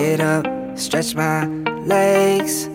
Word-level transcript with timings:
get 0.00 0.20
up, 0.20 0.46
stretch 0.78 1.14
my 1.14 1.44
legs. 1.84 2.68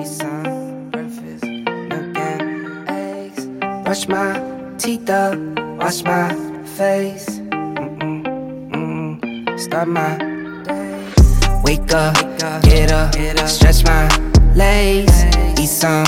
Eat 0.00 0.06
some 0.06 0.90
breakfast, 0.90 1.44
milk 1.44 2.16
and 2.16 2.88
eggs. 2.88 3.46
Brush 3.84 4.08
my 4.08 4.32
teeth 4.76 5.08
up, 5.08 5.38
wash 5.78 6.02
my 6.02 6.34
face. 6.76 7.28
Mm-mm, 7.50 8.72
mm, 8.72 9.60
start 9.60 9.86
my 9.86 10.16
day. 10.64 11.62
Wake 11.62 11.92
up, 11.92 12.14
get 12.62 12.90
up, 12.90 13.14
stretch 13.48 13.84
my 13.84 14.08
legs. 14.56 15.16
Eat 15.60 15.68
some 15.68 16.04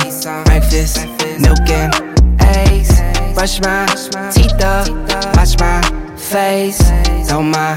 breakfast, 0.46 1.06
milk 1.38 1.68
and 1.70 1.94
eggs. 2.40 2.90
Brush 3.34 3.60
my 3.60 3.86
teeth 4.34 4.62
up, 4.64 4.88
wash 5.36 5.56
my 5.60 5.80
face. 6.16 6.82
Throw 7.28 7.42
my 7.42 7.76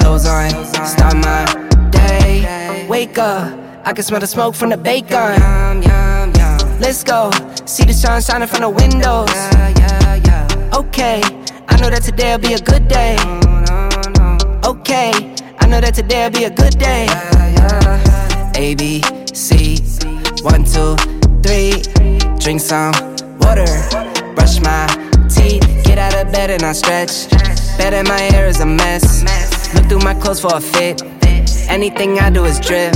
clothes 0.00 0.26
on, 0.26 0.50
start 0.86 1.16
my 1.16 1.65
day. 1.90 2.86
Wake 2.88 3.18
up, 3.18 3.52
I 3.84 3.92
can 3.92 4.04
smell 4.04 4.20
the 4.20 4.26
smoke 4.26 4.54
from 4.54 4.70
the 4.70 4.76
bacon. 4.76 5.40
Let's 6.78 7.02
go, 7.02 7.30
see 7.64 7.84
the 7.84 7.92
sun 7.92 8.20
shining 8.22 8.48
from 8.48 8.60
the 8.60 8.68
windows. 8.68 9.30
Okay, 10.76 11.22
I 11.68 11.80
know 11.80 11.90
that 11.90 12.02
today'll 12.02 12.38
be 12.38 12.52
a 12.52 12.58
good 12.58 12.86
day. 12.88 13.16
Okay, 14.64 15.12
I 15.58 15.66
know 15.66 15.80
that 15.80 15.94
today'll 15.94 16.30
be 16.30 16.44
a 16.44 16.50
good 16.50 16.78
day. 16.78 17.06
A 18.56 18.74
B 18.74 19.02
C, 19.34 19.78
one 20.42 20.64
two 20.64 20.96
three. 21.42 21.82
Drink 22.38 22.60
some 22.60 22.92
water, 23.40 23.66
brush 24.34 24.60
my 24.60 24.86
teeth, 25.28 25.62
get 25.84 25.98
out 25.98 26.14
of 26.14 26.32
bed 26.32 26.50
and 26.50 26.62
I 26.62 26.72
stretch. 26.72 27.28
Bet 27.76 27.92
that 27.92 28.06
my 28.06 28.20
hair 28.20 28.46
is 28.46 28.60
a 28.60 28.66
mess. 28.66 29.24
Look 29.74 29.86
through 29.86 30.00
my 30.00 30.14
clothes 30.14 30.40
for 30.40 30.54
a 30.54 30.60
fit. 30.60 31.02
Anything 31.68 32.18
I 32.18 32.30
do 32.30 32.44
is 32.44 32.58
drip. 32.60 32.94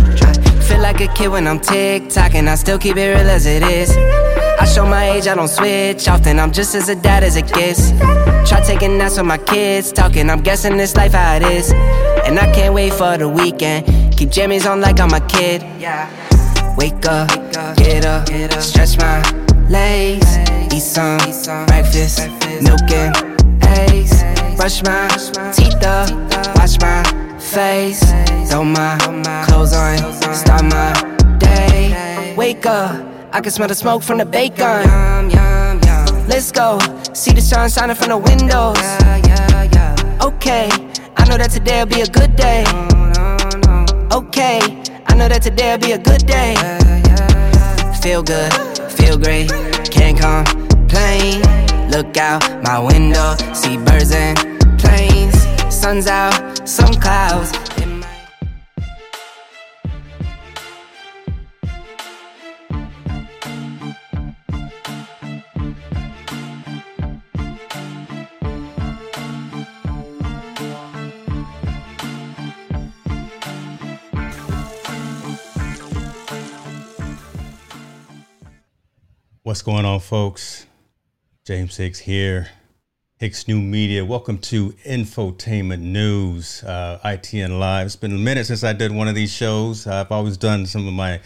Feel 0.65 0.81
like 0.81 1.01
a 1.01 1.09
kid 1.15 1.29
when 1.29 1.47
I'm 1.47 1.59
tick-tocking, 1.59 2.47
I 2.49 2.55
still 2.55 2.79
keep 2.79 2.97
it 2.97 3.09
real 3.09 3.29
as 3.29 3.47
it 3.47 3.63
is. 3.63 3.91
I 4.61 4.65
show 4.65 4.87
my 4.87 5.11
age, 5.11 5.27
I 5.27 5.35
don't 5.35 5.49
switch 5.49 6.07
often. 6.07 6.39
I'm 6.39 6.53
just 6.53 6.75
as 6.75 6.89
a 6.89 6.95
dad 6.95 7.25
as 7.25 7.37
it 7.37 7.53
gets. 7.53 7.91
Try 8.49 8.61
taking 8.65 8.99
naps 8.99 9.17
with 9.17 9.27
my 9.27 9.39
kids, 9.39 9.91
talking. 9.91 10.31
I'm 10.31 10.43
guessing 10.43 10.77
this 10.77 10.95
life 10.95 11.13
how 11.13 11.37
it 11.37 11.43
is. 11.43 11.73
And 12.25 12.39
I 12.39 12.53
can't 12.53 12.75
wait 12.75 12.93
for 12.93 13.17
the 13.17 13.29
weekend. 13.29 13.87
Keep 14.17 14.31
jammies 14.31 14.71
on 14.71 14.81
like 14.81 15.01
I'm 15.01 15.13
a 15.13 15.21
kid. 15.21 15.63
Wake 16.77 17.05
up, 17.07 17.29
get 17.77 18.05
up, 18.05 18.29
stretch 18.61 18.97
my 18.99 19.21
legs. 19.69 20.37
Eat 20.73 20.81
some 20.81 21.19
breakfast, 21.67 22.29
milk 22.63 22.91
and 22.93 23.17
eggs. 23.65 24.23
Brush 24.57 24.83
my 24.85 25.09
teeth 25.53 25.83
up, 25.85 26.11
wash 26.57 26.79
my 26.81 27.30
face. 27.51 28.01
Throw 28.49 28.65
my 28.65 28.97
clothes 29.47 29.73
on, 29.73 29.99
start 30.33 30.63
my 30.65 30.93
day. 31.39 32.35
Wake 32.37 32.65
up, 32.65 33.05
I 33.33 33.41
can 33.41 33.51
smell 33.51 33.69
the 33.69 33.75
smoke 33.75 34.03
from 34.03 34.19
the 34.19 34.25
bacon. 34.25 34.87
Let's 36.29 36.53
go, 36.53 36.79
see 37.13 37.33
the 37.33 37.41
sun 37.41 37.69
shining 37.69 37.97
from 37.97 38.11
the 38.11 38.19
windows. 38.19 38.79
Okay, 40.23 40.69
I 41.17 41.25
know 41.29 41.37
that 41.39 41.51
today'll 41.51 41.87
be 41.87 42.03
a 42.03 42.07
good 42.07 42.37
day. 42.37 42.63
Okay, 44.13 44.61
I 45.09 45.15
know 45.17 45.29
that 45.29 45.43
today'll 45.43 45.79
be 45.79 45.93
a 45.93 45.99
good 45.99 46.25
day. 46.27 46.55
Feel 48.01 48.23
good, 48.23 48.53
feel 48.93 49.19
great, 49.19 49.51
can't 49.91 50.17
complain. 50.19 51.43
Look 51.91 52.17
out 52.17 52.43
my 52.63 52.79
window, 52.79 53.35
see 53.53 53.77
birds 53.77 54.13
and 54.13 54.39
planes. 54.79 55.35
Sun's 55.69 56.07
out, 56.07 56.60
some 56.71 56.95
might- 57.85 58.07
What's 79.43 79.63
going 79.63 79.85
on, 79.85 79.99
folks? 79.99 80.67
James 81.45 81.77
Hicks 81.77 81.99
here. 81.99 82.49
Hicks 83.21 83.47
New 83.47 83.61
Media. 83.61 84.03
Welcome 84.03 84.39
to 84.39 84.71
Infotainment 84.87 85.81
News, 85.81 86.65
uh, 86.65 86.99
ITN 87.05 87.59
Live. 87.59 87.85
It's 87.85 87.95
been 87.95 88.15
a 88.15 88.19
minute 88.19 88.47
since 88.47 88.65
I 88.65 88.73
did 88.73 88.93
one 88.93 89.09
of 89.09 89.15
these 89.15 89.31
shows. 89.31 89.87
I've 89.87 90.11
always 90.11 90.39
done 90.39 90.65
some 90.65 90.89
of 90.89 90.95
my 90.95 91.21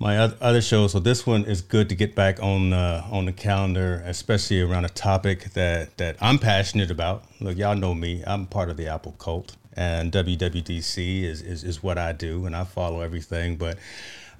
my 0.00 0.18
other 0.18 0.60
shows, 0.60 0.90
so 0.90 0.98
this 0.98 1.28
one 1.28 1.44
is 1.44 1.62
good 1.62 1.90
to 1.90 1.94
get 1.94 2.16
back 2.16 2.42
on 2.42 2.72
uh, 2.72 3.06
on 3.08 3.26
the 3.26 3.32
calendar, 3.32 4.02
especially 4.04 4.60
around 4.62 4.84
a 4.84 4.88
topic 4.88 5.52
that 5.52 5.96
that 5.98 6.16
I'm 6.20 6.40
passionate 6.40 6.90
about. 6.90 7.22
Look, 7.38 7.56
y'all 7.56 7.76
know 7.76 7.94
me. 7.94 8.24
I'm 8.26 8.46
part 8.46 8.68
of 8.68 8.76
the 8.76 8.88
Apple 8.88 9.12
cult, 9.12 9.54
and 9.74 10.10
WWDC 10.10 11.22
is 11.22 11.40
is, 11.40 11.62
is 11.62 11.84
what 11.84 11.98
I 11.98 12.10
do, 12.10 12.46
and 12.46 12.56
I 12.56 12.64
follow 12.64 13.00
everything. 13.00 13.54
But 13.54 13.78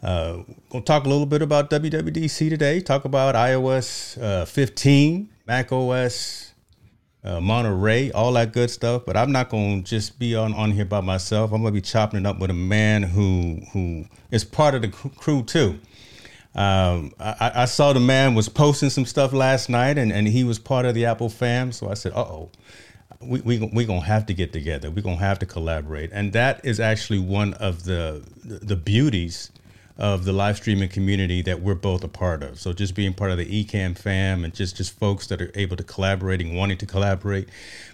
uh, 0.03 0.39
we'll 0.73 0.83
talk 0.83 1.05
a 1.05 1.09
little 1.09 1.27
bit 1.27 1.43
about 1.43 1.71
WWDC 1.71 2.49
today. 2.49 2.81
Talk 2.81 3.05
about 3.05 3.37
iOS 3.37 4.21
uh, 4.21 4.47
15, 4.47 5.29
Mac 5.47 5.71
OS, 5.71 6.48
uh, 7.29 7.41
Monterey, 7.41 8.11
all 8.13 8.33
that 8.33 8.53
good 8.53 8.71
stuff. 8.71 9.03
But 9.05 9.17
I'm 9.17 9.33
not 9.33 9.51
going 9.51 9.83
to 9.83 9.89
just 9.89 10.19
be 10.19 10.35
on, 10.35 10.55
on 10.55 10.73
here 10.73 10.85
by 10.85 11.01
myself. 11.01 11.53
I'm 11.53 11.61
going 11.61 11.75
to 11.75 11.81
be 11.81 11.83
chopping 11.83 12.21
it 12.21 12.27
up 12.27 12.39
with 12.39 12.51
a 12.51 12.55
man 12.55 13.03
who 13.03 13.61
who 13.73 14.07
is 14.31 14.45
part 14.45 14.75
of 14.75 14.83
the 14.83 14.89
crew 14.89 15.43
too. 15.43 15.79
Um, 16.55 17.13
I, 17.21 17.53
I 17.55 17.65
saw 17.67 17.93
the 17.93 18.01
man 18.01 18.35
was 18.35 18.49
posting 18.49 18.91
some 18.91 19.05
stuff 19.05 19.33
last 19.33 19.69
night, 19.69 19.99
and, 19.99 20.13
and 20.13 20.27
he 20.27 20.43
was 20.43 20.59
part 20.59 20.87
of 20.87 20.95
the 20.95 21.05
Apple 21.05 21.29
fam. 21.29 21.71
So 21.73 21.91
I 21.91 21.95
said, 21.95 22.13
"Uh 22.13 22.23
oh, 22.23 22.51
we 23.21 23.41
we 23.43 23.59
we 23.73 23.85
gonna 23.85 24.01
have 24.01 24.27
to 24.27 24.35
get 24.35 24.53
together. 24.53 24.91
We're 24.91 25.03
gonna 25.03 25.17
have 25.17 25.39
to 25.41 25.47
collaborate." 25.47 26.11
And 26.13 26.33
that 26.33 26.65
is 26.65 26.81
actually 26.81 27.21
one 27.21 27.55
of 27.55 27.85
the 27.85 28.23
the 28.43 28.77
beauties 28.77 29.51
of 29.99 30.25
the 30.25 30.33
live 30.33 30.57
streaming 30.57 30.89
community 30.89 31.43
that 31.43 31.61
we're 31.61 31.75
both 31.75 32.05
a 32.05 32.09
part 32.09 32.43
of. 32.43 32.59
So 32.61 32.73
just 32.73 32.95
being 32.95 33.13
part 33.15 33.31
of 33.33 33.39
the 33.39 33.45
Ecamm 33.65 33.99
fam 33.99 34.45
and 34.45 34.55
just 34.55 34.77
just 34.77 34.99
folks 34.99 35.27
that 35.27 35.43
are 35.43 35.51
able 35.57 35.77
to 35.77 35.83
collaborate 35.83 36.41
and 36.41 36.57
wanting 36.57 36.79
to 36.79 36.87
collaborate, 36.87 37.49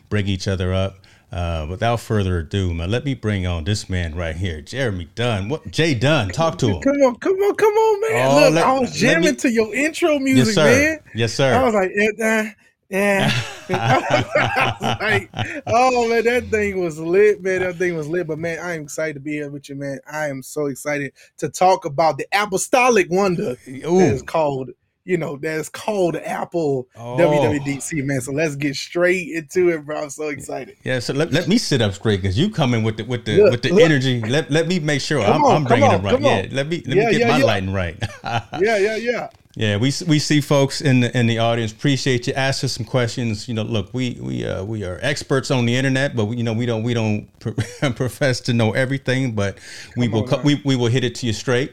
bring 0.09 0.26
each 0.28 0.47
other 0.47 0.72
up. 0.75 0.98
Uh, 1.32 1.66
without 1.69 1.98
further 1.98 2.38
ado, 2.38 2.72
man, 2.72 2.88
let 2.93 3.04
me 3.04 3.12
bring 3.12 3.44
on 3.44 3.64
this 3.64 3.88
man 3.91 4.14
right 4.14 4.37
here, 4.37 4.60
Jeremy 4.60 5.09
Dunn. 5.16 5.48
What 5.48 5.69
Jay 5.69 5.93
Dunn? 5.93 6.28
Talk 6.28 6.59
to 6.59 6.69
him. 6.69 6.81
Come 6.81 6.93
on, 7.03 7.16
come 7.16 7.32
on, 7.32 7.54
come 7.56 7.72
on, 7.75 8.00
man. 8.03 8.26
Oh, 8.31 8.41
Look, 8.44 8.54
let- 8.54 8.64
I 8.66 8.78
was 8.78 8.93
jamming 8.93 9.31
me- 9.31 9.37
to 9.38 9.50
your 9.50 9.75
intro 9.75 10.20
music, 10.20 10.54
Yes, 10.54 10.54
sir. 10.54 10.64
man. 10.64 10.98
Yes, 11.14 11.32
sir. 11.34 11.53
I 11.54 11.64
was 11.64 11.75
like, 11.75 11.91
eh, 11.98 12.10
eh, 12.22 12.50
yeah. 12.91 13.32
Like, 15.00 15.30
oh 15.66 16.08
man, 16.08 16.25
that 16.25 16.50
thing 16.50 16.80
was 16.80 16.98
lit, 16.98 17.42
man. 17.42 17.60
That 17.60 17.76
thing 17.76 17.97
was 17.97 18.08
lit. 18.08 18.26
But 18.26 18.38
man, 18.38 18.58
I 18.58 18.75
am 18.75 18.82
excited 18.82 19.14
to 19.14 19.20
be 19.20 19.32
here 19.32 19.50
with 19.50 19.69
you, 19.69 19.76
man. 19.76 19.98
I 20.10 20.28
am 20.28 20.42
so 20.42 20.66
excited 20.66 21.12
to 21.38 21.48
talk 21.48 21.84
about 21.84 22.19
the 22.19 22.26
apostolic 22.32 23.08
wonder 23.10 23.56
that 23.66 24.10
is 24.10 24.22
called, 24.22 24.70
you 25.04 25.16
know, 25.16 25.36
that 25.38 25.58
is 25.60 25.69
called 25.69 26.16
Apple 26.16 26.88
Oh. 26.97 27.16
WWDC, 27.19 28.04
man. 28.04 28.20
So 28.20 28.32
let's 28.32 28.56
get 28.56 28.75
straight 28.76 29.28
into 29.28 29.69
it, 29.70 29.84
bro. 29.84 30.02
I'm 30.02 30.10
so 30.10 30.28
excited. 30.28 30.76
Yeah, 30.84 30.98
so 30.98 31.12
let, 31.12 31.32
let 31.32 31.48
me 31.48 31.58
sit 31.58 31.81
up 31.82 31.92
straight 31.94 32.22
because 32.22 32.38
you 32.38 32.50
coming 32.50 32.82
with 32.82 32.96
the 32.98 33.04
with 33.04 33.25
the 33.25 33.38
Look, 33.42 33.50
with 33.52 33.62
the 33.62 33.70
look. 33.70 33.81
energy. 33.82 34.20
Let 34.20 34.50
let 34.50 34.66
me 34.69 34.78
make 34.78 35.00
sure 35.00 35.22
Come 35.25 35.36
I'm, 35.36 35.44
on, 35.44 35.56
I'm 35.56 35.64
bringing 35.64 35.91
on, 35.91 36.00
it 36.00 36.02
right. 36.02 36.20
Yeah, 36.20 36.46
let 36.52 36.69
me 36.69 36.82
let 36.86 36.96
Yeah, 36.96 37.04
me 37.04 37.10
get 37.10 37.20
yeah, 37.20 37.28
my 37.28 37.38
yeah. 37.38 37.44
lighting 37.44 37.72
right. 37.72 37.96
Yeah, 38.60 38.78
yeah, 38.78 38.96
yeah. 38.96 39.28
Yeah, 39.56 39.76
we 39.76 39.92
we 40.09 40.19
see 40.19 40.41
folks 40.41 40.81
in 40.81 41.00
the 41.00 41.16
in 41.16 41.26
the 41.26 41.38
audience. 41.38 41.70
Appreciate 41.70 42.26
you. 42.26 42.32
Ask 42.32 42.65
us 42.65 42.72
some 42.72 42.84
questions. 42.84 43.47
You 43.47 43.54
know, 43.54 43.62
look, 43.62 43.94
we 43.94 44.19
we 44.20 44.44
uh, 44.44 44.65
we 44.65 44.82
are 44.84 44.98
experts 45.00 45.53
on 45.53 45.65
the 45.65 45.76
internet, 45.76 46.16
but 46.16 46.25
we, 46.25 46.38
you 46.38 46.42
know 46.42 46.53
we 46.53 46.66
don't 46.66 46.82
we 46.82 46.92
don't 46.92 47.28
pro- 47.38 47.54
profess 47.93 48.41
to 48.43 48.53
know 48.53 48.72
everything. 48.72 49.32
But 49.32 49.58
we 49.96 50.08
Come 50.08 50.23
will 50.23 50.43
we 50.43 50.61
we 50.64 50.75
will 50.75 50.88
hit 50.88 51.05
it 51.05 51.14
to 51.17 51.26
you 51.26 51.32
straight. 51.32 51.73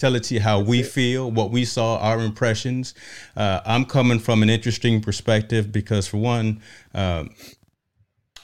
Tell 0.00 0.16
it 0.16 0.24
to 0.24 0.34
you 0.34 0.40
how 0.40 0.60
we 0.60 0.82
feel, 0.82 1.30
what 1.30 1.50
we 1.50 1.64
saw, 1.66 1.98
our 1.98 2.18
impressions. 2.20 2.94
Uh, 3.36 3.60
I'm 3.66 3.84
coming 3.84 4.18
from 4.18 4.42
an 4.42 4.48
interesting 4.48 5.02
perspective 5.02 5.70
because, 5.70 6.08
for 6.08 6.16
one, 6.16 6.62
um, 6.94 7.30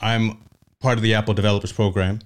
I'm 0.02 0.36
part 0.80 0.98
of 0.98 1.02
the 1.02 1.14
Apple 1.14 1.32
Developers 1.32 1.72
Program. 1.72 2.20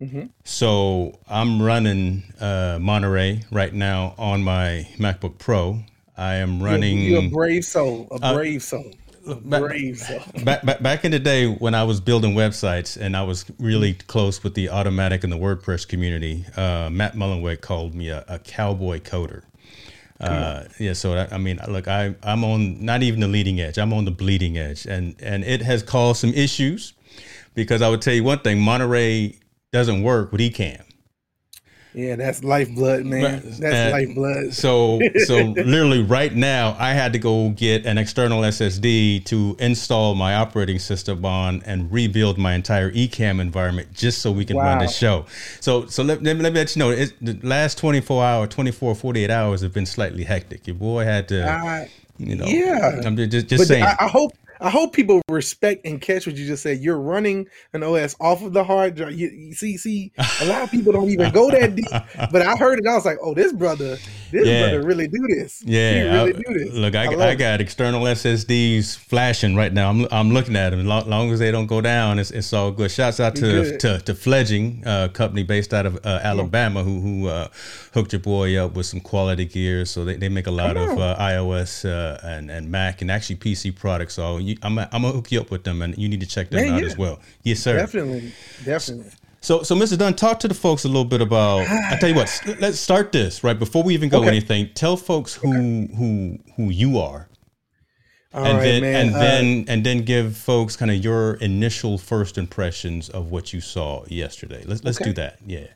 Mhm. 0.00 0.30
So 0.44 1.18
I'm 1.28 1.60
running 1.60 2.22
uh, 2.40 2.78
Monterey 2.80 3.42
right 3.50 3.72
now 3.74 4.14
on 4.16 4.42
my 4.44 4.86
MacBook 4.96 5.38
Pro. 5.38 5.80
I 6.16 6.34
am 6.36 6.62
running. 6.62 6.98
You're, 7.00 7.20
you're 7.20 7.28
a 7.28 7.30
brave 7.30 7.64
soul, 7.64 8.06
a 8.12 8.14
Uh, 8.24 8.34
brave 8.34 8.62
soul, 8.62 8.92
a 9.26 9.34
back- 9.34 9.60
brave 9.60 9.98
soul. 9.98 10.20
back, 10.44 10.64
back, 10.64 10.82
back 10.82 11.04
in 11.04 11.10
the 11.10 11.18
day 11.18 11.46
when 11.46 11.74
I 11.74 11.82
was 11.82 12.00
building 12.00 12.34
websites 12.34 12.96
and 12.96 13.16
I 13.16 13.22
was 13.24 13.44
really 13.58 13.94
close 13.94 14.42
with 14.44 14.54
the 14.54 14.66
Automattic 14.66 15.24
and 15.24 15.32
the 15.32 15.36
WordPress 15.36 15.86
community, 15.88 16.44
uh, 16.56 16.88
Matt 16.90 17.14
Mullenweg 17.14 17.60
called 17.60 17.94
me 17.94 18.08
a, 18.10 18.24
a 18.28 18.38
cowboy 18.38 19.00
coder. 19.00 19.42
Uh, 20.20 20.64
yeah, 20.80 20.92
so 20.92 21.14
I, 21.14 21.34
I 21.34 21.38
mean, 21.38 21.60
look, 21.68 21.86
I, 21.86 22.14
I'm 22.24 22.42
on 22.44 22.84
not 22.84 23.02
even 23.04 23.20
the 23.20 23.28
leading 23.28 23.60
edge. 23.60 23.78
I'm 23.78 23.92
on 23.92 24.04
the 24.04 24.10
bleeding 24.10 24.58
edge, 24.58 24.84
and 24.86 25.14
and 25.22 25.44
it 25.44 25.62
has 25.62 25.80
caused 25.84 26.20
some 26.20 26.34
issues 26.34 26.92
because 27.54 27.82
I 27.82 27.88
would 27.88 28.02
tell 28.02 28.14
you 28.14 28.24
one 28.24 28.40
thing: 28.40 28.58
Monterey 28.60 29.36
doesn't 29.72 30.02
work 30.02 30.30
but 30.30 30.40
he 30.40 30.50
can. 30.50 30.82
Yeah, 31.94 32.16
that's 32.16 32.44
lifeblood, 32.44 33.06
man. 33.06 33.42
That's 33.44 33.60
And 33.62 33.92
lifeblood. 33.92 34.54
So, 34.54 35.00
so 35.24 35.36
literally 35.56 36.02
right 36.02 36.32
now, 36.32 36.76
I 36.78 36.92
had 36.92 37.12
to 37.14 37.18
go 37.18 37.48
get 37.50 37.86
an 37.86 37.98
external 37.98 38.42
SSD 38.42 39.24
to 39.24 39.56
install 39.58 40.14
my 40.14 40.34
operating 40.36 40.78
system 40.78 41.24
on 41.24 41.62
and 41.64 41.90
rebuild 41.90 42.38
my 42.38 42.52
entire 42.54 42.92
Ecamm 42.92 43.40
environment 43.40 43.92
just 43.94 44.20
so 44.20 44.30
we 44.30 44.44
can 44.44 44.58
run 44.58 44.78
the 44.78 44.86
show. 44.86 45.24
So, 45.60 45.86
so 45.86 46.04
let, 46.04 46.22
let, 46.22 46.36
me- 46.36 46.42
let 46.42 46.52
me 46.52 46.58
let 46.60 46.76
you 46.76 46.80
know, 46.80 46.90
it, 46.90 47.14
the 47.20 47.38
last 47.42 47.78
24 47.78 48.22
hour, 48.24 48.46
24, 48.46 48.94
48 48.94 49.30
hours 49.30 49.62
have 49.62 49.72
been 49.72 49.86
slightly 49.86 50.24
hectic. 50.24 50.66
Your 50.66 50.76
boy 50.76 51.04
had 51.04 51.26
to, 51.28 51.48
I- 51.50 51.90
you 52.18 52.36
know, 52.36 52.44
yeah. 52.44 53.00
I'm 53.04 53.16
just, 53.16 53.48
just 53.48 53.60
but 53.62 53.66
saying. 53.66 53.82
I, 53.84 53.96
I 54.00 54.08
hope 54.08 54.32
I 54.60 54.70
hope 54.70 54.92
people 54.92 55.22
respect 55.28 55.86
and 55.86 56.00
catch 56.00 56.26
what 56.26 56.36
you 56.36 56.46
just 56.46 56.62
said. 56.62 56.78
You're 56.78 57.00
running 57.00 57.48
an 57.72 57.82
OS 57.82 58.16
off 58.20 58.42
of 58.42 58.52
the 58.52 58.64
hard 58.64 58.96
drive. 58.96 59.14
You, 59.14 59.28
you 59.28 59.54
see, 59.54 59.76
see, 59.76 60.12
a 60.40 60.46
lot 60.46 60.62
of 60.62 60.70
people 60.70 60.92
don't 60.92 61.10
even 61.10 61.32
go 61.32 61.50
that 61.50 61.76
deep. 61.76 61.86
But 62.32 62.42
I 62.42 62.56
heard 62.56 62.78
it. 62.78 62.86
I 62.86 62.94
was 62.94 63.04
like, 63.04 63.18
oh, 63.22 63.34
this 63.34 63.52
brother, 63.52 63.96
this 64.30 64.46
Yeah. 64.46 64.62
brother 64.70 64.82
really 64.86 65.08
do 65.08 65.18
this. 65.28 65.62
Yeah, 65.64 66.14
really 66.14 66.34
I- 66.34 66.38
do 66.38 66.58
this. 66.64 66.74
Look, 66.74 66.94
I, 66.94 67.04
I 67.12 67.14
I, 67.28 67.30
it. 67.30 67.36
got 67.36 67.60
external 67.60 68.02
SSDs 68.02 68.96
flashing 68.96 69.56
right 69.56 69.72
now. 69.72 69.90
I'm, 69.90 70.06
I'm 70.10 70.30
looking 70.32 70.56
at 70.56 70.70
them. 70.70 70.86
Long, 70.86 71.08
long 71.08 71.30
as 71.32 71.38
they 71.38 71.50
don't 71.50 71.66
go 71.66 71.80
down, 71.80 72.18
it's, 72.18 72.30
it's 72.30 72.52
all 72.52 72.70
good. 72.70 72.90
Shouts 72.90 73.20
out 73.20 73.34
to 73.36 73.78
to, 73.78 73.98
to 74.00 74.14
Fledging, 74.14 74.82
uh, 74.86 75.08
company 75.08 75.42
based 75.42 75.72
out 75.74 75.86
of 75.86 75.96
uh, 76.04 76.20
Alabama, 76.22 76.82
who 76.82 77.00
who 77.00 77.26
uh, 77.28 77.48
hooked 77.94 78.12
your 78.12 78.20
boy 78.20 78.56
up 78.62 78.74
with 78.74 78.86
some 78.86 79.00
quality 79.00 79.44
gear. 79.44 79.84
So 79.84 80.04
they, 80.04 80.16
they 80.16 80.28
make 80.28 80.46
a 80.46 80.50
lot 80.50 80.76
Come 80.76 80.90
of 80.90 80.98
uh, 80.98 81.16
iOS 81.18 81.84
uh, 81.88 82.18
and 82.26 82.50
and 82.50 82.70
Mac 82.70 83.02
and 83.02 83.10
actually 83.10 83.36
PC 83.36 83.74
products. 83.74 84.14
So 84.14 84.38
you, 84.38 84.56
I'm 84.62 84.74
gonna- 84.74 84.88
I'm 84.92 85.02
gonna 85.02 85.14
hook 85.14 85.30
you 85.32 85.40
up 85.40 85.50
with 85.50 85.64
them, 85.64 85.82
and 85.82 85.96
you 85.96 86.08
need 86.08 86.20
to 86.20 86.26
check 86.26 86.50
them 86.50 86.60
Man, 86.64 86.74
out 86.74 86.80
yeah. 86.80 86.86
as 86.86 86.96
well. 86.98 87.20
Yes, 87.42 87.60
sir. 87.60 87.76
Definitely, 87.76 88.32
definitely. 88.64 89.10
So, 89.40 89.62
so 89.62 89.76
Mr. 89.76 89.96
Dunn, 89.96 90.14
talk 90.14 90.40
to 90.40 90.48
the 90.48 90.54
folks 90.54 90.84
a 90.84 90.88
little 90.88 91.04
bit 91.04 91.20
about. 91.20 91.60
I 91.68 91.96
tell 92.00 92.08
you 92.08 92.14
what, 92.16 92.42
let's 92.60 92.78
start 92.80 93.12
this 93.12 93.44
right 93.44 93.58
before 93.58 93.82
we 93.82 93.94
even 93.94 94.08
go 94.08 94.18
Okay. 94.18 94.28
anything. 94.28 94.70
Tell 94.74 94.96
folks 94.96 95.34
who 95.34 95.86
who 95.96 96.38
who 96.56 96.70
you 96.70 96.98
are, 96.98 97.28
All 98.34 98.44
and 98.44 98.58
right, 98.58 98.64
then 98.64 98.82
man. 98.82 99.06
and 99.06 99.14
Uh, 99.14 99.18
then 99.20 99.64
and 99.68 99.86
then 99.86 99.98
give 100.02 100.36
folks 100.36 100.74
kind 100.76 100.90
of 100.90 100.96
your 101.04 101.34
initial 101.34 101.98
first 101.98 102.36
impressions 102.36 103.08
of 103.08 103.30
what 103.30 103.52
you 103.52 103.60
saw 103.60 104.04
yesterday. 104.08 104.64
Let's 104.66 104.82
let's 104.82 105.00
Okay. 105.00 105.10
do 105.10 105.14
that. 105.14 105.38
Yeah. 105.46 105.66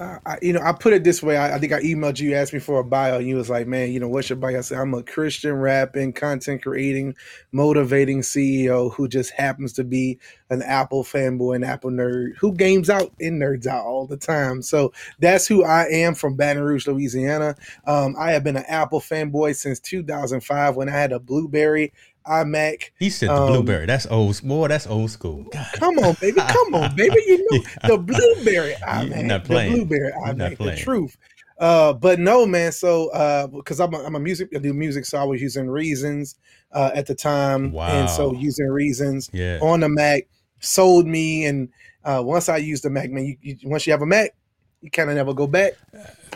I, 0.00 0.38
you 0.42 0.52
know, 0.52 0.60
I 0.60 0.72
put 0.72 0.92
it 0.92 1.04
this 1.04 1.22
way. 1.22 1.36
I, 1.36 1.56
I 1.56 1.58
think 1.58 1.72
I 1.72 1.80
emailed 1.80 2.18
you, 2.18 2.34
asked 2.34 2.52
me 2.52 2.58
for 2.58 2.80
a 2.80 2.84
bio, 2.84 3.18
and 3.18 3.28
you 3.28 3.36
was 3.36 3.50
like, 3.50 3.66
"Man, 3.66 3.92
you 3.92 4.00
know, 4.00 4.08
what's 4.08 4.28
your 4.28 4.36
bio?" 4.36 4.58
I 4.58 4.60
said, 4.60 4.78
"I'm 4.78 4.94
a 4.94 5.02
Christian 5.02 5.54
rapping, 5.54 6.12
content 6.12 6.62
creating, 6.62 7.14
motivating 7.52 8.22
CEO 8.22 8.92
who 8.94 9.08
just 9.08 9.32
happens 9.32 9.72
to 9.74 9.84
be 9.84 10.18
an 10.50 10.62
Apple 10.62 11.04
fanboy 11.04 11.56
and 11.56 11.64
Apple 11.64 11.90
nerd 11.90 12.36
who 12.38 12.52
games 12.52 12.90
out 12.90 13.12
and 13.20 13.40
nerds 13.40 13.66
out 13.66 13.84
all 13.84 14.06
the 14.06 14.16
time." 14.16 14.62
So 14.62 14.92
that's 15.18 15.46
who 15.46 15.64
I 15.64 15.84
am 15.84 16.14
from 16.14 16.36
Baton 16.36 16.62
Rouge, 16.62 16.86
Louisiana. 16.86 17.54
Um, 17.86 18.16
I 18.18 18.32
have 18.32 18.44
been 18.44 18.56
an 18.56 18.66
Apple 18.66 19.00
fanboy 19.00 19.54
since 19.56 19.80
2005 19.80 20.76
when 20.76 20.88
I 20.88 20.92
had 20.92 21.12
a 21.12 21.20
BlueBerry 21.20 21.92
iMac. 22.26 22.90
He 22.98 23.10
said 23.10 23.28
the 23.30 23.34
Um, 23.34 23.52
blueberry. 23.52 23.86
That's 23.86 24.06
old. 24.06 24.40
Boy, 24.42 24.68
that's 24.68 24.86
old 24.86 25.10
school. 25.10 25.44
God. 25.52 25.66
Come 25.74 25.98
on, 25.98 26.16
baby. 26.20 26.40
Come 26.40 26.74
on, 26.74 26.94
baby. 26.96 27.16
You 27.26 27.46
know 27.50 27.62
the 27.88 27.98
blueberry 27.98 28.74
eye, 28.76 29.02
You're 29.02 29.10
man. 29.16 29.26
not 29.28 29.44
The 29.44 29.48
blueberry 29.70 30.12
eye, 30.12 30.26
You're 30.26 30.34
not 30.34 30.58
man. 30.60 30.68
The 30.68 30.76
truth. 30.76 31.16
Uh, 31.58 31.92
but 31.92 32.18
no, 32.18 32.44
man. 32.46 32.72
So, 32.72 33.08
uh, 33.10 33.46
because 33.46 33.78
I'm 33.80 33.94
a, 33.94 33.98
I'm 33.98 34.16
a 34.16 34.20
music, 34.20 34.48
I 34.54 34.58
do 34.58 34.72
music, 34.74 35.04
so 35.04 35.18
I 35.18 35.24
was 35.24 35.40
using 35.40 35.68
Reasons 35.68 36.34
uh, 36.72 36.90
at 36.94 37.06
the 37.06 37.14
time, 37.14 37.74
and 37.78 38.10
so 38.10 38.32
using 38.34 38.66
Reasons 38.66 39.30
Yeah. 39.32 39.58
on 39.62 39.80
the 39.80 39.88
Mac 39.88 40.24
sold 40.60 41.06
me. 41.06 41.46
And 41.46 41.68
uh, 42.04 42.22
once 42.24 42.48
I 42.48 42.56
used 42.56 42.82
the 42.84 42.90
Mac, 42.90 43.10
man, 43.10 43.24
you, 43.26 43.36
you 43.40 43.56
once 43.68 43.86
you 43.86 43.92
have 43.92 44.02
a 44.02 44.06
Mac, 44.06 44.34
you 44.80 44.90
kind 44.90 45.10
of 45.10 45.16
never 45.16 45.32
go 45.32 45.46
back. 45.46 45.74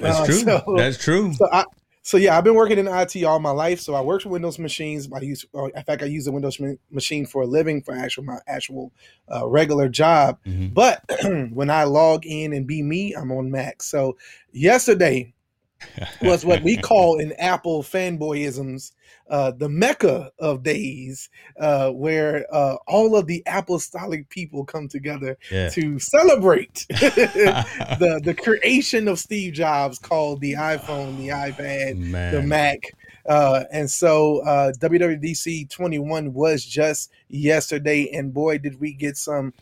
That's 0.00 0.19
uh, 0.20 0.26
true. 0.26 0.35
so- 0.38 0.75
that's 0.76 0.99
true. 1.02 1.35
So 1.35 1.49
I, 1.52 1.64
so 2.02 2.16
yeah, 2.16 2.36
I've 2.36 2.44
been 2.44 2.54
working 2.54 2.78
in 2.78 2.88
IT 2.88 3.22
all 3.24 3.38
my 3.40 3.50
life. 3.50 3.80
So 3.80 3.94
I 3.94 4.00
worked 4.00 4.24
with 4.24 4.32
Windows 4.32 4.58
machines. 4.58 5.08
I 5.12 5.20
use, 5.20 5.44
uh, 5.54 5.64
in 5.64 5.82
fact, 5.82 6.02
I 6.02 6.06
use 6.06 6.26
a 6.26 6.32
Windows 6.32 6.58
machine 6.90 7.26
for 7.26 7.42
a 7.42 7.46
living 7.46 7.82
for 7.82 7.94
actual 7.94 8.24
my 8.24 8.38
actual 8.46 8.92
uh, 9.32 9.46
regular 9.46 9.88
job. 9.88 10.38
Mhm. 10.46 10.72
But 10.72 11.02
when 11.52 11.70
I 11.70 11.84
log 11.84 12.24
in 12.24 12.52
and 12.52 12.66
be 12.66 12.82
me, 12.82 13.14
I'm 13.14 13.32
on 13.32 13.50
Mac. 13.50 13.82
So 13.82 14.16
yesterday 14.52 15.34
was 16.22 16.44
what 16.44 16.62
we 16.62 16.76
call 16.76 17.18
in 17.18 17.32
Apple 17.32 17.82
fanboyisms 17.82 18.92
uh, 19.30 19.50
the 19.52 19.69
mecca 19.69 20.30
of 20.38 20.62
days, 20.62 21.28
uh, 21.60 21.90
where 21.90 22.46
uh, 22.52 22.76
all 22.86 23.16
of 23.16 23.26
the 23.26 23.42
apostolic 23.46 24.28
people 24.28 24.64
come 24.64 24.88
together 24.88 25.36
yeah. 25.50 25.69
to 25.70 25.98
celebrate 25.98 26.86
the 26.90 28.20
the 28.25 28.34
creation 28.34 29.08
of 29.08 29.19
Steve 29.19 29.52
Jobs, 29.54 29.98
called 29.98 30.40
the 30.40 30.54
iPhone, 30.54 31.16
the 31.19 31.28
iPad, 31.28 31.98
Man. 31.98 32.34
the 32.34 32.42
Mac. 32.42 32.80
Uh, 33.26 33.64
and 33.70 33.90
so 33.90 34.38
uh, 34.44 34.72
WWDC 34.78 35.69
21 35.69 36.32
was 36.32 36.64
just 36.64 37.10
yesterday, 37.28 38.08
and 38.12 38.32
boy, 38.32 38.56
did 38.58 38.80
we 38.80 38.94
get 38.94 39.16
some 39.19 39.52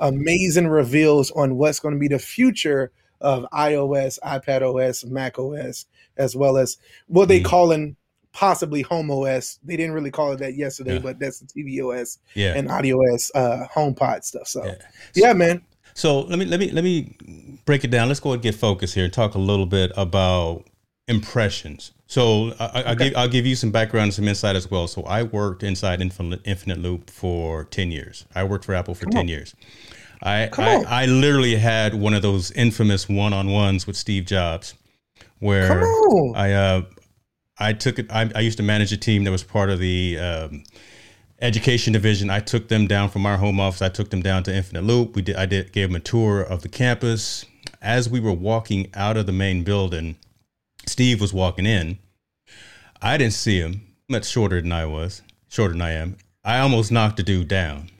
amazing 0.00 0.68
reveals 0.68 1.30
on 1.30 1.56
what's 1.56 1.80
going 1.80 1.94
to 1.94 1.98
be 2.00 2.08
the 2.08 2.18
future 2.18 2.90
of 3.20 3.46
iOS, 3.52 4.18
iPad 4.20 4.60
OS, 4.62 5.04
Mac 5.06 5.38
OS, 5.38 5.86
as 6.18 6.36
well 6.36 6.58
as 6.58 6.76
what 7.06 7.28
they 7.28 7.40
Mhm. 7.40 7.44
calling 7.44 7.96
possibly 8.34 8.82
Home 8.82 9.10
OS. 9.10 9.58
They 9.64 9.76
didn't 9.76 9.94
really 9.94 10.10
call 10.10 10.32
it 10.32 10.38
that 10.40 10.54
yesterday, 10.56 10.94
Yeah. 10.94 10.98
but 11.00 11.18
that's 11.18 11.38
the 11.38 11.46
TV 11.46 11.80
OS 11.82 12.18
yeah. 12.34 12.54
and 12.56 12.70
Audio 12.70 12.98
OS 12.98 13.30
uh, 13.34 13.66
HomePod 13.74 14.24
stuff. 14.24 14.48
So 14.48 14.64
Yeah. 14.66 14.74
yeah, 15.14 15.32
man. 15.32 15.62
So 15.94 16.22
let 16.22 16.38
me 16.40 16.44
let 16.44 16.58
me 16.60 16.70
let 16.72 16.82
me 16.84 17.16
break 17.64 17.84
it 17.84 17.90
down. 17.90 18.08
Let's 18.08 18.20
go 18.20 18.32
and 18.32 18.42
get 18.42 18.54
focused 18.56 18.94
here 18.94 19.04
and 19.04 19.12
talk 19.12 19.34
a 19.34 19.38
little 19.38 19.66
bit 19.66 19.92
about 19.96 20.64
impressions. 21.06 21.92
So 22.06 22.52
I, 22.58 22.64
I, 22.64 22.82
I'll 22.82 22.92
Okay. 22.94 23.04
give 23.10 23.16
I'll 23.16 23.28
give 23.28 23.46
you 23.46 23.54
some 23.54 23.70
background 23.70 24.04
and 24.06 24.14
some 24.14 24.26
insight 24.28 24.56
as 24.56 24.68
well. 24.70 24.88
So 24.88 25.02
I 25.04 25.22
worked 25.22 25.62
inside 25.62 26.00
Infinite, 26.00 26.40
Infinite 26.44 26.78
Loop 26.78 27.10
for 27.10 27.64
ten 27.64 27.92
years. 27.92 28.26
I 28.34 28.42
worked 28.44 28.64
for 28.64 28.74
Apple 28.74 28.94
for 28.94 29.04
Come 29.04 29.12
ten 29.12 29.20
on. 29.20 29.28
years. 29.28 29.54
I, 30.22 30.48
I. 30.58 31.02
I 31.02 31.06
literally 31.06 31.54
had 31.56 31.94
one 31.94 32.14
of 32.14 32.22
those 32.22 32.50
infamous 32.52 33.08
one 33.08 33.32
on 33.32 33.50
ones 33.50 33.86
with 33.86 33.94
Steve 33.96 34.24
Jobs, 34.24 34.74
where. 35.38 35.84
I 36.34 36.52
uh, 36.52 36.82
I 37.58 37.72
took 37.72 37.98
it. 37.98 38.10
I, 38.10 38.30
I 38.34 38.40
used 38.40 38.56
to 38.58 38.62
manage 38.62 38.92
a 38.92 38.96
team 38.96 39.24
that 39.24 39.30
was 39.30 39.42
part 39.42 39.70
of 39.70 39.78
the 39.78 40.18
um, 40.18 40.64
education 41.40 41.92
division. 41.92 42.30
I 42.30 42.40
took 42.40 42.68
them 42.68 42.86
down 42.86 43.10
from 43.10 43.26
our 43.26 43.36
home 43.36 43.60
office. 43.60 43.82
I 43.82 43.88
took 43.88 44.10
them 44.10 44.22
down 44.22 44.42
to 44.44 44.54
Infinite 44.54 44.84
Loop. 44.84 45.14
We 45.14 45.22
did. 45.22 45.36
I 45.36 45.46
did 45.46 45.72
gave 45.72 45.88
them 45.88 45.96
a 45.96 46.00
tour 46.00 46.40
of 46.40 46.62
the 46.62 46.68
campus. 46.68 47.44
As 47.80 48.08
we 48.08 48.20
were 48.20 48.32
walking 48.32 48.90
out 48.94 49.16
of 49.16 49.26
the 49.26 49.32
main 49.32 49.62
building, 49.62 50.16
Steve 50.86 51.20
was 51.20 51.32
walking 51.32 51.66
in. 51.66 51.98
I 53.00 53.16
didn't 53.16 53.34
see 53.34 53.58
him. 53.58 53.82
Much 54.08 54.26
shorter 54.26 54.60
than 54.60 54.72
I 54.72 54.86
was. 54.86 55.22
Shorter 55.48 55.72
than 55.72 55.82
I 55.82 55.92
am. 55.92 56.16
I 56.44 56.58
almost 56.58 56.92
knocked 56.92 57.16
the 57.16 57.22
dude 57.22 57.48
down. 57.48 57.90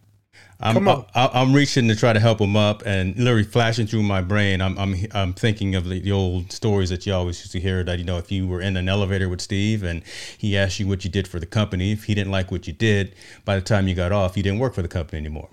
I'm, 0.65 0.89
I, 0.89 1.05
I'm 1.15 1.53
reaching 1.53 1.89
to 1.89 1.95
try 1.97 2.13
to 2.15 2.21
help 2.21 2.41
him 2.41 2.57
up, 2.57 2.83
and 2.87 3.15
literally 3.17 3.45
flashing 3.45 3.87
through 3.87 4.03
my 4.03 4.23
brain. 4.23 4.61
I'm 4.63 4.79
I'm 4.79 4.97
I'm 5.13 5.33
thinking 5.35 5.75
of 5.75 5.85
the, 5.89 6.01
the 6.01 6.13
old 6.13 6.53
stories 6.53 6.89
that 6.91 7.05
you 7.07 7.13
always 7.13 7.39
used 7.41 7.53
to 7.53 7.61
hear. 7.61 7.85
That 7.85 7.99
you 7.99 8.05
know, 8.05 8.17
if 8.19 8.33
you 8.33 8.47
were 8.49 8.61
in 8.63 8.77
an 8.77 8.89
elevator 8.89 9.29
with 9.29 9.41
Steve 9.43 9.83
and 9.83 10.03
he 10.39 10.57
asked 10.57 10.81
you 10.81 10.89
what 10.89 11.05
you 11.05 11.11
did 11.11 11.29
for 11.29 11.39
the 11.39 11.47
company, 11.47 11.93
if 11.93 12.05
he 12.05 12.15
didn't 12.15 12.33
like 12.33 12.51
what 12.51 12.67
you 12.67 12.73
did, 12.73 13.15
by 13.45 13.57
the 13.57 13.63
time 13.63 13.89
you 13.89 13.95
got 13.95 14.11
off, 14.13 14.37
you 14.37 14.43
didn't 14.43 14.59
work 14.59 14.75
for 14.75 14.83
the 14.83 14.89
company 14.89 15.19
anymore. 15.19 15.49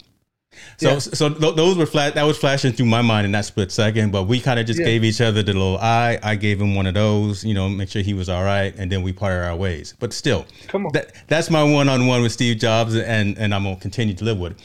So 0.78 0.90
Yeah. 0.92 1.00
so 1.00 1.30
th- 1.30 1.56
those 1.56 1.78
were 1.78 1.86
flat. 1.86 2.16
That 2.16 2.24
was 2.24 2.38
flashing 2.38 2.74
through 2.74 2.88
my 2.88 3.02
mind 3.02 3.26
in 3.26 3.32
that 3.32 3.46
split 3.46 3.72
second. 3.72 4.12
But 4.12 4.24
we 4.24 4.40
kind 4.40 4.60
of 4.60 4.66
just 4.66 4.80
Yeah. 4.80 4.86
gave 4.86 5.04
each 5.04 5.22
other 5.22 5.42
the 5.44 5.54
little 5.54 5.78
eye. 5.78 6.20
I 6.24 6.36
gave 6.36 6.60
him 6.62 6.76
one 6.76 6.88
of 6.88 6.94
those, 6.94 7.44
you 7.46 7.54
know, 7.54 7.70
make 7.70 7.90
sure 7.90 8.02
he 8.02 8.14
was 8.14 8.28
all 8.30 8.44
right, 8.44 8.74
and 8.78 8.92
then 8.92 9.02
we 9.02 9.14
parted 9.14 9.46
our 9.46 9.56
ways. 9.56 9.94
But 10.00 10.12
still, 10.14 10.46
Come 10.68 10.86
on. 10.88 10.92
that 10.94 11.14
that's 11.28 11.50
my 11.50 11.64
one 11.64 11.88
on 11.90 12.06
one 12.08 12.22
with 12.22 12.32
Steve 12.34 12.58
Jobs, 12.60 12.96
and 12.96 13.38
and 13.38 13.54
I'm 13.56 13.64
gonna 13.64 13.76
continue 13.78 14.14
to 14.14 14.24
live 14.26 14.38
with 14.40 14.54
it. 14.54 14.58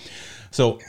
So. 0.56 0.80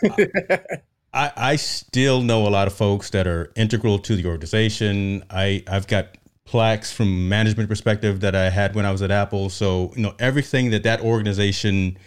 I, 1.13 1.31
I 1.35 1.55
still 1.55 2.21
know 2.21 2.45
a 2.47 2.49
lot 2.49 2.67
of 2.67 2.73
folks 2.73 3.09
that 3.11 3.27
are 3.27 3.51
integral 3.55 3.97
to 3.99 4.15
the 4.15 4.25
organization. 4.25 5.23
I, 5.29 5.63
I've 5.67 5.87
got 5.87 6.09
plaques 6.45 6.91
from 6.91 7.27
management 7.27 7.69
perspective 7.69 8.19
that 8.21 8.35
I 8.35 8.49
had 8.49 8.75
when 8.75 8.85
I 8.85 8.91
was 8.91 9.01
at 9.01 9.09
Apple. 9.09 9.49
So, 9.49 9.91
you 9.95 10.03
know, 10.03 10.13
everything 10.19 10.69
that 10.71 10.83
that 10.83 11.01
organization 11.01 11.97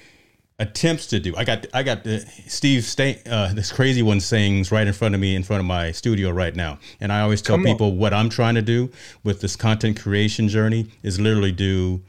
attempts 0.60 1.06
to 1.08 1.18
do. 1.18 1.34
I 1.36 1.44
got 1.44 1.66
I 1.72 1.82
got 1.82 2.04
the 2.04 2.20
Steve 2.46 2.84
Sta- 2.84 3.20
uh, 3.26 3.52
this 3.54 3.72
crazy 3.72 4.02
one 4.02 4.20
sayings 4.20 4.70
right 4.70 4.86
in 4.86 4.92
front 4.92 5.14
of 5.14 5.20
me 5.20 5.34
in 5.34 5.42
front 5.42 5.60
of 5.60 5.66
my 5.66 5.90
studio 5.90 6.30
right 6.30 6.54
now. 6.54 6.78
And 7.00 7.12
I 7.12 7.22
always 7.22 7.42
tell 7.42 7.56
Come 7.56 7.66
on. 7.66 7.72
people 7.72 7.96
what 7.96 8.12
I'm 8.12 8.28
trying 8.28 8.54
to 8.56 8.62
do 8.62 8.90
with 9.24 9.40
this 9.40 9.56
content 9.56 10.00
creation 10.00 10.48
journey 10.48 10.86
is 11.02 11.18
literally 11.18 11.52
do 11.52 12.02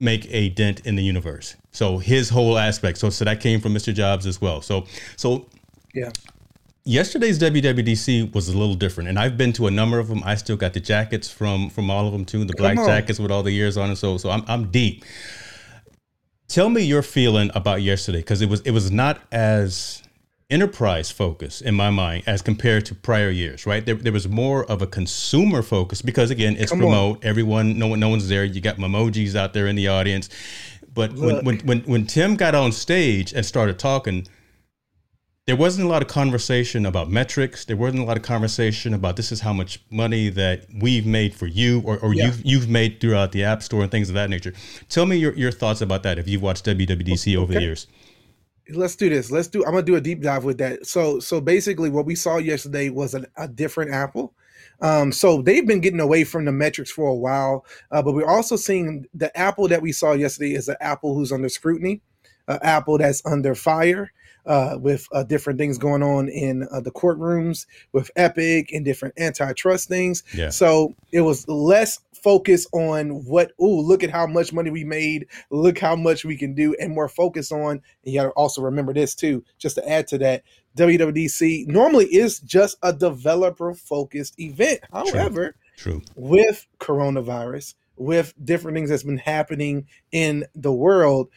make 0.00 0.26
a 0.32 0.48
dent 0.50 0.80
in 0.86 0.96
the 0.96 1.02
universe. 1.02 1.56
So 1.72 1.98
his 1.98 2.28
whole 2.28 2.58
aspect. 2.58 2.98
So 2.98 3.10
so 3.10 3.24
that 3.24 3.40
came 3.40 3.60
from 3.60 3.74
Mr. 3.74 3.92
Jobs 3.94 4.26
as 4.26 4.40
well. 4.40 4.60
So 4.62 4.86
so 5.16 5.46
Yeah. 5.94 6.10
yesterday's 6.84 7.38
WWDC 7.38 8.32
was 8.34 8.48
a 8.48 8.56
little 8.56 8.74
different, 8.74 9.08
and 9.08 9.18
I've 9.18 9.36
been 9.36 9.52
to 9.54 9.66
a 9.66 9.70
number 9.70 9.98
of 9.98 10.08
them. 10.08 10.22
I 10.24 10.34
still 10.36 10.56
got 10.56 10.72
the 10.74 10.80
jackets 10.80 11.30
from 11.30 11.68
from 11.70 11.90
all 11.90 12.06
of 12.06 12.12
them 12.12 12.24
too, 12.24 12.44
the 12.44 12.54
black 12.54 12.78
on. 12.78 12.86
jackets 12.86 13.18
with 13.18 13.30
all 13.30 13.42
the 13.42 13.52
years 13.52 13.76
on 13.76 13.90
it. 13.90 13.96
So 13.96 14.16
so 14.18 14.30
I'm 14.30 14.44
I'm 14.48 14.70
deep. 14.70 15.04
Tell 16.48 16.70
me 16.70 16.82
your 16.82 17.02
feeling 17.02 17.50
about 17.54 17.82
yesterday 17.82 18.18
because 18.20 18.40
it 18.40 18.48
was 18.48 18.60
it 18.62 18.70
was 18.70 18.90
not 18.90 19.20
as 19.32 20.02
enterprise 20.50 21.10
focus 21.10 21.60
in 21.60 21.74
my 21.74 21.90
mind 21.90 22.22
as 22.26 22.40
compared 22.40 22.86
to 22.86 22.94
prior 22.94 23.30
years, 23.30 23.66
right? 23.66 23.84
There, 23.84 23.94
there 23.94 24.12
was 24.12 24.28
more 24.28 24.64
of 24.70 24.80
a 24.80 24.86
consumer 24.86 25.62
focus 25.62 26.00
because 26.00 26.30
again, 26.30 26.56
it's 26.58 26.70
Come 26.72 26.80
on. 26.80 26.86
remote. 26.86 27.24
Everyone, 27.24 27.78
no 27.78 27.88
one, 27.88 28.00
no 28.00 28.08
one's 28.08 28.28
there. 28.28 28.44
You 28.44 28.60
got 28.60 28.76
emojis 28.76 29.34
out 29.34 29.52
there 29.52 29.66
in 29.66 29.76
the 29.76 29.88
audience. 29.88 30.28
But 30.94 31.12
when, 31.12 31.44
when 31.44 31.58
when 31.60 31.80
when 31.80 32.06
Tim 32.06 32.34
got 32.34 32.54
on 32.54 32.72
stage 32.72 33.32
and 33.32 33.44
started 33.44 33.78
talking, 33.78 34.26
there 35.46 35.54
wasn't 35.54 35.86
a 35.86 35.88
lot 35.88 36.02
of 36.02 36.08
conversation 36.08 36.86
about 36.86 37.08
metrics. 37.10 37.64
There 37.66 37.76
wasn't 37.76 38.02
a 38.02 38.04
lot 38.04 38.16
of 38.16 38.22
conversation 38.22 38.94
about 38.94 39.16
this 39.16 39.30
is 39.30 39.40
how 39.40 39.52
much 39.52 39.80
money 39.90 40.28
that 40.30 40.64
we've 40.80 41.06
made 41.06 41.34
for 41.34 41.46
you 41.46 41.82
or, 41.84 41.98
or 41.98 42.14
Yeah. 42.14 42.26
you've 42.26 42.44
you've 42.44 42.68
made 42.68 43.00
throughout 43.00 43.32
the 43.32 43.44
app 43.44 43.62
store 43.62 43.82
and 43.82 43.90
things 43.90 44.08
of 44.08 44.14
that 44.14 44.28
nature. 44.30 44.54
Tell 44.88 45.06
me 45.06 45.16
your, 45.16 45.34
your 45.34 45.52
thoughts 45.52 45.82
about 45.82 46.02
that 46.04 46.18
if 46.18 46.26
you've 46.26 46.42
watched 46.42 46.64
WWDC 46.64 47.36
over 47.36 47.52
the 47.52 47.60
years. 47.60 47.86
Let's 48.70 48.96
do 48.96 49.08
this. 49.08 49.30
Let's 49.30 49.48
do. 49.48 49.64
I'm 49.64 49.72
gonna 49.72 49.82
do 49.82 49.96
a 49.96 50.00
deep 50.00 50.22
dive 50.22 50.44
with 50.44 50.58
that. 50.58 50.86
So, 50.86 51.20
so 51.20 51.40
basically, 51.40 51.90
what 51.90 52.06
we 52.06 52.14
saw 52.14 52.38
yesterday 52.38 52.90
was 52.90 53.14
an, 53.14 53.26
a 53.36 53.48
different 53.48 53.92
Apple. 53.92 54.34
Um, 54.80 55.10
so 55.10 55.42
they've 55.42 55.66
been 55.66 55.80
getting 55.80 56.00
away 56.00 56.24
from 56.24 56.44
the 56.44 56.52
metrics 56.52 56.90
for 56.90 57.08
a 57.08 57.14
while, 57.14 57.66
uh, 57.90 58.00
but 58.00 58.14
we're 58.14 58.28
also 58.28 58.54
seeing 58.54 59.06
the 59.12 59.36
Apple 59.36 59.66
that 59.68 59.82
we 59.82 59.90
saw 59.90 60.12
yesterday 60.12 60.54
is 60.54 60.68
an 60.68 60.76
Apple 60.80 61.14
who's 61.14 61.32
under 61.32 61.48
scrutiny, 61.48 62.00
uh, 62.46 62.58
Apple 62.62 62.98
that's 62.98 63.24
under 63.26 63.54
fire. 63.54 64.12
Uh, 64.46 64.78
with 64.80 65.06
uh, 65.12 65.22
different 65.24 65.58
things 65.58 65.76
going 65.76 66.02
on 66.02 66.26
in 66.26 66.66
uh, 66.72 66.80
the 66.80 66.90
courtrooms 66.90 67.66
with 67.92 68.10
Epic 68.16 68.72
and 68.72 68.82
different 68.82 69.12
antitrust 69.18 69.88
things. 69.88 70.22
Yeah. 70.32 70.48
So 70.48 70.94
it 71.12 71.20
was 71.20 71.46
less 71.48 71.98
focus 72.22 72.66
on 72.72 73.24
what, 73.24 73.52
oh, 73.58 73.80
look 73.80 74.02
at 74.02 74.10
how 74.10 74.26
much 74.26 74.52
money 74.52 74.70
we 74.70 74.84
made, 74.84 75.26
look 75.50 75.78
how 75.78 75.96
much 75.96 76.24
we 76.24 76.36
can 76.36 76.54
do, 76.54 76.74
and 76.80 76.92
more 76.92 77.08
focus 77.08 77.50
on, 77.52 77.70
and 77.70 77.82
you 78.04 78.20
gotta 78.20 78.30
also 78.30 78.62
remember 78.62 78.92
this 78.92 79.14
too, 79.14 79.44
just 79.58 79.76
to 79.76 79.88
add 79.88 80.06
to 80.08 80.18
that, 80.18 80.42
WWDC 80.76 81.66
normally 81.66 82.06
is 82.06 82.40
just 82.40 82.76
a 82.82 82.92
developer 82.92 83.74
focused 83.74 84.38
event. 84.38 84.80
However, 84.92 85.56
True. 85.76 86.02
with 86.14 86.66
coronavirus, 86.78 87.74
with 87.96 88.32
different 88.42 88.76
things 88.76 88.90
that's 88.90 89.02
been 89.02 89.18
happening 89.18 89.86
in 90.12 90.44
the 90.54 90.72
world, 90.72 91.30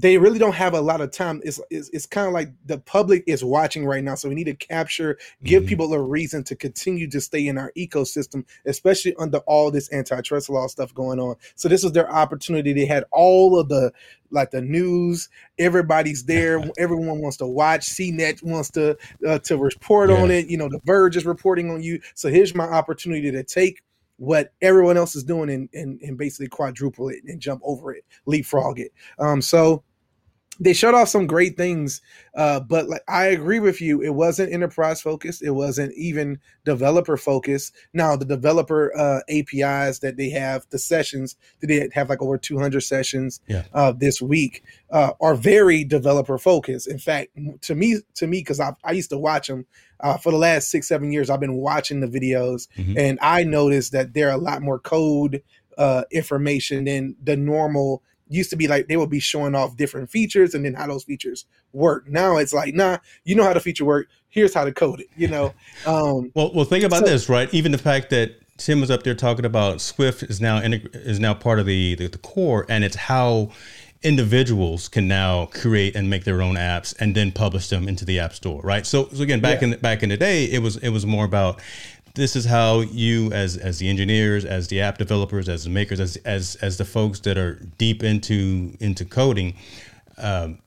they 0.00 0.16
really 0.16 0.38
don't 0.38 0.54
have 0.54 0.74
a 0.74 0.80
lot 0.80 1.00
of 1.00 1.10
time. 1.10 1.40
It's 1.44 1.60
it's, 1.70 1.88
it's 1.88 2.06
kind 2.06 2.28
of 2.28 2.32
like 2.32 2.50
the 2.66 2.78
public 2.78 3.24
is 3.26 3.44
watching 3.44 3.84
right 3.84 4.02
now, 4.04 4.14
so 4.14 4.28
we 4.28 4.36
need 4.36 4.44
to 4.44 4.54
capture, 4.54 5.18
give 5.42 5.64
Mhm. 5.64 5.66
people 5.66 5.92
a 5.92 6.00
reason 6.00 6.44
to 6.44 6.54
continue 6.54 7.10
to 7.10 7.20
stay 7.20 7.48
in 7.48 7.58
our 7.58 7.72
ecosystem, 7.76 8.44
especially 8.64 9.16
under 9.16 9.38
all 9.38 9.72
this 9.72 9.92
antitrust 9.92 10.48
law 10.50 10.68
stuff 10.68 10.94
going 10.94 11.18
on. 11.18 11.34
So 11.56 11.68
this 11.68 11.82
was 11.82 11.92
their 11.92 12.08
opportunity. 12.08 12.72
They 12.72 12.86
had 12.86 13.04
all 13.10 13.58
of 13.58 13.68
the 13.68 13.92
like 14.30 14.52
the 14.52 14.60
news. 14.62 15.28
Everybody's 15.58 16.24
there. 16.26 16.62
Everyone 16.78 17.20
wants 17.20 17.38
to 17.38 17.46
watch. 17.46 17.80
CNET 17.88 18.40
wants 18.44 18.70
to 18.72 18.96
uh, 19.26 19.40
to 19.40 19.56
report 19.58 20.10
on 20.10 20.30
it. 20.30 20.46
You 20.48 20.58
know, 20.58 20.68
the 20.68 20.80
Verge 20.84 21.16
is 21.16 21.26
reporting 21.26 21.70
on 21.72 21.82
you. 21.82 22.00
So 22.14 22.28
here's 22.28 22.54
my 22.54 22.66
opportunity 22.66 23.32
to 23.32 23.42
take 23.42 23.82
what 24.18 24.52
everyone 24.62 24.96
else 24.96 25.14
is 25.14 25.22
doing 25.22 25.48
and, 25.48 25.68
and, 25.72 26.00
and 26.02 26.18
basically 26.18 26.48
quadruple 26.48 27.08
it 27.08 27.18
and 27.26 27.40
jump 27.40 27.62
over 27.64 27.92
it, 27.92 28.04
leapfrog 28.26 28.80
it. 28.80 28.92
Um, 29.20 29.40
so 29.40 29.84
they 30.60 30.72
shut 30.72 30.94
off 30.94 31.08
some 31.08 31.26
great 31.26 31.56
things, 31.56 32.00
uh, 32.34 32.58
but 32.60 32.88
like 32.88 33.02
I 33.08 33.26
agree 33.26 33.60
with 33.60 33.80
you, 33.80 34.02
it 34.02 34.10
wasn't 34.14 34.52
enterprise 34.52 35.00
focused. 35.00 35.42
It 35.42 35.50
wasn't 35.52 35.92
even 35.94 36.40
developer 36.64 37.16
focused. 37.16 37.74
Now 37.92 38.16
the 38.16 38.24
developer 38.24 38.92
uh, 38.96 39.20
APIs 39.28 40.00
that 40.00 40.16
they 40.16 40.30
have, 40.30 40.66
the 40.70 40.78
sessions 40.78 41.36
that 41.60 41.68
they 41.68 41.88
have 41.92 42.08
like 42.08 42.20
over 42.22 42.38
200 42.38 42.80
sessions 42.80 43.40
Yeah. 43.46 43.64
uh, 43.72 43.92
this 43.92 44.20
week 44.20 44.64
uh, 44.90 45.12
are 45.20 45.34
very 45.34 45.84
developer 45.84 46.38
focused. 46.38 46.88
In 46.88 46.98
fact, 46.98 47.28
to 47.62 47.74
me, 47.74 48.00
to 48.14 48.26
me, 48.26 48.40
because 48.40 48.58
I 48.60 48.72
I 48.82 48.92
used 48.92 49.10
to 49.10 49.18
watch 49.18 49.46
them 49.48 49.66
uh, 50.00 50.16
for 50.16 50.32
the 50.32 50.38
last 50.38 50.70
six 50.70 50.88
seven 50.88 51.12
years. 51.12 51.30
I've 51.30 51.40
been 51.40 51.54
watching 51.54 52.00
the 52.00 52.06
videos, 52.08 52.68
Mhm. 52.78 52.98
and 52.98 53.18
I 53.22 53.44
noticed 53.44 53.92
that 53.92 54.12
there 54.14 54.28
are 54.28 54.34
a 54.34 54.42
lot 54.42 54.62
more 54.62 54.78
code 54.78 55.42
uh, 55.76 56.02
information 56.10 56.84
than 56.84 57.14
the 57.22 57.36
normal. 57.36 58.02
Used 58.30 58.50
to 58.50 58.56
be 58.56 58.68
like 58.68 58.88
they 58.88 58.96
would 58.96 59.10
be 59.10 59.20
showing 59.20 59.54
off 59.54 59.76
different 59.76 60.10
features 60.10 60.54
and 60.54 60.64
then 60.64 60.74
how 60.74 60.86
those 60.86 61.04
features 61.04 61.46
work. 61.72 62.08
Now 62.08 62.36
it's 62.36 62.52
like, 62.52 62.74
nah, 62.74 62.98
you 63.24 63.34
know 63.34 63.44
how 63.44 63.52
the 63.54 63.60
feature 63.60 63.84
work. 63.84 64.08
Here's 64.28 64.52
how 64.52 64.64
to 64.64 64.72
code 64.72 65.00
it. 65.00 65.06
You 65.16 65.28
know, 65.28 65.54
um, 65.86 66.30
Well, 66.34 66.52
well, 66.54 66.64
think 66.66 66.84
about 66.84 67.00
So- 67.06 67.10
this, 67.12 67.28
right? 67.28 67.52
Even 67.54 67.72
the 67.72 67.78
fact 67.78 68.10
that 68.10 68.32
Tim 68.58 68.80
was 68.80 68.90
up 68.90 69.02
there 69.04 69.14
talking 69.14 69.44
about 69.44 69.80
Swift 69.80 70.22
is 70.24 70.40
now 70.40 70.60
integ- 70.60 70.94
is 70.94 71.18
now 71.20 71.32
part 71.32 71.58
of 71.60 71.66
the, 71.66 71.94
the 71.94 72.08
the 72.08 72.18
core, 72.18 72.66
and 72.68 72.82
it's 72.84 72.96
how 72.96 73.50
individuals 74.02 74.88
can 74.88 75.08
now 75.08 75.46
create 75.46 75.94
and 75.96 76.08
make 76.08 76.24
their 76.24 76.40
own 76.40 76.54
apps 76.54 76.94
and 77.00 77.14
then 77.14 77.32
publish 77.32 77.68
them 77.68 77.88
into 77.88 78.04
the 78.04 78.18
app 78.18 78.32
store, 78.32 78.60
right? 78.62 78.86
So, 78.86 79.08
so 79.12 79.22
again, 79.22 79.40
back 79.40 79.58
Yeah. 79.60 79.64
in 79.64 79.70
the, 79.70 79.76
back 79.78 80.02
in 80.02 80.08
the 80.08 80.16
day, 80.16 80.44
it 80.44 80.62
was 80.62 80.76
it 80.78 80.90
was 80.90 81.04
more 81.06 81.24
about 81.24 81.60
this 82.14 82.36
is 82.36 82.44
how 82.44 82.80
you 82.80 83.32
as 83.32 83.56
as 83.56 83.78
the 83.78 83.88
engineers, 83.88 84.44
as 84.44 84.68
the 84.68 84.80
app 84.80 84.98
developers, 84.98 85.48
as 85.48 85.64
the 85.64 85.70
makers, 85.70 86.00
as 86.00 86.16
as 86.24 86.56
as 86.56 86.76
the 86.78 86.84
folks 86.84 87.20
that 87.20 87.38
are 87.38 87.54
deep 87.78 88.02
into 88.02 88.76
into 88.80 89.04
coding. 89.04 89.54
Um, 90.16 90.58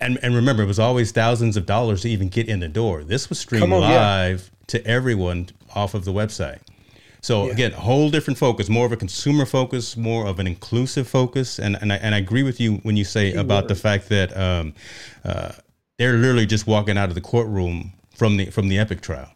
and, 0.00 0.18
and 0.22 0.34
remember, 0.34 0.62
it 0.62 0.66
was 0.66 0.78
always 0.80 1.12
thousands 1.12 1.56
of 1.56 1.64
dollars 1.64 2.02
to 2.02 2.08
even 2.10 2.28
get 2.28 2.48
in 2.48 2.60
the 2.60 2.68
door. 2.68 3.04
This 3.04 3.28
was 3.28 3.38
streamed 3.38 3.72
on, 3.72 3.82
yeah. 3.82 4.00
live 4.00 4.50
to 4.68 4.84
everyone 4.86 5.48
off 5.74 5.94
of 5.94 6.04
the 6.04 6.12
website. 6.12 6.58
So 7.20 7.46
Yeah. 7.46 7.52
again, 7.52 7.72
a 7.72 7.80
whole 7.80 8.10
different 8.10 8.38
focus, 8.38 8.68
more 8.68 8.86
of 8.86 8.92
a 8.92 8.96
consumer 8.96 9.46
focus, 9.46 9.96
more 9.96 10.26
of 10.26 10.38
an 10.38 10.46
inclusive 10.46 11.06
focus, 11.06 11.58
and 11.58 11.76
and 11.80 11.92
I, 11.92 11.96
and 11.96 12.14
I 12.14 12.18
agree 12.18 12.42
with 12.42 12.60
you 12.60 12.76
when 12.82 12.96
you 12.96 13.04
say 13.04 13.34
about 13.34 13.68
the 13.68 13.74
fact 13.74 14.08
that 14.08 14.36
um, 14.36 14.74
uh, 15.24 15.52
they're 15.98 16.14
literally 16.14 16.46
just 16.46 16.66
walking 16.66 16.96
out 16.98 17.08
of 17.10 17.14
the 17.14 17.20
courtroom 17.20 17.92
from 18.16 18.38
the 18.38 18.46
from 18.46 18.68
the 18.68 18.78
Epic 18.78 19.02
trial. 19.02 19.28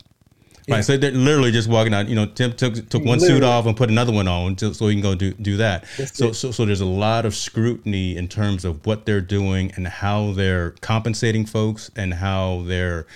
Right, 0.66 0.76
Yeah. 0.78 0.80
so 0.82 0.96
they're 0.96 1.10
literally 1.10 1.50
just 1.52 1.68
walking 1.68 1.92
out. 1.92 2.08
You 2.08 2.14
know, 2.14 2.26
Tim 2.26 2.52
took 2.54 2.88
took 2.88 3.04
one 3.04 3.20
suit 3.20 3.42
off 3.42 3.66
and 3.66 3.76
put 3.76 3.90
another 3.90 4.12
one 4.12 4.26
on, 4.28 4.56
to, 4.56 4.72
so 4.72 4.88
he 4.88 4.94
can 4.94 5.02
go 5.02 5.14
do 5.14 5.32
do 5.34 5.56
that. 5.58 5.84
That's 5.98 6.16
So, 6.16 6.28
it. 6.28 6.34
so 6.34 6.50
so 6.52 6.64
there's 6.64 6.80
a 6.80 6.86
lot 6.86 7.26
of 7.26 7.34
scrutiny 7.34 8.16
in 8.16 8.28
terms 8.28 8.64
of 8.64 8.84
what 8.86 9.04
they're 9.04 9.20
doing 9.20 9.72
and 9.76 9.86
how 9.86 10.32
they're 10.32 10.70
compensating 10.80 11.44
folks 11.46 11.90
and 11.96 12.14
how 12.14 12.62
they're. 12.66 13.06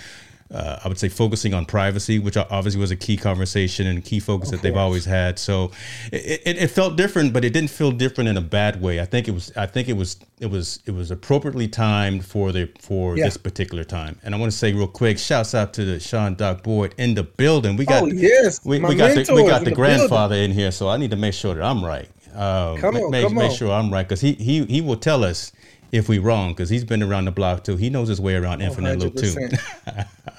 Uh, 0.51 0.79
I 0.83 0.89
would 0.89 0.99
say 0.99 1.11
focusing 1.11 1.53
on 1.53 1.67
privacy, 1.67 2.19
which 2.19 2.37
obviously 2.39 2.81
was 2.81 2.91
a 2.91 2.97
key 2.97 3.19
conversation 3.19 3.87
and 3.87 4.03
key 4.03 4.19
focus 4.19 4.51
that 4.51 4.63
they've 4.63 4.75
always 4.77 5.05
had. 5.05 5.39
So 5.39 5.73
it, 6.11 6.41
it, 6.47 6.57
it 6.63 6.69
felt 6.71 6.97
different, 6.97 7.35
but 7.35 7.45
it 7.45 7.53
didn't 7.53 7.69
feel 7.69 7.91
different 7.91 8.29
in 8.31 8.39
a 8.39 8.41
bad 8.41 8.81
way. 8.81 8.99
I 8.99 9.05
think 9.05 9.29
it 9.29 9.33
was. 9.33 9.53
I 9.57 9.67
think 9.67 9.89
it 9.91 9.93
was. 9.93 10.17
It 10.41 10.47
was. 10.51 10.81
It 10.87 10.93
was 10.93 11.11
appropriately 11.11 11.69
timed 11.69 12.25
for 12.25 12.51
the 12.51 12.71
for 12.81 13.19
Yeah. 13.19 13.25
this 13.27 13.37
particular 13.37 13.85
time. 13.85 14.19
And 14.23 14.35
I 14.35 14.39
want 14.39 14.51
to 14.51 14.57
say 14.57 14.73
real 14.73 14.89
quick, 14.89 15.19
shouts 15.19 15.55
out 15.55 15.75
to 15.75 15.85
the 15.85 16.01
Sean 16.01 16.35
Doc 16.35 16.63
Boyd 16.63 16.95
in 16.97 17.15
the 17.15 17.25
building. 17.25 17.77
We 17.77 17.85
got 17.85 18.05
oh 18.05 18.07
yes, 18.07 18.65
we, 18.65 18.79
we 18.81 18.95
got 18.95 19.15
the, 19.15 19.35
we 19.35 19.43
got 19.43 19.59
the 19.59 19.67
building. 19.67 19.75
grandfather 19.75 20.37
in 20.37 20.53
here, 20.53 20.71
so 20.71 20.89
I 20.89 20.97
need 20.97 21.11
to 21.11 21.17
make 21.17 21.35
sure 21.35 21.55
that 21.57 21.63
I'm 21.63 21.85
right. 21.85 22.09
Um, 22.35 22.79
Come 22.79 22.97
on, 22.97 23.11
make, 23.11 23.25
come 23.25 23.35
make 23.35 23.51
on. 23.51 23.57
sure 23.57 23.73
I'm 23.73 23.93
right 23.93 24.07
because 24.09 24.23
he 24.23 24.33
he 24.35 24.65
he 24.65 24.81
will 24.81 24.97
tell 24.97 25.25
us 25.25 25.53
if 25.93 26.09
we 26.09 26.19
wrong 26.19 26.51
because 26.53 26.69
he's 26.71 26.85
been 26.85 27.03
around 27.03 27.25
the 27.27 27.31
block 27.33 27.65
too. 27.65 27.77
He 27.77 27.91
knows 27.91 28.09
his 28.09 28.21
way 28.21 28.35
around 28.37 28.61
Infinite 28.61 28.99
Loop 28.99 29.17
too. 29.17 29.35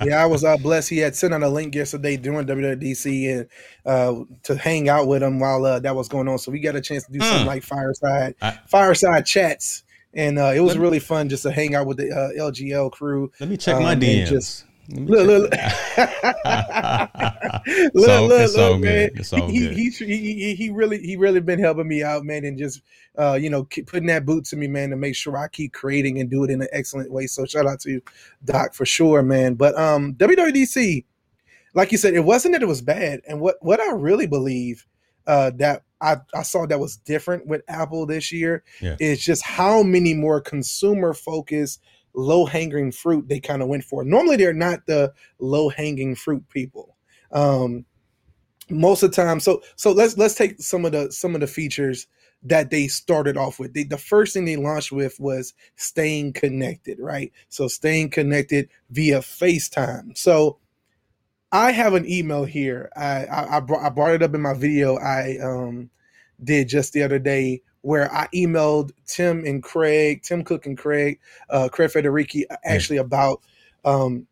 yeah, 0.05 0.21
I 0.21 0.25
was 0.25 0.43
uh, 0.43 0.57
blessed. 0.57 0.89
He 0.89 0.97
had 0.99 1.15
sent 1.15 1.33
out 1.33 1.43
a 1.43 1.49
link 1.49 1.73
yesterday 1.75 2.17
during 2.17 2.45
WWDC 2.45 3.39
and 3.39 3.47
uh, 3.85 4.23
to 4.43 4.55
hang 4.55 4.89
out 4.89 5.07
with 5.07 5.23
him 5.23 5.39
while 5.39 5.65
uh, 5.65 5.79
that 5.79 5.95
was 5.95 6.07
going 6.07 6.27
on. 6.27 6.37
So 6.37 6.51
we 6.51 6.59
got 6.59 6.75
a 6.75 6.81
chance 6.81 7.05
to 7.05 7.11
do 7.11 7.19
Mm. 7.19 7.37
some 7.37 7.47
like 7.47 7.63
fireside 7.63 8.35
I- 8.41 8.59
fireside 8.67 9.25
chats, 9.25 9.83
and 10.13 10.37
uh, 10.39 10.51
it 10.55 10.59
was 10.61 10.73
Let- 10.75 10.81
really 10.81 10.99
fun 10.99 11.29
just 11.29 11.43
to 11.43 11.51
hang 11.51 11.75
out 11.75 11.87
with 11.87 11.97
the 11.97 12.11
uh, 12.11 12.29
LGL 12.51 12.91
crew. 12.91 13.31
Let 13.39 13.49
me 13.49 13.57
check 13.57 13.75
Um, 13.75 13.83
my 13.83 13.95
DMs. 13.95 14.27
just- 14.29 14.65
Me 14.89 15.05
Look, 15.05 15.27
look, 15.27 15.51
look, 15.51 15.53
all- 18.09 18.27
look, 18.27 18.41
it's 18.41 18.55
look, 18.55 18.81
man. 18.81 19.09
It's 19.15 19.33
all 19.33 19.47
he, 19.47 19.59
good. 19.59 19.77
He, 19.77 19.89
he, 19.89 20.55
he, 20.55 20.69
really, 20.69 20.99
he 20.99 21.15
really 21.15 21.39
been 21.41 21.59
helping 21.59 21.87
me 21.87 22.03
out, 22.03 22.23
man, 22.23 22.45
and 22.45 22.57
just, 22.57 22.81
uh, 23.17 23.37
you 23.39 23.49
know, 23.49 23.63
keep 23.65 23.87
putting 23.87 24.07
that 24.07 24.25
boot 24.25 24.45
to 24.45 24.55
me, 24.55 24.67
man, 24.67 24.89
to 24.89 24.95
make 24.95 25.15
sure 25.15 25.37
I 25.37 25.47
keep 25.47 25.73
creating 25.73 26.19
and 26.19 26.29
do 26.29 26.43
it 26.43 26.49
in 26.49 26.61
an 26.61 26.67
excellent 26.71 27.11
way. 27.11 27.27
So 27.27 27.45
shout 27.45 27.67
out 27.67 27.79
to 27.81 27.91
you, 27.91 28.01
Doc 28.45 28.73
for 28.73 28.85
sure, 28.85 29.21
man. 29.21 29.55
But 29.55 29.77
um, 29.77 30.13
WWDC, 30.15 31.05
like 31.75 31.91
you 31.91 31.97
said, 31.97 32.13
it 32.15 32.25
wasn't 32.25 32.53
that 32.53 32.63
it 32.63 32.67
was 32.67 32.81
bad, 32.81 33.21
and 33.27 33.39
what 33.39 33.55
what 33.61 33.79
I 33.79 33.91
really 33.91 34.25
believe 34.27 34.87
uh, 35.27 35.51
that 35.57 35.83
I, 36.01 36.17
I 36.33 36.41
saw 36.43 36.65
that 36.65 36.79
was 36.79 36.97
different 36.97 37.45
with 37.45 37.61
Apple 37.67 38.05
this 38.07 38.31
year 38.31 38.63
Yeah. 38.81 38.95
is 38.99 39.23
just 39.23 39.45
how 39.45 39.83
many 39.83 40.15
more 40.15 40.41
consumer 40.41 41.13
focused, 41.13 41.81
low 42.13 42.45
hanging 42.45 42.91
fruit 42.91 43.27
they 43.27 43.39
kind 43.39 43.61
of 43.61 43.67
went 43.67 43.83
for. 43.83 44.03
Normally, 44.03 44.37
they're 44.37 44.53
not 44.53 44.85
the 44.85 45.13
low 45.39 45.69
hanging 45.69 46.15
fruit 46.15 46.47
people. 46.49 46.95
Um, 47.31 47.85
most 48.69 49.03
of 49.03 49.11
the 49.11 49.15
time, 49.15 49.39
so 49.39 49.61
so 49.75 49.91
let's 49.91 50.17
let's 50.17 50.35
take 50.35 50.61
some 50.61 50.85
of 50.85 50.91
the 50.91 51.11
some 51.11 51.35
of 51.35 51.41
the 51.41 51.47
features 51.47 52.07
that 52.43 52.69
they 52.69 52.87
started 52.87 53.35
off 53.37 53.59
with. 53.59 53.73
They, 53.73 53.83
the 53.83 53.97
first 53.97 54.33
thing 54.33 54.45
they 54.45 54.55
launched 54.55 54.91
with 54.91 55.19
was 55.19 55.53
staying 55.75 56.33
connected, 56.33 56.99
right? 56.99 57.31
So 57.49 57.67
staying 57.67 58.11
connected 58.11 58.69
via 58.89 59.19
FaceTime. 59.19 60.17
So 60.17 60.57
I 61.51 61.71
have 61.71 61.95
an 61.95 62.09
email 62.09 62.45
here. 62.45 62.91
I 62.95 63.25
I, 63.25 63.57
I, 63.57 63.59
brought, 63.59 63.83
I 63.83 63.89
brought 63.89 64.13
it 64.13 64.23
up 64.23 64.35
in 64.35 64.41
my 64.41 64.53
video 64.53 64.97
I 64.97 65.37
um, 65.43 65.89
did 66.43 66.69
just 66.69 66.93
the 66.93 67.03
other 67.03 67.19
day 67.19 67.61
where 67.81 68.11
I 68.13 68.27
emailed 68.33 68.91
Tim 69.05 69.45
and 69.45 69.63
Craig, 69.63 70.23
Tim 70.23 70.43
Cook 70.43 70.65
and 70.65 70.77
Craig, 70.77 71.19
uh, 71.49 71.69
Craig 71.69 71.89
Federighi, 71.91 72.43
actually 72.63 72.97
about 72.97 73.41
um, 73.85 74.27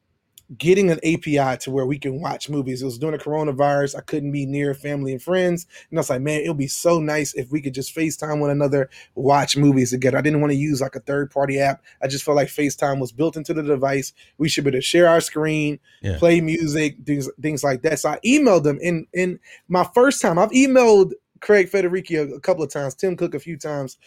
getting 0.57 0.89
an 0.89 0.99
API 0.99 1.57
to 1.57 1.71
where 1.71 1.85
we 1.85 1.99
can 1.99 2.21
watch 2.21 2.49
movies. 2.49 2.81
It 2.81 2.85
was 2.85 2.97
during 2.97 3.17
the 3.17 3.23
coronavirus. 3.23 3.97
I 3.97 4.01
couldn't 4.01 4.31
be 4.31 4.45
near 4.45 4.73
family 4.73 5.11
and 5.11 5.21
friends. 5.21 5.65
And 5.89 5.99
I 5.99 6.01
was 6.01 6.09
like, 6.09 6.21
man, 6.21 6.41
it 6.41 6.47
would 6.47 6.57
be 6.57 6.67
so 6.67 6.99
nice 6.99 7.33
if 7.33 7.51
we 7.51 7.61
could 7.61 7.73
just 7.73 7.93
FaceTime 7.93 8.39
one 8.39 8.49
another, 8.49 8.89
watch 9.15 9.57
movies 9.57 9.91
together. 9.91 10.17
I 10.17 10.21
didn't 10.21 10.39
want 10.39 10.51
to 10.51 10.57
use 10.57 10.79
like 10.79 10.95
a 10.95 11.01
third 11.01 11.31
party 11.31 11.59
app. 11.59 11.83
I 12.01 12.07
just 12.07 12.23
felt 12.23 12.37
like 12.37 12.47
FaceTime 12.47 12.99
was 12.99 13.11
built 13.11 13.35
into 13.35 13.53
the 13.53 13.63
device. 13.63 14.13
We 14.37 14.47
should 14.47 14.63
be 14.63 14.69
able 14.69 14.77
to 14.77 14.81
share 14.81 15.09
our 15.09 15.21
screen, 15.21 15.79
yeah. 16.01 16.17
play 16.17 16.39
music, 16.39 16.97
things 17.05 17.29
things 17.41 17.63
like 17.63 17.81
that. 17.81 17.99
So 17.99 18.09
I 18.09 18.19
emailed 18.25 18.63
them. 18.63 18.79
And 18.81 19.05
in 19.13 19.39
my 19.67 19.83
first 19.93 20.21
time, 20.21 20.39
I've 20.39 20.51
emailed 20.51 21.11
Craig 21.41 21.69
Federighi 21.69 22.35
a, 22.35 22.39
couple 22.39 22.63
of 22.63 22.71
times, 22.71 22.95
Tim 22.95 23.15
Cook 23.15 23.33
a 23.35 23.39
few 23.39 23.57
times, 23.57 23.97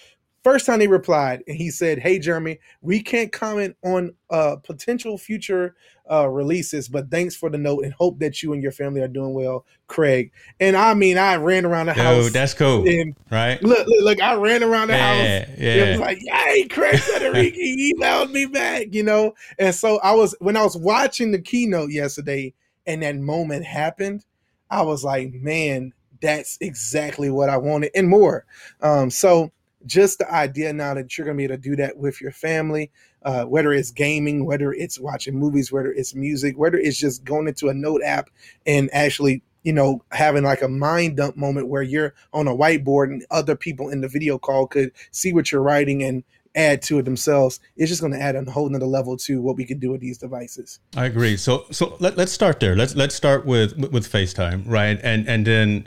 First 0.43 0.65
time 0.65 0.81
he 0.81 0.87
replied, 0.87 1.43
and 1.47 1.57
he 1.57 1.71
said, 1.71 1.99
"Hey 1.99 2.19
Jeremy, 2.19 2.61
we 2.81 3.03
can't 3.03 3.31
comment 3.31 3.77
on 3.85 4.15
uh, 4.31 4.57
potential 4.57 5.19
future 5.19 5.75
uh, 6.11 6.31
releases, 6.31 6.89
but 6.89 7.11
thanks 7.11 7.37
for 7.37 7.51
the 7.51 7.59
note 7.59 7.85
and 7.85 7.93
hope 7.93 8.19
that 8.21 8.43
you 8.43 8.55
and 8.55 8.63
your 8.63 8.73
family 8.73 9.03
are 9.03 9.09
doing 9.09 9.35
well, 9.35 9.67
Craig." 9.87 10.33
And 10.59 10.79
I 10.79 10.95
mean, 10.95 11.19
I 11.19 11.37
ran 11.37 11.67
around 11.67 11.87
the 11.87 11.93
house. 11.93 12.25
Dude, 12.25 12.33
that's 12.33 12.55
cool, 12.55 12.87
right? 13.31 13.63
Look, 13.63 13.87
look, 13.87 14.03
look, 14.03 14.23
I 14.23 14.35
ran 14.35 14.63
around 14.63 14.89
the 14.89 14.95
yeah, 14.95 15.41
house. 15.41 15.59
Yeah, 15.59 15.75
it 15.75 15.91
was 15.91 16.01
like, 16.01 16.19
"Yay, 16.23 16.69
Craig 16.69 16.95
Federighi 16.95 17.93
emailed 17.93 18.31
me 18.33 18.47
back," 18.47 18.95
you 18.95 19.03
know. 19.03 19.35
And 19.59 19.75
so 19.75 19.99
I 19.99 20.13
was 20.13 20.35
when 20.41 20.57
I 20.57 20.63
was 20.63 20.77
watching 20.77 21.33
the 21.33 21.43
keynote 21.43 21.91
yesterday, 21.91 22.55
and 22.87 23.03
that 23.03 23.17
moment 23.17 23.67
happened. 23.67 24.25
I 24.71 24.81
was 24.83 25.05
like, 25.05 25.35
"Man, 25.35 25.93
that's 26.21 26.59
exactly 26.61 27.31
what 27.31 27.49
I 27.49 27.57
wanted 27.57 27.91
and 27.95 28.09
more." 28.09 28.45
Um, 28.81 29.11
so 29.11 29.53
just 29.87 30.19
the 30.19 30.33
idea 30.33 30.73
now 30.73 30.95
that 30.95 31.17
you're 31.17 31.25
going 31.25 31.37
to 31.37 31.39
be 31.39 31.45
able 31.45 31.57
to 31.57 31.61
do 31.61 31.77
that 31.77 31.97
with 31.97 32.21
your 32.21 32.33
family, 32.33 32.91
uh, 33.23 33.45
whether 33.45 33.73
it's 33.73 33.91
gaming, 33.91 34.45
whether 34.45 34.73
it's 34.73 34.99
watching 34.99 35.39
movies, 35.39 35.73
whether 35.73 35.93
it's 35.93 36.15
music, 36.15 36.59
whether 36.59 36.79
it's 36.79 36.99
just 36.99 37.25
going 37.25 37.49
into 37.49 37.69
a 37.69 37.75
note 37.75 38.03
app 38.05 38.31
and 38.67 38.91
actually, 38.93 39.43
you 39.63 39.73
know, 39.73 40.03
having 40.13 40.43
like 40.43 40.63
a 40.63 40.69
mind 40.69 41.17
dump 41.17 41.37
moment 41.37 41.69
where 41.69 41.83
you're 41.83 42.15
on 42.33 42.49
a 42.49 42.55
whiteboard 42.55 43.05
and 43.05 43.25
other 43.31 43.57
people 43.57 43.89
in 43.89 44.01
the 44.01 44.09
video 44.09 44.39
call 44.39 44.67
could 44.67 44.93
see 45.11 45.33
what 45.33 45.51
you're 45.51 45.63
writing 45.63 46.03
and 46.03 46.25
add 46.57 46.83
to 46.83 46.99
it 46.99 47.05
themselves 47.05 47.61
it's 47.77 47.89
just 47.89 48.01
going 48.01 48.13
to 48.13 48.21
add 48.21 48.35
a 48.35 48.51
whole 48.51 48.69
nother 48.69 48.85
level 48.85 49.17
to 49.17 49.41
what 49.41 49.57
we 49.57 49.65
can 49.65 49.79
do 49.79 49.93
with 49.93 50.01
these 50.01 50.19
devices. 50.19 50.81
I 50.97 51.07
agree. 51.07 51.37
So 51.37 51.65
so 51.71 51.97
let, 52.01 52.17
let's 52.17 52.33
start 52.33 52.59
there. 52.59 52.75
Let's 52.75 52.97
let's 52.97 53.15
start 53.15 53.47
with 53.47 53.77
with 53.93 54.11
facetime 54.11 54.65
right? 54.67 54.99
And 55.03 55.29
and 55.29 55.47
then 55.47 55.87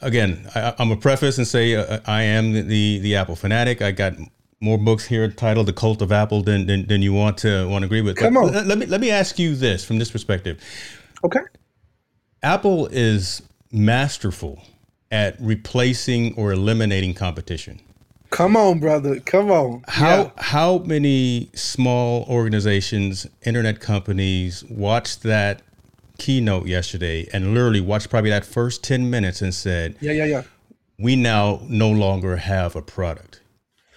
again, 0.00 0.48
I, 0.54 0.74
am 0.78 0.90
a 0.90 0.96
preface 0.96 1.38
and 1.38 1.46
say 1.46 1.74
uh, 1.74 2.00
I 2.06 2.22
am 2.22 2.52
the 2.52 2.98
the 2.98 3.16
Apple 3.16 3.36
fanatic. 3.36 3.82
I 3.82 3.90
got 3.92 4.14
more 4.60 4.78
books 4.78 5.06
here 5.06 5.28
titled 5.30 5.66
"The 5.66 5.72
Cult 5.72 6.02
of 6.02 6.12
Apple" 6.12 6.42
than 6.42 6.66
than, 6.66 6.86
than 6.86 7.02
you 7.02 7.12
want 7.12 7.38
to 7.38 7.68
want 7.68 7.82
to 7.82 7.86
agree 7.86 8.02
with. 8.02 8.16
Come 8.16 8.36
on, 8.36 8.52
let, 8.52 8.66
let 8.66 8.78
me 8.78 8.86
let 8.86 9.00
me 9.00 9.10
ask 9.10 9.38
you 9.38 9.54
this 9.54 9.84
from 9.84 9.98
this 9.98 10.10
perspective. 10.10 10.62
Okay, 11.24 11.40
Apple 12.42 12.86
is 12.86 13.42
masterful 13.72 14.62
at 15.10 15.36
replacing 15.40 16.34
or 16.34 16.52
eliminating 16.52 17.14
competition. 17.14 17.80
Come 18.30 18.56
on, 18.56 18.78
brother. 18.78 19.20
Come 19.20 19.50
on. 19.50 19.82
How 19.88 20.16
yeah. 20.16 20.30
how 20.36 20.78
many 20.78 21.50
small 21.54 22.24
organizations, 22.28 23.26
internet 23.42 23.80
companies 23.80 24.64
watch 24.64 25.20
that 25.20 25.62
keynote 26.18 26.66
yesterday 26.66 27.28
and 27.32 27.54
literally 27.54 27.80
watched 27.80 28.10
probably 28.10 28.30
that 28.30 28.44
first 28.44 28.84
10 28.84 29.08
minutes 29.08 29.40
and 29.40 29.54
said, 29.54 29.96
Yeah, 30.00 30.12
yeah, 30.12 30.24
yeah. 30.24 30.42
We 30.98 31.16
now 31.16 31.60
no 31.68 31.90
longer 31.90 32.36
have 32.36 32.74
a 32.76 32.82
product. 32.82 33.40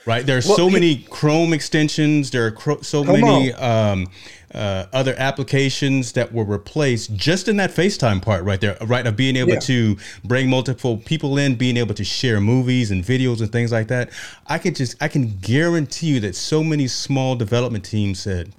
Right? 0.05 0.25
There 0.25 0.37
are 0.37 0.41
well, 0.45 0.57
so 0.57 0.69
many 0.69 1.05
Chrome 1.09 1.53
extensions. 1.53 2.31
There 2.31 2.47
are 2.47 2.83
so 2.83 3.03
many 3.03 3.53
um, 3.53 4.07
uh, 4.53 4.85
other 4.93 5.13
applications 5.17 6.13
that 6.13 6.33
were 6.33 6.43
replaced 6.43 7.15
just 7.15 7.47
in 7.47 7.57
that 7.57 7.69
FaceTime 7.69 8.21
part 8.21 8.43
right 8.43 8.59
there, 8.59 8.77
right? 8.87 9.05
Of 9.05 9.15
being 9.15 9.35
able 9.35 9.53
yeah. 9.53 9.59
to 9.59 9.97
bring 10.23 10.49
multiple 10.49 10.97
people 10.97 11.37
in, 11.37 11.55
being 11.55 11.77
able 11.77 11.93
to 11.93 12.03
share 12.03 12.41
movies 12.41 12.89
and 12.89 13.03
videos 13.03 13.41
and 13.41 13.51
things 13.51 13.71
like 13.71 13.89
that. 13.89 14.09
I 14.47 14.57
can 14.57 14.73
just, 14.73 15.01
I 15.01 15.07
can 15.07 15.37
guarantee 15.37 16.07
you 16.07 16.19
that 16.21 16.35
so 16.35 16.63
many 16.63 16.87
small 16.87 17.35
development 17.35 17.85
teams 17.85 18.19
said, 18.19 18.53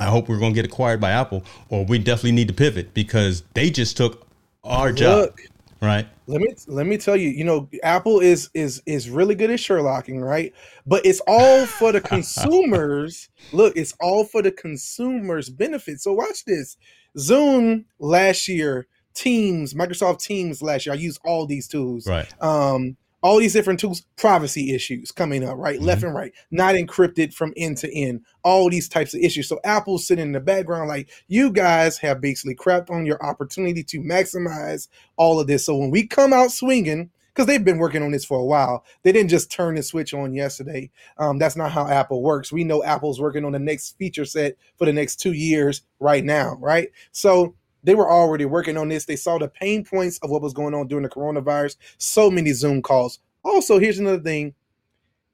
I 0.00 0.06
hope 0.06 0.28
we're 0.28 0.38
going 0.38 0.52
to 0.52 0.54
get 0.54 0.64
acquired 0.64 1.00
by 1.00 1.10
Apple, 1.10 1.44
or 1.68 1.84
we 1.84 1.98
definitely 1.98 2.32
need 2.32 2.48
to 2.48 2.54
pivot 2.54 2.94
because 2.94 3.42
they 3.54 3.70
just 3.70 3.96
took 3.96 4.26
our 4.64 4.88
Look, 4.88 4.96
job. 4.96 5.30
Right. 5.82 6.08
Let 6.26 6.40
me 6.40 6.54
let 6.66 6.86
me 6.86 6.96
tell 6.96 7.16
you. 7.16 7.28
You 7.28 7.44
know, 7.44 7.68
Apple 7.82 8.20
is 8.20 8.50
is 8.54 8.82
is 8.86 9.08
really 9.08 9.34
good 9.34 9.50
at 9.50 9.58
Sherlocking, 9.58 10.22
right? 10.22 10.52
But 10.86 11.04
it's 11.06 11.20
all 11.26 11.66
for 11.66 11.92
the 11.92 12.00
consumers. 12.00 13.28
Look, 13.52 13.76
it's 13.76 13.94
all 14.00 14.24
for 14.24 14.42
the 14.42 14.52
consumers' 14.52 15.48
benefit. 15.48 16.00
So 16.00 16.12
watch 16.12 16.44
this. 16.44 16.76
Zoom 17.18 17.86
last 17.98 18.46
year, 18.48 18.86
Teams, 19.14 19.74
Microsoft 19.74 20.22
Teams 20.22 20.62
last 20.62 20.86
year. 20.86 20.94
I 20.94 20.98
used 20.98 21.20
all 21.24 21.46
these 21.46 21.66
tools. 21.66 22.06
Right. 22.06 22.32
Um, 22.42 22.96
all 23.22 23.38
these 23.38 23.52
different 23.52 23.80
tools, 23.80 24.02
privacy 24.16 24.74
issues 24.74 25.12
coming 25.12 25.44
up, 25.44 25.56
right? 25.56 25.76
Mm-hmm. 25.76 25.86
Left 25.86 26.02
and 26.02 26.14
right, 26.14 26.32
not 26.50 26.74
encrypted 26.74 27.34
from 27.34 27.52
end 27.56 27.76
to 27.78 27.94
end, 27.94 28.22
all 28.42 28.70
these 28.70 28.88
types 28.88 29.14
of 29.14 29.20
issues. 29.20 29.48
So 29.48 29.60
Apple's 29.64 30.06
sitting 30.06 30.26
in 30.26 30.32
the 30.32 30.40
background, 30.40 30.88
like, 30.88 31.10
you 31.28 31.50
guys 31.50 31.98
have 31.98 32.20
basically 32.20 32.54
crapped 32.54 32.90
on 32.90 33.06
your 33.06 33.22
opportunity 33.24 33.82
to 33.84 34.00
maximize 34.00 34.88
all 35.16 35.40
of 35.40 35.46
this. 35.46 35.66
So 35.66 35.76
when 35.76 35.90
we 35.90 36.06
come 36.06 36.32
out 36.32 36.50
swinging, 36.50 37.10
because 37.32 37.46
they've 37.46 37.64
been 37.64 37.78
working 37.78 38.02
on 38.02 38.10
this 38.10 38.24
for 38.24 38.38
a 38.38 38.44
while, 38.44 38.84
they 39.02 39.12
didn't 39.12 39.30
just 39.30 39.52
turn 39.52 39.76
the 39.76 39.82
switch 39.82 40.12
on 40.12 40.34
yesterday. 40.34 40.90
Um, 41.16 41.38
that's 41.38 41.56
not 41.56 41.70
how 41.70 41.86
Apple 41.86 42.22
works. 42.22 42.52
We 42.52 42.64
know 42.64 42.82
Apple's 42.82 43.20
working 43.20 43.44
on 43.44 43.52
the 43.52 43.58
next 43.58 43.96
feature 43.98 44.24
set 44.24 44.56
for 44.76 44.84
the 44.84 44.92
next 44.92 45.20
two 45.20 45.32
years 45.32 45.82
right 46.00 46.24
now, 46.24 46.56
right? 46.58 46.88
So 47.12 47.54
they 47.82 47.94
were 47.94 48.10
already 48.10 48.44
working 48.44 48.76
on 48.76 48.88
this. 48.88 49.04
They 49.04 49.16
saw 49.16 49.38
the 49.38 49.48
pain 49.48 49.84
points 49.84 50.18
of 50.18 50.30
what 50.30 50.42
was 50.42 50.52
going 50.52 50.74
on 50.74 50.88
during 50.88 51.04
the 51.04 51.08
coronavirus. 51.08 51.76
So 51.98 52.30
many 52.30 52.52
Zoom 52.52 52.82
calls. 52.82 53.18
Also, 53.44 53.78
here's 53.78 53.98
another 53.98 54.22
thing: 54.22 54.54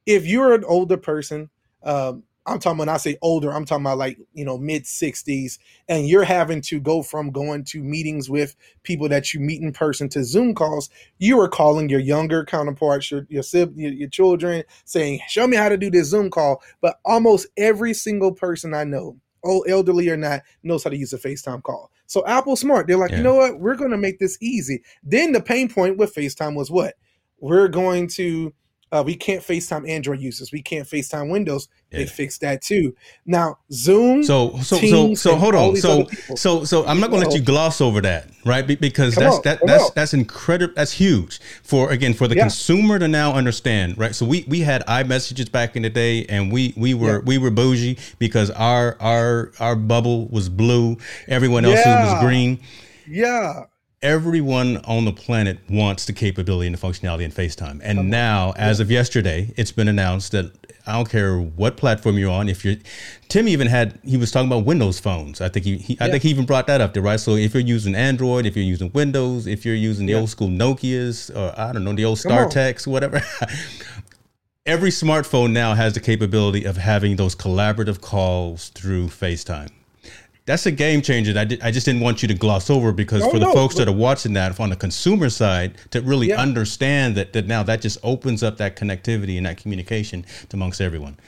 if 0.07 0.27
you're 0.27 0.55
an 0.55 0.65
older 0.65 0.97
person, 0.97 1.51
um, 1.83 2.23
I'm 2.47 2.61
talking 2.61 2.79
when 2.79 2.89
I 2.89 2.97
say 2.97 3.19
older, 3.23 3.53
I'm 3.53 3.65
talking 3.65 3.85
about 3.85 3.99
like 3.99 4.19
you 4.33 4.45
know 4.45 4.57
mid 4.57 4.85
60s, 4.85 5.59
and 5.89 6.09
you're 6.09 6.25
having 6.25 6.61
to 6.63 6.81
go 6.81 7.03
from 7.03 7.31
going 7.31 7.65
to 7.65 7.83
meetings 7.83 8.31
with 8.31 8.55
people 8.85 9.09
that 9.09 9.35
you 9.35 9.41
meet 9.41 9.63
in 9.63 9.73
person 9.73 10.09
to 10.11 10.23
Zoom 10.23 10.55
calls. 10.55 10.89
You 11.19 11.41
are 11.41 11.49
calling 11.49 11.89
your 11.89 12.01
younger 12.01 12.45
counterparts, 12.45 13.11
your 13.11 13.27
your, 13.29 13.43
your, 13.53 13.93
your 13.93 14.09
children, 14.09 14.63
saying, 14.85 15.21
"Show 15.29 15.47
me 15.47 15.57
how 15.57 15.69
to 15.69 15.77
do 15.77 15.91
this 15.91 16.09
Zoom 16.09 16.31
call." 16.31 16.63
But 16.81 17.01
almost 17.05 17.49
every 17.57 17.95
single 17.95 18.33
person 18.33 18.75
I 18.75 18.85
know, 18.85 19.17
old 19.47 19.67
elderly 19.69 20.09
or 20.09 20.17
not, 20.17 20.43
knows 20.63 20.85
how 20.85 20.91
to 20.91 20.97
use 20.97 21.13
a 21.13 21.19
FaceTime 21.19 21.63
call. 21.63 21.91
So 22.07 22.27
Apple 22.27 22.57
smart. 22.57 22.87
They're 22.87 22.97
like, 22.97 23.11
yeah. 23.11 23.19
you 23.19 23.23
know 23.23 23.35
what? 23.37 23.61
We're 23.61 23.75
going 23.77 23.91
to 23.91 23.97
make 23.97 24.19
this 24.19 24.39
easy. 24.41 24.83
Then 25.03 25.33
the 25.33 25.41
pain 25.41 25.69
point 25.69 25.97
with 25.97 26.15
FaceTime 26.15 26.55
was 26.55 26.71
what? 26.71 26.95
We're 27.41 27.69
going 27.69 28.09
to 28.09 28.53
uh, 28.93 29.03
we 29.05 29.17
can't 29.17 29.43
FaceTime 29.43 29.89
Android 29.89 30.21
users. 30.21 30.53
We 30.53 30.63
can't 30.63 30.87
FaceTime 30.87 31.31
Windows. 31.31 31.69
Yeah. 31.91 32.01
They 32.01 32.07
fixed 32.07 32.41
that 32.43 32.63
too. 32.63 32.95
Now 33.25 33.59
Zoom. 33.73 34.23
So 34.23 34.59
so 34.59 34.79
Teams, 34.79 35.21
so 35.21 35.31
so 35.31 35.37
hold 35.37 35.55
on. 35.55 35.77
So 35.77 36.07
so 36.37 36.65
so 36.65 36.87
I'm 36.87 37.01
not 37.01 37.11
going 37.11 37.23
to 37.23 37.29
let 37.29 37.37
you 37.37 37.45
gloss 37.45 37.81
over 37.81 38.01
that, 38.03 38.29
right? 38.45 38.67
because 38.67 39.15
come 39.15 39.25
that's 39.25 39.37
on, 39.37 39.43
that 39.43 39.61
that's 39.67 39.85
on. 39.85 39.91
that's 39.95 40.15
incredible. 40.15 40.75
That's 40.77 40.93
huge 40.93 41.41
for 41.63 41.91
again 41.91 42.15
for 42.15 42.29
the 42.29 42.37
yeah. 42.37 42.43
consumer 42.43 42.99
to 42.99 43.09
now 43.09 43.33
understand, 43.33 43.99
right? 43.99 44.15
So 44.15 44.25
we 44.25 44.45
we 44.49 44.61
had 44.61 44.85
iMessages 44.87 45.51
back 45.51 45.75
in 45.77 45.83
the 45.83 45.91
day, 45.91 46.25
and 46.27 46.53
we 46.53 46.73
we 46.77 46.95
were 46.95 47.19
yeah. 47.19 47.25
we 47.25 47.39
were 47.39 47.51
bougie 47.51 47.99
because 48.19 48.51
our 48.53 48.97
our 49.01 49.53
our 49.59 49.75
bubble 49.75 50.29
was 50.29 50.49
blue, 50.49 50.97
everyone 51.27 51.65
else's 51.65 51.87
was 51.87 52.23
green. 52.23 52.61
Yeah 53.09 53.65
everyone 54.03 54.79
on 54.79 55.05
the 55.05 55.13
planet 55.13 55.59
wants 55.71 56.05
the 56.05 56.13
capability 56.13 56.67
and 56.67 56.77
the 56.77 56.81
functionality 56.81 57.23
in 57.23 57.33
FaceTime. 57.33 57.81
And 57.83 58.11
now, 58.11 58.53
as 58.57 58.81
of 58.81 58.91
yesterday, 58.91 59.53
it's 59.57 59.73
been 59.73 59.89
announced 59.89 60.33
that 60.33 60.53
I 60.87 60.93
don't 60.93 61.09
care 61.09 61.39
what 61.39 61.77
platform 61.77 62.17
you're 62.19 62.31
on. 62.31 62.49
If 62.49 62.65
you're, 62.65 62.77
Tim 63.29 63.49
even 63.49 63.67
had 63.67 63.99
he 64.05 64.17
was 64.17 64.31
talking 64.31 64.49
about 64.49 64.65
Windows 64.65 65.01
phones. 65.01 65.41
I 65.41 65.49
think 65.49 65.65
he, 65.65 65.79
he 65.79 65.97
I 66.01 66.11
think 66.11 66.23
he 66.23 66.31
even 66.31 66.47
brought 66.47 66.67
that 66.69 66.81
up 66.81 66.95
there, 66.95 67.03
right? 67.03 67.19
So 67.19 67.35
if 67.35 67.55
you're 67.55 67.63
using 67.63 67.95
Android, 67.95 68.47
if 68.47 68.55
you're 68.55 68.65
using 68.65 68.93
Windows, 68.93 69.47
if 69.47 69.65
you're 69.65 69.75
using 69.75 70.07
the 70.07 70.13
yeah. 70.13 70.21
old 70.21 70.31
school 70.31 70.49
Nokia's, 70.49 71.31
or 71.31 71.53
I 71.59 71.73
don't 71.73 71.83
know 71.83 71.93
the 71.93 72.05
old 72.05 72.19
StarTACs, 72.19 72.87
whatever. 72.87 73.21
Every 74.67 74.91
smartphone 74.91 75.53
now 75.53 75.75
has 75.75 75.95
the 75.95 76.01
capability 76.01 76.65
of 76.65 76.77
having 76.77 77.17
those 77.17 77.37
collaborative 77.37 78.01
calls 78.01 78.69
through 78.71 79.07
FaceTime 79.07 79.71
that's 80.47 80.65
a 80.65 80.71
game 80.71 81.03
changer. 81.03 81.39
I, 81.39 81.45
did, 81.45 81.61
I 81.61 81.71
just 81.71 81.85
didn't 81.87 82.01
want 82.01 82.23
you 82.23 82.29
to 82.29 82.35
gloss 82.35 82.71
over 82.71 82.93
because 82.93 83.23
oh, 83.23 83.31
for 83.31 83.39
the 83.39 83.47
no, 83.47 83.53
folks 83.53 83.75
that 83.77 83.89
are 83.89 83.93
watching 83.93 84.33
that 84.35 84.59
on 84.59 84.71
the 84.71 84.77
consumer 84.77 85.29
side 85.29 85.77
to 85.91 86.01
really 86.01 86.29
yeah. 86.29 86.41
understand 86.41 87.17
that 87.17 87.33
that 87.35 87.47
now 87.47 87.63
that 87.65 87.83
just 87.83 87.99
opens 88.03 88.43
up 88.43 88.57
that 88.59 88.77
connectivity 88.77 89.37
and 89.37 89.47
that 89.47 89.59
communication 89.59 90.25
amongst 90.53 90.81
everyone. 90.81 91.19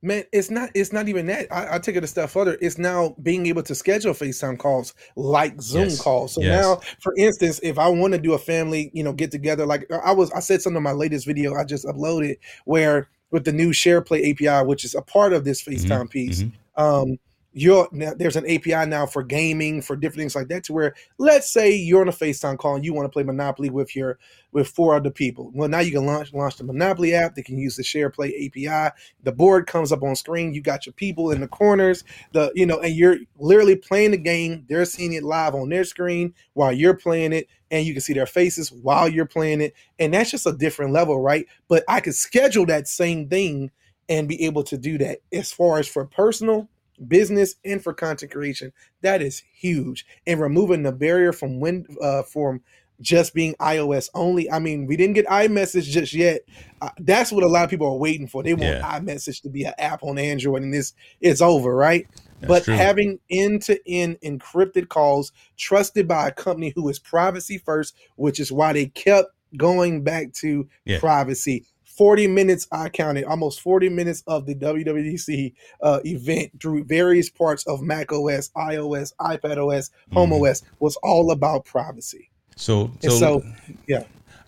Man, 0.00 0.22
it's 0.32 0.48
not. 0.48 0.70
It's 0.74 0.92
not 0.92 1.08
even 1.08 1.26
that. 1.26 1.52
I, 1.52 1.74
I 1.74 1.78
take 1.80 1.96
it 1.96 2.04
a 2.04 2.06
step 2.06 2.30
further. 2.30 2.56
It's 2.60 2.78
now 2.78 3.16
being 3.20 3.46
able 3.46 3.64
to 3.64 3.74
schedule 3.74 4.14
FaceTime 4.14 4.56
calls 4.56 4.94
like 5.16 5.60
Zoom 5.60 5.84
yes. 5.84 6.00
calls. 6.00 6.34
So 6.34 6.40
yes. 6.40 6.62
now, 6.62 6.76
for 7.00 7.14
instance, 7.16 7.58
if 7.64 7.78
I 7.80 7.88
want 7.88 8.14
to 8.14 8.20
do 8.20 8.34
a 8.34 8.38
family, 8.38 8.92
you 8.94 9.02
know, 9.02 9.12
get 9.12 9.32
together, 9.32 9.66
like 9.66 9.90
I 10.04 10.12
was, 10.12 10.30
I 10.30 10.38
said 10.38 10.62
something 10.62 10.76
in 10.76 10.82
my 10.84 10.92
latest 10.92 11.26
video 11.26 11.54
I 11.56 11.64
just 11.64 11.84
uploaded 11.84 12.36
where 12.64 13.08
with 13.32 13.44
the 13.44 13.52
new 13.52 13.70
SharePlay 13.70 14.30
API, 14.30 14.66
which 14.66 14.84
is 14.84 14.94
a 14.94 15.02
part 15.02 15.32
of 15.32 15.44
this 15.44 15.62
mm-hmm. 15.62 15.72
FaceTime 15.72 15.98
mm-hmm. 16.02 16.06
piece. 16.06 16.42
Mm-hmm. 16.42 16.82
Um, 16.82 17.18
you're 17.52 17.88
now, 17.92 18.12
there's 18.14 18.36
an 18.36 18.48
API 18.48 18.88
now 18.88 19.06
for 19.06 19.22
gaming 19.22 19.80
for 19.80 19.96
different 19.96 20.18
things 20.20 20.36
like 20.36 20.48
that 20.48 20.64
to 20.64 20.72
where 20.72 20.94
let's 21.16 21.50
say 21.50 21.74
you're 21.74 22.02
on 22.02 22.08
a 22.08 22.12
FaceTime 22.12 22.58
call 22.58 22.76
and 22.76 22.84
you 22.84 22.92
want 22.92 23.06
to 23.06 23.10
play 23.12 23.22
Monopoly 23.22 23.70
with 23.70 23.96
your 23.96 24.18
with 24.52 24.68
four 24.68 24.94
other 24.94 25.10
people. 25.10 25.50
Well, 25.54 25.68
now 25.68 25.80
you 25.80 25.90
can 25.90 26.04
launch 26.04 26.32
launch 26.34 26.56
the 26.56 26.64
Monopoly 26.64 27.14
app. 27.14 27.34
They 27.34 27.42
can 27.42 27.58
use 27.58 27.76
the 27.76 27.82
Share 27.82 28.10
Play 28.10 28.28
API. 28.46 28.94
The 29.22 29.32
board 29.32 29.66
comes 29.66 29.92
up 29.92 30.02
on 30.02 30.14
screen. 30.14 30.52
You 30.52 30.60
got 30.60 30.84
your 30.84 30.92
people 30.92 31.30
in 31.30 31.40
the 31.40 31.48
corners. 31.48 32.04
The 32.32 32.52
you 32.54 32.66
know, 32.66 32.80
and 32.80 32.94
you're 32.94 33.16
literally 33.38 33.76
playing 33.76 34.10
the 34.10 34.18
game. 34.18 34.66
They're 34.68 34.84
seeing 34.84 35.14
it 35.14 35.24
live 35.24 35.54
on 35.54 35.70
their 35.70 35.84
screen 35.84 36.34
while 36.52 36.72
you're 36.72 36.96
playing 36.96 37.32
it, 37.32 37.48
and 37.70 37.86
you 37.86 37.94
can 37.94 38.02
see 38.02 38.12
their 38.12 38.26
faces 38.26 38.70
while 38.70 39.08
you're 39.08 39.26
playing 39.26 39.62
it. 39.62 39.74
And 39.98 40.12
that's 40.12 40.30
just 40.30 40.46
a 40.46 40.52
different 40.52 40.92
level, 40.92 41.20
right? 41.20 41.46
But 41.66 41.84
I 41.88 42.00
could 42.00 42.14
schedule 42.14 42.66
that 42.66 42.88
same 42.88 43.28
thing 43.28 43.70
and 44.08 44.28
be 44.28 44.44
able 44.44 44.64
to 44.64 44.78
do 44.78 44.98
that 44.98 45.18
as 45.32 45.50
far 45.52 45.78
as 45.78 45.88
for 45.88 46.04
personal 46.04 46.68
business 47.06 47.54
and 47.64 47.82
for 47.82 47.92
content 47.92 48.32
creation 48.32 48.72
that 49.02 49.22
is 49.22 49.42
huge 49.54 50.04
and 50.26 50.40
removing 50.40 50.82
the 50.82 50.92
barrier 50.92 51.32
from 51.32 51.60
when 51.60 51.86
uh 52.02 52.22
from 52.22 52.60
just 53.00 53.32
being 53.34 53.54
ios 53.60 54.08
only 54.14 54.50
i 54.50 54.58
mean 54.58 54.86
we 54.86 54.96
didn't 54.96 55.14
get 55.14 55.26
imessage 55.30 55.88
just 55.88 56.12
yet 56.12 56.40
uh, 56.80 56.90
that's 57.00 57.30
what 57.30 57.44
a 57.44 57.48
lot 57.48 57.64
of 57.64 57.70
people 57.70 57.86
are 57.86 57.96
waiting 57.96 58.26
for 58.26 58.42
they 58.42 58.54
want 58.54 58.78
Yeah. 58.78 58.96
imessage 58.96 59.40
to 59.42 59.48
be 59.48 59.62
an 59.64 59.74
app 59.78 60.02
on 60.02 60.18
android 60.18 60.62
and 60.62 60.74
this 60.74 60.92
it's 61.20 61.40
over 61.40 61.74
right 61.74 62.06
That's 62.40 62.48
but 62.48 62.64
true. 62.64 62.74
having 62.74 63.20
end-to-end 63.30 64.18
encrypted 64.24 64.88
calls 64.88 65.32
trusted 65.56 66.08
by 66.08 66.28
a 66.28 66.32
company 66.32 66.72
who 66.74 66.88
is 66.88 66.98
privacy 66.98 67.58
first 67.58 67.94
which 68.16 68.40
is 68.40 68.50
why 68.50 68.72
they 68.72 68.86
kept 68.86 69.28
going 69.56 70.02
back 70.02 70.32
to 70.34 70.68
Yeah. 70.84 70.98
privacy 70.98 71.66
40 71.98 72.28
minutes 72.28 72.66
i 72.72 72.88
counted 72.88 73.24
almost 73.24 73.60
40 73.60 73.88
minutes 73.90 74.22
of 74.26 74.46
the 74.46 74.54
wwdc 74.54 75.52
uh, 75.82 75.98
event 76.04 76.52
through 76.62 76.84
various 76.84 77.28
parts 77.28 77.66
of 77.66 77.82
mac 77.82 78.12
os 78.12 78.50
ios 78.56 79.12
ipad 79.20 79.58
os 79.58 79.90
home 80.12 80.30
Mhm. 80.30 80.48
os 80.50 80.62
was 80.80 80.96
all 81.02 81.30
about 81.32 81.64
privacy 81.64 82.30
So, 82.56 82.90
so, 83.02 83.10
so 83.10 83.42
yeah 83.88 84.04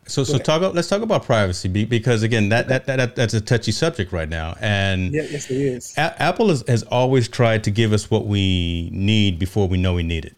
so, 0.06 0.24
so 0.24 0.38
talk. 0.38 0.58
about- 0.62 0.74
Let's 0.74 0.88
talk 0.88 1.02
about 1.02 1.24
privacy 1.24 1.68
because 1.68 2.24
again, 2.24 2.48
that, 2.48 2.66
that 2.68 2.86
that 2.86 3.14
that's 3.14 3.34
a 3.34 3.40
touchy 3.40 3.70
subject 3.70 4.10
right 4.12 4.28
now, 4.28 4.56
and 4.60 5.12
yeah 5.14 5.22
yes 5.30 5.48
it 5.50 5.56
is 5.58 5.94
A- 5.96 6.20
Apple 6.20 6.48
has, 6.48 6.64
has 6.66 6.82
always 6.84 7.28
tried 7.28 7.62
to 7.64 7.70
give 7.70 7.92
us 7.92 8.10
what 8.10 8.26
we 8.26 8.90
need 8.92 9.38
before 9.38 9.68
we 9.68 9.78
know 9.78 9.94
we 9.94 10.02
need 10.02 10.24
it. 10.24 10.34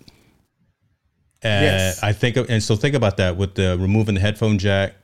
And 1.43 1.65
Yes. 1.65 2.03
I 2.03 2.13
think, 2.13 2.37
and 2.37 2.63
so 2.63 2.77
think 2.77 2.95
about 2.95 3.17
that 3.17 3.37
with 3.39 3.55
the 3.55 3.77
removing 3.81 4.15
the 4.15 4.21
headphone 4.21 4.59
jack, 4.59 4.95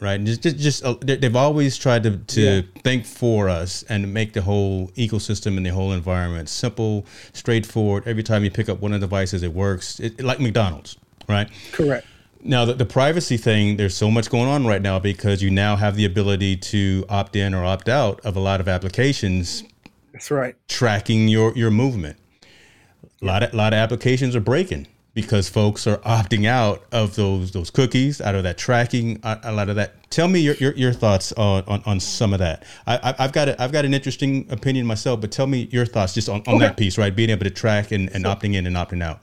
right? 0.00 0.14
And 0.14 0.26
Just, 0.26 0.42
just, 0.42 0.56
just 0.58 0.84
uh, 0.84 0.94
they- 1.00 1.16
they've 1.16 1.34
always 1.36 1.76
tried 1.76 2.02
to, 2.04 2.16
to 2.18 2.40
Yeah. 2.40 2.60
think 2.82 3.04
for 3.04 3.48
us 3.48 3.82
and 3.88 4.12
make 4.14 4.32
the 4.32 4.42
whole 4.42 4.88
ecosystem 4.96 5.56
and 5.56 5.66
the 5.66 5.70
whole 5.70 5.92
environment 5.92 6.48
simple, 6.48 7.04
straightforward. 7.32 8.04
Every 8.06 8.22
time 8.22 8.44
you 8.44 8.50
pick 8.50 8.68
up 8.68 8.80
one 8.80 8.92
of 8.92 9.00
the 9.00 9.06
devices, 9.06 9.42
it 9.42 9.52
works. 9.52 9.98
It, 10.00 10.22
like 10.22 10.40
McDonald's, 10.40 10.96
right? 11.28 11.48
correct 11.72 12.06
Now, 12.42 12.64
the, 12.64 12.74
the 12.74 12.86
privacy 12.86 13.36
thing, 13.36 13.76
there's 13.76 13.96
so 13.96 14.10
much 14.10 14.30
going 14.30 14.48
on 14.48 14.64
right 14.66 14.80
now 14.82 14.98
because 15.00 15.42
you 15.42 15.50
now 15.50 15.74
have 15.76 15.96
the 15.96 16.04
ability 16.04 16.56
to 16.56 17.04
opt 17.08 17.34
in 17.34 17.52
or 17.54 17.64
opt 17.64 17.88
out 17.88 18.20
of 18.24 18.36
a 18.36 18.40
lot 18.40 18.60
of 18.60 18.68
applications 18.68 19.64
that's 20.12 20.30
right 20.30 20.54
tracking 20.68 21.26
your, 21.28 21.52
your 21.56 21.70
movement. 21.72 22.16
A 23.20 23.24
lot 23.24 23.42
of, 23.42 23.52
lot 23.54 23.72
of 23.72 23.78
applications 23.78 24.36
are 24.36 24.40
breaking 24.40 24.86
because 25.20 25.48
folks 25.48 25.84
are 25.88 25.96
opting 25.98 26.46
out 26.46 26.84
of 26.92 27.16
those 27.16 27.50
those 27.50 27.70
cookies, 27.70 28.20
out 28.20 28.36
of 28.36 28.44
that 28.44 28.56
tracking, 28.56 29.18
a, 29.24 29.40
a 29.42 29.52
lot 29.52 29.68
of 29.68 29.74
that. 29.74 30.08
Tell 30.10 30.28
me 30.28 30.38
your, 30.38 30.54
your, 30.54 30.72
your 30.76 30.92
thoughts 30.92 31.32
on, 31.32 31.64
on, 31.66 31.82
on 31.84 31.98
some 31.98 32.32
of 32.32 32.38
that. 32.38 32.64
I, 32.86 33.14
I've 33.18 33.32
got 33.32 33.48
a, 33.48 33.60
I've 33.60 33.72
got 33.72 33.84
an 33.84 33.92
interesting 33.94 34.46
opinion 34.48 34.86
myself, 34.86 35.20
but 35.20 35.32
tell 35.32 35.48
me 35.48 35.68
your 35.72 35.84
thoughts 35.86 36.14
just 36.14 36.28
on, 36.28 36.42
on 36.46 36.54
Okay. 36.54 36.66
that 36.66 36.76
piece, 36.76 36.96
right? 36.96 37.14
Being 37.14 37.30
able 37.30 37.44
to 37.44 37.50
track 37.50 37.90
and, 37.90 38.08
and 38.14 38.24
opting 38.24 38.54
in 38.54 38.64
and 38.66 38.76
opting 38.76 39.02
out. 39.02 39.18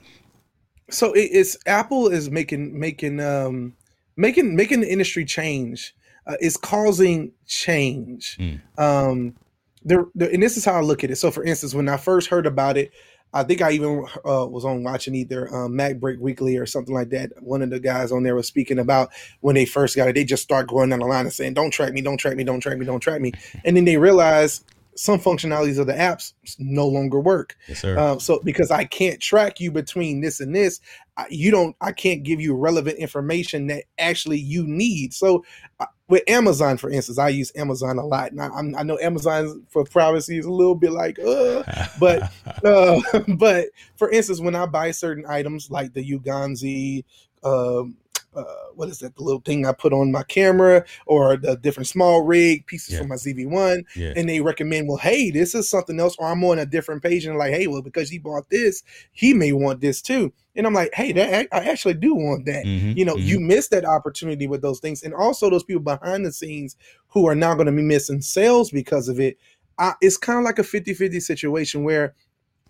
so 0.90 1.12
it's 1.16 1.56
Apple 1.66 2.08
is 2.08 2.30
making 2.30 2.78
making 2.78 3.18
um 3.20 3.72
making 4.18 4.54
making 4.54 4.80
the 4.82 4.92
industry 4.92 5.24
change. 5.24 5.94
Uh, 6.26 6.36
it's 6.40 6.56
causing 6.58 7.32
change. 7.46 8.36
Mm. 8.38 8.60
Um, 8.78 9.34
there, 9.82 10.04
there, 10.14 10.28
and 10.30 10.42
this 10.42 10.56
is 10.56 10.64
how 10.64 10.74
I 10.74 10.80
look 10.80 11.04
at 11.04 11.10
it. 11.10 11.16
So, 11.16 11.30
for 11.30 11.44
instance, 11.44 11.72
when 11.74 11.88
I 11.88 11.96
first 11.96 12.28
heard 12.28 12.44
about 12.44 12.76
it, 12.76 12.90
I 13.36 13.44
think 13.44 13.60
I 13.60 13.72
even 13.72 14.06
uh, 14.24 14.46
was 14.46 14.64
on 14.64 14.82
watching 14.82 15.14
either 15.14 15.54
um, 15.54 15.76
Mac 15.76 15.98
Break 15.98 16.18
Weekly 16.20 16.56
or 16.56 16.64
something 16.64 16.94
like 16.94 17.10
that. 17.10 17.32
One 17.42 17.60
of 17.60 17.68
the 17.68 17.78
guys 17.78 18.10
on 18.10 18.22
there 18.22 18.34
was 18.34 18.46
speaking 18.46 18.78
about 18.78 19.10
when 19.40 19.54
they 19.54 19.66
first 19.66 19.94
got 19.94 20.08
it. 20.08 20.14
They 20.14 20.24
just 20.24 20.42
start 20.42 20.68
going 20.68 20.88
down 20.88 21.00
the 21.00 21.06
line 21.06 21.26
and 21.26 21.32
saying, 21.32 21.54
"Don't 21.54 21.70
track 21.70 21.92
me, 21.92 22.00
don't 22.00 22.16
track 22.16 22.36
me, 22.36 22.44
don't 22.44 22.60
track 22.60 22.78
me, 22.78 22.86
don't 22.86 23.00
track 23.00 23.20
me," 23.20 23.32
and 23.64 23.76
then 23.76 23.84
they 23.84 23.98
realize 23.98 24.64
some 24.96 25.20
functionalities 25.20 25.78
of 25.78 25.86
the 25.86 25.92
apps 25.92 26.32
no 26.58 26.88
longer 26.88 27.20
work. 27.20 27.56
Yes. 27.68 27.84
Um, 27.84 28.18
so 28.18 28.40
because 28.42 28.70
I 28.70 28.84
can't 28.84 29.20
track 29.20 29.60
you 29.60 29.70
between 29.70 30.22
this 30.22 30.40
and 30.40 30.54
this, 30.56 30.80
I, 31.18 31.26
you 31.28 31.50
don't. 31.50 31.76
I 31.80 31.92
can't 31.92 32.22
give 32.22 32.40
you 32.40 32.56
relevant 32.56 32.98
information 32.98 33.66
that 33.66 33.84
actually 33.98 34.38
you 34.38 34.66
need. 34.66 35.12
So 35.12 35.44
uh, 35.78 35.86
with 36.08 36.22
Amazon, 36.28 36.76
for 36.76 36.90
instance, 36.90 37.18
I 37.18 37.30
use 37.30 37.50
Amazon 37.56 37.98
a 37.98 38.04
lot. 38.04 38.32
Now 38.32 38.50
I'm, 38.54 38.74
I 38.76 38.82
know 38.82 38.98
Amazon 39.00 39.64
for 39.68 39.84
privacy 39.84 40.38
is 40.38 40.46
a 40.46 40.52
little 40.52 40.74
bit 40.74 40.92
like, 40.92 41.18
uh, 41.18 41.62
but 41.98 42.30
uh, 42.64 43.00
but 43.36 43.66
for 43.96 44.10
instance, 44.10 44.40
when 44.40 44.54
I 44.54 44.66
buy 44.66 44.90
certain 44.92 45.24
items 45.28 45.70
like 45.70 45.92
the 45.92 46.18
Ulanzi, 46.18 47.04
um, 47.42 47.96
uh, 48.36 48.44
what 48.74 48.88
is 48.88 48.98
that? 49.00 49.14
The 49.16 49.22
little 49.22 49.40
thing 49.40 49.66
I 49.66 49.72
put 49.72 49.92
on 49.92 50.12
my 50.12 50.22
camera, 50.24 50.84
or 51.06 51.36
the 51.36 51.56
different 51.56 51.86
small 51.88 52.22
rig 52.22 52.66
pieces 52.66 52.94
Yeah. 52.94 53.00
for 53.00 53.06
my 53.08 53.16
ZV1, 53.16 53.84
yeah. 53.96 54.12
and 54.16 54.28
they 54.28 54.40
recommend, 54.40 54.88
well, 54.88 54.98
hey, 54.98 55.30
this 55.30 55.54
is 55.54 55.68
something 55.68 55.98
else, 55.98 56.14
or 56.18 56.26
I'm 56.28 56.44
on 56.44 56.58
a 56.58 56.66
different 56.66 57.02
page 57.02 57.24
and 57.24 57.38
like, 57.38 57.52
hey, 57.52 57.66
well, 57.66 57.82
because 57.82 58.10
he 58.10 58.18
bought 58.18 58.48
this, 58.50 58.82
he 59.12 59.32
may 59.34 59.52
want 59.52 59.80
this 59.80 60.02
too. 60.02 60.32
And 60.54 60.66
I'm 60.66 60.74
like, 60.74 60.94
hey, 60.94 61.12
that 61.12 61.48
I 61.52 61.58
actually 61.70 61.94
do 61.94 62.14
want 62.14 62.46
that. 62.46 62.64
Mhm, 62.64 62.96
You 62.96 63.04
know, 63.04 63.16
mhm. 63.16 63.24
you 63.24 63.40
miss 63.40 63.68
that 63.68 63.84
opportunity 63.84 64.46
with 64.46 64.62
those 64.62 64.80
things, 64.80 65.02
and 65.02 65.14
also 65.14 65.50
those 65.50 65.64
people 65.64 65.82
behind 65.82 66.24
the 66.24 66.32
scenes 66.32 66.76
who 67.08 67.26
are 67.26 67.34
now 67.34 67.54
going 67.54 67.66
to 67.66 67.72
be 67.72 67.82
missing 67.82 68.20
sales 68.22 68.70
because 68.70 69.08
of 69.08 69.18
it. 69.20 69.38
I, 69.78 69.92
it's 70.00 70.16
kind 70.16 70.38
of 70.38 70.44
like 70.46 70.58
a 70.58 70.62
50-50 70.62 71.20
situation 71.20 71.84
where 71.84 72.14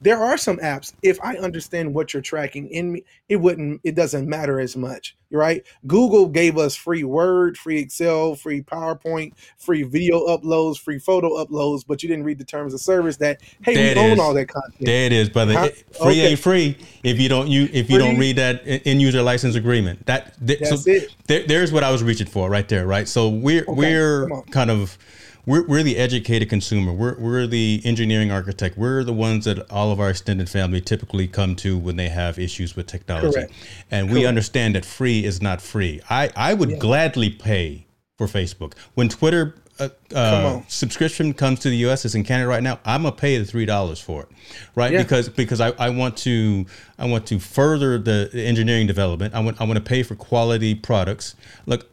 there 0.00 0.22
are 0.22 0.36
some 0.36 0.58
apps 0.58 0.92
if 1.02 1.18
i 1.22 1.36
understand 1.36 1.94
what 1.94 2.12
you're 2.12 2.22
tracking 2.22 2.68
in 2.68 2.92
me 2.92 3.02
it 3.28 3.36
wouldn't 3.36 3.80
it 3.84 3.94
doesn't 3.94 4.28
matter 4.28 4.60
as 4.60 4.76
much 4.76 5.16
right 5.30 5.64
google 5.86 6.26
gave 6.28 6.58
us 6.58 6.76
free 6.76 7.02
word 7.02 7.56
free 7.56 7.78
excel 7.78 8.34
free 8.34 8.60
powerpoint 8.62 9.32
free 9.58 9.82
video 9.82 10.26
uploads 10.26 10.78
free 10.78 10.98
photo 10.98 11.30
uploads 11.42 11.82
but 11.86 12.02
you 12.02 12.08
didn't 12.08 12.24
read 12.24 12.38
the 12.38 12.44
terms 12.44 12.74
of 12.74 12.80
service 12.80 13.16
that 13.16 13.40
hey 13.62 13.90
it 13.92 13.96
we 13.96 14.02
own 14.02 14.12
is. 14.12 14.18
all 14.20 14.34
that 14.34 14.46
content 14.46 14.84
There 14.84 15.06
it 15.06 15.12
is, 15.12 15.28
brother. 15.30 15.54
Huh? 15.54 15.64
It- 15.64 15.96
free 15.96 16.10
Okay. 16.20 16.26
ain't 16.28 16.38
free 16.38 16.76
if 17.02 17.18
you 17.18 17.28
don't 17.28 17.48
you 17.48 17.68
if 17.72 17.90
you 17.90 17.98
don't 17.98 18.18
read 18.18 18.36
that 18.36 18.62
end 18.66 19.00
user 19.00 19.22
license 19.22 19.54
agreement. 19.56 20.04
That 20.06 20.34
th- 20.46 20.60
that's 20.60 20.84
so 20.84 20.90
it 20.90 21.10
there, 21.26 21.46
there's 21.46 21.72
what 21.72 21.82
I 21.84 21.90
was 21.90 22.02
reaching 22.02 22.26
for 22.26 22.48
right 22.50 22.68
there, 22.68 22.86
right? 22.86 23.08
So 23.08 23.28
we're 23.30 23.64
we're 23.66 24.28
kind 24.50 24.70
of 24.70 24.98
we're, 25.46 25.64
we're 25.66 25.82
the 25.82 25.96
educated 25.96 26.50
consumer. 26.50 26.92
We're, 26.92 27.16
we're 27.18 27.46
the 27.46 27.80
engineering 27.84 28.30
architect. 28.32 28.76
We're 28.76 29.04
the 29.04 29.12
ones 29.12 29.44
that 29.44 29.70
all 29.70 29.92
of 29.92 30.00
our 30.00 30.10
extended 30.10 30.50
family 30.50 30.80
typically 30.80 31.28
come 31.28 31.54
to 31.56 31.78
when 31.78 31.96
they 31.96 32.08
have 32.08 32.38
issues 32.38 32.74
with 32.76 32.86
technology. 32.88 33.32
Correct. 33.32 33.52
And 33.90 34.10
we 34.10 34.26
understand 34.26 34.74
that 34.74 34.84
free 34.84 35.24
is 35.24 35.40
not 35.40 35.62
free. 35.62 36.00
I, 36.10 36.30
I 36.36 36.54
would 36.54 36.70
Yeah. 36.70 36.78
gladly 36.78 37.30
pay 37.30 37.86
for 38.18 38.26
Facebook. 38.26 38.74
When 38.94 39.08
Twitter 39.08 39.54
uh, 39.78 39.90
uh, 40.14 40.62
subscription 40.68 41.34
comes 41.34 41.60
to 41.60 41.68
the 41.68 41.76
U.S. 41.78 42.06
It's 42.06 42.14
in 42.14 42.24
Canada 42.24 42.48
right 42.48 42.62
now. 42.62 42.80
I'm 42.86 43.02
gonna 43.02 43.14
pay 43.14 43.36
the 43.36 43.44
three 43.44 43.66
dollars 43.66 44.00
for 44.00 44.22
it, 44.22 44.28
right? 44.74 44.90
Yeah. 44.90 45.02
Because 45.02 45.28
because 45.28 45.60
I, 45.60 45.72
I 45.78 45.90
want 45.90 46.16
to 46.18 46.64
I 46.98 47.04
want 47.04 47.26
to 47.26 47.38
further 47.38 47.98
the 47.98 48.30
engineering 48.34 48.86
development. 48.86 49.34
I 49.34 49.40
want 49.40 49.60
I 49.60 49.64
want 49.64 49.76
to 49.76 49.82
pay 49.84 50.02
for 50.02 50.14
quality 50.14 50.74
products. 50.74 51.34
Look, 51.66 51.90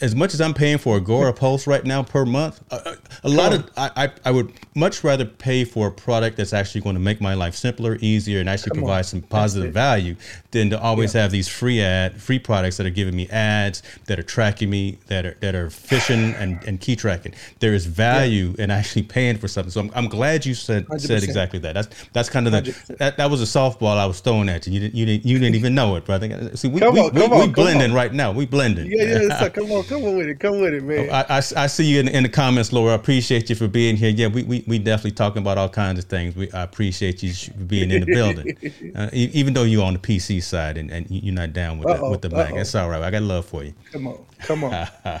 as 0.00 0.14
much 0.14 0.34
as 0.34 0.40
I'm 0.40 0.52
paying 0.52 0.78
for 0.78 0.96
Agora 0.96 1.32
Pulse 1.34 1.66
right 1.66 1.84
now 1.84 2.02
per 2.02 2.26
month, 2.26 2.62
a, 2.70 2.96
a 3.24 3.28
lot 3.28 3.52
of 3.54 3.70
I, 3.76 4.10
I 4.24 4.30
would 4.30 4.52
much 4.74 5.02
rather 5.02 5.24
pay 5.24 5.64
for 5.64 5.88
a 5.88 5.90
product 5.90 6.36
that's 6.36 6.52
actually 6.52 6.82
going 6.82 6.94
to 6.96 7.00
make 7.00 7.20
my 7.20 7.34
life 7.34 7.54
simpler, 7.54 7.96
easier, 8.00 8.40
and 8.40 8.48
actually 8.48 8.70
Come 8.70 8.78
on. 8.78 8.84
provide 8.84 9.06
some 9.06 9.22
positive 9.22 9.72
value 9.72 10.16
than 10.50 10.70
to 10.70 10.80
always 10.80 11.12
have 11.14 11.30
these 11.30 11.48
free 11.48 11.80
ad 11.80 12.20
free 12.20 12.38
products 12.38 12.76
that 12.76 12.86
are 12.86 12.90
giving 12.90 13.16
me 13.16 13.28
ads 13.28 13.82
that 14.06 14.18
are 14.18 14.22
tracking 14.22 14.68
me 14.68 14.98
that 15.06 15.24
are 15.24 15.36
that 15.40 15.54
are 15.54 15.68
phishing 15.68 16.34
and, 16.40 16.62
and 16.64 16.80
key 16.80 16.96
tracking. 16.96 17.32
There 17.60 17.72
is 17.74 17.86
value 17.86 18.54
in 18.58 18.70
actually 18.70 19.02
paying 19.04 19.38
for 19.38 19.48
something. 19.48 19.70
So 19.70 19.80
I'm, 19.80 19.90
I'm 19.94 20.08
glad 20.08 20.44
you 20.44 20.54
said 20.54 20.86
said 21.00 21.22
100%. 21.22 21.24
exactly 21.24 21.58
that. 21.60 21.72
That's 21.72 21.88
that's 22.12 22.28
kind 22.28 22.46
of 22.46 22.52
the 22.52 22.94
that, 22.98 23.16
that 23.16 23.30
was 23.30 23.40
a 23.40 23.58
softball 23.58 23.96
I 23.96 24.06
was 24.06 24.20
throwing 24.20 24.48
at 24.50 24.66
you. 24.66 24.74
You 24.74 24.80
didn't 24.80 24.94
you 24.94 25.06
didn't 25.06 25.26
you 25.26 25.38
didn't 25.38 25.54
even 25.54 25.74
know 25.74 25.96
it, 25.96 26.04
brother. 26.04 26.54
See, 26.54 26.68
we 26.68 26.80
Come 26.80 26.94
we, 26.94 27.00
on, 27.00 27.14
we, 27.14 27.20
we 27.26 27.42
on, 27.42 27.52
blending 27.52 27.94
right 27.94 28.12
now. 28.12 28.32
We 28.32 28.44
blending. 28.44 28.90
yeah 28.90 29.20
yeah 29.20 29.40
so 29.40 29.50
come 29.50 29.72
on 29.72 29.85
come 29.88 30.04
on 30.04 30.16
with 30.16 30.26
it 30.26 30.38
come 30.40 30.60
with 30.60 30.74
it 30.74 30.82
man 30.82 31.08
I, 31.10 31.22
I, 31.28 31.36
I 31.38 31.66
see 31.66 31.84
you 31.84 32.00
in, 32.00 32.08
in 32.08 32.22
the 32.22 32.28
comments, 32.28 32.72
Laura. 32.72 32.92
I 32.92 32.94
appreciate 32.94 33.48
you 33.48 33.56
for 33.56 33.68
being 33.68 33.96
here. 33.96 34.10
Yeah, 34.10 34.28
we, 34.28 34.42
we, 34.42 34.64
we 34.66 34.78
definitely 34.78 35.12
talking 35.12 35.42
about 35.42 35.58
all 35.58 35.68
kinds 35.68 35.98
of 35.98 36.06
things. 36.06 36.34
We 36.34 36.50
I 36.52 36.62
appreciate 36.62 37.22
you 37.22 37.32
for 37.32 37.52
being 37.64 37.90
in 37.90 38.00
the 38.00 38.06
building, 38.06 38.56
uh, 38.94 39.10
even 39.12 39.54
though 39.54 39.62
you're 39.64 39.84
on 39.84 39.94
the 39.94 39.98
PC 39.98 40.42
side 40.42 40.76
and, 40.76 40.90
and 40.90 41.06
you're 41.10 41.34
not 41.34 41.52
down 41.52 41.78
with 41.78 41.96
the, 41.96 42.08
with 42.08 42.22
the 42.22 42.30
Mac. 42.30 42.54
That's 42.54 42.74
all 42.74 42.88
right. 42.88 43.02
I 43.02 43.10
got 43.10 43.22
love 43.22 43.46
for 43.46 43.64
you. 43.64 43.72
come 43.92 44.08
on 44.08 44.18
come 44.40 44.64
on 44.64 44.86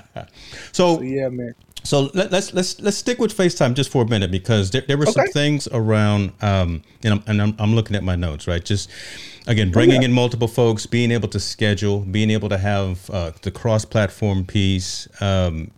So 0.72 1.00
yeah 1.00 1.28
man 1.28 1.54
So 1.84 2.10
let, 2.14 2.32
us 2.32 2.52
let's 2.52 2.80
let's 2.80 2.96
stick 2.96 3.18
with 3.18 3.36
FaceTime 3.36 3.74
just 3.74 3.90
for 3.90 4.02
a 4.02 4.06
minute 4.08 4.30
because 4.30 4.70
there, 4.70 4.82
there 4.82 4.98
were 4.98 5.06
some 5.06 5.26
things 5.28 5.68
around, 5.68 6.32
um, 6.42 6.82
and 7.04 7.14
I'm 7.14 7.22
and 7.26 7.42
I'm, 7.42 7.56
I'm 7.58 7.74
looking 7.74 7.96
at 7.96 8.02
my 8.02 8.16
notes, 8.16 8.46
right? 8.48 8.64
Just 8.64 8.90
again, 9.46 9.70
bringing 9.70 10.02
yeah. 10.02 10.08
in 10.08 10.12
multiple 10.12 10.48
folks, 10.48 10.86
being 10.86 11.10
able 11.10 11.28
to 11.28 11.40
schedule, 11.40 12.00
being 12.00 12.30
able 12.30 12.48
to 12.48 12.58
have 12.58 13.08
uh, 13.10 13.32
the 13.42 13.50
cross-platform 13.50 14.44
piece. 14.46 15.08
Um, 15.20 15.70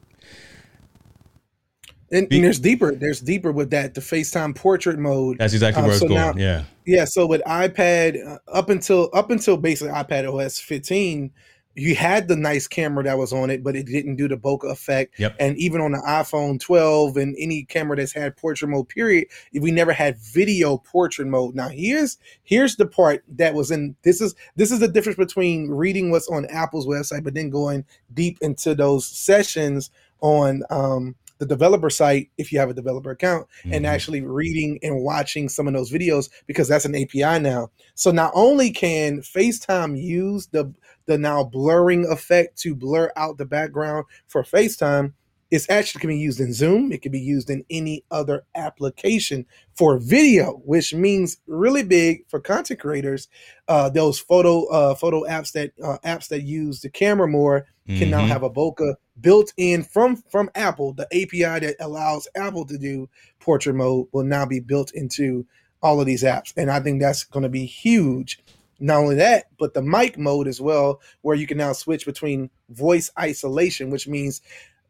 And, 2.11 2.27
Be- 2.29 2.37
and 2.37 2.45
there's 2.47 2.59
deeper. 2.59 2.95
There's 2.95 3.21
deeper 3.21 3.53
with 3.53 3.69
that. 3.71 3.93
The 3.95 4.01
FaceTime 4.01 4.57
portrait 4.57 4.99
mode. 4.99 5.37
that's 5.39 5.53
exactly 5.53 5.81
Um, 5.83 5.89
where 5.89 5.93
was 5.93 6.01
so 6.01 6.09
going. 6.09 6.37
now- 6.39 6.43
yeah, 6.43 6.65
Yeah, 6.87 7.05
so 7.05 7.27
with 7.27 7.43
iPad 7.43 8.17
uh, 8.27 8.39
up 8.51 8.71
until 8.71 9.11
up 9.13 9.31
until 9.31 9.59
basically 9.59 9.93
iPad 9.93 10.25
OS 10.33 10.59
15, 10.59 11.31
you 11.79 11.95
had 11.95 12.29
the 12.29 12.37
nice 12.37 12.67
camera 12.67 13.05
that 13.05 13.19
was 13.19 13.33
on 13.33 13.51
it, 13.51 13.63
but 13.63 13.77
it 13.77 13.87
didn't 13.87 14.17
do 14.17 14.29
the 14.29 14.37
bokeh 14.37 14.71
effect. 14.71 15.19
Yep. 15.19 15.37
And 15.39 15.57
even 15.59 15.81
on 15.81 15.93
the 15.93 16.03
iPhone 16.07 16.61
12 16.61 17.17
and 17.17 17.37
any 17.39 17.65
camera 17.65 17.97
that's 17.97 18.13
had 18.13 18.37
portrait 18.37 18.69
mode, 18.69 18.89
period, 18.89 19.29
we 19.53 19.71
never 19.71 19.93
had 19.93 20.19
video 20.19 20.79
portrait 20.79 21.29
mode. 21.29 21.55
Now 21.55 21.69
here's 21.69 22.19
here's 22.43 22.77
the 22.77 22.87
part 22.87 23.23
that 23.29 23.55
was 23.55 23.71
in 23.71 23.97
this 24.03 24.21
is 24.21 24.35
this 24.57 24.71
is 24.71 24.81
the 24.81 24.89
difference 24.89 25.17
between 25.17 25.69
reading 25.71 26.11
what's 26.11 26.29
on 26.29 26.47
Apple's 26.47 26.87
website, 26.87 27.25
but 27.25 27.35
then 27.35 27.51
going 27.51 27.85
deep 28.13 28.39
into 28.41 28.75
those 28.75 29.07
sessions 29.07 29.91
on 30.21 30.63
um 30.71 31.15
the 31.39 31.47
developer 31.47 31.89
site 31.89 32.29
if 32.37 32.51
you 32.53 32.59
have 32.59 32.69
a 32.69 32.75
developer 32.75 33.13
account 33.13 33.47
and 33.63 33.85
Mhm. 33.85 33.89
actually 33.89 34.23
reading 34.23 34.77
and 34.83 35.05
watching 35.05 35.49
some 35.49 35.69
of 35.69 35.73
those 35.75 35.93
videos 35.93 36.29
because 36.49 36.67
that's 36.67 36.85
an 36.85 36.97
API 36.97 37.39
now. 37.39 37.71
So 37.95 38.11
not 38.11 38.33
only 38.35 38.73
can 38.73 39.21
FaceTime 39.21 39.97
use 40.03 40.49
the 40.49 40.75
the 41.09 41.19
now 41.19 41.43
blurring 41.43 42.07
effect 42.07 42.57
to 42.59 42.77
blur 42.77 43.11
out 43.17 43.39
the 43.39 43.45
background 43.47 44.05
for 44.29 44.45
FaceTime, 44.45 45.15
it's 45.51 45.69
actually 45.71 46.01
can 46.01 46.09
be 46.09 46.19
used 46.19 46.41
in 46.41 46.53
Zoom. 46.53 46.93
It 46.93 47.01
can 47.01 47.11
be 47.11 47.19
used 47.21 47.49
in 47.49 47.65
any 47.71 48.05
other 48.11 48.45
application 48.55 49.47
for 49.75 49.99
video, 49.99 50.61
which 50.65 50.93
means 50.93 51.39
really 51.47 51.83
big 51.83 52.29
for 52.29 52.39
content 52.39 52.79
creators. 52.81 53.29
Uh, 53.67 53.89
those 53.89 54.19
photo 54.19 54.67
uh, 54.67 54.95
photo 54.95 55.23
apps 55.23 55.53
that 55.53 55.73
uh, 55.83 55.97
apps 56.05 56.29
that 56.29 56.43
use 56.43 56.81
the 56.83 56.91
camera 56.91 57.27
more 57.27 57.67
can 57.87 58.11
now 58.11 58.21
Mhm. 58.21 58.29
have 58.29 58.43
a 58.43 58.51
bokeh 58.51 58.95
built 59.23 59.55
in 59.57 59.83
from 59.83 60.17
from 60.31 60.51
Apple. 60.55 60.93
The 60.93 61.07
API 61.11 61.61
that 61.61 61.77
allows 61.81 62.29
Apple 62.37 62.67
to 62.67 62.77
do 62.77 63.09
portrait 63.41 63.75
mode 63.75 64.09
will 64.13 64.25
now 64.25 64.45
be 64.45 64.61
built 64.61 64.93
into 64.93 65.47
all 65.83 65.99
of 65.99 66.07
these 66.07 66.23
apps, 66.25 66.53
and 66.59 66.71
I 66.71 66.81
think 66.81 67.01
that's 67.01 67.25
going 67.25 67.45
to 67.45 67.49
be 67.49 67.65
huge. 67.65 68.41
Not 68.81 68.99
only 68.99 69.17
that, 69.17 69.47
but 69.59 69.75
the 69.75 69.83
mic 69.83 70.19
mode 70.19 70.49
as 70.49 70.61
well, 70.61 71.01
where 71.23 71.37
you 71.37 71.47
can 71.47 71.59
now 71.59 71.73
switch 71.73 72.07
between 72.07 72.51
voice 72.71 73.11
isolation, 73.19 73.91
which 73.91 74.09
means 74.09 74.41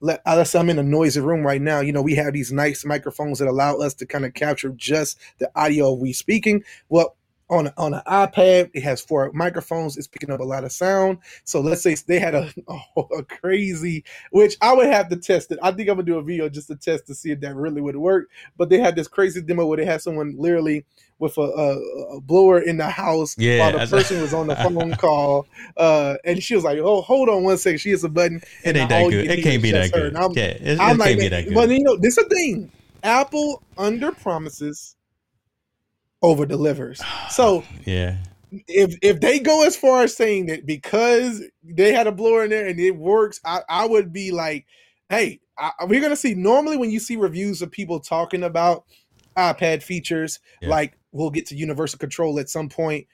let 0.01 0.23
let's 0.27 0.51
say 0.51 0.59
I'm 0.61 0.71
in 0.71 0.79
a 0.79 0.83
noisy 0.83 1.21
room 1.21 1.45
right 1.45 1.61
now. 1.61 1.81
You 1.81 1.93
know, 1.93 2.03
we 2.03 2.15
have 2.15 2.33
these 2.33 2.53
nice 2.53 2.85
microphones 2.85 3.39
that 3.39 3.49
allow 3.49 3.77
us 3.77 3.95
to 3.95 4.07
kind 4.07 4.25
of 4.25 4.35
capture 4.35 4.71
just 4.71 5.19
the 5.39 5.51
audio 5.57 5.93
we 5.93 6.13
speaking. 6.13 6.63
Well, 6.89 7.17
on 7.51 7.71
on 7.77 7.95
an 7.95 8.03
iPad, 8.07 8.71
it 8.75 8.83
has 8.83 9.01
four 9.01 9.31
microphones. 9.33 9.97
It's 9.97 10.07
picking 10.07 10.31
up 10.31 10.41
a 10.41 10.45
lot 10.45 10.65
of 10.65 10.73
sound. 10.73 11.19
So 11.45 11.61
let's 11.61 11.83
say 11.83 11.97
they 12.07 12.19
had 12.19 12.35
a, 12.35 12.53
a, 12.97 13.01
a 13.01 13.25
crazy, 13.25 14.05
which 14.31 14.57
I 14.61 14.75
would 14.75 14.87
have 14.87 15.09
to 15.09 15.17
test 15.17 15.53
it. 15.53 15.59
I 15.63 15.73
think 15.73 15.89
I'm 15.89 15.97
gonna 15.97 16.05
do 16.05 16.19
a 16.19 16.23
video 16.23 16.49
just 16.49 16.69
to 16.69 16.77
test 16.77 17.07
to 17.07 17.15
see 17.15 17.31
if 17.31 17.41
that 17.41 17.55
really 17.57 17.81
would 17.81 17.97
work. 17.97 18.29
But 18.57 18.69
they 18.69 18.79
had 18.79 18.97
this 18.97 19.09
crazy 19.09 19.41
demo 19.43 19.67
where 19.67 19.77
they 19.79 19.85
had 19.85 20.03
someone 20.03 20.35
literally 20.37 20.85
with 21.19 21.37
a, 21.37 21.43
a, 21.43 22.17
a 22.17 22.21
blower 22.21 22.61
in 22.61 22.77
the 22.77 22.89
house 22.89 23.37
Yeah, 23.39 23.59
while 23.59 23.79
the 23.79 23.87
person 23.87 24.21
was 24.23 24.33
on 24.33 24.47
the 24.47 24.57
phone 24.57 24.95
call. 24.95 25.47
Uh, 25.77 26.17
and 26.25 26.43
she 26.43 26.55
was 26.55 26.65
like, 26.65 26.79
"Oh, 26.79 27.01
hold 27.01 27.29
on 27.29 27.43
one 27.45 27.59
second." 27.59 27.79
She 27.79 27.91
hits 27.91 28.05
a 28.05 28.09
button. 28.09 28.41
It 28.65 28.77
ain't 28.77 28.89
that 28.89 29.11
good. 29.11 29.31
It 29.31 29.43
can't 29.43 29.63
be 29.63 29.73
that 29.73 29.93
good. 29.93 30.17
I'm, 30.17 30.33
Yeah, 30.33 30.45
it, 30.45 30.63
it 30.63 30.81
I'm 30.81 30.99
can't 30.99 31.19
be 31.19 31.29
that 31.29 31.45
good. 31.47 31.55
but 31.55 31.69
you 31.71 31.83
know, 31.83 31.97
this 31.97 32.17
is 32.19 32.25
the 32.25 32.35
thing. 32.35 32.71
Apple 33.03 33.63
under 33.77 34.11
promises, 34.13 34.97
over 36.23 36.47
delivers. 36.47 37.01
So 37.31 37.63
yeah, 37.85 38.17
if 38.67 38.97
if 39.03 39.21
they 39.21 39.39
go 39.39 39.67
as 39.67 39.77
far 39.77 40.03
as 40.03 40.17
saying 40.17 40.47
that 40.47 40.65
because 40.67 41.43
they 41.63 41.93
had 41.93 42.07
a 42.07 42.13
blower 42.13 42.45
in 42.45 42.51
there 42.51 42.67
and 42.67 42.81
it 42.81 42.97
works, 42.97 43.39
I, 43.45 43.61
I 43.69 43.87
would 43.87 44.13
be 44.13 44.31
like, 44.31 44.65
hey, 45.11 45.41
I, 45.59 45.73
we're 45.87 46.01
gonna 46.01 46.17
see. 46.17 46.35
Normally, 46.35 46.77
when 46.79 46.91
you 46.91 47.01
see 47.01 47.17
reviews 47.17 47.61
of 47.63 47.71
people 47.71 48.01
talking 48.01 48.43
about 48.45 48.85
iPad 49.37 49.83
features, 49.83 50.41
Yeah. 50.63 50.71
like 50.71 50.99
we'll 51.13 51.31
get 51.31 51.47
to 51.49 51.55
universal 51.55 51.99
control 51.99 52.39
at 52.41 52.49
some 52.49 52.69
point. 52.69 53.07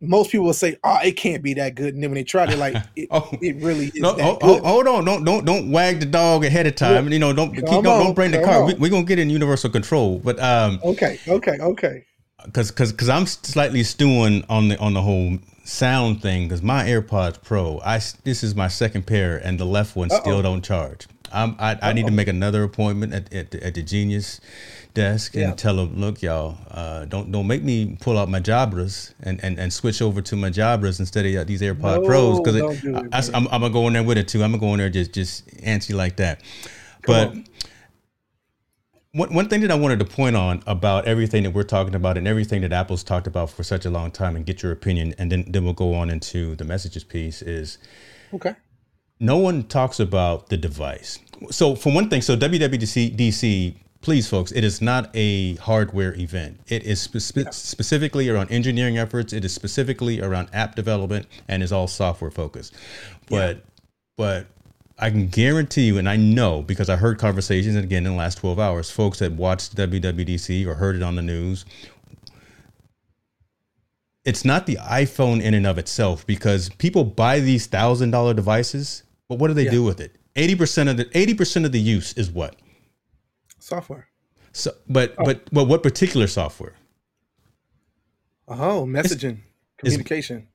Most 0.00 0.30
people 0.30 0.44
will 0.46 0.52
say, 0.52 0.76
"Oh, 0.84 0.98
it 1.02 1.12
can't 1.12 1.42
be 1.42 1.54
that 1.54 1.74
good," 1.76 1.94
and 1.94 2.02
then 2.02 2.10
when 2.10 2.16
they 2.16 2.24
try, 2.24 2.44
they're 2.44 2.56
like, 2.58 2.76
"It, 2.96 3.08
Oh. 3.10 3.30
it 3.40 3.56
really 3.56 3.86
is 3.86 3.94
No, 4.00 4.12
that 4.12 4.22
hold, 4.22 4.40
good." 4.40 4.62
hold 4.62 4.86
on! 4.88 5.04
Don't 5.06 5.24
don't 5.24 5.44
don't 5.46 5.70
wag 5.72 6.00
the 6.00 6.06
dog 6.06 6.44
ahead 6.44 6.66
of 6.66 6.74
time. 6.74 7.10
You 7.10 7.18
know, 7.18 7.32
don't 7.32 7.54
keep, 7.54 7.64
don't, 7.64 7.86
on, 7.86 8.04
don't 8.04 8.14
bring 8.14 8.30
the 8.30 8.42
car. 8.42 8.60
on. 8.62 8.66
We, 8.66 8.74
we're 8.74 8.90
gonna 8.90 9.04
get 9.04 9.18
in 9.18 9.30
universal 9.30 9.70
control, 9.70 10.18
but 10.18 10.38
um, 10.40 10.78
Okay, 10.84 11.18
okay, 11.26 11.56
okay. 11.58 12.04
Because 12.44 12.70
because 12.70 12.92
because 12.92 13.08
I'm 13.08 13.26
slightly 13.26 13.82
stewing 13.82 14.44
on 14.48 14.68
the 14.68 14.78
on 14.78 14.94
the 14.94 15.02
whole 15.02 15.38
sound 15.64 16.22
thing. 16.22 16.48
Because 16.48 16.62
my 16.62 16.84
AirPods 16.84 17.42
Pro, 17.42 17.80
I 17.84 18.00
this 18.24 18.42
is 18.42 18.54
my 18.54 18.68
second 18.68 19.06
pair, 19.06 19.36
and 19.38 19.58
the 19.58 19.64
left 19.64 19.96
one 19.96 20.10
still 20.10 20.36
Uh-oh. 20.36 20.42
don't 20.42 20.64
charge. 20.64 21.06
I'm, 21.32 21.56
I 21.58 21.76
I 21.82 21.92
need 21.92 22.06
to 22.06 22.12
make 22.12 22.28
another 22.28 22.62
appointment 22.62 23.12
at 23.12 23.32
at, 23.34 23.50
the- 23.50 23.64
at 23.66 23.74
the 23.74 23.82
Genius 23.82 24.40
desk 24.92 25.34
and 25.34 25.58
tell 25.58 25.74
them, 25.74 25.96
look, 26.00 26.22
y'all, 26.22 26.56
uh, 26.70 27.04
don't 27.06 27.32
don't 27.32 27.48
make 27.48 27.64
me 27.64 27.96
pull 28.00 28.16
out 28.16 28.28
my 28.28 28.38
Jabras 28.38 29.12
and, 29.24 29.42
and, 29.42 29.58
and 29.58 29.72
switch 29.72 30.00
over 30.00 30.22
to 30.22 30.36
my 30.36 30.50
Jabras 30.50 31.00
instead 31.00 31.26
of 31.26 31.46
these 31.48 31.60
AirPod 31.62 32.02
No, 32.02 32.06
Pros 32.06 32.38
because 32.38 32.56
don't 32.56 32.80
do 32.80 32.96
it, 32.98 33.08
I, 33.12 33.20
man. 33.22 33.34
am 33.34 33.48
I'm 33.50 33.60
gonna 33.62 33.70
go 33.70 33.88
in 33.88 33.94
there 33.94 34.04
with 34.04 34.18
it 34.18 34.28
too. 34.28 34.44
I'm 34.44 34.52
gonna 34.52 34.60
go 34.60 34.72
in 34.74 34.78
there 34.78 34.90
just 34.90 35.12
just 35.12 35.46
antsy 35.56 35.92
like 35.96 36.16
that. 36.16 36.40
Come 37.02 37.14
but 37.14 37.28
on. 37.28 37.44
One, 39.14 39.32
one 39.32 39.48
thing 39.48 39.60
that 39.60 39.70
I 39.70 39.76
wanted 39.76 40.00
to 40.00 40.04
point 40.04 40.34
on 40.34 40.62
about 40.66 41.06
everything 41.06 41.44
that 41.44 41.50
we're 41.50 41.62
talking 41.62 41.94
about 41.94 42.18
and 42.18 42.26
everything 42.26 42.62
that 42.62 42.72
Apple's 42.72 43.04
talked 43.04 43.26
about 43.28 43.48
for 43.48 43.62
such 43.62 43.86
a 43.86 43.90
long 43.90 44.10
time 44.10 44.34
and 44.34 44.44
get 44.44 44.62
your 44.62 44.72
opinion 44.72 45.14
and 45.18 45.30
then, 45.30 45.44
then 45.48 45.64
we'll 45.64 45.72
go 45.72 45.94
on 45.94 46.10
into 46.10 46.56
the 46.56 46.64
messages 46.64 47.04
piece 47.04 47.40
is 47.40 47.78
Okay. 48.34 48.54
no 49.20 49.36
one 49.38 49.62
talks 49.62 50.00
about 50.00 50.48
the 50.48 50.56
device. 50.56 51.20
So 51.50 51.76
for 51.76 51.92
one 51.92 52.10
thing, 52.10 52.22
so 52.22 52.36
WWDC 52.36 53.16
DC, 53.16 53.76
please 54.00 54.28
folks, 54.28 54.50
it 54.50 54.64
is 54.64 54.82
not 54.82 55.10
a 55.14 55.54
hardware 55.56 56.14
event. 56.18 56.58
It 56.66 56.82
is 56.82 57.00
spe- 57.00 57.52
specifically 57.52 58.28
around 58.28 58.50
engineering 58.50 58.98
efforts. 58.98 59.32
It 59.32 59.44
is 59.44 59.54
specifically 59.54 60.20
around 60.20 60.48
app 60.52 60.74
development 60.74 61.26
and 61.46 61.62
is 61.62 61.70
all 61.72 61.86
software 61.86 62.32
focused. 62.32 62.74
But 63.30 63.62
but 64.16 64.46
I 64.98 65.10
can 65.10 65.26
guarantee 65.26 65.86
you, 65.86 65.98
and 65.98 66.08
I 66.08 66.16
know 66.16 66.62
because 66.62 66.88
I 66.88 66.96
heard 66.96 67.18
conversations, 67.18 67.74
and 67.74 67.84
again 67.84 68.06
in 68.06 68.12
the 68.12 68.18
last 68.18 68.38
12 68.38 68.58
hours, 68.60 68.90
folks 68.90 69.18
that 69.18 69.32
watched 69.32 69.74
WWDC 69.76 70.66
or 70.66 70.74
heard 70.74 70.94
it 70.96 71.02
on 71.02 71.16
the 71.16 71.22
news. 71.22 71.64
It's 74.24 74.44
not 74.44 74.66
the 74.66 74.76
iPhone 74.76 75.42
in 75.42 75.52
and 75.52 75.66
of 75.66 75.76
itself 75.78 76.26
because 76.26 76.70
people 76.70 77.04
buy 77.04 77.40
these 77.40 77.66
thousand 77.66 78.10
dollar 78.12 78.32
devices, 78.32 79.02
but 79.28 79.38
what 79.38 79.48
do 79.48 79.54
they 79.54 79.64
Yeah. 79.64 79.70
do 79.72 79.84
with 79.84 80.00
it? 80.00 80.16
80% 80.34 80.88
of 80.88 80.96
the 80.96 81.04
80% 81.06 81.64
of 81.66 81.72
the 81.72 81.80
use 81.80 82.12
is 82.14 82.30
what? 82.30 82.56
Software. 83.58 84.08
So 84.52 84.72
but 84.88 85.14
but 85.16 85.48
but 85.52 85.64
what 85.64 85.82
particular 85.82 86.26
software? 86.28 86.74
Oh, 88.46 88.86
messaging, 88.86 89.38
communication. 89.78 90.46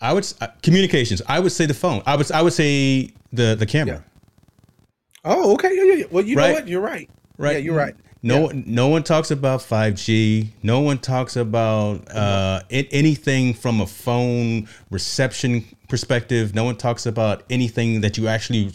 I 0.00 0.12
would 0.12 0.30
uh, 0.40 0.48
communications. 0.62 1.22
I 1.26 1.40
would 1.40 1.52
say 1.52 1.66
the 1.66 1.74
phone. 1.74 2.02
I 2.06 2.16
would 2.16 2.30
I 2.30 2.42
would 2.42 2.52
say 2.52 3.10
the 3.32 3.54
the 3.54 3.66
camera. 3.66 4.04
Oh, 5.24 5.52
okay. 5.54 5.74
Yeah, 5.74 5.82
yeah, 5.84 5.94
yeah. 5.94 6.04
Well, 6.10 6.24
you 6.24 6.36
Right. 6.36 6.48
know 6.48 6.54
what? 6.54 6.68
You're 6.68 6.80
right. 6.80 7.10
Right. 7.36 7.52
Yeah, 7.52 7.58
you're 7.58 7.76
right. 7.76 7.94
No, 8.22 8.48
no 8.52 8.88
one 8.88 9.02
talks 9.02 9.30
about 9.30 9.60
5G. 9.60 10.48
No 10.62 10.80
one 10.80 10.98
talks 10.98 11.36
about 11.36 12.06
uh, 12.14 12.60
anything 12.70 13.54
from 13.54 13.80
a 13.80 13.86
phone 13.86 14.68
reception 14.90 15.64
perspective. 15.88 16.54
No 16.54 16.64
one 16.64 16.76
talks 16.76 17.06
about 17.06 17.44
anything 17.48 18.02
that 18.02 18.18
you 18.18 18.28
actually 18.28 18.72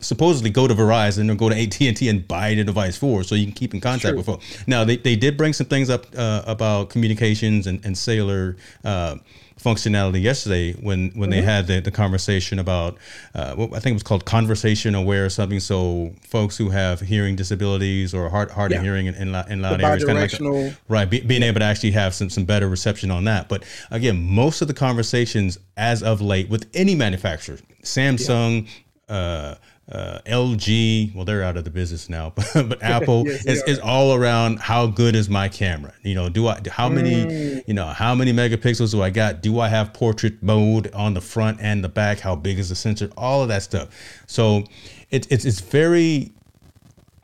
supposedly 0.00 0.50
go 0.50 0.66
to 0.66 0.74
Verizon 0.74 1.30
or 1.30 1.36
go 1.36 1.48
to 1.48 1.54
AT 1.60 1.80
and 1.80 1.96
T 1.96 2.08
and 2.08 2.26
buy 2.26 2.54
the 2.54 2.64
device 2.64 2.96
for, 2.96 3.22
so 3.22 3.34
you 3.36 3.44
can 3.44 3.54
keep 3.54 3.72
in 3.72 3.80
contact 3.80 4.10
True. 4.10 4.16
with 4.16 4.26
phone. 4.26 4.40
Now 4.66 4.82
they, 4.84 4.96
they 4.96 5.14
did 5.16 5.36
bring 5.36 5.52
some 5.52 5.66
things 5.66 5.90
up 5.90 6.06
uh, 6.16 6.42
about 6.46 6.90
communications 6.90 7.66
and, 7.68 7.84
and 7.84 7.96
cellular 7.96 8.56
uh, 8.84 9.16
functionality 9.58 10.22
yesterday 10.22 10.72
when 10.74 11.10
when 11.10 11.30
they 11.30 11.42
had 11.42 11.66
the, 11.66 11.80
the 11.80 11.90
conversation 11.90 12.58
about 12.58 12.96
uh, 13.34 13.54
what 13.54 13.72
I 13.74 13.80
think 13.80 13.92
it 13.92 13.94
was 13.94 14.02
called 14.02 14.24
conversation 14.24 14.94
aware 14.94 15.24
or 15.24 15.28
something. 15.30 15.60
So 15.60 16.12
folks 16.22 16.56
who 16.56 16.70
have 16.70 17.00
hearing 17.00 17.36
disabilities 17.36 18.14
or 18.14 18.28
hard 18.28 18.50
hard 18.50 18.70
Yeah. 18.70 18.78
of 18.78 18.84
hearing 18.84 19.06
in, 19.06 19.14
in, 19.14 19.32
loud, 19.32 19.50
in 19.50 19.60
loud 19.60 19.80
areas, 19.82 20.04
kinda 20.04 20.20
like 20.20 20.40
a- 20.40 20.76
right, 20.88 21.08
be, 21.10 21.20
being 21.20 21.42
able 21.42 21.60
to 21.60 21.66
actually 21.66 21.90
have 21.92 22.14
some 22.14 22.30
some 22.30 22.44
better 22.44 22.68
reception 22.68 23.10
on 23.10 23.24
that. 23.24 23.48
But 23.48 23.64
again, 23.90 24.22
most 24.24 24.62
of 24.62 24.68
the 24.68 24.74
conversations 24.74 25.58
as 25.76 26.02
of 26.02 26.20
late 26.20 26.48
with 26.48 26.68
any 26.74 26.94
manufacturer, 26.94 27.58
Samsung. 27.82 28.68
Uh, 29.08 29.54
uh, 29.90 30.18
LG, 30.26 31.14
well, 31.14 31.24
they're 31.24 31.42
out 31.42 31.56
of 31.56 31.64
the 31.64 31.70
business 31.70 32.08
now, 32.10 32.30
but, 32.36 32.68
but 32.68 32.82
Apple 32.96 33.24
Yes, 33.26 33.46
is, 33.46 33.62
is 33.64 33.78
all 33.78 34.14
around 34.14 34.58
how 34.60 34.86
good 34.86 35.14
is 35.16 35.28
my 35.30 35.48
camera? 35.48 35.94
You 36.02 36.14
know, 36.14 36.28
do 36.28 36.46
I 36.48 36.60
how 36.70 36.88
many 36.88 37.24
Mm. 37.24 37.64
you 37.66 37.74
know 37.74 37.86
how 37.86 38.14
many 38.14 38.32
megapixels 38.32 38.90
do 38.92 39.02
I 39.02 39.10
got? 39.10 39.40
Do 39.42 39.60
I 39.60 39.68
have 39.68 39.92
portrait 39.94 40.42
mode 40.42 40.92
on 40.92 41.14
the 41.14 41.20
front 41.20 41.58
and 41.60 41.82
the 41.82 41.88
back? 41.88 42.20
How 42.20 42.36
big 42.36 42.58
is 42.58 42.68
the 42.68 42.74
sensor? 42.74 43.10
All 43.16 43.42
of 43.42 43.48
that 43.48 43.62
stuff. 43.62 43.88
So 44.26 44.64
it's 45.10 45.26
it's 45.28 45.44
it's 45.44 45.60
very 45.60 46.32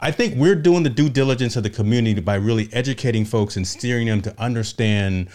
I 0.00 0.11
think 0.11 0.37
we're 0.37 0.55
doing 0.57 0.83
the 0.83 0.90
due 0.90 1.09
diligence 1.09 1.57
of 1.57 1.62
the 1.62 1.70
community 1.70 2.20
by 2.20 2.35
really 2.35 2.68
educating 2.72 3.24
folks 3.24 3.57
and 3.57 3.66
steering 3.66 4.07
them 4.07 4.20
to 4.22 4.35
understand 4.40 5.29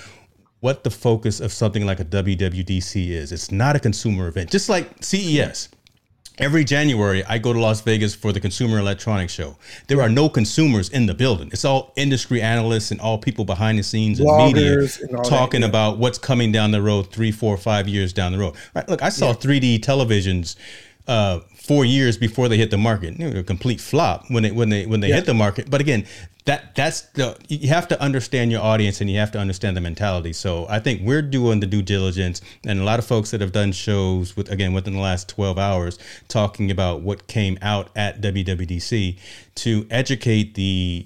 what 0.60 0.84
the 0.84 0.90
focus 0.90 1.40
of 1.40 1.52
something 1.54 1.86
like 1.86 2.00
a 2.00 2.06
WWDC 2.06 3.10
is. 3.10 3.32
It's 3.32 3.52
not 3.52 3.76
a 3.76 3.80
consumer 3.80 4.28
event, 4.28 4.52
just 4.52 4.68
like 4.70 4.90
CES. 5.02 5.70
Every 6.40 6.64
January, 6.64 7.22
I 7.26 7.38
go 7.38 7.52
to 7.52 7.60
Las 7.60 7.82
Vegas 7.82 8.16
for 8.16 8.32
the 8.32 8.40
Consumer 8.40 8.80
Electronics 8.80 9.34
Show. 9.34 9.58
There 9.88 10.02
are 10.02 10.08
no 10.08 10.30
consumers 10.30 10.88
in 10.88 11.06
the 11.06 11.14
building. 11.14 11.50
It's 11.52 11.66
all 11.66 11.92
industry 11.98 12.42
analysts 12.42 12.92
and 12.92 13.02
all 13.02 13.18
people 13.18 13.44
behind 13.44 13.78
the 13.78 13.84
scenes 13.84 14.22
and 14.22 14.28
media 14.38 14.80
and 14.80 15.16
all 15.16 15.24
that, 15.24 15.30
talking 15.30 15.62
yeah. 15.62 15.68
about 15.68 15.98
what's 15.98 16.18
coming 16.18 16.54
down 16.54 16.72
the 16.72 16.82
road 16.82 17.12
three, 17.12 17.32
four, 17.34 17.58
five 17.58 17.90
years 17.90 18.14
down 18.14 18.32
the 18.32 18.38
road. 18.38 18.56
Right, 18.74 18.88
look, 18.88 19.04
I 19.04 19.10
saw 19.10 19.34
3D 19.34 19.80
televisions 19.82 20.56
uh, 21.10 21.42
four 21.56 21.84
years 21.84 22.18
before 22.18 22.48
they 22.48 22.58
hit 22.58 22.72
the 22.72 22.78
market. 22.78 23.18
They 23.18 23.34
were 23.34 23.40
a 23.40 23.44
complete 23.44 23.82
flop 23.82 24.26
when 24.30 24.44
they 24.44 24.52
when 24.52 24.70
they 24.70 24.86
when 24.86 25.02
they 25.02 25.10
Yeah. 25.10 25.16
hit 25.16 25.26
the 25.26 25.34
market. 25.34 25.70
But 25.70 25.82
again, 25.82 26.06
that 26.50 26.74
that's 26.74 27.02
the 27.14 27.38
you 27.48 27.70
have 27.70 27.88
to 27.88 28.02
understand 28.02 28.52
your 28.52 28.64
audience 28.64 29.02
and 29.02 29.10
you 29.10 29.20
have 29.20 29.32
to 29.32 29.38
understand 29.38 29.78
the 29.78 29.82
mentality. 29.82 30.34
So 30.34 30.66
I 30.68 30.80
think 30.80 31.04
we're 31.04 31.22
doing 31.22 31.60
the 31.60 31.68
due 31.68 31.84
diligence, 31.84 32.42
and 32.66 32.80
a 32.80 32.84
lot 32.84 32.98
of 32.98 33.06
folks 33.06 33.30
that 33.30 33.42
have 33.42 33.52
done 33.52 33.72
shows 33.72 34.36
with 34.36 34.52
again 34.52 34.74
within 34.74 34.96
the 34.96 35.00
last 35.00 35.30
twelve 35.30 35.60
hours 35.60 36.00
talking 36.28 36.72
about 36.72 37.02
what 37.02 37.28
came 37.28 37.60
out 37.62 37.92
at 37.96 38.20
WWDC 38.22 39.20
to 39.56 39.88
educate 39.92 40.56
the 40.56 41.06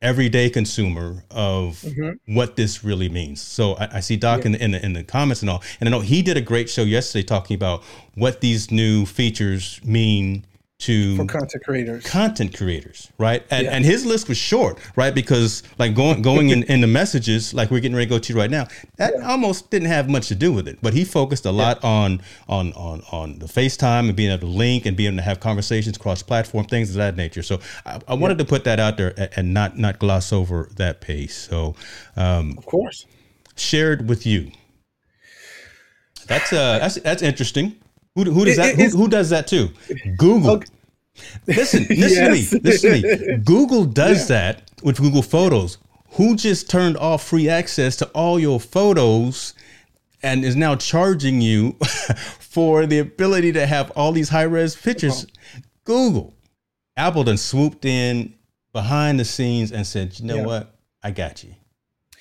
everyday 0.00 0.48
consumer 0.48 1.22
of 1.30 1.82
mm-hmm. 1.82 2.34
what 2.34 2.56
this 2.56 2.82
really 2.82 3.10
means. 3.10 3.42
So 3.42 3.74
I, 3.74 3.96
I 3.96 4.00
see 4.00 4.16
Doc 4.16 4.46
in, 4.46 4.52
the, 4.52 4.64
in 4.64 4.70
the 4.70 4.82
in 4.82 4.92
the 4.94 5.04
comments 5.04 5.42
and 5.42 5.50
all, 5.50 5.62
and 5.80 5.88
I 5.88 5.92
know 5.92 6.00
he 6.00 6.22
did 6.22 6.38
a 6.38 6.40
great 6.40 6.70
show 6.70 6.82
yesterday 6.82 7.24
talking 7.24 7.56
about 7.56 7.82
what 8.14 8.40
these 8.40 8.70
new 8.70 9.04
features 9.04 9.82
mean 9.84 10.46
to 10.82 11.16
for 11.16 11.24
content 11.24 11.62
creators. 11.64 12.04
content 12.04 12.56
creators, 12.56 13.10
right? 13.18 13.44
And, 13.50 13.64
Yeah. 13.66 13.72
and 13.74 13.84
his 13.84 14.04
list 14.04 14.28
was 14.28 14.36
short, 14.36 14.78
right? 14.96 15.14
Because 15.14 15.62
like 15.78 15.94
going 15.94 16.22
going 16.22 16.50
in, 16.50 16.62
in 16.74 16.80
the 16.80 16.86
messages, 16.86 17.54
like 17.54 17.70
we're 17.70 17.80
getting 17.80 17.94
ready 17.96 18.06
to 18.06 18.10
go 18.10 18.18
to 18.18 18.34
right 18.34 18.50
now, 18.50 18.66
that 18.96 19.14
almost 19.22 19.70
didn't 19.70 19.88
have 19.88 20.08
much 20.08 20.28
to 20.28 20.34
do 20.34 20.52
with 20.52 20.66
it. 20.66 20.78
But 20.82 20.92
he 20.94 21.04
focused 21.04 21.46
a 21.46 21.52
lot 21.52 21.82
on 21.84 22.20
on 22.48 22.72
on 22.72 23.02
on 23.12 23.38
the 23.38 23.46
FaceTime 23.46 24.08
and 24.08 24.16
being 24.16 24.30
able 24.30 24.40
to 24.40 24.46
link 24.46 24.84
and 24.86 24.96
being 24.96 25.08
able 25.14 25.18
to 25.18 25.22
have 25.22 25.40
conversations 25.40 25.96
cross 25.98 26.22
platform, 26.22 26.66
things 26.66 26.90
of 26.90 26.96
that 26.96 27.16
nature. 27.16 27.42
So 27.42 27.60
I, 27.86 28.00
I 28.08 28.14
wanted 28.14 28.38
to 28.38 28.44
put 28.44 28.64
that 28.64 28.80
out 28.80 28.96
there 28.96 29.14
and, 29.16 29.30
and 29.36 29.54
not 29.54 29.78
not 29.78 29.98
gloss 29.98 30.32
over 30.32 30.68
that 30.76 31.00
pace. 31.00 31.36
So 31.48 31.74
um, 32.16 32.54
Of 32.58 32.66
course. 32.66 33.06
shared 33.56 34.08
with 34.08 34.26
you. 34.26 34.50
That's 36.26 36.52
uh 36.52 36.78
that's 36.78 36.94
that's 36.96 37.22
interesting. 37.22 37.76
Who, 38.14 38.24
who 38.24 38.44
does 38.44 38.56
that? 38.56 38.78
it- 38.78 38.90
Who, 38.92 38.98
who 38.98 39.08
does 39.08 39.30
that 39.30 39.46
too? 39.46 39.70
Google. 40.16 40.50
Okay. 40.52 40.66
Listen, 41.46 41.86
listen 41.90 41.98
Yes. 41.98 42.50
to 42.50 42.56
me. 42.56 42.60
Listen 42.62 43.02
to 43.02 43.28
me. 43.28 43.36
Google 43.44 43.84
does 43.84 44.28
that 44.28 44.70
with 44.82 44.98
Google 44.98 45.22
Photos. 45.22 45.78
Who 46.12 46.36
just 46.36 46.68
turned 46.70 46.96
off 46.98 47.22
free 47.26 47.48
access 47.48 47.96
to 47.96 48.06
all 48.08 48.38
your 48.38 48.60
photos 48.60 49.54
and 50.22 50.44
is 50.44 50.56
now 50.56 50.74
charging 50.76 51.40
you 51.40 51.72
for 52.38 52.86
the 52.86 52.98
ability 52.98 53.52
to 53.52 53.66
have 53.66 53.90
all 53.92 54.12
these 54.12 54.28
high 54.28 54.42
res 54.42 54.74
pictures? 54.76 55.26
Google. 55.84 56.34
Apple 56.96 57.24
then 57.24 57.36
swooped 57.38 57.84
in 57.84 58.34
behind 58.72 59.18
the 59.20 59.24
scenes 59.24 59.72
and 59.72 59.86
said, 59.86 60.18
you 60.18 60.26
know 60.26 60.36
Yeah. 60.36 60.46
what? 60.46 60.74
I 61.02 61.10
got 61.10 61.42
you. 61.44 61.54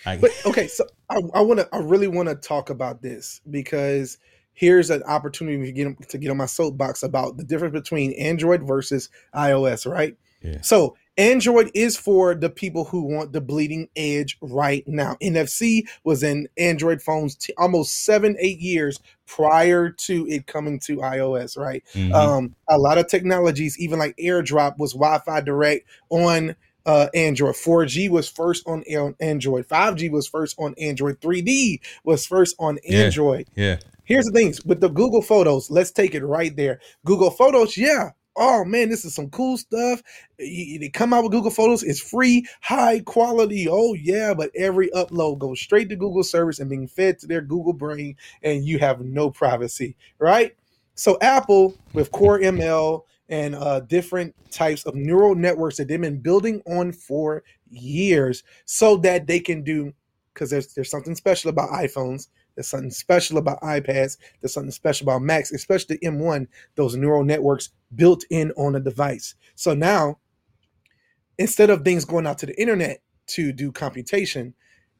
I, 0.06 0.18
But 0.18 0.32
okay, 0.46 0.68
so 0.68 0.86
I, 1.10 1.20
I 1.34 1.42
want 1.42 1.60
to, 1.60 1.70
I 1.74 1.80
really 1.80 2.08
want 2.08 2.28
to 2.30 2.36
talk 2.36 2.70
about 2.70 3.02
this 3.02 3.40
because 3.50 4.18
here's 4.54 4.90
an 4.90 5.04
opportunity 5.04 5.64
to 5.66 5.72
get 5.72 6.10
to 6.10 6.18
get 6.18 6.30
on 6.32 6.38
my 6.38 6.46
soapbox 6.46 7.04
about 7.04 7.38
the 7.38 7.44
difference 7.44 7.74
between 7.74 8.12
Android 8.14 8.64
versus 8.64 9.10
iOS, 9.36 9.90
right? 9.92 10.16
Yeah. 10.42 10.62
So 10.62 10.96
Android 11.18 11.70
is 11.76 11.98
for 11.98 12.34
the 12.34 12.50
people 12.50 12.86
who 12.86 13.04
want 13.04 13.32
the 13.34 13.42
bleeding 13.42 13.90
edge 13.96 14.38
right 14.42 14.84
now. 14.88 15.16
NFC 15.22 15.84
was 16.04 16.24
in 16.24 16.48
Android 16.58 17.02
phones 17.02 17.36
t- 17.36 17.54
almost 17.58 18.06
seven, 18.06 18.36
eight 18.40 18.60
years 18.60 19.00
prior 19.28 19.90
to 19.92 20.26
it 20.28 20.48
coming 20.48 20.80
to 20.80 20.98
iOS, 20.98 21.58
right? 21.58 21.84
Mhm. 21.94 22.14
Um, 22.14 22.56
a 22.68 22.78
lot 22.80 22.98
of 22.98 23.08
technologies, 23.08 23.78
even 23.80 24.00
like 24.00 24.16
AirDrop, 24.18 24.78
was 24.78 24.94
Wi-Fi 24.94 25.42
direct 25.42 25.86
on 26.10 26.56
uh, 26.88 27.08
Android. 27.14 27.54
4G 27.54 28.10
was 28.10 28.28
first 28.28 28.64
on 28.68 28.84
on 28.98 29.14
Android. 29.20 29.68
5G 29.68 30.10
was 30.10 30.28
first 30.28 30.56
on 30.58 30.74
Android. 30.80 31.20
3D 31.22 31.80
was 32.04 32.26
first 32.26 32.56
on 32.58 32.80
Yeah. 32.84 33.04
Android. 33.04 33.48
yeah. 33.56 33.78
Here's 34.04 34.26
the 34.26 34.32
things 34.32 34.64
with 34.66 34.82
the 34.82 34.90
Google 34.90 35.22
Photos. 35.22 35.70
Let's 35.70 35.92
take 35.92 36.16
it 36.16 36.26
right 36.26 36.56
there. 36.56 36.80
Google 37.06 37.32
Photos, 37.32 37.78
yeah. 37.78 38.12
Oh 38.36 38.64
man, 38.64 38.90
this 38.90 39.04
is 39.04 39.14
some 39.14 39.30
cool 39.30 39.58
stuff. 39.58 40.02
They 40.40 40.90
come 40.94 41.14
out 41.14 41.24
with 41.24 41.34
Google 41.34 41.52
Photos. 41.52 41.84
It's 41.84 42.00
free, 42.00 42.46
high 42.62 43.02
quality. 43.02 43.68
Oh 43.70 43.94
yeah, 43.94 44.34
but 44.34 44.52
every 44.56 44.90
upload 44.92 45.40
goes 45.40 45.60
straight 45.60 45.90
to 45.90 45.96
Google 45.98 46.24
service 46.24 46.60
and 46.60 46.70
being 46.70 46.88
fed 46.88 47.20
to 47.20 47.28
their 47.28 47.42
Google 47.42 47.74
brain, 47.74 48.16
and 48.42 48.66
you 48.66 48.80
have 48.80 49.02
no 49.02 49.30
privacy, 49.30 49.98
right? 50.18 50.56
So 50.96 51.18
Apple 51.22 51.76
with 51.94 52.12
Core 52.12 52.40
ML 52.40 53.04
and 53.30 53.56
uh, 53.56 53.82
different 53.82 54.34
types 54.50 54.86
of 54.86 54.96
neural 54.96 55.36
networks 55.36 55.78
that 55.78 55.88
they've 55.90 56.00
been 56.00 56.22
building 56.22 56.62
on 56.66 56.94
for 56.94 57.44
years, 57.70 58.44
so 58.66 58.96
that 58.98 59.28
they 59.28 59.42
can 59.42 59.62
do 59.62 59.94
because 60.34 60.50
there's 60.50 60.74
there's 60.74 60.90
something 60.90 61.16
special 61.16 61.50
about 61.50 61.70
iPhones. 61.70 62.28
There's 62.56 62.68
something 62.68 62.92
special 62.92 63.38
about 63.38 63.62
iPads. 63.62 64.18
There's 64.40 64.54
something 64.54 64.72
special 64.72 65.06
about 65.06 65.22
Macs, 65.22 65.52
especially 65.52 65.98
the 65.98 66.08
M1. 66.08 66.48
Those 66.76 66.96
neural 66.96 67.24
networks 67.24 67.70
built 67.96 68.24
in 68.30 68.52
on 68.58 68.76
a 68.76 68.80
device. 68.80 69.36
So 69.56 69.74
now, 69.74 70.20
instead 71.38 71.70
of 71.70 71.84
things 71.84 72.06
going 72.06 72.28
out 72.28 72.38
to 72.40 72.46
the 72.46 72.60
internet 72.60 73.02
to 73.28 73.52
do 73.52 73.72
computation, 73.72 74.54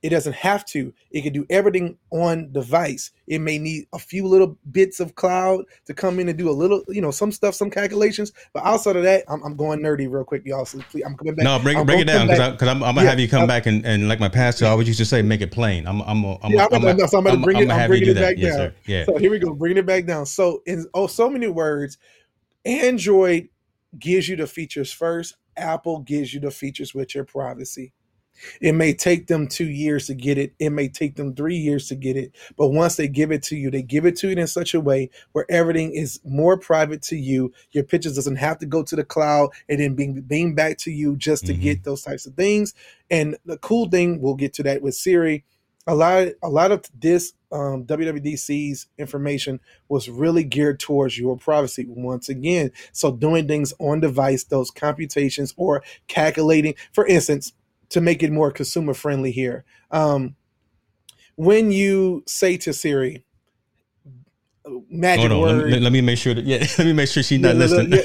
it 0.04 0.10
doesn't 0.10 0.34
have 0.34 0.66
to. 0.66 0.92
It 1.12 1.22
can 1.22 1.32
do 1.32 1.46
everything 1.50 1.98
on 2.12 2.52
device. 2.52 3.12
It 3.28 3.40
may 3.40 3.60
need 3.60 3.86
a 3.94 4.00
few 4.00 4.26
little 4.28 4.58
bits 4.72 5.00
of 5.00 5.14
cloud 5.14 5.66
to 5.86 5.94
come 5.94 6.20
in 6.20 6.28
and 6.28 6.38
do 6.38 6.50
a 6.50 6.52
little, 6.52 6.84
you 6.88 7.02
know, 7.02 7.12
some 7.12 7.32
stuff, 7.32 7.54
some 7.54 7.70
calculations. 7.70 8.32
But 8.52 8.64
outside 8.66 8.96
of 8.96 9.04
that, 9.04 9.26
I'm, 9.30 9.44
I'm 9.44 9.56
going 9.56 9.80
nerdy 9.80 10.10
real 10.12 10.24
quick, 10.24 10.42
y'all. 10.44 10.66
So 10.66 10.80
please, 10.90 11.04
I'm 11.06 11.16
coming 11.16 11.36
back. 11.36 11.44
No, 11.44 11.60
break, 11.60 11.78
I'm 11.78 11.86
break 11.86 12.00
it 12.00 12.08
gonna 12.08 12.26
down 12.28 12.52
because 12.54 12.68
I'm, 12.68 12.84
I'm 12.84 12.96
gonna 12.96 13.04
Yeah, 13.04 13.10
have 13.12 13.20
you 13.20 13.30
come 13.30 13.42
I'm- 13.42 13.48
back 13.48 13.68
and, 13.68 13.86
and 13.86 14.08
like 14.08 14.20
my 14.20 14.30
pastor 14.30 14.66
always 14.66 14.88
used 14.88 14.98
to 15.00 15.06
say, 15.06 15.22
make 15.22 15.42
it 15.42 15.52
plain. 15.52 15.86
I'm 15.86 16.02
I'm 16.02 16.26
I'm, 16.26 16.52
Yeah, 16.52 16.68
I'm, 16.72 16.84
I'm, 16.84 17.00
I'm, 17.00 17.08
so 17.08 17.18
I'm 17.20 17.24
to 17.26 17.38
bring 17.38 17.58
it. 17.58 17.68
gonna 17.68 17.82
I'm 17.82 17.88
bringing 17.88 18.10
it 18.10 18.16
back 18.16 18.36
Yes, 18.38 18.56
down. 18.58 18.70
sir. 18.70 18.76
Yeah. 18.88 19.06
So 19.06 19.18
here 19.18 19.30
we 19.30 19.38
go, 19.38 19.54
bringing 19.54 19.78
it 19.78 19.86
back 19.86 20.06
down. 20.08 20.26
So 20.26 20.64
in 20.66 20.86
oh, 20.96 21.06
so 21.08 21.30
many 21.30 21.48
words, 21.48 21.98
Android 22.66 23.50
gives 24.00 24.28
you 24.28 24.36
the 24.36 24.48
features 24.48 24.92
first. 24.92 25.36
Apple 25.58 26.00
gives 26.00 26.34
you 26.34 26.40
the 26.40 26.50
features 26.52 26.94
with 26.96 27.14
your 27.14 27.26
privacy. 27.26 27.94
It 28.62 28.74
may 28.74 28.94
take 28.94 29.28
them 29.28 29.48
two 29.48 29.70
years 29.70 30.08
to 30.08 30.14
get 30.14 30.38
it. 30.38 30.54
It 30.60 30.72
may 30.72 30.88
take 30.88 31.16
them 31.16 31.36
three 31.36 31.56
years 31.58 31.88
to 31.90 31.96
get 31.96 32.18
it. 32.18 32.34
But 32.58 32.70
once 32.70 32.96
they 32.96 33.08
give 33.08 33.32
it 33.32 33.44
to 33.44 33.56
you, 33.56 33.72
they 33.72 33.82
give 33.82 34.06
it 34.06 34.16
to 34.18 34.30
you 34.30 34.36
in 34.36 34.48
such 34.48 34.74
a 34.74 34.80
way 34.82 35.10
where 35.32 35.46
everything 35.50 35.94
is 35.94 36.20
more 36.24 36.58
private 36.58 37.02
to 37.04 37.16
you. 37.16 37.54
Your 37.72 37.84
pictures 37.84 38.16
doesn't 38.16 38.38
have 38.38 38.60
to 38.60 38.66
go 38.66 38.84
to 38.84 38.96
the 38.96 39.04
cloud 39.04 39.50
and 39.70 39.80
then 39.80 39.96
being 39.96 40.22
being 40.22 40.56
back 40.56 40.78
to 40.80 40.92
you 40.92 41.16
just 41.16 41.46
to 41.48 41.54
Mhm. 41.54 41.62
get 41.62 41.84
those 41.84 42.02
types 42.02 42.26
of 42.26 42.36
things. 42.36 42.74
And 43.10 43.38
the 43.46 43.58
cool 43.58 43.90
thing, 43.90 44.22
we'll 44.22 44.36
get 44.36 44.54
to 44.56 44.64
that 44.64 44.82
with 44.82 44.96
Siri. 44.96 45.44
A 45.88 45.96
lot, 45.96 46.28
a 46.44 46.50
lot 46.50 46.72
of 46.72 46.86
this 47.00 47.34
um, 47.52 47.84
WWDC's 47.84 48.88
information 48.98 49.60
was 49.90 50.08
really 50.10 50.44
geared 50.44 50.80
towards 50.80 51.18
your 51.18 51.38
privacy 51.38 51.86
once 51.90 52.30
again. 52.30 52.72
So 52.94 53.12
doing 53.12 53.48
things 53.48 53.74
on 53.80 54.00
device, 54.00 54.46
those 54.46 54.72
computations 54.72 55.54
or 55.58 55.84
calculating, 56.08 56.76
for 56.94 57.06
instance, 57.06 57.52
to 57.92 58.02
make 58.02 58.24
it 58.24 58.32
more 58.32 58.52
consumer 58.52 58.94
friendly 58.94 59.32
here. 59.32 59.64
Um, 59.92 60.36
when 61.36 61.72
you 61.72 62.24
say 62.28 62.58
to 62.58 62.74
Siri, 62.74 63.24
magic 64.90 65.32
Hold 65.32 65.44
on. 65.44 65.58
Let 65.58 65.64
word, 65.64 65.72
me, 65.72 65.80
let 65.80 65.92
me 65.92 66.02
make 66.02 66.18
sure 66.18 66.34
that 66.34 66.46
yeah. 66.46 66.60
Let 66.78 66.88
me 66.88 66.94
make 66.94 67.10
sure 67.10 67.24
she's 67.24 67.40
not 67.40 67.56
listening. 67.56 68.00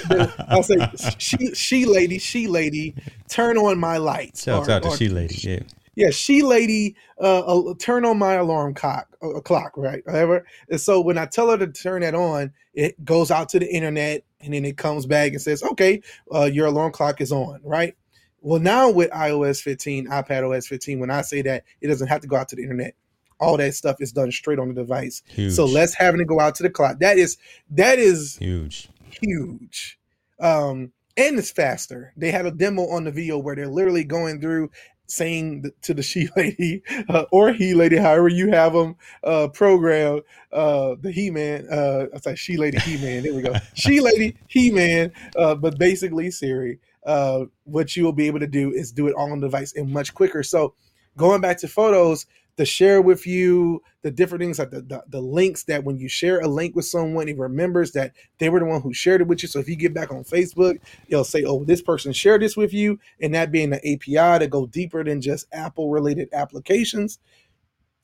I'll 0.49 0.63
say, 0.63 0.77
she, 1.19 1.55
she 1.55 1.85
lady, 1.85 2.19
she 2.19 2.47
lady, 2.47 2.95
turn 3.29 3.59
on 3.59 3.79
my 3.79 3.97
lights. 3.99 4.45
Shouts 4.45 4.69
or- 4.69 4.73
out 4.73 4.83
to 4.83 4.89
or- 4.89 4.97
she 4.97 5.09
lady. 5.09 5.37
Yeah. 5.37 5.61
yeah, 5.95 6.11
she 6.11 6.43
lady, 6.43 6.97
uh, 7.21 7.41
uh, 7.41 7.75
turn 7.79 8.05
on 8.05 8.19
my 8.19 8.35
alarm 8.35 8.75
clock, 8.75 9.09
uh, 9.23 9.41
clock, 9.41 9.77
right? 9.77 10.03
Whatever. 10.07 10.47
And 10.71 10.81
so 10.81 11.01
when 11.01 11.19
I 11.19 11.27
tell 11.27 11.51
her 11.51 11.59
to 11.59 11.67
turn 11.69 12.03
that 12.03 12.15
on, 12.15 12.53
it 12.75 13.03
goes 13.05 13.31
out 13.31 13.49
to 13.51 13.59
the 13.59 13.69
internet, 13.73 14.25
and 14.41 14.53
then 14.53 14.65
it 14.65 14.77
comes 14.77 15.07
back 15.07 15.33
and 15.33 15.41
says, 15.41 15.63
"Okay, 15.63 16.03
uh, 16.35 16.45
your 16.45 16.67
alarm 16.67 16.93
clock 16.93 17.21
is 17.21 17.33
on," 17.33 17.61
right? 17.63 17.97
Well, 18.41 18.61
now 18.61 18.91
with 18.91 19.11
iOS 19.11 19.61
15, 19.61 20.09
iPad 20.09 20.57
OS 20.57 20.67
15, 20.67 21.01
when 21.01 21.11
I 21.11 21.23
say 21.23 21.43
that, 21.43 21.65
it 21.81 21.89
doesn't 21.89 22.09
have 22.09 22.21
to 22.21 22.29
go 22.29 22.37
out 22.37 22.49
to 22.51 22.57
the 22.57 22.63
internet. 22.63 22.95
All 23.39 23.57
that 23.57 23.75
stuff 23.75 23.97
is 24.01 24.13
done 24.13 24.33
straight 24.33 24.59
on 24.59 24.69
the 24.69 24.75
device. 24.75 25.23
Huge. 25.29 25.53
So 25.53 25.67
less 25.67 25.95
having 25.95 26.19
to 26.19 26.25
go 26.25 26.41
out 26.41 26.55
to 26.57 26.63
the 26.63 26.71
cloud. 26.71 27.01
That 27.01 27.19
is 27.19 27.37
that 27.71 27.99
is 27.99 28.37
huge. 28.39 28.89
huge. 29.21 29.99
Um, 30.41 30.93
and 31.19 31.39
it's 31.39 31.51
faster. 31.51 32.13
They 32.17 32.31
had 32.31 32.47
a 32.47 32.51
demo 32.51 32.89
on 32.89 33.05
the 33.05 33.11
video 33.11 33.39
where 33.39 33.57
they're 33.57 33.69
literally 33.69 34.05
going 34.05 34.41
through 34.41 34.71
saying 35.07 35.65
to 35.83 35.95
the 35.95 36.03
she 36.03 36.29
lady 36.37 36.83
uh, 37.09 37.25
or 37.31 37.53
he 37.53 37.75
lady, 37.75 37.97
however 37.97 38.29
you 38.29 38.51
have 38.51 38.73
them 38.73 38.97
uh, 39.25 39.49
program, 39.49 40.21
uh, 40.53 40.95
the 41.01 41.11
he 41.11 41.31
man. 41.31 41.67
Uh, 41.71 42.07
I 42.15 42.19
say 42.19 42.35
she 42.35 42.57
lady, 42.57 42.79
he 42.79 42.97
man. 42.99 43.23
There 43.23 43.35
we 43.35 43.43
go. 43.43 43.55
she 43.75 44.01
lady, 44.01 44.37
he 44.49 44.71
man. 44.71 45.13
Uh, 45.37 45.55
but 45.55 45.79
basically, 45.79 46.31
Siri. 46.31 46.79
Uh, 47.07 47.45
what 47.65 47.97
you 47.97 48.05
will 48.05 48.13
be 48.13 48.27
able 48.27 48.41
to 48.41 48.47
do 48.47 48.73
is 48.73 48.93
do 48.93 49.07
it 49.07 49.15
all 49.15 49.33
on 49.33 49.41
the 49.41 49.47
device 49.47 49.73
and 49.75 49.91
much 49.91 50.13
quicker. 50.13 50.43
So, 50.43 50.75
going 51.17 51.41
back 51.41 51.59
to 51.59 51.69
photos, 51.69 52.27
to 52.57 52.65
share 52.65 53.03
with 53.03 53.27
you 53.27 53.83
the 54.03 54.11
different 54.11 54.41
things 54.41 54.59
like 54.59 54.71
the, 54.71 54.81
the, 54.81 55.03
the, 55.09 55.21
links 55.21 55.65
that 55.65 55.85
when 55.85 55.99
you 55.99 56.09
share 56.09 56.41
a 56.41 56.49
link 56.49 56.75
with 56.75 56.87
someone, 56.87 57.29
it 57.29 57.39
remembers 57.39 57.93
that 57.93 58.13
they 58.39 58.49
were 58.49 58.61
the 58.61 58.65
one 58.65 58.81
who 58.81 58.95
shared 58.95 59.21
it 59.21 59.27
with 59.27 59.43
you. 59.43 59.49
So 59.49 59.59
if 59.59 59.69
you 59.69 59.77
get 59.77 59.93
back 59.93 60.11
on 60.11 60.25
Facebook, 60.25 60.79
it'll 61.09 61.25
say, 61.25 61.45
oh, 61.45 61.65
this 61.65 61.83
person 61.83 62.13
shared 62.13 62.43
this 62.43 62.57
with 62.57 62.73
you. 62.73 62.99
And 63.21 63.35
that 63.35 63.53
being 63.53 63.71
the 63.71 63.77
API 63.87 64.39
to 64.39 64.49
go 64.49 64.67
deeper 64.67 65.05
than 65.05 65.21
just 65.21 65.47
Apple 65.53 65.91
related 65.91 66.29
applications 66.33 67.19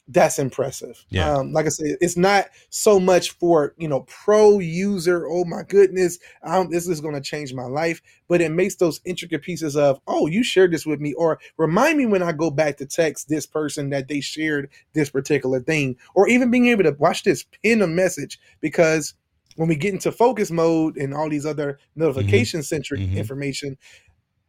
that's 0.09 0.39
impressive. 0.39 1.05
Yeah. 1.11 1.33
Um, 1.33 1.53
like 1.53 1.67
I 1.67 1.71
said, 1.71 1.97
it's 2.01 2.17
not 2.17 2.47
so 2.71 2.99
much 2.99 3.31
for 3.31 3.75
you 3.79 3.89
know 3.89 4.01
pro 4.03 4.59
user. 4.59 5.27
Oh 5.27 5.45
my 5.45 5.63
goodness, 5.63 6.19
um, 6.43 6.71
this 6.71 6.89
is 6.89 7.01
going 7.01 7.15
to 7.15 7.21
change 7.21 7.55
my 7.55 7.65
life. 7.65 8.03
But 8.29 8.41
it 8.41 8.51
makes 8.51 8.77
those 8.77 9.01
intricate 9.05 9.43
pieces 9.43 9.77
of 9.77 10.01
oh, 10.07 10.27
you 10.27 10.43
shared 10.43 10.73
this 10.73 10.87
with 10.87 11.01
me, 11.01 11.15
or 11.15 11.39
remind 11.57 11.99
me 11.99 12.07
when 12.07 12.23
I 12.23 12.33
go 12.33 12.51
back 12.51 12.79
to 12.79 12.87
text 12.87 13.29
this 13.29 13.47
person 13.47 13.91
that 13.91 14.09
they 14.09 14.21
shared 14.21 14.71
this 14.93 15.11
particular 15.11 15.61
thing, 15.61 15.97
or 16.15 16.29
even 16.29 16.51
being 16.51 16.67
able 16.67 16.85
to 16.85 16.97
watch 16.99 17.23
this 17.23 17.45
pin 17.63 17.83
a 17.83 17.87
message 17.87 18.41
because 18.61 19.15
when 19.57 19.69
we 19.69 19.77
get 19.77 19.93
into 19.93 20.11
focus 20.11 20.51
mode 20.51 20.97
and 20.97 21.15
all 21.15 21.29
these 21.29 21.47
other 21.47 21.79
notification 21.95 22.63
centric 22.63 23.01
mm-hmm. 23.01 23.19
information, 23.19 23.77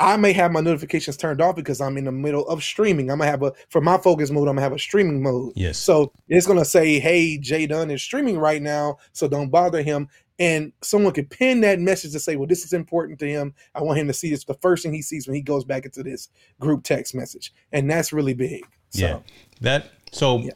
I 0.04 0.18
may 0.18 0.34
have 0.34 0.52
my 0.52 0.60
notifications 0.60 1.16
turned 1.16 1.42
off 1.42 1.56
because 1.56 1.80
I'm 1.80 1.98
in 1.98 2.04
the 2.04 2.12
middle 2.12 2.46
of 2.50 2.62
streaming. 2.62 3.10
I'm 3.10 3.20
gonna 3.20 3.32
have 3.32 3.42
a 3.42 3.54
for 3.70 3.80
my 3.80 3.98
focus 3.98 4.32
mode. 4.32 4.50
I'm 4.50 4.56
gonna 4.56 4.62
have 4.62 4.74
a 4.74 4.80
streaming 4.80 5.24
mode. 5.24 5.54
Yes. 5.56 5.78
So 5.78 6.12
it's 6.28 6.46
gonna 6.46 6.66
say, 6.66 7.00
"Hey, 7.00 7.38
Jay 7.38 7.66
Dunn 7.66 7.90
is 7.90 8.02
streaming 8.02 8.38
right 8.38 8.62
now, 8.62 8.98
so 9.14 9.30
don't 9.30 9.50
bother 9.50 9.82
him." 9.82 10.10
And 10.40 10.74
someone 10.82 11.14
could 11.14 11.30
pin 11.30 11.62
that 11.62 11.80
message 11.80 12.12
to 12.12 12.20
say, 12.20 12.36
"Well, 12.36 12.48
this 12.48 12.66
is 12.66 12.74
important 12.74 13.18
to 13.20 13.30
him. 13.30 13.54
I 13.74 13.82
want 13.82 13.98
him 13.98 14.08
to 14.08 14.14
see 14.14 14.30
this." 14.30 14.44
The 14.44 14.56
first 14.56 14.84
thing 14.84 14.94
he 14.94 15.02
sees 15.02 15.26
when 15.26 15.36
he 15.36 15.42
goes 15.42 15.64
back 15.64 15.86
into 15.86 16.04
this 16.04 16.28
group 16.60 16.84
text 16.84 17.16
message, 17.16 17.54
and 17.72 17.90
that's 17.90 18.12
really 18.12 18.34
big. 18.34 18.66
So, 18.90 19.00
yeah. 19.00 19.20
That 19.62 19.92
so. 20.12 20.40
Yeah. 20.40 20.52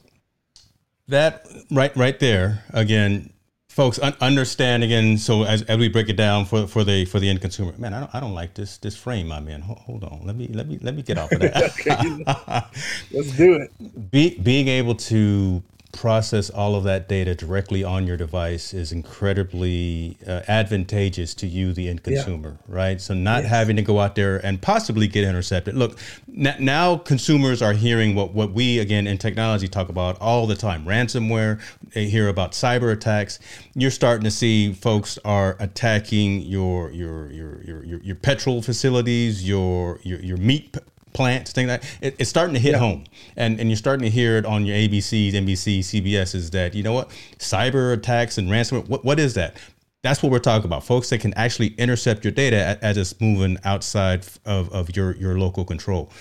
That 1.09 1.47
right, 1.71 1.95
right 1.95 2.19
there 2.19 2.65
again 2.73 3.31
folks 3.77 3.99
un- 3.99 4.15
understand 4.19 4.83
again. 4.83 5.19
So 5.19 5.43
as, 5.43 5.61
as 5.63 5.77
we 5.77 5.87
break 5.87 6.09
it 6.09 6.17
down 6.17 6.45
for, 6.45 6.65
for 6.67 6.83
the 6.83 7.05
for 7.05 7.19
the 7.19 7.29
end 7.29 7.41
consumer, 7.41 7.73
man, 7.77 7.93
I 7.93 7.99
don't, 8.01 8.15
I 8.15 8.19
don't 8.19 8.33
like 8.33 8.55
this 8.55 8.77
this 8.79 8.97
frame 8.97 9.31
I'm 9.31 9.47
in. 9.47 9.61
Hold, 9.61 9.79
hold 9.79 10.03
on, 10.03 10.21
let 10.25 10.35
me 10.35 10.47
let 10.47 10.67
me 10.67 10.79
let 10.81 10.95
me 10.95 11.03
get 11.03 11.19
off 11.19 11.31
of 11.31 11.39
that. 11.41 12.67
Let's 13.11 13.31
do 13.37 13.53
it. 13.53 14.11
Be, 14.11 14.37
being 14.39 14.67
able 14.67 14.95
to 14.95 15.61
process 15.91 16.49
all 16.49 16.75
of 16.75 16.83
that 16.83 17.07
data 17.07 17.33
directly 17.33 17.83
on 17.83 18.05
your 18.05 18.17
device 18.17 18.73
is 18.73 18.91
incredibly 18.91 20.17
uh, 20.27 20.41
advantageous 20.47 21.33
to 21.35 21.47
you, 21.47 21.73
the 21.73 21.87
end 21.87 22.03
consumer, 22.03 22.57
yeah. 22.67 22.75
right? 22.75 23.01
So 23.01 23.13
not 23.13 23.43
yes. 23.43 23.49
having 23.49 23.75
to 23.77 23.81
go 23.81 23.99
out 23.99 24.15
there 24.15 24.37
and 24.45 24.61
possibly 24.61 25.07
get 25.07 25.23
intercepted. 25.23 25.75
Look, 25.75 25.97
n- 26.35 26.55
now 26.59 26.97
consumers 26.97 27.61
are 27.61 27.73
hearing 27.73 28.15
what 28.15 28.33
what 28.33 28.51
we 28.51 28.79
again 28.79 29.07
in 29.07 29.17
technology 29.17 29.67
talk 29.67 29.89
about 29.89 30.19
all 30.19 30.47
the 30.47 30.55
time: 30.55 30.85
ransomware. 30.85 31.61
They 31.93 32.05
hear 32.05 32.27
about 32.27 32.51
cyber 32.51 32.91
attacks. 32.91 33.39
You're 33.73 33.91
starting 33.91 34.23
to 34.25 34.31
see 34.31 34.73
folks 34.73 35.17
are 35.25 35.55
attacking 35.59 36.41
your 36.41 36.91
your 36.91 37.31
your 37.31 37.63
your 37.63 37.83
your, 37.83 37.99
your 38.01 38.15
petrol 38.15 38.61
facilities, 38.61 39.47
your 39.47 39.99
your 40.03 40.19
your 40.19 40.37
meat 40.37 40.75
plants, 41.17 41.51
things 41.51 41.67
like 41.67 41.81
that. 41.81 41.97
It, 41.99 42.15
it's 42.19 42.29
starting 42.29 42.53
to 42.53 42.59
hit 42.59 42.73
yeah. 42.73 42.77
home, 42.77 43.03
and 43.35 43.59
and 43.59 43.69
you're 43.69 43.77
starting 43.77 44.03
to 44.03 44.09
hear 44.09 44.37
it 44.37 44.45
on 44.45 44.65
your 44.65 44.77
ABCs, 44.77 45.33
NBC, 45.33 45.79
CBS. 45.79 46.35
Is 46.35 46.51
that 46.51 46.75
you 46.75 46.83
know 46.83 46.93
what 46.93 47.09
cyber 47.39 47.93
attacks 47.93 48.37
and 48.37 48.47
ransomware? 48.49 48.87
What 48.87 49.03
what 49.03 49.19
is 49.19 49.33
that? 49.33 49.57
That's 50.03 50.21
what 50.21 50.31
we're 50.31 50.39
talking 50.39 50.65
about, 50.65 50.85
folks 50.85 51.09
that 51.09 51.19
can 51.19 51.33
actually 51.33 51.69
intercept 51.69 52.23
your 52.23 52.31
data 52.31 52.77
as 52.81 52.97
it's 52.97 53.19
moving 53.19 53.57
outside 53.65 54.25
of, 54.45 54.71
of 54.71 54.95
your 54.95 55.15
your 55.17 55.39
local 55.39 55.65
control. 55.65 56.11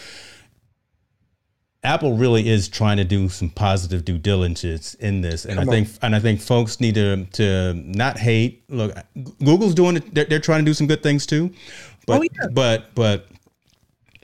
Apple 1.84 2.16
really 2.16 2.49
is 2.49 2.66
trying 2.68 2.97
to 2.97 3.05
do 3.05 3.28
some 3.28 3.49
positive 3.51 4.05
due 4.05 4.18
diligence 4.18 4.94
in 4.94 5.20
this, 5.20 5.44
and 5.44 5.59
Come 5.59 5.68
I 5.68 5.72
think 5.72 5.88
on. 5.88 5.94
and 6.03 6.16
I 6.16 6.20
think 6.20 6.40
folks 6.40 6.80
need 6.80 6.94
to 6.94 7.26
to 7.26 7.74
not 7.74 8.18
hate. 8.18 8.64
Look, 8.68 8.97
Google's 9.44 9.74
doing 9.74 9.99
it; 9.99 10.14
they're, 10.14 10.24
they're 10.24 10.40
trying 10.40 10.64
to 10.64 10.64
do 10.64 10.74
some 10.74 10.86
good 10.86 11.03
things 11.03 11.26
too, 11.26 11.51
oh, 11.53 11.59
but 12.07 12.20
oh, 12.20 12.22
yeah. 12.22 12.49
but 12.51 12.94
but 12.94 13.28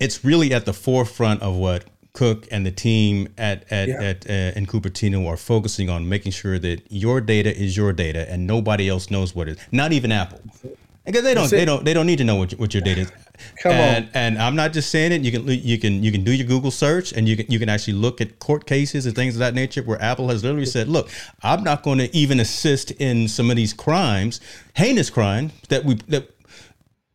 it's 0.03 0.25
really 0.25 0.53
at 0.53 0.67
the 0.67 0.73
forefront 0.73 1.43
of 1.43 1.57
what 1.57 1.85
Cook 2.13 2.47
and 2.51 2.67
the 2.67 2.71
team 2.71 3.29
at 3.39 3.71
at, 3.73 3.89
yeah. 3.89 4.03
at 4.03 4.29
uh, 4.29 4.59
in 4.59 4.67
Cupertino 4.67 5.27
are 5.27 5.37
focusing 5.37 5.89
on 5.89 6.09
making 6.09 6.33
sure 6.33 6.59
that 6.59 6.83
your 6.91 7.21
data 7.21 7.57
is 7.57 7.77
your 7.77 7.93
data 7.93 8.31
and 8.31 8.47
nobody 8.47 8.89
else 8.89 9.11
knows 9.11 9.35
what 9.35 9.49
it 9.49 9.59
is. 9.59 9.65
Not 9.73 9.93
even 9.93 10.13
Apple. 10.13 10.41
Because 11.05 11.25
they 11.25 11.35
don't, 11.35 11.51
they 11.51 11.65
don't, 11.65 11.85
they 11.85 11.95
don't 11.95 12.07
need 12.07 12.19
to 12.19 12.25
know 12.25 12.37
what, 12.37 12.53
what 12.53 12.75
your 12.75 12.81
data 12.81 13.01
is. 13.01 13.13
Come 13.63 13.73
and, 13.73 14.05
on. 14.05 14.11
And 14.15 14.39
I'm 14.39 14.55
not 14.55 14.73
just 14.73 14.91
saying 14.91 15.11
it. 15.11 15.23
You 15.23 15.33
can, 15.33 15.49
you 15.49 15.77
can, 15.77 16.01
you 16.01 16.13
can 16.13 16.23
do 16.23 16.33
your 16.33 16.47
Google 16.47 16.71
search, 16.71 17.13
and 17.13 17.29
you 17.29 17.37
can, 17.37 17.47
you 17.51 17.59
can 17.59 17.69
actually 17.69 17.95
look 17.95 18.21
at 18.21 18.39
court 18.39 18.67
cases 18.67 19.05
and 19.05 19.17
things 19.17 19.35
of 19.35 19.41
that 19.41 19.53
nature, 19.53 19.83
where 19.83 20.01
Apple 20.01 20.29
has 20.29 20.45
literally 20.45 20.67
said, 20.67 20.89
"Look, 20.89 21.11
I'm 21.43 21.65
not 21.65 21.83
going 21.83 21.99
to 21.99 22.15
even 22.17 22.39
assist 22.39 22.93
in 22.93 23.27
some 23.27 23.51
of 23.51 23.57
these 23.57 23.73
crimes, 23.73 24.41
heinous 24.75 25.11
crimes 25.11 25.53
that 25.71 25.85
we 25.85 25.95
that 26.07 26.31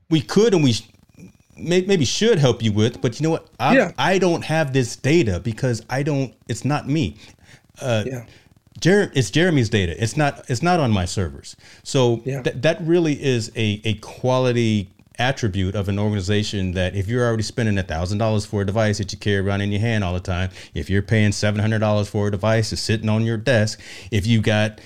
we 0.09 0.19
could 0.19 0.53
and 0.53 0.65
we 0.65 0.75
maybe 1.59 2.05
should 2.05 2.39
help 2.39 2.61
you 2.61 2.71
with, 2.71 3.01
but 3.01 3.19
you 3.19 3.23
know 3.23 3.31
what? 3.31 3.49
I, 3.59 3.75
yeah. 3.75 3.91
I 3.97 4.19
don't 4.19 4.43
have 4.43 4.73
this 4.73 4.95
data 4.95 5.39
because 5.39 5.83
I 5.89 6.03
don't. 6.03 6.33
It's 6.47 6.65
not 6.65 6.87
me. 6.87 7.17
Uh, 7.81 8.03
yeah. 8.05 8.25
Jer- 8.79 9.11
it's 9.15 9.31
Jeremy's 9.31 9.69
data. 9.69 10.01
It's 10.01 10.17
not. 10.17 10.49
It's 10.49 10.61
not 10.61 10.79
on 10.79 10.91
my 10.91 11.05
servers. 11.05 11.55
So 11.83 12.21
yeah. 12.25 12.41
th- 12.41 12.57
that 12.61 12.81
really 12.81 13.21
is 13.21 13.51
a 13.55 13.81
a 13.83 13.95
quality 13.95 14.89
attribute 15.19 15.75
of 15.75 15.89
an 15.89 15.97
organization 15.97 16.73
that 16.73 16.95
if 16.95 17.07
you're 17.07 17.25
already 17.25 17.43
spending 17.43 17.77
a 17.77 17.83
thousand 17.83 18.19
dollars 18.19 18.45
for 18.45 18.61
a 18.61 18.65
device 18.65 18.99
that 18.99 19.11
you 19.11 19.17
carry 19.17 19.37
around 19.37 19.61
in 19.61 19.71
your 19.71 19.81
hand 19.81 20.03
all 20.03 20.13
the 20.13 20.19
time, 20.19 20.49
if 20.73 20.89
you're 20.89 21.01
paying 21.01 21.31
seven 21.31 21.59
hundred 21.59 21.79
dollars 21.79 22.07
for 22.07 22.27
a 22.27 22.31
device 22.31 22.69
that's 22.69 22.81
sitting 22.81 23.09
on 23.09 23.25
your 23.25 23.37
desk, 23.37 23.79
if 24.11 24.27
you 24.27 24.41
got 24.41 24.79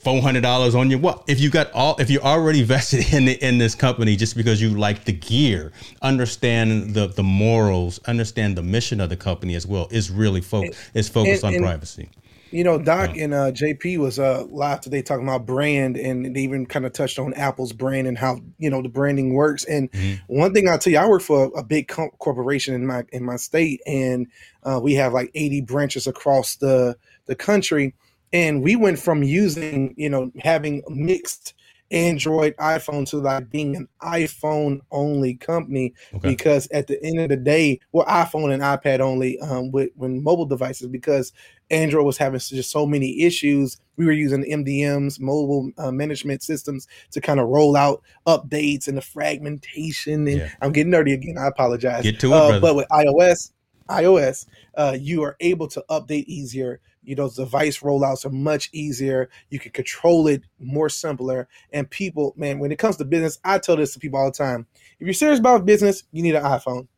four 0.00 0.20
hundred 0.22 0.40
dollars 0.40 0.74
on 0.74 0.90
your 0.90 0.98
what? 0.98 1.22
If 1.28 1.40
you 1.40 1.50
got 1.50 1.70
all, 1.72 1.96
if 2.00 2.10
you're 2.10 2.22
already 2.22 2.62
vested 2.64 3.12
in 3.12 3.26
the, 3.26 3.32
in 3.46 3.58
this 3.58 3.74
company 3.74 4.16
just 4.16 4.36
because 4.36 4.60
you 4.60 4.70
like 4.70 5.04
the 5.04 5.12
gear, 5.12 5.72
understand 6.02 6.94
the 6.94 7.06
the 7.06 7.22
morals, 7.22 8.00
understand 8.06 8.56
the 8.56 8.62
mission 8.62 9.00
of 9.00 9.08
the 9.08 9.16
company 9.16 9.54
as 9.54 9.66
well. 9.66 9.88
Is 9.90 10.10
really 10.10 10.40
focused. 10.40 10.78
Is 10.94 11.08
focused 11.08 11.44
and, 11.44 11.48
on 11.48 11.54
and, 11.54 11.64
privacy. 11.64 12.08
You 12.52 12.64
know, 12.64 12.78
Doc 12.78 13.14
yeah. 13.14 13.24
and 13.24 13.34
uh, 13.34 13.52
JP 13.52 13.98
was 13.98 14.18
uh, 14.18 14.44
live 14.50 14.80
today 14.80 15.02
talking 15.02 15.24
about 15.24 15.46
brand, 15.46 15.96
and 15.96 16.34
they 16.34 16.40
even 16.40 16.66
kind 16.66 16.84
of 16.84 16.92
touched 16.92 17.20
on 17.20 17.32
Apple's 17.34 17.72
brand 17.72 18.08
and 18.08 18.18
how 18.18 18.40
you 18.58 18.70
know 18.70 18.82
the 18.82 18.88
branding 18.88 19.34
works. 19.34 19.64
And 19.64 19.90
mm-hmm. 19.92 20.16
one 20.26 20.52
thing 20.52 20.68
I'll 20.68 20.78
tell 20.78 20.92
you, 20.92 20.98
I 20.98 21.06
work 21.06 21.22
for 21.22 21.52
a, 21.56 21.62
big 21.62 21.86
co- 21.86 22.10
corporation 22.18 22.74
in 22.74 22.86
my 22.86 23.04
in 23.12 23.24
my 23.24 23.36
state, 23.36 23.80
and 23.86 24.26
uh, 24.64 24.80
we 24.82 24.94
have 24.94 25.12
like 25.12 25.30
80 25.34 25.60
branches 25.60 26.08
across 26.08 26.56
the 26.56 26.96
the 27.26 27.36
country 27.36 27.94
and 28.32 28.62
we 28.62 28.76
went 28.76 28.98
from 28.98 29.22
using 29.22 29.94
you 29.96 30.08
know 30.08 30.30
having 30.38 30.82
mixed 30.88 31.54
android 31.92 32.54
iphone 32.58 33.08
to 33.08 33.16
like 33.18 33.50
being 33.50 33.74
an 33.74 33.88
iphone 34.02 34.80
only 34.92 35.34
company 35.34 35.92
okay. 36.14 36.28
because 36.28 36.68
at 36.68 36.86
the 36.86 37.02
end 37.04 37.18
of 37.18 37.28
the 37.28 37.36
day 37.36 37.80
well 37.90 38.06
iphone 38.06 38.52
and 38.52 38.62
ipad 38.62 39.00
only 39.00 39.38
um 39.40 39.72
with 39.72 39.90
when 39.96 40.22
mobile 40.22 40.46
devices 40.46 40.86
because 40.86 41.32
android 41.70 42.06
was 42.06 42.16
having 42.16 42.38
just 42.38 42.70
so 42.70 42.86
many 42.86 43.22
issues 43.22 43.76
we 43.96 44.06
were 44.06 44.12
using 44.12 44.44
mdms 44.44 45.18
mobile 45.18 45.68
uh, 45.78 45.90
management 45.90 46.44
systems 46.44 46.86
to 47.10 47.20
kind 47.20 47.40
of 47.40 47.48
roll 47.48 47.74
out 47.74 48.00
updates 48.24 48.86
and 48.86 48.96
the 48.96 49.02
fragmentation 49.02 50.28
and 50.28 50.38
yeah. 50.38 50.48
i'm 50.62 50.70
getting 50.70 50.92
nerdy 50.92 51.12
again 51.12 51.38
i 51.38 51.48
apologize 51.48 52.04
Get 52.04 52.20
to 52.20 52.28
it, 52.28 52.32
uh, 52.32 52.60
but 52.60 52.76
with 52.76 52.86
ios 52.92 53.50
ios 53.90 54.46
uh, 54.76 54.96
you 54.98 55.22
are 55.22 55.36
able 55.40 55.68
to 55.68 55.84
update 55.90 56.24
easier. 56.24 56.80
You 57.02 57.14
know 57.16 57.30
device 57.30 57.80
rollouts 57.80 58.24
are 58.24 58.30
much 58.30 58.70
easier. 58.72 59.30
You 59.48 59.58
can 59.58 59.72
control 59.72 60.26
it 60.28 60.42
more 60.58 60.88
simpler. 60.88 61.48
And 61.72 61.88
people 61.90 62.34
man 62.36 62.58
when 62.58 62.72
it 62.72 62.78
comes 62.78 62.96
to 62.96 63.04
business 63.04 63.38
i 63.44 63.58
tell 63.58 63.76
this 63.76 63.92
to 63.94 63.98
people 64.00 64.18
all 64.18 64.30
the 64.30 64.36
time. 64.36 64.66
If 64.98 65.06
you're 65.06 65.14
serious 65.14 65.40
about 65.40 65.64
business 65.66 66.04
you 66.12 66.22
need 66.22 66.34
an 66.34 66.44
iphone 66.44 66.88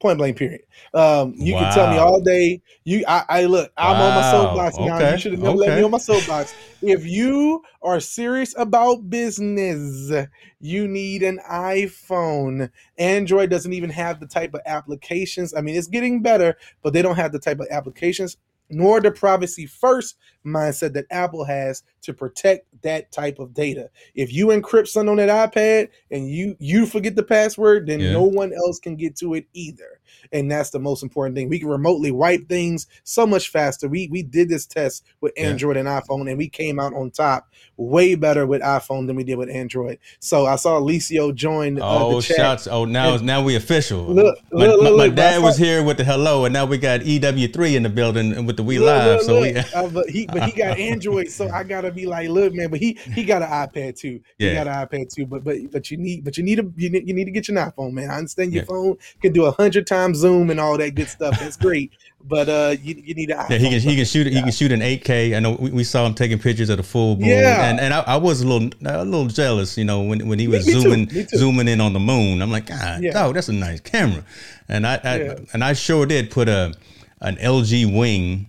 point 0.00 0.18
blank 0.18 0.36
period 0.36 0.60
um, 0.94 1.34
you 1.36 1.54
wow. 1.54 1.60
can 1.60 1.74
tell 1.74 1.90
me 1.90 1.96
all 1.98 2.20
day 2.20 2.60
you 2.84 3.04
i, 3.08 3.24
I 3.28 3.44
look 3.44 3.72
i'm 3.76 3.98
wow. 3.98 4.08
on 4.08 4.14
my 4.14 4.30
soapbox 4.30 4.76
okay. 4.76 4.86
now 4.86 5.10
you 5.10 5.18
should 5.18 5.32
have 5.32 5.40
never 5.40 5.56
okay. 5.56 5.68
let 5.68 5.78
me 5.78 5.84
on 5.84 5.90
my 5.90 5.98
soapbox 5.98 6.54
if 6.82 7.06
you 7.06 7.62
are 7.82 8.00
serious 8.00 8.54
about 8.56 9.10
business 9.10 10.12
you 10.60 10.88
need 10.88 11.22
an 11.22 11.40
iphone 11.50 12.70
android 12.96 13.50
doesn't 13.50 13.72
even 13.72 13.90
have 13.90 14.20
the 14.20 14.26
type 14.26 14.54
of 14.54 14.60
applications 14.66 15.54
i 15.54 15.60
mean 15.60 15.74
it's 15.74 15.88
getting 15.88 16.22
better 16.22 16.56
but 16.82 16.92
they 16.92 17.02
don't 17.02 17.16
have 17.16 17.32
the 17.32 17.38
type 17.38 17.60
of 17.60 17.66
applications 17.70 18.36
nor 18.70 19.00
the 19.00 19.10
privacy 19.10 19.66
first 19.66 20.16
mindset 20.44 20.92
that 20.94 21.06
Apple 21.10 21.44
has 21.44 21.82
to 22.02 22.12
protect 22.12 22.66
that 22.82 23.10
type 23.12 23.38
of 23.38 23.54
data. 23.54 23.90
If 24.14 24.32
you 24.32 24.48
encrypt 24.48 24.88
something 24.88 25.10
on 25.10 25.16
that 25.16 25.52
iPad 25.52 25.88
and 26.10 26.30
you 26.30 26.56
you 26.58 26.86
forget 26.86 27.16
the 27.16 27.22
password, 27.22 27.86
then 27.86 28.00
Yeah. 28.00 28.12
no 28.12 28.22
one 28.24 28.52
else 28.52 28.78
can 28.78 28.96
get 28.96 29.16
to 29.16 29.34
it 29.34 29.46
either. 29.52 29.97
And 30.32 30.50
that's 30.50 30.70
the 30.70 30.78
most 30.78 31.02
important 31.02 31.36
thing. 31.36 31.48
We 31.48 31.58
can 31.58 31.68
remotely 31.68 32.10
wipe 32.10 32.48
things 32.48 32.86
so 33.04 33.26
much 33.26 33.50
faster. 33.50 33.88
We 33.88 34.08
we 34.10 34.22
did 34.22 34.48
this 34.48 34.66
test 34.66 35.04
with 35.20 35.32
Yeah. 35.36 35.48
Android 35.48 35.76
and 35.76 35.88
iPhone, 35.88 36.28
and 36.28 36.38
we 36.38 36.48
came 36.48 36.78
out 36.78 36.94
on 36.94 37.10
top 37.10 37.48
way 37.76 38.14
better 38.14 38.46
with 38.46 38.60
iPhone 38.62 39.06
than 39.06 39.16
we 39.16 39.24
did 39.24 39.36
with 39.36 39.48
Android. 39.50 39.98
So 40.20 40.46
I 40.46 40.56
saw 40.56 40.80
Alicio 40.80 41.34
join 41.34 41.80
uh, 41.80 41.84
Oh, 41.84 42.16
the 42.16 42.22
chat. 42.22 42.36
shots! 42.36 42.66
Oh, 42.66 42.84
now 42.84 43.14
And- 43.14 43.24
now 43.24 43.42
we 43.42 43.54
official. 43.56 44.04
Look, 44.06 44.38
my, 44.52 44.66
look, 44.66 44.82
my, 44.82 44.88
look, 44.90 44.98
my 44.98 45.08
dad 45.08 45.42
was 45.42 45.56
here 45.56 45.82
with 45.82 45.96
the 45.98 46.04
hello, 46.04 46.44
and 46.44 46.52
now 46.52 46.64
we 46.66 46.78
got 46.78 47.00
EW3 47.00 47.74
in 47.76 47.82
the 47.82 47.88
building 47.88 48.32
and 48.32 48.46
with 48.46 48.56
the 48.56 48.62
We 48.62 48.78
Live. 48.78 49.22
so 49.22 49.40
we 49.40 49.54
Uh, 49.56 49.88
but 49.88 50.08
he 50.10 50.26
but 50.26 50.44
he 50.44 50.52
got 50.52 50.78
Android, 50.92 51.28
so 51.28 51.48
I 51.48 51.62
gotta 51.64 51.90
be 51.90 52.06
like, 52.06 52.28
look, 52.28 52.52
man. 52.54 52.70
But 52.70 52.80
he 52.80 52.98
he 53.14 53.24
got 53.24 53.42
an 53.42 53.48
iPad 53.48 53.96
too. 53.96 54.20
He 54.38 54.52
got 54.52 54.66
an 54.66 54.74
iPad 54.86 55.12
too. 55.14 55.26
But 55.26 55.44
but 55.44 55.56
but 55.70 55.90
you 55.90 55.96
need 55.96 56.24
but 56.24 56.36
you 56.36 56.42
need 56.44 56.58
a 56.58 56.66
you 56.76 56.90
need, 56.90 57.08
you 57.08 57.14
need 57.14 57.24
to 57.26 57.30
get 57.30 57.48
your 57.48 57.56
iPhone, 57.58 57.92
man. 57.92 58.10
I 58.10 58.16
understand 58.16 58.52
your 58.52 58.62
Yeah. 58.62 58.68
phone 58.68 58.96
can 59.20 59.32
do 59.32 59.44
a 59.44 59.50
hundred 59.52 59.86
times 59.86 59.97
zoom 60.14 60.50
and 60.50 60.58
all 60.60 60.76
that 60.78 60.94
good 60.94 61.08
stuff. 61.08 61.38
That's 61.38 61.56
great. 61.56 61.92
But 62.24 62.48
uh, 62.48 62.76
you, 62.82 62.94
you 62.96 63.14
need 63.14 63.26
to. 63.26 63.46
Yeah, 63.48 63.58
he 63.58 63.70
can 63.70 63.80
he 63.80 63.96
can 63.96 64.04
shoot 64.04 64.26
it. 64.26 64.32
He 64.32 64.42
can 64.42 64.50
shoot 64.50 64.72
an 64.72 64.80
8K. 64.80 65.36
I 65.36 65.40
know 65.40 65.52
we, 65.58 65.70
we 65.70 65.84
saw 65.84 66.04
him 66.04 66.14
taking 66.14 66.38
pictures 66.38 66.68
of 66.68 66.76
the 66.76 66.82
full 66.82 67.16
moon. 67.16 67.28
Yeah. 67.28 67.70
and 67.70 67.80
and 67.80 67.94
I, 67.94 68.00
I 68.00 68.16
was 68.16 68.42
a 68.42 68.46
little 68.46 68.68
a 68.84 69.04
little 69.04 69.28
jealous, 69.28 69.78
you 69.78 69.84
know, 69.84 70.02
when 70.02 70.26
when 70.28 70.38
he 70.38 70.48
was 70.48 70.66
me 70.66 70.72
too, 70.74 70.80
zooming 70.80 71.06
too. 71.06 71.26
zooming 71.34 71.68
in 71.68 71.80
on 71.80 71.92
the 71.92 72.00
moon. 72.00 72.42
I'm 72.42 72.50
like, 72.50 72.66
God, 72.66 73.02
Yeah. 73.02 73.12
dog, 73.12 73.34
that's 73.34 73.48
a 73.48 73.52
nice 73.52 73.80
camera. 73.80 74.24
And 74.68 74.86
I, 74.86 75.00
I 75.02 75.16
Yeah. 75.20 75.34
and 75.54 75.64
I 75.64 75.72
sure 75.72 76.04
did 76.06 76.30
put 76.30 76.48
a 76.48 76.74
an 77.20 77.36
LG 77.36 77.96
wing 77.96 78.48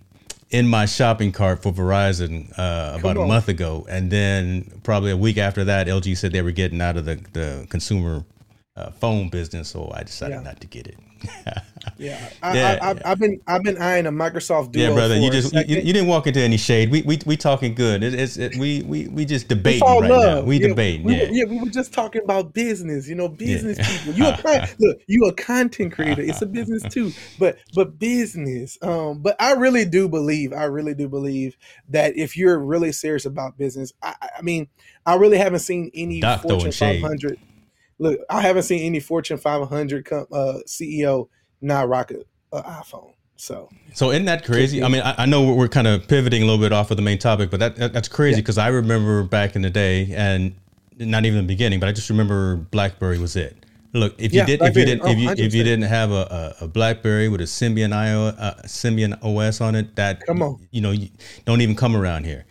in 0.50 0.68
my 0.68 0.86
shopping 0.88 1.32
cart 1.32 1.62
for 1.62 1.72
Verizon 1.72 2.52
uh, 2.58 2.98
about 3.00 3.18
a 3.18 3.26
month 3.26 3.48
ago, 3.50 3.86
and 3.88 4.10
then 4.12 4.70
probably 4.84 5.12
a 5.12 5.18
week 5.18 5.38
after 5.38 5.64
that, 5.66 5.86
LG 5.88 6.18
said 6.18 6.32
they 6.32 6.42
were 6.42 6.52
getting 6.52 6.82
out 6.82 6.98
of 6.98 7.06
the 7.06 7.16
the 7.34 7.68
consumer 7.70 8.26
uh, 8.76 8.90
phone 8.92 9.30
business, 9.30 9.70
so 9.70 9.92
I 9.94 10.04
decided 10.04 10.36
Yeah. 10.38 10.42
not 10.42 10.60
to 10.62 10.68
get 10.68 10.88
it. 10.88 10.98
Yeah, 11.98 12.30
I, 12.42 12.58
Yeah, 12.58 12.80
I, 12.82 12.92
I, 12.92 13.12
I've 13.12 13.20
been 13.20 13.42
I've 13.48 13.64
been 13.64 13.78
eyeing 13.78 14.06
a 14.06 14.12
Microsoft 14.12 14.72
Duo. 14.72 14.90
Yeah, 14.90 14.94
brother, 14.94 15.18
you 15.18 15.30
just 15.30 15.54
you, 15.54 15.78
you 15.78 15.94
didn't 15.94 16.08
walk 16.08 16.28
into 16.28 16.40
any 16.40 16.58
shade. 16.58 16.92
We 16.92 17.02
we 17.02 17.20
we 17.26 17.36
talking 17.38 17.74
good. 17.76 18.04
It, 18.04 18.14
it's 18.14 18.38
it, 18.38 18.56
we 18.58 18.84
we 18.84 19.08
we 19.08 19.26
just 19.26 19.48
debating 19.48 19.86
right 19.88 20.10
now. 20.10 20.42
We 20.42 20.58
Yeah, 20.58 20.70
debating. 20.70 21.04
We 21.04 21.16
yeah. 21.16 21.28
yeah, 21.32 21.44
we 21.46 21.60
were 21.60 21.70
just 21.70 21.94
talking 21.94 22.22
about 22.24 22.54
business. 22.54 23.08
You 23.08 23.16
know, 23.16 23.28
business 23.28 23.78
Yeah. 23.78 23.88
people. 23.88 24.14
You 24.14 24.28
a 24.28 24.68
look, 24.80 24.98
you 25.08 25.26
a 25.26 25.34
content 25.34 25.94
creator. 25.94 26.22
It's 26.22 26.42
a 26.42 26.46
business 26.46 26.84
too, 26.84 27.12
but 27.38 27.58
but 27.74 28.00
business. 28.00 28.78
Um, 28.82 29.20
but 29.22 29.36
I 29.42 29.54
really 29.54 29.86
do 29.86 30.08
believe, 30.08 30.54
I 30.54 30.66
really 30.66 30.94
do 30.94 31.10
believe 31.10 31.58
that 31.90 32.16
if 32.18 32.38
you're 32.38 32.60
really 32.60 32.92
serious 32.92 33.26
about 33.26 33.58
business, 33.58 33.94
I, 34.02 34.16
I- 34.22 34.42
mean, 34.42 34.68
I 35.06 35.16
really 35.16 35.38
haven't 35.38 35.60
seen 35.60 35.92
any 35.94 36.22
Doc 36.22 36.42
throwing 36.44 36.60
Fortune 36.60 36.72
shade. 36.72 37.02
500. 38.00 38.18
Look, 38.20 38.26
I 38.30 38.42
haven't 38.42 38.64
seen 38.64 38.82
any 38.84 39.00
Fortune 39.00 39.38
500 39.38 40.06
com- 40.06 40.28
uh, 40.32 40.60
CEO 40.66 41.28
not 41.62 41.88
rock 41.90 42.12
a, 42.12 42.56
a 42.58 42.62
iPhone. 42.64 43.14
So 43.36 43.70
So 43.94 44.12
isn't 44.12 44.26
that 44.26 44.44
crazy? 44.46 44.84
I 44.84 44.90
mean, 44.90 45.02
I, 45.02 45.24
I 45.24 45.26
know 45.26 45.46
we're, 45.48 45.54
we're 45.56 45.68
kind 45.70 45.88
of 45.88 46.08
pivoting 46.08 46.42
a 46.44 46.46
little 46.46 46.60
bit 46.60 46.74
off 46.74 46.92
of 46.92 46.98
the 46.98 47.04
main 47.04 47.18
topic, 47.18 47.50
but 47.50 47.60
that, 47.62 47.76
that 47.78 47.94
that's 47.94 48.08
crazy 48.10 48.36
Yeah. 48.38 48.42
because 48.42 48.58
I 48.58 48.68
remember 48.68 49.24
back 49.24 49.56
in 49.56 49.62
the 49.62 49.70
day, 49.70 50.12
and 50.14 50.56
not 50.98 51.26
even 51.26 51.38
the 51.38 51.48
beginning, 51.48 51.80
but 51.80 51.88
I 51.88 51.94
just 51.94 52.10
remember 52.10 52.56
BlackBerry 52.58 53.18
was 53.18 53.36
it. 53.38 53.56
Look, 53.94 54.14
if 54.20 54.34
you 54.34 54.40
Yeah, 54.40 54.46
did, 54.46 54.62
if 54.62 54.76
you 54.76 54.86
didn't, 54.86 55.02
if 55.08 55.08
Oh, 55.08 55.20
you 55.20 55.30
if 55.32 55.54
you 55.54 55.62
100%. 55.62 55.66
didn't 55.66 55.82
have 55.84 56.12
a, 56.12 56.56
a, 56.62 56.66
a 56.66 56.68
BlackBerry 56.68 57.30
with 57.30 57.40
a 57.42 57.46
Symbian 57.46 57.94
IO, 57.94 58.28
uh, 58.28 58.62
Symbian 58.64 59.18
OS 59.24 59.62
on 59.62 59.74
it, 59.76 59.96
that 59.96 60.26
Come 60.28 60.42
on. 60.44 60.68
you 60.72 60.82
know, 60.82 60.92
you 60.92 61.08
don't 61.46 61.62
even 61.62 61.76
come 61.76 61.96
around 61.96 62.26
here. 62.26 62.46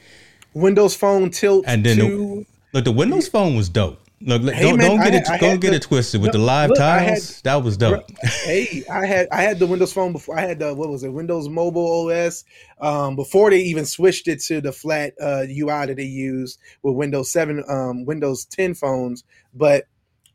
Windows 0.55 0.97
Phone 0.97 1.31
tilt 1.31 1.65
And 1.69 1.85
then 1.85 1.99
the- 1.99 2.47
Look, 2.73 2.85
the 2.85 2.93
Windows 2.93 3.29
Phone 3.29 3.55
was 3.57 3.69
dope. 3.69 4.01
Look, 4.21 4.43
Hey, 4.53 4.63
don't, 4.63 4.79
man, 4.79 4.89
don't 4.89 4.97
get 4.99 5.13
had- 5.13 5.37
it, 5.37 5.41
don't 5.41 5.61
get 5.61 5.71
the- 5.71 5.77
it 5.77 5.83
twisted 5.83 6.21
with 6.21 6.33
No, 6.35 6.41
the 6.41 6.45
live 6.45 6.71
look, 6.71 6.79
tiles. 6.79 7.37
had- 7.37 7.45
that 7.45 7.63
was 7.63 7.77
dope. 7.77 8.05
hey, 8.45 8.83
I 8.91 9.07
had 9.07 9.29
I 9.31 9.43
had 9.43 9.59
the 9.61 9.67
Windows 9.67 9.93
Phone 9.93 10.13
before. 10.13 10.37
I 10.37 10.41
had 10.43 10.59
the 10.59 10.75
what 10.75 10.89
was 10.91 11.05
it, 11.05 11.13
Windows 11.13 11.49
Mobile 11.49 12.09
OS, 12.11 12.45
um, 12.81 13.15
before 13.15 13.51
they 13.51 13.61
even 13.61 13.85
switched 13.87 14.27
it 14.27 14.41
to 14.45 14.61
the 14.61 14.73
flat 14.73 15.15
uh, 15.21 15.45
UI 15.49 15.87
that 15.87 15.95
they 15.97 16.03
use 16.05 16.59
with 16.83 16.95
Windows 16.97 17.31
Seven, 17.31 17.63
um, 17.69 18.05
Windows 18.05 18.45
Ten 18.45 18.75
phones. 18.75 19.23
But 19.55 19.85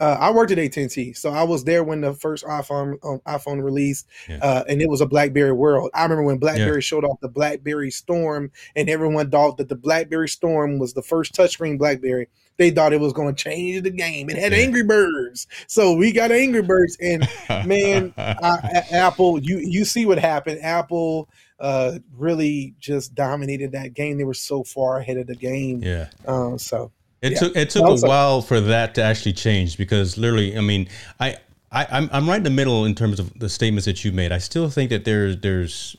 uh, 0.03 0.17
I 0.19 0.31
worked 0.31 0.51
at 0.51 0.59
AT 0.59 0.75
and 0.77 0.89
T, 0.89 1.13
so 1.13 1.29
I 1.31 1.43
was 1.43 1.63
there 1.63 1.83
when 1.83 2.01
the 2.01 2.13
first 2.13 2.43
iPhone 2.45 2.97
um, 3.05 3.19
iPhone 3.27 3.63
released, 3.63 4.07
Yeah. 4.27 4.39
uh, 4.41 4.63
and 4.67 4.81
it 4.81 4.89
was 4.89 5.01
a 5.01 5.05
BlackBerry 5.05 5.51
world. 5.53 5.89
I 5.93 6.03
remember 6.03 6.23
when 6.23 6.37
BlackBerry 6.37 6.81
showed 6.81 7.05
off 7.05 7.19
the 7.21 7.29
BlackBerry 7.29 7.91
Storm, 7.91 8.51
and 8.75 8.89
everyone 8.89 9.29
thought 9.29 9.57
that 9.57 9.69
the 9.69 9.75
BlackBerry 9.75 10.27
Storm 10.29 10.79
was 10.79 10.93
the 10.93 11.01
first 11.01 11.33
touchscreen 11.33 11.77
BlackBerry. 11.77 12.27
They 12.57 12.69
thought 12.69 12.93
it 12.93 12.99
was 12.99 13.13
going 13.13 13.33
to 13.33 13.43
change 13.43 13.81
the 13.83 13.89
game. 13.89 14.29
It 14.29 14.37
had 14.37 14.51
Yeah. 14.51 14.59
Angry 14.59 14.83
Birds, 14.83 15.47
so 15.67 15.95
we 15.95 16.11
got 16.11 16.31
Angry 16.31 16.61
Birds, 16.61 16.97
and 17.01 17.27
man, 17.65 18.13
I, 18.17 18.83
Apple, 18.91 19.41
you 19.41 19.57
you 19.59 19.85
see 19.85 20.05
what 20.05 20.19
happened. 20.19 20.59
Apple 20.61 21.29
uh, 21.59 21.99
really 22.15 22.75
just 22.79 23.15
dominated 23.15 23.71
that 23.71 23.93
game. 23.93 24.17
They 24.17 24.23
were 24.25 24.33
so 24.33 24.63
far 24.63 24.97
ahead 24.99 25.17
of 25.17 25.27
the 25.27 25.35
game. 25.35 25.81
yeah. 25.81 26.09
Um, 26.27 26.59
so 26.59 26.91
It 27.23 27.31
Yeah. 27.33 27.39
took 27.39 27.55
it 27.55 27.69
took 27.71 27.87
a 27.89 27.95
while 28.07 28.41
for 28.41 28.59
that 28.61 28.93
to 28.95 29.01
actually 29.01 29.33
change 29.33 29.77
because 29.77 30.17
literally, 30.17 30.57
I 30.57 30.61
mean, 30.61 30.87
I, 31.19 31.37
I 31.71 31.87
I'm 31.89 32.09
I'm 32.11 32.27
right 32.29 32.37
in 32.37 32.43
the 32.43 32.49
middle 32.49 32.83
in 32.85 32.93
terms 32.95 33.19
of 33.19 33.37
the 33.39 33.47
statements 33.49 33.85
that 33.85 34.03
you 34.03 34.11
made. 34.11 34.31
I 34.31 34.37
still 34.39 34.69
think 34.69 34.89
that 34.91 35.05
there's 35.05 35.37
there's 35.37 35.95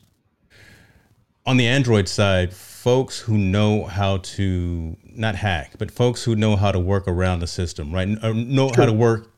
on 1.47 1.57
the 1.57 1.67
Android 1.67 2.09
side, 2.09 2.53
folks 2.55 3.19
who 3.21 3.37
know 3.39 3.85
how 3.85 4.19
to 4.19 4.97
not 5.15 5.35
hack, 5.35 5.73
but 5.79 5.91
folks 5.91 6.23
who 6.25 6.35
know 6.37 6.57
how 6.57 6.71
to 6.73 6.79
work 6.79 7.05
around 7.09 7.41
the 7.41 7.47
system, 7.47 7.93
right? 7.93 8.09
Uh, 8.23 8.33
Know 8.33 8.71
how 8.75 8.87
to 8.87 8.93
work 8.93 9.31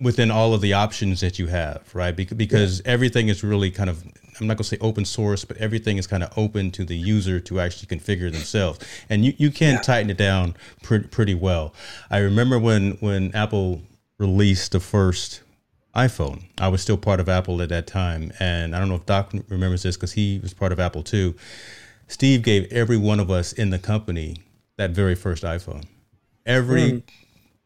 within 0.00 0.30
all 0.30 0.52
of 0.52 0.60
the 0.60 0.74
options 0.74 1.20
that 1.20 1.38
you 1.38 1.46
have, 1.46 1.82
right? 1.94 2.14
Bec- 2.14 2.36
Because 2.36 2.82
everything 2.84 3.28
is 3.28 3.42
really 3.42 3.70
kind 3.70 3.88
of 3.88 4.04
I'm 4.40 4.46
not 4.46 4.56
gonna 4.56 4.64
say 4.64 4.78
open 4.80 5.04
source, 5.04 5.44
but 5.44 5.56
everything 5.56 5.98
is 5.98 6.06
kind 6.06 6.22
of 6.22 6.36
open 6.36 6.70
to 6.72 6.84
the 6.84 6.96
user 6.96 7.40
to 7.40 7.60
actually 7.60 7.96
configure 7.96 8.30
themselves, 8.32 8.78
and 9.08 9.24
you, 9.24 9.34
you 9.38 9.50
can 9.50 9.80
tighten 9.82 10.10
it 10.10 10.16
down 10.16 10.54
pretty 10.82 11.08
pretty 11.08 11.34
well. 11.34 11.74
I 12.10 12.18
remember 12.18 12.58
when 12.58 12.92
when 13.00 13.34
Apple 13.34 13.82
released 14.18 14.72
the 14.72 14.80
first 14.80 15.42
iPhone, 15.94 16.42
I 16.58 16.68
was 16.68 16.82
still 16.82 16.98
part 16.98 17.20
of 17.20 17.28
Apple 17.28 17.60
at 17.62 17.70
that 17.70 17.86
time, 17.86 18.32
and 18.38 18.74
I 18.74 18.78
don't 18.78 18.88
know 18.88 18.96
if 18.96 19.06
Doc 19.06 19.32
remembers 19.48 19.82
this 19.82 19.96
because 19.96 20.12
he 20.12 20.38
was 20.40 20.52
part 20.52 20.72
of 20.72 20.80
Apple 20.80 21.02
too. 21.02 21.34
Steve 22.08 22.42
gave 22.42 22.70
every 22.72 22.96
one 22.96 23.18
of 23.18 23.30
us 23.30 23.52
in 23.52 23.70
the 23.70 23.78
company 23.78 24.36
that 24.76 24.90
very 24.90 25.14
first 25.14 25.42
iPhone. 25.42 25.84
Every 26.44 26.90
hmm. 26.90 26.98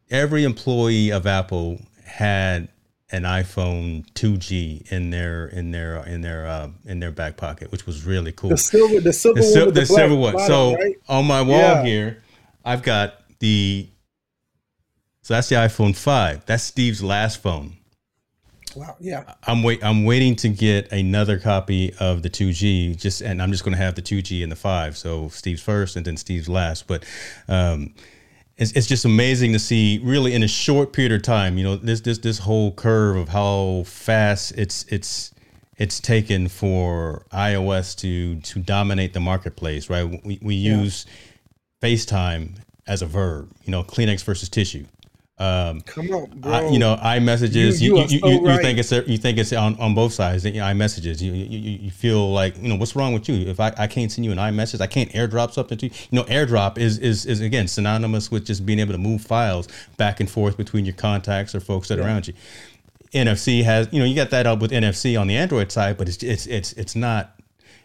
every 0.09 0.43
employee 0.43 1.11
of 1.11 1.27
Apple 1.27 1.79
had 2.05 2.69
an 3.11 3.23
iPhone 3.23 4.05
2G 4.13 4.91
in 4.91 5.09
their 5.09 5.47
in 5.47 5.71
their 5.71 5.97
in 6.05 6.21
their 6.21 6.45
uh, 6.47 6.69
in 6.85 6.99
their 6.99 7.11
back 7.11 7.37
pocket, 7.37 7.71
which 7.71 7.85
was 7.85 8.05
really 8.05 8.31
cool. 8.31 8.49
the 8.51 8.57
silver, 8.57 8.99
the 9.01 9.13
silver 9.13 9.39
The, 9.41 9.45
one 9.45 9.53
sil- 9.53 9.65
with 9.67 9.75
the 9.75 9.79
the, 9.81 9.85
silver 9.85 10.15
one. 10.15 10.33
bottom, 10.33 10.47
So 10.47 10.75
right? 10.75 10.95
on 11.09 11.25
my 11.25 11.41
wall 11.41 11.57
Yeah. 11.59 11.83
here, 11.83 12.23
I've 12.65 12.83
got 12.83 13.15
the. 13.39 13.87
So 15.23 15.35
that's 15.35 15.49
the 15.49 15.55
iPhone 15.55 15.95
five. 15.95 16.45
That's 16.45 16.63
Steve's 16.63 17.03
last 17.03 17.41
phone. 17.43 17.73
wow, 18.75 18.95
yeah, 18.99 19.35
I'm 19.45 19.61
wait. 19.61 19.83
I'm 19.83 20.03
waiting 20.05 20.35
to 20.37 20.49
get 20.49 20.91
another 20.91 21.37
copy 21.37 21.93
of 21.99 22.23
the 22.23 22.29
2G. 22.29 22.97
Just 22.97 23.21
and 23.21 23.41
I'm 23.41 23.51
just 23.51 23.63
going 23.63 23.73
to 23.75 23.81
have 23.83 23.95
the 23.95 24.01
2G 24.01 24.41
and 24.41 24.51
the 24.51 24.55
five. 24.55 24.97
So 24.97 25.29
Steve's 25.29 25.61
first, 25.61 25.95
and 25.95 26.05
then 26.05 26.17
Steve's 26.17 26.49
last. 26.49 26.87
But 26.87 27.05
um, 27.47 27.93
it's, 28.57 28.71
it's 28.73 28.87
just 28.87 29.05
amazing 29.05 29.53
to 29.53 29.59
see, 29.59 29.99
really, 30.03 30.33
in 30.33 30.43
a 30.43 30.47
short 30.47 30.93
period 30.93 31.11
of 31.11 31.21
time. 31.23 31.57
You 31.57 31.63
know, 31.63 31.75
this 31.77 32.01
this 32.01 32.17
this 32.19 32.39
whole 32.39 32.71
curve 32.71 33.15
of 33.17 33.29
how 33.29 33.83
fast 33.85 34.53
it's 34.57 34.83
it's 34.89 35.33
it's 35.77 35.99
taken 35.99 36.47
for 36.47 37.25
iOS 37.33 37.95
to 37.99 38.35
to 38.41 38.59
dominate 38.59 39.13
the 39.13 39.19
marketplace. 39.19 39.89
Right? 39.89 40.03
We 40.23 40.39
we 40.41 40.55
Yeah. 40.55 40.81
use 40.81 41.05
FaceTime 41.81 42.57
as 42.87 43.01
a 43.01 43.05
verb. 43.07 43.49
You 43.65 43.71
know, 43.71 43.83
Kleenex 43.83 44.23
versus 44.23 44.49
tissue. 44.49 44.85
Um, 45.41 45.81
come 45.81 46.11
on, 46.11 46.29
bro. 46.35 46.51
I, 46.51 46.69
you 46.69 46.77
know, 46.77 46.95
iMessages. 46.97 47.81
You 47.81 47.97
You- 47.97 48.03
you 48.03 48.03
you, 48.03 48.03
you, 48.13 48.19
so 48.19 48.27
you, 48.29 48.47
right. 48.47 48.61
think 48.61 48.77
it's 48.79 48.91
you 48.91 49.17
think 49.17 49.37
it's 49.39 49.51
on, 49.53 49.75
on 49.79 49.95
both 49.95 50.13
sides. 50.13 50.45
You 50.45 50.53
know, 50.53 50.59
iMessages. 50.65 51.19
You, 51.21 51.33
you 51.33 51.45
you 51.45 51.77
you 51.85 51.91
feel 51.91 52.31
like 52.31 52.55
you 52.61 52.69
know 52.69 52.75
what's 52.75 52.95
wrong 52.95 53.13
with 53.13 53.27
you? 53.27 53.47
If 53.49 53.59
I, 53.59 53.73
I 53.77 53.87
can't 53.87 54.11
send 54.11 54.23
you 54.25 54.31
an 54.31 54.37
iMessage, 54.37 54.81
I 54.81 54.87
can't 54.87 55.09
AirDrop 55.13 55.51
something 55.51 55.77
to 55.79 55.87
you. 55.87 55.91
You 56.11 56.15
know, 56.19 56.23
AirDrop 56.25 56.77
is 56.77 56.99
is 56.99 57.25
is 57.25 57.41
again 57.41 57.67
synonymous 57.67 58.29
with 58.29 58.45
just 58.45 58.65
being 58.65 58.77
able 58.79 58.91
to 58.93 58.99
move 58.99 59.21
files 59.21 59.67
back 59.97 60.19
and 60.19 60.29
forth 60.29 60.57
between 60.57 60.85
your 60.85 60.93
contacts 60.95 61.55
or 61.55 61.59
folks 61.59 61.87
that 61.87 61.97
are 61.97 62.03
around 62.03 62.27
you. 62.27 62.33
NFC 63.13 63.63
has 63.63 63.89
you 63.91 63.99
know 63.99 64.05
you 64.05 64.15
got 64.15 64.29
that 64.29 64.45
up 64.47 64.59
with 64.59 64.71
NFC 64.71 65.19
on 65.19 65.27
the 65.27 65.35
Android 65.35 65.71
side, 65.71 65.97
but 65.97 66.07
it's 66.07 66.21
it's 66.23 66.45
it's 66.45 66.73
it's 66.73 66.95
not 66.95 67.39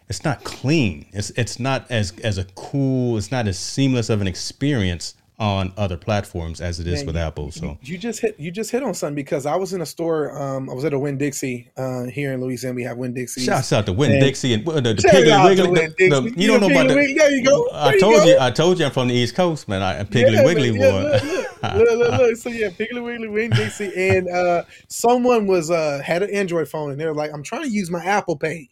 it's 0.09 0.23
not 0.23 0.43
clean. 0.43 1.05
It's 1.11 1.31
it's 1.31 1.59
not 1.59 1.89
as 1.89 2.13
as 2.23 2.37
a 2.37 2.45
cool. 2.55 3.17
It's 3.17 3.31
not 3.31 3.47
as 3.47 3.57
seamless 3.59 4.09
of 4.09 4.21
an 4.21 4.27
experience 4.27 5.15
on 5.39 5.71
other 5.77 5.97
platforms 5.97 6.59
as 6.61 6.79
it 6.79 6.87
is 6.87 7.01
Man, 7.01 7.05
with 7.05 7.15
you- 7.15 7.21
Apple. 7.21 7.51
So 7.51 7.77
You 7.83 7.99
just 7.99 8.21
hit 8.21 8.39
you 8.39 8.49
just 8.49 8.71
hit 8.71 8.81
on 8.81 8.95
something 8.95 9.13
because 9.13 9.45
I 9.45 9.55
was 9.55 9.71
in 9.71 9.81
a 9.81 9.85
store. 9.85 10.35
Um, 10.35 10.67
I 10.67 10.73
was 10.73 10.83
at 10.83 10.93
a 10.93 10.99
Winn-Dixie 10.99 11.69
uh, 11.77 12.05
here 12.05 12.33
in 12.33 12.41
Louisiana. 12.41 12.73
We 12.73 12.83
have 12.85 12.97
Winn-Dixie. 12.97 13.41
shouts 13.41 13.71
out 13.71 13.85
to 13.85 13.93
Winn-Dixie 13.93 14.53
and 14.55 14.67
uh, 14.67 14.73
the, 14.81 14.93
the 14.95 15.01
Piggly 15.03 15.43
Wiggly. 15.45 15.67
The- 15.67 16.09
the- 16.09 16.21
Dixie. 16.21 16.41
you 16.41 16.47
don't 16.47 16.61
know 16.61 16.71
about 16.71 16.87
the. 16.87 16.95
There 16.95 17.29
you 17.31 17.43
go. 17.45 17.69
I 17.71 17.85
There 17.85 17.93
you 17.95 17.99
told 18.01 18.15
go. 18.15 18.23
you. 18.25 18.37
I 18.39 18.49
told 18.49 18.79
you 18.79 18.85
I'm 18.85 18.91
from 18.91 19.09
the 19.09 19.13
East 19.13 19.35
Coast, 19.35 19.67
man. 19.67 19.83
I, 19.83 20.03
Piggly 20.05 20.31
Yeah, 20.33 20.43
Wiggly 20.45 20.69
yeah, 20.71 20.91
boy. 20.91 21.01
look, 21.03 21.23
look, 21.23 21.47
look, 21.75 21.97
look, 21.99 22.19
look. 22.19 22.35
So 22.37 22.49
yeah, 22.49 22.69
Piggly 22.69 23.03
Wiggly, 23.03 23.27
Winn-Dixie, 23.27 23.91
and 23.95 24.27
uh, 24.29 24.63
someone 24.87 25.45
was 25.45 25.69
uh, 25.69 26.01
had 26.03 26.23
an 26.23 26.31
Android 26.33 26.67
phone, 26.67 26.89
and 26.89 26.99
they're 26.99 27.13
like, 27.13 27.31
"I'm 27.31 27.43
trying 27.43 27.61
to 27.63 27.69
use 27.69 27.91
my 27.91 28.03
Apple 28.03 28.37
Pay," 28.37 28.69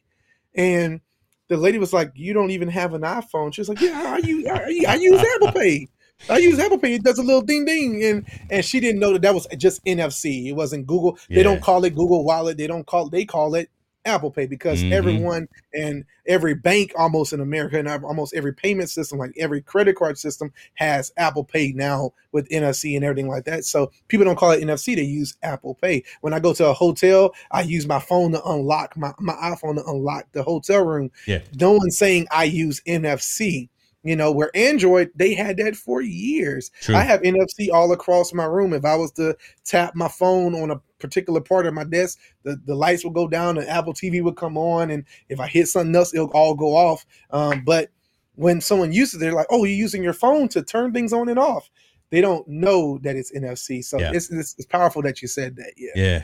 and 0.56 1.00
the 1.48 1.58
lady 1.58 1.78
was 1.78 1.94
like, 1.94 2.12
"You 2.16 2.34
don't 2.34 2.50
even 2.50 2.70
have 2.70 2.96
an 2.96 3.02
iPhone." 3.04 3.54
She 3.54 3.62
was 3.62 3.70
like, 3.70 3.82
"Yeah, 3.82 4.02
I 4.16 4.18
use 4.26 4.48
I, 4.48 4.84
I 4.88 4.96
use 4.96 5.22
Apple 5.36 5.52
Pay. 5.52 5.90
I 6.30 6.38
use 6.40 6.60
Apple 6.60 6.78
Pay. 6.80 6.96
It 6.96 7.04
does 7.04 7.20
a 7.20 7.24
little 7.24 7.42
ding 7.42 7.66
ding," 7.66 8.04
and 8.04 8.26
and 8.50 8.66
she 8.66 8.80
didn't 8.80 9.00
know 9.00 9.14
that 9.14 9.22
that 9.22 9.34
was 9.34 9.48
just 9.58 9.84
NFC. 9.86 10.48
It 10.48 10.54
wasn't 10.54 10.88
Google. 10.88 11.18
They 11.30 11.44
don't 11.44 11.62
call 11.62 11.84
it 11.86 11.96
Google 11.96 12.24
Wallet. 12.24 12.58
They 12.58 12.68
don't 12.68 12.86
call 12.86 13.10
they 13.10 13.26
call 13.26 13.54
it 13.56 13.70
Apple 14.06 14.32
Pay 14.32 14.46
because 14.48 14.84
Mhm. 14.84 14.92
everyone 14.92 15.48
and 15.74 16.06
every 16.28 16.54
bank 16.54 16.94
almost 16.96 17.34
in 17.34 17.40
America 17.42 17.78
and 17.78 17.88
almost 17.88 18.34
every 18.36 18.54
payment 18.54 18.90
system, 18.90 19.18
like 19.20 19.34
every 19.38 19.62
credit 19.62 19.96
card 19.96 20.18
system, 20.18 20.52
has 20.76 21.12
Apple 21.18 21.44
Pay 21.44 21.74
now 21.74 22.14
with 22.32 22.48
NFC 22.50 22.96
and 22.96 23.04
everything 23.06 23.28
like 23.28 23.46
that. 23.46 23.66
So 23.66 23.92
people 24.08 24.26
don't 24.26 24.36
call 24.38 24.52
it 24.52 24.62
NFC; 24.62 24.96
they 24.96 25.04
use 25.04 25.38
Apple 25.44 25.76
Pay. 25.76 26.04
When 26.22 26.34
I 26.34 26.40
go 26.40 26.54
to 26.54 26.70
a 26.70 26.74
hotel, 26.74 27.34
I 27.52 27.62
use 27.62 27.88
my 27.88 28.00
phone 28.00 28.32
to 28.32 28.44
unlock 28.44 28.98
my 28.98 29.14
my 29.20 29.34
iPhone 29.34 29.76
to 29.76 29.86
unlock 29.86 30.32
the 30.32 30.44
hotel 30.44 30.84
room. 30.86 31.12
Yeah. 31.28 31.40
No 31.60 31.74
one's 31.74 31.98
saying 31.98 32.28
I 32.32 32.46
use 32.46 32.82
NFC. 32.88 33.70
You 34.06 34.16
know, 34.16 34.32
where 34.32 34.52
Android, 34.56 35.10
they 35.16 35.34
had 35.34 35.58
that 35.58 35.76
for 35.76 36.00
years. 36.00 36.70
True. 36.82 36.96
I 36.96 37.02
have 37.02 37.24
NFC 37.24 37.72
all 37.74 37.92
across 37.92 38.34
my 38.34 38.46
room. 38.46 38.72
If 38.72 38.86
I 38.86 38.96
was 38.96 39.12
to 39.14 39.36
tap 39.64 39.96
my 39.96 40.08
phone 40.08 40.54
on 40.54 40.70
a 40.70 40.80
particular 41.00 41.42
part 41.42 41.66
of 41.66 41.74
my 41.74 41.86
desk, 41.86 42.20
the, 42.44 42.56
the 42.66 42.76
lights 42.76 43.04
will 43.04 43.12
go 43.12 43.28
down, 43.28 43.56
the 43.56 43.68
Apple 43.68 43.94
TV 43.94 44.24
would 44.24 44.36
come 44.38 44.58
on, 44.60 44.92
and 44.92 45.06
if 45.28 45.40
I 45.40 45.48
hit 45.48 45.68
something 45.70 45.96
else, 45.96 46.14
it'll 46.14 46.30
all 46.30 46.54
go 46.54 46.76
off. 46.76 47.04
Um, 47.32 47.64
but 47.66 47.90
when 48.36 48.62
someone 48.62 48.92
uses 48.92 49.16
it, 49.16 49.18
they're 49.22 49.34
like, 49.34 49.48
"Oh, 49.50 49.64
you're 49.64 49.76
using 49.76 50.04
your 50.04 50.14
phone 50.14 50.50
to 50.50 50.62
turn 50.62 50.94
things 50.94 51.12
on 51.12 51.28
and 51.28 51.40
off." 51.40 51.72
They 52.12 52.22
don't 52.22 52.48
know 52.48 53.00
that 53.00 53.16
it's 53.16 53.32
NFC, 53.32 53.84
so 53.84 54.00
Yeah. 54.00 54.12
it's, 54.14 54.30
it's 54.30 54.54
it's 54.60 54.68
powerful 54.68 55.02
that 55.02 55.24
you 55.24 55.28
said 55.28 55.56
that. 55.56 55.74
Yeah, 55.78 55.92
Yeah. 55.96 56.24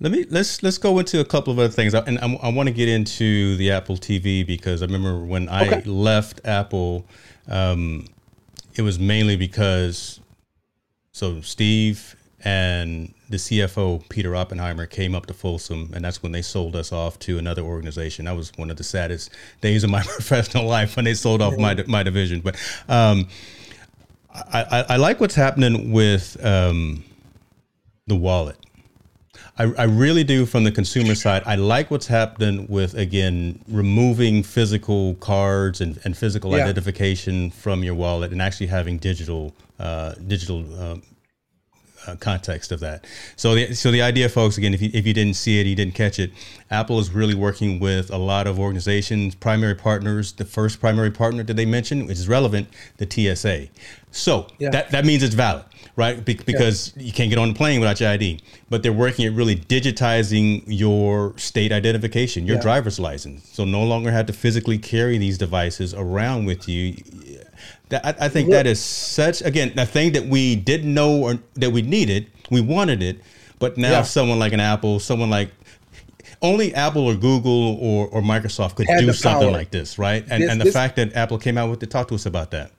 Let 0.00 0.12
me 0.12 0.24
let's 0.30 0.62
let's 0.62 0.78
go 0.78 0.98
into 1.00 1.18
a 1.20 1.24
couple 1.24 1.52
of 1.52 1.58
other 1.58 1.68
things, 1.72 1.92
and 1.92 2.18
I, 2.20 2.32
I 2.34 2.48
want 2.52 2.68
to 2.68 2.72
get 2.72 2.88
into 2.88 3.56
the 3.56 3.72
Apple 3.72 3.96
TV 3.96 4.46
because 4.46 4.80
I 4.80 4.86
remember 4.86 5.18
when 5.24 5.48
I 5.48 5.66
Okay. 5.66 5.82
left 5.90 6.40
Apple, 6.44 7.04
um, 7.48 8.06
it 8.76 8.82
was 8.82 8.98
mainly 9.00 9.34
because 9.36 10.20
so 11.10 11.40
Steve 11.40 12.14
and 12.44 13.12
the 13.28 13.38
CFO 13.38 14.08
Peter 14.08 14.36
Oppenheimer 14.36 14.86
came 14.86 15.16
up 15.16 15.26
to 15.26 15.34
Folsom, 15.34 15.90
and 15.92 16.04
that's 16.04 16.22
when 16.22 16.30
they 16.30 16.42
sold 16.42 16.76
us 16.76 16.92
off 16.92 17.18
to 17.20 17.36
another 17.36 17.62
organization. 17.62 18.26
That 18.26 18.36
was 18.36 18.52
one 18.54 18.70
of 18.70 18.76
the 18.76 18.84
saddest 18.84 19.30
days 19.60 19.82
of 19.82 19.90
my 19.90 20.02
professional 20.04 20.64
life 20.66 20.94
when 20.94 21.06
they 21.06 21.14
sold 21.14 21.42
off 21.42 21.58
my 21.58 21.74
my 21.88 22.04
division. 22.04 22.40
But 22.40 22.54
um, 22.88 23.26
I, 24.32 24.62
I, 24.62 24.84
I 24.90 24.96
like 24.96 25.18
what's 25.18 25.34
happening 25.34 25.90
with 25.90 26.36
um, 26.44 27.02
the 28.06 28.14
wallet. 28.14 28.57
I, 29.58 29.64
I 29.76 29.84
really 29.84 30.24
do 30.24 30.46
from 30.46 30.64
the 30.64 30.70
consumer 30.70 31.14
side. 31.14 31.42
I 31.44 31.56
like 31.56 31.90
what's 31.90 32.06
happening 32.06 32.66
with 32.68 32.94
again 32.94 33.58
removing 33.68 34.42
physical 34.42 35.14
cards 35.16 35.80
and, 35.80 35.98
and 36.04 36.16
physical 36.16 36.56
Yeah. 36.56 36.62
identification 36.64 37.50
from 37.50 37.82
your 37.82 37.94
wallet 37.94 38.30
and 38.32 38.40
actually 38.40 38.68
having 38.68 38.98
digital 38.98 39.54
uh, 39.80 40.14
digital 40.26 40.58
um, 40.80 41.02
uh, 42.06 42.14
context 42.16 42.70
of 42.72 42.80
that. 42.80 43.04
So 43.36 43.54
the 43.54 43.74
so 43.74 43.90
the 43.90 44.02
idea, 44.02 44.28
folks, 44.28 44.58
again, 44.58 44.72
if 44.74 44.80
you 44.80 44.90
if 44.94 45.06
you 45.06 45.12
didn't 45.12 45.34
see 45.34 45.60
it, 45.60 45.66
you 45.66 45.74
didn't 45.74 45.94
catch 45.94 46.18
it. 46.20 46.30
Apple 46.70 47.00
is 47.00 47.10
really 47.10 47.34
working 47.34 47.80
with 47.80 48.10
a 48.10 48.16
lot 48.16 48.46
of 48.46 48.58
organizations, 48.60 49.34
primary 49.34 49.74
partners. 49.74 50.32
The 50.32 50.44
first 50.44 50.80
primary 50.80 51.10
partner 51.10 51.42
that 51.42 51.54
they 51.54 51.66
mentioned, 51.66 52.06
which 52.06 52.18
is 52.18 52.28
relevant, 52.28 52.68
the 52.98 53.06
TSA. 53.10 53.68
So 54.12 54.46
Yeah. 54.58 54.70
that 54.70 54.90
that 54.92 55.04
means 55.04 55.22
it's 55.24 55.34
valid, 55.34 55.64
right? 55.98 56.24
Be- 56.24 56.34
because 56.46 56.92
you 56.96 57.12
can't 57.12 57.28
get 57.28 57.38
on 57.40 57.48
the 57.48 57.54
plane 57.54 57.80
without 57.80 57.98
your 58.00 58.08
ID. 58.08 58.38
But 58.70 58.82
they're 58.84 58.92
working 58.92 59.26
at 59.26 59.32
really 59.32 59.56
digitizing 59.56 60.62
your 60.66 61.34
state 61.36 61.72
identification, 61.72 62.46
your 62.46 62.56
Yeah. 62.56 62.62
driver's 62.62 63.00
license. 63.00 63.48
So 63.52 63.64
no 63.64 63.82
longer 63.82 64.12
have 64.12 64.26
to 64.26 64.32
physically 64.32 64.78
carry 64.78 65.18
these 65.18 65.36
devices 65.36 65.92
around 65.94 66.44
with 66.46 66.68
you. 66.68 66.94
That, 67.88 68.06
I, 68.06 68.26
I 68.26 68.28
think 68.28 68.48
that 68.50 68.66
is 68.66 68.78
such 68.80 69.42
again 69.42 69.72
a 69.76 69.84
thing 69.86 70.12
that 70.12 70.26
we 70.26 70.54
didn't 70.54 70.94
know 70.94 71.10
or 71.16 71.38
that 71.56 71.70
we 71.72 71.82
needed. 71.82 72.28
We 72.48 72.60
wanted 72.60 73.02
it, 73.02 73.18
but 73.58 73.76
now 73.76 73.90
Yeah. 73.90 74.02
someone 74.02 74.38
like 74.38 74.52
an 74.52 74.60
Apple, 74.60 75.00
someone 75.00 75.30
like 75.30 75.50
only 76.40 76.72
Apple 76.76 77.06
or 77.06 77.16
Google 77.16 77.76
or, 77.80 78.06
or 78.08 78.22
Microsoft 78.22 78.76
could 78.76 78.86
Had 78.88 79.00
do 79.00 79.12
something 79.12 79.48
power. 79.48 79.50
like 79.50 79.72
this, 79.72 79.98
right? 79.98 80.24
And 80.30 80.44
This- 80.44 80.50
and 80.52 80.60
the 80.60 80.66
this- 80.66 80.74
fact 80.74 80.94
that 80.96 81.16
Apple 81.16 81.38
came 81.38 81.58
out 81.58 81.68
with 81.70 81.82
it, 81.82 81.90
talk 81.90 82.06
to 82.08 82.14
us 82.14 82.26
about 82.26 82.52
that. 82.52 82.70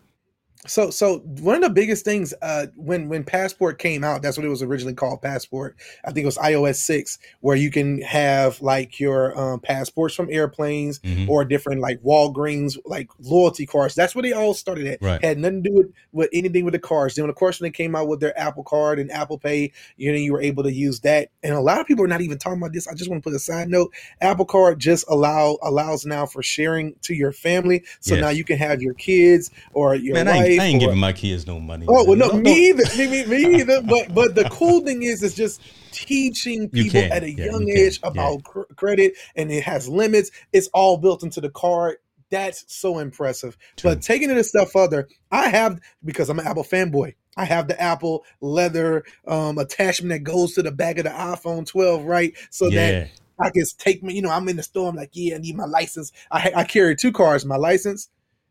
So, 0.67 0.89
so 0.89 1.19
one 1.19 1.55
of 1.55 1.61
the 1.61 1.69
biggest 1.69 2.03
things 2.03 2.33
uh, 2.41 2.67
when 2.75 3.07
when 3.07 3.23
Passport 3.23 3.79
came 3.79 4.03
out, 4.03 4.21
that's 4.21 4.37
what 4.37 4.45
it 4.45 4.49
was 4.49 4.61
originally 4.61 4.93
called, 4.93 5.21
Passport. 5.21 5.77
I 6.03 6.11
think 6.11 6.23
it 6.23 6.25
was 6.25 6.37
iOS 6.37 6.75
six, 6.75 7.17
where 7.39 7.55
you 7.55 7.71
can 7.71 8.01
have 8.01 8.61
like 8.61 8.99
your 8.99 9.37
um, 9.39 9.61
passports 9.61 10.13
from 10.15 10.27
airplanes 10.29 10.99
Mhm. 10.99 11.29
or 11.29 11.45
different 11.45 11.79
like 11.79 12.01
Walgreens 12.03 12.77
like 12.83 13.07
loyalty 13.19 13.65
cards. 13.65 13.95
That's 13.95 14.13
where 14.13 14.21
they 14.21 14.33
all 14.33 14.53
started 14.53 14.85
at. 14.87 15.01
Right. 15.01 15.23
Had 15.23 15.37
nothing 15.37 15.63
to 15.63 15.69
do 15.69 15.75
with, 15.77 15.87
with 16.11 16.29
anything 16.33 16.65
with 16.65 16.73
the 16.73 16.79
cards. 16.79 17.15
Then, 17.15 17.29
of 17.29 17.35
course, 17.35 17.61
when 17.61 17.67
they 17.67 17.71
came 17.71 17.95
out 17.95 18.09
with 18.09 18.19
their 18.19 18.37
Apple 18.37 18.65
Card 18.65 18.99
and 18.99 19.09
Apple 19.13 19.37
Pay, 19.37 19.71
you 19.95 20.11
know, 20.11 20.17
you 20.17 20.33
were 20.33 20.41
able 20.41 20.63
to 20.63 20.73
use 20.73 20.99
that. 21.01 21.29
And 21.41 21.53
a 21.53 21.61
lot 21.61 21.79
of 21.79 21.87
people 21.87 22.03
are 22.03 22.09
not 22.09 22.19
even 22.19 22.37
talking 22.37 22.57
about 22.59 22.73
this. 22.73 22.85
I 22.85 22.95
just 22.95 23.09
want 23.09 23.23
to 23.23 23.29
put 23.29 23.35
a 23.35 23.39
side 23.39 23.69
note: 23.69 23.93
Apple 24.19 24.45
Card 24.45 24.77
just 24.77 25.05
allow 25.07 25.57
allows 25.61 26.05
now 26.05 26.25
for 26.25 26.43
sharing 26.43 26.95
to 27.03 27.13
your 27.13 27.31
family. 27.31 27.85
So 28.01 28.15
Yes. 28.15 28.21
now 28.23 28.29
you 28.29 28.43
can 28.43 28.57
have 28.57 28.81
your 28.81 28.93
kids 28.95 29.51
or 29.71 29.95
your 29.95 30.15
Man, 30.15 30.25
wife. 30.25 30.48
I 30.57 30.65
ain't 30.65 30.77
or- 30.77 30.87
giving 30.87 30.99
my 30.99 31.13
kids 31.13 31.45
no 31.45 31.59
money. 31.59 31.85
Oh 31.89 32.05
well, 32.05 32.15
no, 32.15 32.29
Don't- 32.29 32.43
me 32.43 32.69
either. 32.69 32.83
Me, 32.97 33.07
me, 33.07 33.25
me 33.25 33.59
either. 33.59 33.81
But 33.81 34.13
but 34.15 34.35
the 34.35 34.45
cool 34.49 34.81
thing 34.81 35.03
is, 35.03 35.21
it's 35.21 35.35
just 35.35 35.61
teaching 35.91 36.69
people 36.69 37.01
at 37.01 37.23
a 37.23 37.31
yeah, 37.31 37.45
young 37.45 37.67
you 37.67 37.75
age 37.75 37.99
about 38.03 38.43
cr- 38.43 38.61
credit, 38.75 39.13
and 39.35 39.51
it 39.51 39.63
has 39.63 39.87
limits. 39.89 40.31
It's 40.53 40.67
all 40.73 40.97
built 40.97 41.23
into 41.23 41.41
the 41.41 41.49
card. 41.49 41.97
That's 42.31 42.63
so 42.67 42.99
impressive. 42.99 43.57
True. 43.75 43.91
But 43.91 44.01
taking 44.01 44.29
it 44.29 44.37
a 44.37 44.43
step 44.43 44.69
further, 44.69 45.07
I 45.31 45.49
have 45.49 45.79
because 46.05 46.29
I'm 46.29 46.39
an 46.39 46.47
Apple 46.47 46.63
fanboy. 46.63 47.15
I 47.37 47.45
have 47.45 47.67
the 47.67 47.81
Apple 47.81 48.25
leather 48.41 49.03
um, 49.27 49.57
attachment 49.57 50.09
that 50.09 50.19
goes 50.19 50.53
to 50.53 50.61
the 50.61 50.71
back 50.71 50.97
of 50.97 51.05
the 51.05 51.09
iPhone 51.09 51.65
12, 51.65 52.03
right? 52.03 52.33
So 52.51 52.69
that 52.69 53.09
I 53.39 53.49
can 53.49 53.63
take 53.77 54.03
me. 54.03 54.13
You 54.13 54.21
know, 54.21 54.29
I'm 54.29 54.47
in 54.49 54.57
the 54.57 54.63
store. 54.63 54.89
I'm 54.89 54.95
like, 54.95 55.11
yeah, 55.13 55.35
I 55.35 55.37
need 55.39 55.55
my 55.55 55.65
license. 55.65 56.11
I 56.29 56.51
I 56.55 56.63
carry 56.65 56.95
two 56.95 57.11
cards: 57.11 57.45
my 57.45 57.55
license 57.55 58.09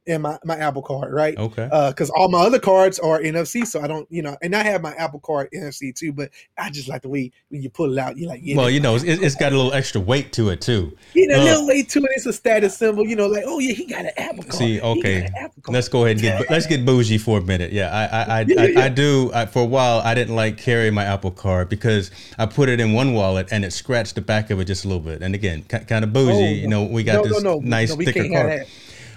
and 0.08 0.22
my 0.22 0.38
my 0.44 0.56
Apple 0.56 0.82
card, 0.82 1.12
right? 1.12 1.36
okay. 1.36 1.68
because 1.88 2.10
all 2.10 2.28
my 2.28 2.40
other 2.40 2.58
cards 2.58 2.98
are 2.98 3.20
NFC, 3.20 3.66
so 3.66 3.80
I 3.80 3.86
don't, 3.86 4.10
you 4.10 4.22
know, 4.22 4.36
and 4.42 4.54
I 4.56 4.62
have 4.62 4.82
my 4.82 4.94
Apple 4.94 5.20
Card 5.20 5.48
NFC 5.54 5.94
too, 5.94 6.12
but 6.12 6.30
I 6.56 6.70
just 6.70 6.88
like 6.88 7.02
the 7.02 7.08
way 7.08 7.30
when 7.50 7.62
you 7.62 7.70
pull 7.70 7.92
it 7.92 7.98
out, 7.98 8.16
you're 8.16 8.28
like, 8.28 8.40
yeah, 8.42 8.56
well, 8.56 8.70
you 8.70 8.80
know, 8.80 8.96
it's, 8.96 9.04
it's 9.04 9.34
got 9.34 9.52
a 9.52 9.56
little 9.56 9.72
extra 9.72 10.00
weight 10.00 10.32
to 10.34 10.50
it 10.50 10.60
too. 10.60 10.96
you 11.14 11.28
know, 11.28 11.36
a 11.36 11.40
uh, 11.40 11.44
little 11.44 11.66
way 11.66 11.82
to 11.82 11.98
it. 12.00 12.10
It's 12.16 12.26
a 12.26 12.32
status 12.32 12.76
symbol, 12.76 13.06
you 13.06 13.16
know, 13.16 13.26
like, 13.26 13.44
oh 13.46 13.58
yeah, 13.58 13.74
he 13.74 13.86
got 13.86 14.04
an 14.04 14.12
Apple 14.16 14.44
Card. 14.44 14.54
See, 14.54 14.80
okay, 14.80 15.28
Card. 15.36 15.52
let's 15.68 15.88
go 15.88 16.04
ahead 16.04 16.16
and 16.16 16.22
get 16.22 16.50
let's 16.50 16.66
get 16.66 16.84
bougie 16.84 17.18
for 17.18 17.38
a 17.38 17.42
minute. 17.42 17.72
Yeah, 17.72 17.90
I 17.90 18.04
I 18.04 18.38
I, 18.38 18.44
Yeah, 18.48 18.62
I, 18.62 18.66
yeah. 18.66 18.80
I 18.80 18.88
do. 18.88 19.30
I, 19.34 19.46
for 19.46 19.62
a 19.62 19.66
while, 19.66 20.00
I 20.00 20.14
didn't 20.14 20.34
like 20.34 20.56
carrying 20.56 20.94
my 20.94 21.04
Apple 21.04 21.30
Card 21.30 21.68
because 21.68 22.10
I 22.38 22.46
put 22.46 22.68
it 22.68 22.80
in 22.80 22.92
one 22.92 23.14
wallet 23.14 23.48
and 23.50 23.64
it 23.64 23.72
scratched 23.72 24.14
the 24.14 24.20
back 24.20 24.50
of 24.50 24.60
it 24.60 24.64
just 24.64 24.84
a 24.84 24.88
little 24.88 25.02
bit. 25.02 25.22
And 25.22 25.34
again, 25.34 25.62
kind 25.64 26.04
of 26.04 26.12
bougie. 26.12 26.32
Oh, 26.32 26.48
you 26.48 26.68
know, 26.68 26.84
we 26.84 27.04
got 27.04 27.16
no, 27.16 27.22
this 27.24 27.42
no, 27.42 27.54
no, 27.54 27.60
nice 27.62 27.94
thicker 27.94 28.28
card. 28.28 28.66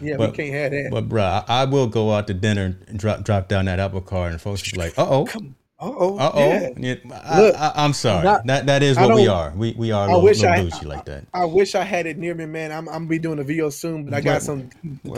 Yeah, 0.02 0.18
But- 0.18 0.32
we 0.32 0.38
can't 0.38 0.54
have 0.54 0.72
that. 0.72 0.90
But 0.92 1.08
bruh, 1.10 1.46
I, 1.48 1.62
I 1.62 1.66
will 1.66 1.88
go 1.88 2.12
out 2.12 2.28
to 2.28 2.34
dinner 2.34 2.78
and 2.88 3.00
drop 3.00 3.24
drop 3.24 3.48
down 3.48 3.66
that 3.66 3.80
Apple 3.80 4.02
Card, 4.02 4.32
and 4.32 4.42
folks 4.42 4.70
be 4.70 4.78
like, 4.78 4.98
"Uh 4.98 5.06
oh, 5.10 5.28
uh 5.28 5.40
oh, 5.80 6.18
uh 6.18 6.32
oh." 6.34 6.74
yeah. 6.78 6.96
I, 7.24 7.42
Look, 7.42 7.56
I, 7.56 7.72
I'm 7.76 7.94
sorry. 7.94 8.24
not- 8.24 8.46
that 8.48 8.66
that 8.68 8.84
is 8.84 8.98
what 8.98 9.14
we 9.16 9.28
are. 9.28 9.52
We 9.56 9.74
we 9.78 9.92
are 9.92 10.02
a 10.08 10.12
I 10.12 10.14
little, 10.14 10.24
wish 10.24 10.42
little 10.42 10.56
I- 10.56 10.64
bougie 10.64 10.86
like 10.86 11.06
that. 11.06 11.26
I 11.34 11.46
wish 11.46 11.76
I 11.76 11.84
had 11.84 12.06
it 12.06 12.18
near 12.18 12.36
me, 12.36 12.46
man. 12.46 12.72
I'm 12.72 12.88
I'm 12.90 13.08
be 13.08 13.20
doing 13.20 13.40
a 13.40 13.44
video 13.44 13.70
soon, 13.70 14.06
but 14.06 14.14
I 14.14 14.22
got 14.22 14.32
Where- 14.32 14.40
some 14.42 14.70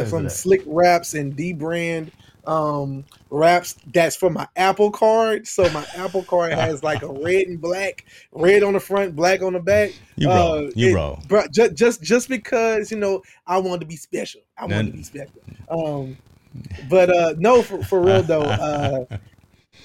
some 0.08 0.26
SlickWraps 0.28 1.20
and 1.20 1.36
dbrand 1.36 2.12
um 2.46 3.06
wraps 3.30 3.76
that's 3.94 4.16
for 4.16 4.30
my 4.30 4.48
Apple 4.56 4.92
card. 4.92 5.48
So 5.48 5.70
my 5.72 5.86
Apple 5.96 6.24
card 6.24 6.54
has 6.54 6.84
like 6.84 7.02
a 7.02 7.08
red 7.08 7.48
and 7.48 7.62
black, 7.62 8.06
red 8.32 8.64
on 8.64 8.74
the 8.74 8.80
front, 8.80 9.16
black 9.16 9.42
on 9.42 9.54
the 9.54 9.60
back. 9.60 9.92
You 10.16 10.30
Uh. 10.30 10.70
You 10.76 10.90
it- 10.90 10.96
raw. 10.96 11.20
Bro, 11.28 11.48
just 11.52 11.74
just 11.76 12.02
just 12.02 12.30
because 12.30 12.92
you 12.92 12.98
know 12.98 13.22
I 13.48 13.58
want 13.60 13.82
to 13.82 13.88
be 13.88 13.96
special. 13.96 14.42
I 14.58 14.66
want 14.66 14.88
to 14.88 14.94
be 14.94 15.04
special. 15.04 15.42
Um, 15.70 16.18
but 16.90 17.10
uh, 17.10 17.34
no, 17.38 17.62
for, 17.62 17.84
for 17.84 18.00
real 18.02 18.22
though, 18.22 18.42
uh, 18.44 19.06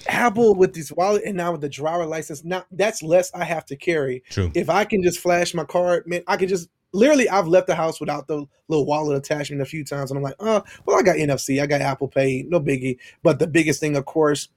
Apple 0.07 0.55
with 0.55 0.73
this 0.73 0.91
wallet 0.91 1.23
and 1.25 1.35
now 1.35 1.51
with 1.51 1.61
the 1.61 1.69
driver 1.69 2.05
license, 2.05 2.43
now 2.43 2.63
that's 2.71 3.01
less 3.01 3.33
I 3.33 3.43
have 3.43 3.65
to 3.67 3.75
carry. 3.75 4.23
True. 4.29 4.51
If 4.53 4.69
I 4.69 4.85
can 4.85 5.01
just 5.01 5.19
flash 5.19 5.53
my 5.53 5.63
card, 5.63 6.05
man, 6.07 6.23
I 6.27 6.37
can 6.37 6.47
just 6.47 6.69
literally 6.93 7.29
I've 7.29 7.47
left 7.47 7.67
the 7.67 7.75
house 7.75 7.99
without 7.99 8.27
the 8.27 8.45
little 8.67 8.85
wallet 8.85 9.17
attachment 9.17 9.61
a 9.61 9.65
few 9.65 9.83
times, 9.83 10.11
and 10.11 10.17
I'm 10.17 10.23
like, 10.23 10.35
oh, 10.39 10.63
well, 10.85 10.97
I 10.99 11.01
got 11.01 11.15
NFC, 11.17 11.61
I 11.61 11.65
got 11.65 11.81
Apple 11.81 12.07
Pay, 12.07 12.43
no 12.47 12.59
biggie. 12.59 12.97
But 13.23 13.39
the 13.39 13.47
biggest 13.47 13.79
thing, 13.79 13.95
of 13.95 14.05
course, 14.05 14.49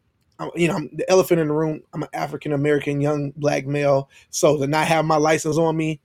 you 0.56 0.66
know, 0.68 0.74
I'm 0.76 0.90
the 0.94 1.08
elephant 1.10 1.40
in 1.40 1.48
the 1.48 1.54
room. 1.54 1.82
I'm 1.92 2.02
an 2.02 2.08
African 2.12 2.52
American 2.52 3.00
young 3.00 3.32
black 3.36 3.66
male, 3.66 4.08
so 4.30 4.58
to 4.58 4.66
not 4.66 4.86
have 4.88 5.04
my 5.04 5.16
license 5.16 5.56
on 5.56 5.76
me 5.76 6.00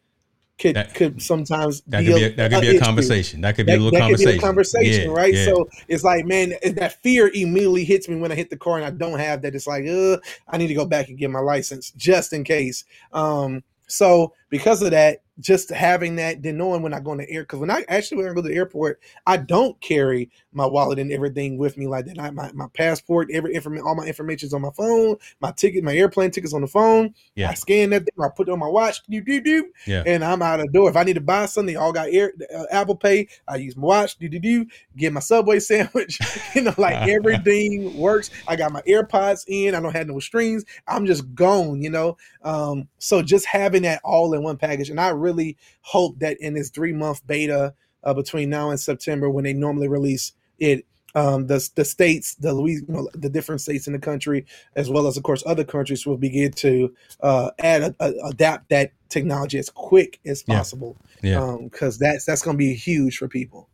could 0.60 0.76
That- 0.76 0.94
could 0.96 1.22
sometimes 1.22 1.82
That 1.88 2.00
be 2.00 2.06
could 2.06 2.14
a, 2.14 2.18
be 2.18 2.24
a, 2.24 2.30
that 2.32 2.52
could 2.52 2.62
be 2.62 2.68
a 2.70 2.78
a 2.78 2.80
conversation. 2.80 3.42
That 3.42 3.56
could 3.56 3.68
be 3.68 3.74
That, 3.74 3.78
a 3.78 3.82
little 3.82 4.00
conversation. 4.00 4.40
a 4.40 4.42
conversation, 4.42 5.10
Yeah, 5.12 5.16
right? 5.16 5.34
yeah. 5.34 5.46
So 5.46 5.70
it's 5.88 6.04
like, 6.04 6.26
man, 6.26 6.54
that 6.74 7.02
fear 7.04 7.30
immediately 7.34 7.84
hits 7.84 8.10
me 8.10 8.16
when 8.16 8.32
I 8.32 8.36
hit 8.36 8.50
the 8.50 8.58
car 8.58 8.78
and 8.78 8.86
I 8.86 8.90
don't 8.90 9.20
have 9.20 9.44
that. 9.44 9.54
It's 9.54 9.68
like, 9.68 9.86
uh, 9.88 10.18
I 10.48 10.58
need 10.58 10.68
to 10.68 10.74
go 10.74 10.86
back 10.86 11.10
and 11.10 11.18
get 11.18 11.30
my 11.30 11.40
license 11.40 11.92
just 11.92 12.34
in 12.34 12.44
case. 12.44 12.86
Um, 13.14 13.64
so 13.88 14.34
because 14.50 14.82
of 14.82 14.92
that, 14.92 15.24
just 15.40 15.70
having 15.70 16.16
that, 16.16 16.42
then 16.42 16.58
knowing 16.58 16.82
when 16.82 16.96
I 16.96 17.00
go 17.00 17.12
in 17.12 17.20
the 17.20 17.30
air, 17.30 17.44
because 17.44 17.60
when 17.60 17.70
I 17.70 17.86
actually 17.90 18.18
when 18.18 18.26
I 18.32 18.34
go 18.34 18.42
to 18.42 18.50
the 18.50 18.56
airport, 18.56 19.00
I 19.28 19.38
don't 19.38 19.80
carry 19.82 20.32
my 20.52 20.66
wallet 20.66 20.98
and 20.98 21.12
everything 21.12 21.60
with 21.60 21.78
me 21.78 21.86
like 21.86 22.06
that. 22.08 22.18
I, 22.20 22.32
my 22.32 22.52
my 22.54 22.66
passport, 22.74 23.30
every 23.32 23.54
information, 23.54 23.86
all 23.86 23.94
my 23.94 24.06
information 24.06 24.48
is 24.48 24.54
on 24.54 24.62
my 24.64 24.72
phone. 24.72 25.18
My 25.40 25.52
ticket, 25.52 25.84
my 25.84 25.96
airplane 25.96 26.32
tickets 26.32 26.56
on 26.56 26.62
the 26.62 26.68
phone. 26.68 27.14
Yeah. 27.36 27.52
I 27.52 27.54
scan 27.54 27.92
that 27.92 28.00
thing, 28.00 28.14
I 28.20 28.30
put 28.36 28.48
it 28.48 28.52
on 28.52 28.58
my 28.58 28.68
watch, 28.68 29.04
do 29.04 29.22
do 29.22 29.40
do, 29.40 29.68
Yeah. 29.86 30.02
and 30.08 30.24
I'm 30.24 30.42
out 30.42 30.60
of 30.60 30.66
the 30.66 30.72
door. 30.72 30.90
If 30.90 30.96
I 30.98 31.04
need 31.04 31.14
to 31.14 31.22
buy 31.22 31.46
something, 31.46 31.72
they 31.72 31.80
all 31.80 31.94
got 31.94 32.10
air 32.12 32.34
uh, 32.56 32.64
Apple 32.72 32.96
Pay. 32.96 33.28
I 33.48 33.58
use 33.58 33.78
my 33.78 33.86
watch, 33.86 34.18
do 34.18 34.28
do 34.28 34.40
do, 34.40 34.66
get 34.96 35.14
my 35.14 35.20
Subway 35.20 35.60
sandwich. 35.68 36.18
you 36.56 36.64
know, 36.64 36.74
like 36.80 36.96
everything 37.10 37.96
works. 37.96 38.32
I 38.48 38.56
got 38.56 38.72
my 38.72 38.82
AirPods 38.82 39.44
in. 39.48 39.76
I 39.76 39.80
don't 39.82 39.96
have 39.96 40.08
no 40.08 40.18
strings. 40.20 40.66
I'm 40.88 41.06
just 41.06 41.36
gone. 41.36 41.84
You 41.84 41.92
know, 41.92 42.18
um, 42.42 42.88
so 42.98 43.22
just 43.22 43.46
having 43.46 43.84
that 43.84 44.02
all 44.04 44.34
in 44.38 44.44
one 44.44 44.58
package, 44.58 44.90
and 44.90 45.00
I 45.00 45.10
really 45.10 45.58
hope 45.82 46.20
that 46.20 46.38
in 46.40 46.54
this 46.54 46.70
three 46.70 46.94
month 46.94 47.26
beta 47.28 47.74
uh, 48.04 48.14
between 48.14 48.50
now 48.50 48.70
and 48.70 48.80
September, 48.80 49.30
when 49.30 49.44
they 49.44 49.54
normally 49.54 49.88
release 49.90 50.32
it. 50.60 50.86
Um, 51.16 51.48
the 51.48 51.68
the 51.76 51.86
states, 51.86 52.36
the 52.36 52.54
Louis, 52.54 52.74
you 52.88 52.94
know, 52.94 53.10
the 53.16 53.30
different 53.30 53.62
states 53.62 53.88
in 53.88 53.94
the 53.94 53.98
country, 54.00 54.46
as 54.76 54.88
well 54.90 55.08
as 55.08 55.18
of 55.18 55.24
course 55.24 55.42
other 55.48 55.64
countries, 55.64 56.06
will 56.06 56.18
begin 56.18 56.52
to 56.52 56.94
uh, 57.22 57.50
add 57.58 57.82
a, 57.82 57.96
a- 58.00 58.28
adapt 58.28 58.70
that 58.70 58.92
technology 59.10 59.58
as 59.58 59.70
quick 59.72 60.20
as 60.28 60.44
Yeah. 60.48 60.58
possible. 60.58 60.96
Yeah. 61.24 61.58
because 61.64 61.98
that's 61.98 62.26
that's 62.26 62.44
going 62.44 62.56
to 62.56 62.60
be 62.60 62.76
huge 62.76 63.18
for 63.18 63.28
people. 63.28 63.68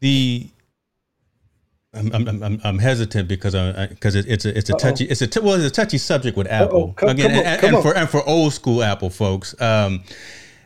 the 0.00 0.48
I'm, 1.94 2.12
I'm, 2.28 2.42
I'm, 2.42 2.60
I'm 2.64 2.78
hesitant 2.78 3.28
because 3.28 3.54
I 3.54 3.86
because 3.86 4.14
it, 4.14 4.26
it's 4.28 4.44
a 4.44 4.56
it's 4.56 4.70
a 4.70 4.74
Uh-oh. 4.74 4.78
touchy 4.78 5.04
it's 5.04 5.22
a 5.22 5.26
t- 5.26 5.40
well 5.40 5.54
it's 5.54 5.64
a 5.66 5.70
touchy 5.70 5.98
subject 5.98 6.36
with 6.36 6.46
Apple 6.48 6.92
Come- 6.94 7.10
again 7.10 7.30
come 7.30 7.38
on, 7.38 7.46
and, 7.46 7.64
and 7.76 7.82
for 7.82 7.96
and 7.96 8.08
for 8.08 8.28
old 8.28 8.52
school 8.52 8.82
Apple 8.82 9.10
folks 9.10 9.58
um, 9.60 10.02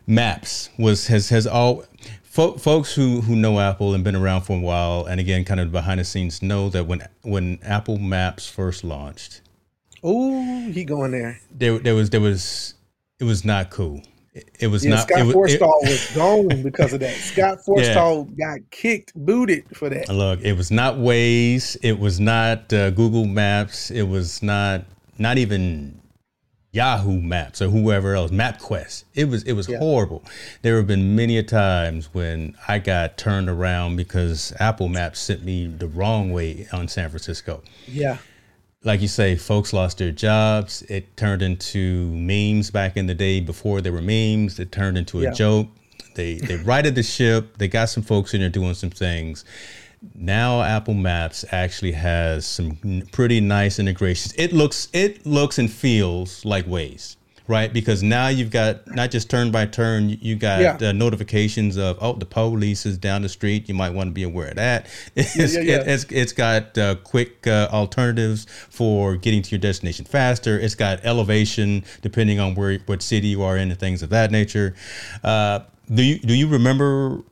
Maps 0.06 0.70
was 0.78 1.06
has 1.08 1.28
has 1.28 1.46
all 1.46 1.84
fo- 2.22 2.56
folks 2.56 2.94
who 2.94 3.20
who 3.20 3.36
know 3.36 3.60
Apple 3.60 3.94
and 3.94 4.02
been 4.04 4.16
around 4.16 4.42
for 4.42 4.56
a 4.56 4.60
while 4.60 5.04
and 5.06 5.20
again 5.20 5.44
kind 5.44 5.60
of 5.60 5.70
behind 5.72 6.00
the 6.00 6.04
scenes 6.04 6.40
know 6.42 6.68
that 6.70 6.86
when 6.86 7.02
when 7.22 7.58
Apple 7.62 7.98
Maps 7.98 8.48
first 8.48 8.84
launched 8.84 9.42
oh 10.02 10.70
he 10.70 10.84
going 10.84 11.10
there. 11.10 11.40
there 11.50 11.78
there 11.78 11.94
was 11.94 12.10
there 12.10 12.20
was 12.20 12.74
it 13.20 13.24
was 13.24 13.44
not 13.44 13.70
cool 13.70 14.02
it, 14.58 14.66
was 14.68 14.84
Yeah, 14.84 14.90
not 14.96 15.08
Scott 15.08 15.20
it 15.20 15.36
was, 15.36 15.52
it- 15.54 15.60
Forstall 15.60 15.82
was 15.82 16.10
gone 16.14 16.62
because 16.62 16.92
of 16.92 17.00
that. 17.00 17.14
Scott 17.16 17.58
Forstall 17.66 18.36
got 18.38 18.60
kicked, 18.70 19.12
booted 19.14 19.64
for 19.76 19.88
that. 19.88 20.08
Look, 20.08 20.40
it 20.42 20.54
was 20.54 20.70
not 20.70 20.96
Waze. 20.96 21.76
It 21.82 21.98
was 21.98 22.18
not 22.20 22.72
uh, 22.72 22.90
Google 22.90 23.24
Maps. 23.26 23.90
It 23.90 24.02
was 24.04 24.42
not 24.42 24.84
not 25.18 25.36
even 25.38 26.00
Yahoo 26.72 27.20
Maps 27.20 27.62
or 27.62 27.68
whoever 27.70 28.14
else. 28.14 28.30
MapQuest. 28.30 29.04
It 29.14 29.24
was 29.28 29.42
it 29.44 29.54
was 29.54 29.68
Yeah. 29.68 29.78
horrible. 29.78 30.22
There 30.62 30.76
have 30.76 30.86
been 30.86 31.16
many 31.16 31.38
a 31.38 31.42
times 31.42 32.10
when 32.12 32.54
I 32.68 32.78
got 32.78 33.16
turned 33.16 33.48
around 33.48 33.96
because 33.96 34.52
Apple 34.60 34.88
Maps 34.88 35.18
sent 35.18 35.42
me 35.44 35.66
the 35.66 35.88
wrong 35.88 36.30
way 36.30 36.66
on 36.72 36.86
San 36.88 37.08
Francisco. 37.08 37.62
Yeah, 37.86 38.18
Like 38.84 39.00
you 39.00 39.08
say, 39.08 39.34
folks 39.34 39.72
lost 39.72 39.98
their 39.98 40.12
jobs. 40.12 40.82
It 40.82 41.16
turned 41.16 41.42
into 41.42 42.06
memes 42.14 42.70
back 42.70 42.96
in 42.96 43.06
the 43.06 43.14
day 43.14 43.40
before 43.40 43.80
there 43.80 43.92
were 43.92 44.00
memes. 44.02 44.60
It 44.60 44.70
turned 44.70 44.96
into 44.96 45.20
a 45.20 45.24
Yeah. 45.24 45.32
joke. 45.32 45.68
They 46.14 46.34
they 46.34 46.56
righted 46.56 46.94
the 46.94 47.02
ship. 47.02 47.58
They 47.58 47.66
got 47.68 47.86
some 47.88 48.02
folks 48.04 48.34
in 48.34 48.40
there 48.40 48.48
doing 48.50 48.74
some 48.74 48.90
things. 48.90 49.44
Now 50.14 50.62
Apple 50.62 50.94
Maps 50.94 51.44
actually 51.50 51.92
has 51.92 52.46
some 52.46 53.02
pretty 53.10 53.40
nice 53.40 53.80
integrations. 53.80 54.32
It 54.38 54.52
looks 54.52 54.88
it 54.92 55.26
looks 55.26 55.58
and 55.58 55.70
feels 55.70 56.44
like 56.44 56.66
Waze, 56.66 57.16
right? 57.48 57.72
Because 57.72 58.02
now 58.02 58.28
you've 58.28 58.50
got 58.50 58.86
not 58.94 59.10
just 59.10 59.28
turn 59.28 59.50
by 59.50 59.66
turn. 59.66 60.10
You 60.10 60.36
got 60.36 60.60
Yeah. 60.60 60.88
uh, 60.88 60.92
notifications 60.92 61.76
of 61.76 61.98
oh 62.00 62.12
the 62.12 62.26
police 62.26 62.86
is 62.86 62.96
down 62.98 63.22
the 63.22 63.28
street. 63.28 63.68
You 63.68 63.74
might 63.74 63.90
want 63.94 64.08
to 64.08 64.12
be 64.12 64.22
aware 64.22 64.48
of 64.48 64.56
that. 64.56 64.86
It's 65.16 65.54
yeah, 65.54 65.60
yeah. 65.62 65.82
it's 65.86 66.04
it's 66.10 66.32
got 66.32 66.76
uh, 66.78 66.94
quick 66.96 67.46
uh, 67.46 67.68
alternatives 67.72 68.46
for 68.70 69.16
getting 69.16 69.42
to 69.42 69.50
your 69.50 69.58
destination 69.60 70.04
faster. 70.04 70.58
It's 70.60 70.74
got 70.76 71.00
elevation 71.04 71.84
depending 72.02 72.38
on 72.38 72.54
where 72.54 72.78
what 72.86 73.02
city 73.02 73.28
you 73.28 73.42
are 73.42 73.56
in 73.56 73.70
and 73.70 73.80
things 73.80 74.02
of 74.02 74.10
that 74.10 74.30
nature. 74.30 74.74
Uh, 75.24 75.60
do 75.92 76.02
you 76.02 76.18
do 76.18 76.34
you 76.34 76.46
remember 76.48 77.22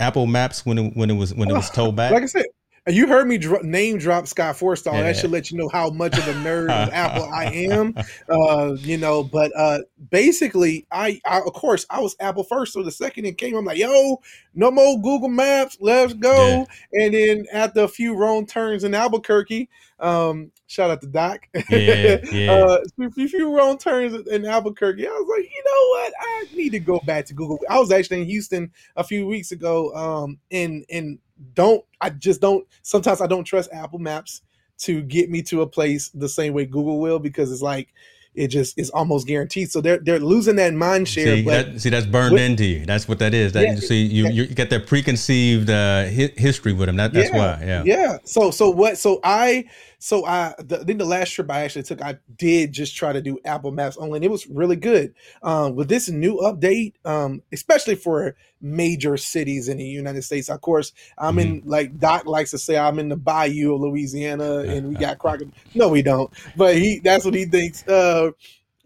Apple 0.00 0.26
Maps 0.26 0.64
when 0.66 0.78
it, 0.78 0.96
when 0.96 1.10
it 1.10 1.14
was 1.14 1.34
when 1.34 1.50
it 1.50 1.54
was 1.54 1.70
told 1.78 1.94
back? 1.96 2.12
like 2.12 2.22
I 2.22 2.26
said, 2.26 2.46
you 2.88 3.08
heard 3.08 3.26
me 3.26 3.38
dro- 3.38 3.60
name 3.62 3.98
drop 3.98 4.26
Scott 4.26 4.56
Forstall. 4.56 4.94
Yeah. 4.94 5.02
That 5.02 5.16
should 5.16 5.30
let 5.30 5.50
you 5.50 5.58
know 5.58 5.68
how 5.68 5.90
much 5.90 6.16
of 6.16 6.28
a 6.28 6.32
nerd 6.34 6.70
of 6.70 6.88
Apple 6.92 7.24
I 7.24 7.44
am. 7.46 7.94
Uh, 8.28 8.76
you 8.78 8.96
know, 8.96 9.24
but 9.24 9.52
uh, 9.56 9.80
basically, 10.10 10.86
I, 10.92 11.20
I 11.24 11.40
of 11.40 11.52
course 11.52 11.84
I 11.90 12.00
was 12.00 12.14
Apple 12.20 12.44
first. 12.44 12.72
So 12.72 12.82
the 12.82 12.92
second 12.92 13.24
it 13.24 13.38
came, 13.38 13.56
I'm 13.56 13.64
like, 13.64 13.78
yo, 13.78 14.20
no 14.54 14.70
more 14.70 15.00
Google 15.00 15.28
Maps, 15.28 15.76
let's 15.80 16.14
go. 16.14 16.66
And 16.92 17.14
then 17.14 17.46
after 17.52 17.80
a 17.80 17.88
few 17.88 18.14
wrong 18.14 18.46
turns 18.46 18.84
in 18.84 18.94
Albuquerque, 18.94 19.68
um, 19.98 20.52
shout 20.66 20.90
out 20.90 21.00
to 21.00 21.06
Doc. 21.06 21.48
Yeah, 21.70 22.18
yeah. 22.32 22.52
uh, 22.52 22.78
a 23.00 23.10
few, 23.10 23.56
wrong 23.56 23.78
turns 23.78 24.26
in 24.28 24.44
Albuquerque. 24.44 25.06
I 25.06 25.10
was 25.10 25.28
like, 25.28 25.50
you 25.50 25.64
know 25.64 25.88
what? 25.90 26.12
I 26.20 26.56
need 26.56 26.70
to 26.70 26.80
go 26.80 27.00
back 27.00 27.26
to 27.26 27.34
Google. 27.34 27.58
I 27.68 27.78
was 27.78 27.92
actually 27.92 28.22
in 28.22 28.26
Houston 28.26 28.72
a 28.96 29.04
few 29.04 29.26
weeks 29.26 29.52
ago, 29.52 29.94
um, 29.94 30.38
and 30.50 30.84
and 30.90 31.18
don't 31.54 31.84
I 32.00 32.10
just 32.10 32.40
don't 32.40 32.66
sometimes 32.82 33.20
I 33.20 33.26
don't 33.26 33.44
trust 33.44 33.70
Apple 33.72 33.98
Maps 33.98 34.42
to 34.78 35.02
get 35.02 35.30
me 35.30 35.42
to 35.42 35.62
a 35.62 35.66
place 35.66 36.10
the 36.10 36.28
same 36.28 36.52
way 36.52 36.66
Google 36.66 37.00
will 37.00 37.18
because 37.18 37.50
it's 37.52 37.62
like 37.62 37.88
it 38.36 38.48
just 38.48 38.78
is 38.78 38.90
almost 38.90 39.26
guaranteed. 39.26 39.70
So 39.70 39.80
they're 39.80 39.98
they're 39.98 40.20
losing 40.20 40.56
that 40.56 40.72
mind 40.74 41.08
share. 41.08 41.36
See, 41.36 41.42
that, 41.42 41.80
see, 41.80 41.90
that's 41.90 42.06
burned 42.06 42.34
with- 42.34 42.42
into 42.42 42.64
you. 42.64 42.86
That's 42.86 43.08
what 43.08 43.18
that 43.20 43.34
is. 43.34 43.52
That 43.52 43.62
Yeah, 43.62 43.74
you 43.74 43.80
see, 43.80 44.02
you 44.04 44.28
you 44.28 44.46
get 44.46 44.70
that 44.70 44.86
preconceived 44.86 45.70
uh, 45.70 46.04
hi- 46.04 46.34
history 46.36 46.72
with 46.72 46.86
them. 46.86 46.96
That, 46.96 47.12
that's 47.12 47.32
why. 47.32 47.62
Yeah. 47.64 47.82
yeah. 47.84 48.18
So 48.24 48.50
so 48.50 48.70
what? 48.70 48.98
So 48.98 49.20
I 49.24 49.64
so 49.98 50.24
I 50.26 50.54
the, 50.58 50.80
I 50.80 50.84
think 50.84 50.98
the 50.98 51.04
last 51.04 51.30
trip 51.30 51.50
I 51.50 51.60
actually 51.60 51.82
took, 51.84 52.02
I 52.02 52.18
did 52.36 52.72
just 52.72 52.96
try 52.96 53.12
to 53.12 53.20
do 53.22 53.38
Apple 53.44 53.70
Maps 53.72 53.96
only, 53.96 54.18
and 54.18 54.24
it 54.24 54.30
was 54.30 54.46
really 54.48 54.76
good. 54.76 55.14
Um, 55.42 55.74
with 55.74 55.88
this 55.88 56.08
new 56.08 56.36
update, 56.38 56.94
um, 57.04 57.42
especially 57.52 57.94
for 57.94 58.36
major 58.60 59.16
cities 59.16 59.68
in 59.68 59.76
the 59.78 59.84
United 59.84 60.22
States. 60.22 60.48
Of 60.48 60.60
course, 60.60 60.92
I'm 61.18 61.38
in 61.38 61.60
Mm-hmm. 61.60 61.68
like 61.68 61.98
Doc 61.98 62.26
likes 62.26 62.50
to 62.52 62.58
say, 62.58 62.76
I'm 62.76 62.98
in 62.98 63.08
the 63.08 63.16
Bayou 63.16 63.74
of 63.74 63.80
Louisiana, 63.80 64.60
and 64.60 64.88
we 64.88 64.94
got 64.94 65.18
crocodile. 65.20 65.52
No, 65.74 65.88
we 65.88 66.02
don't. 66.02 66.30
But 66.56 66.76
he 66.76 67.00
that's 67.00 67.24
what 67.24 67.34
he 67.34 67.44
thinks. 67.46 67.86
Uh, 67.86 68.30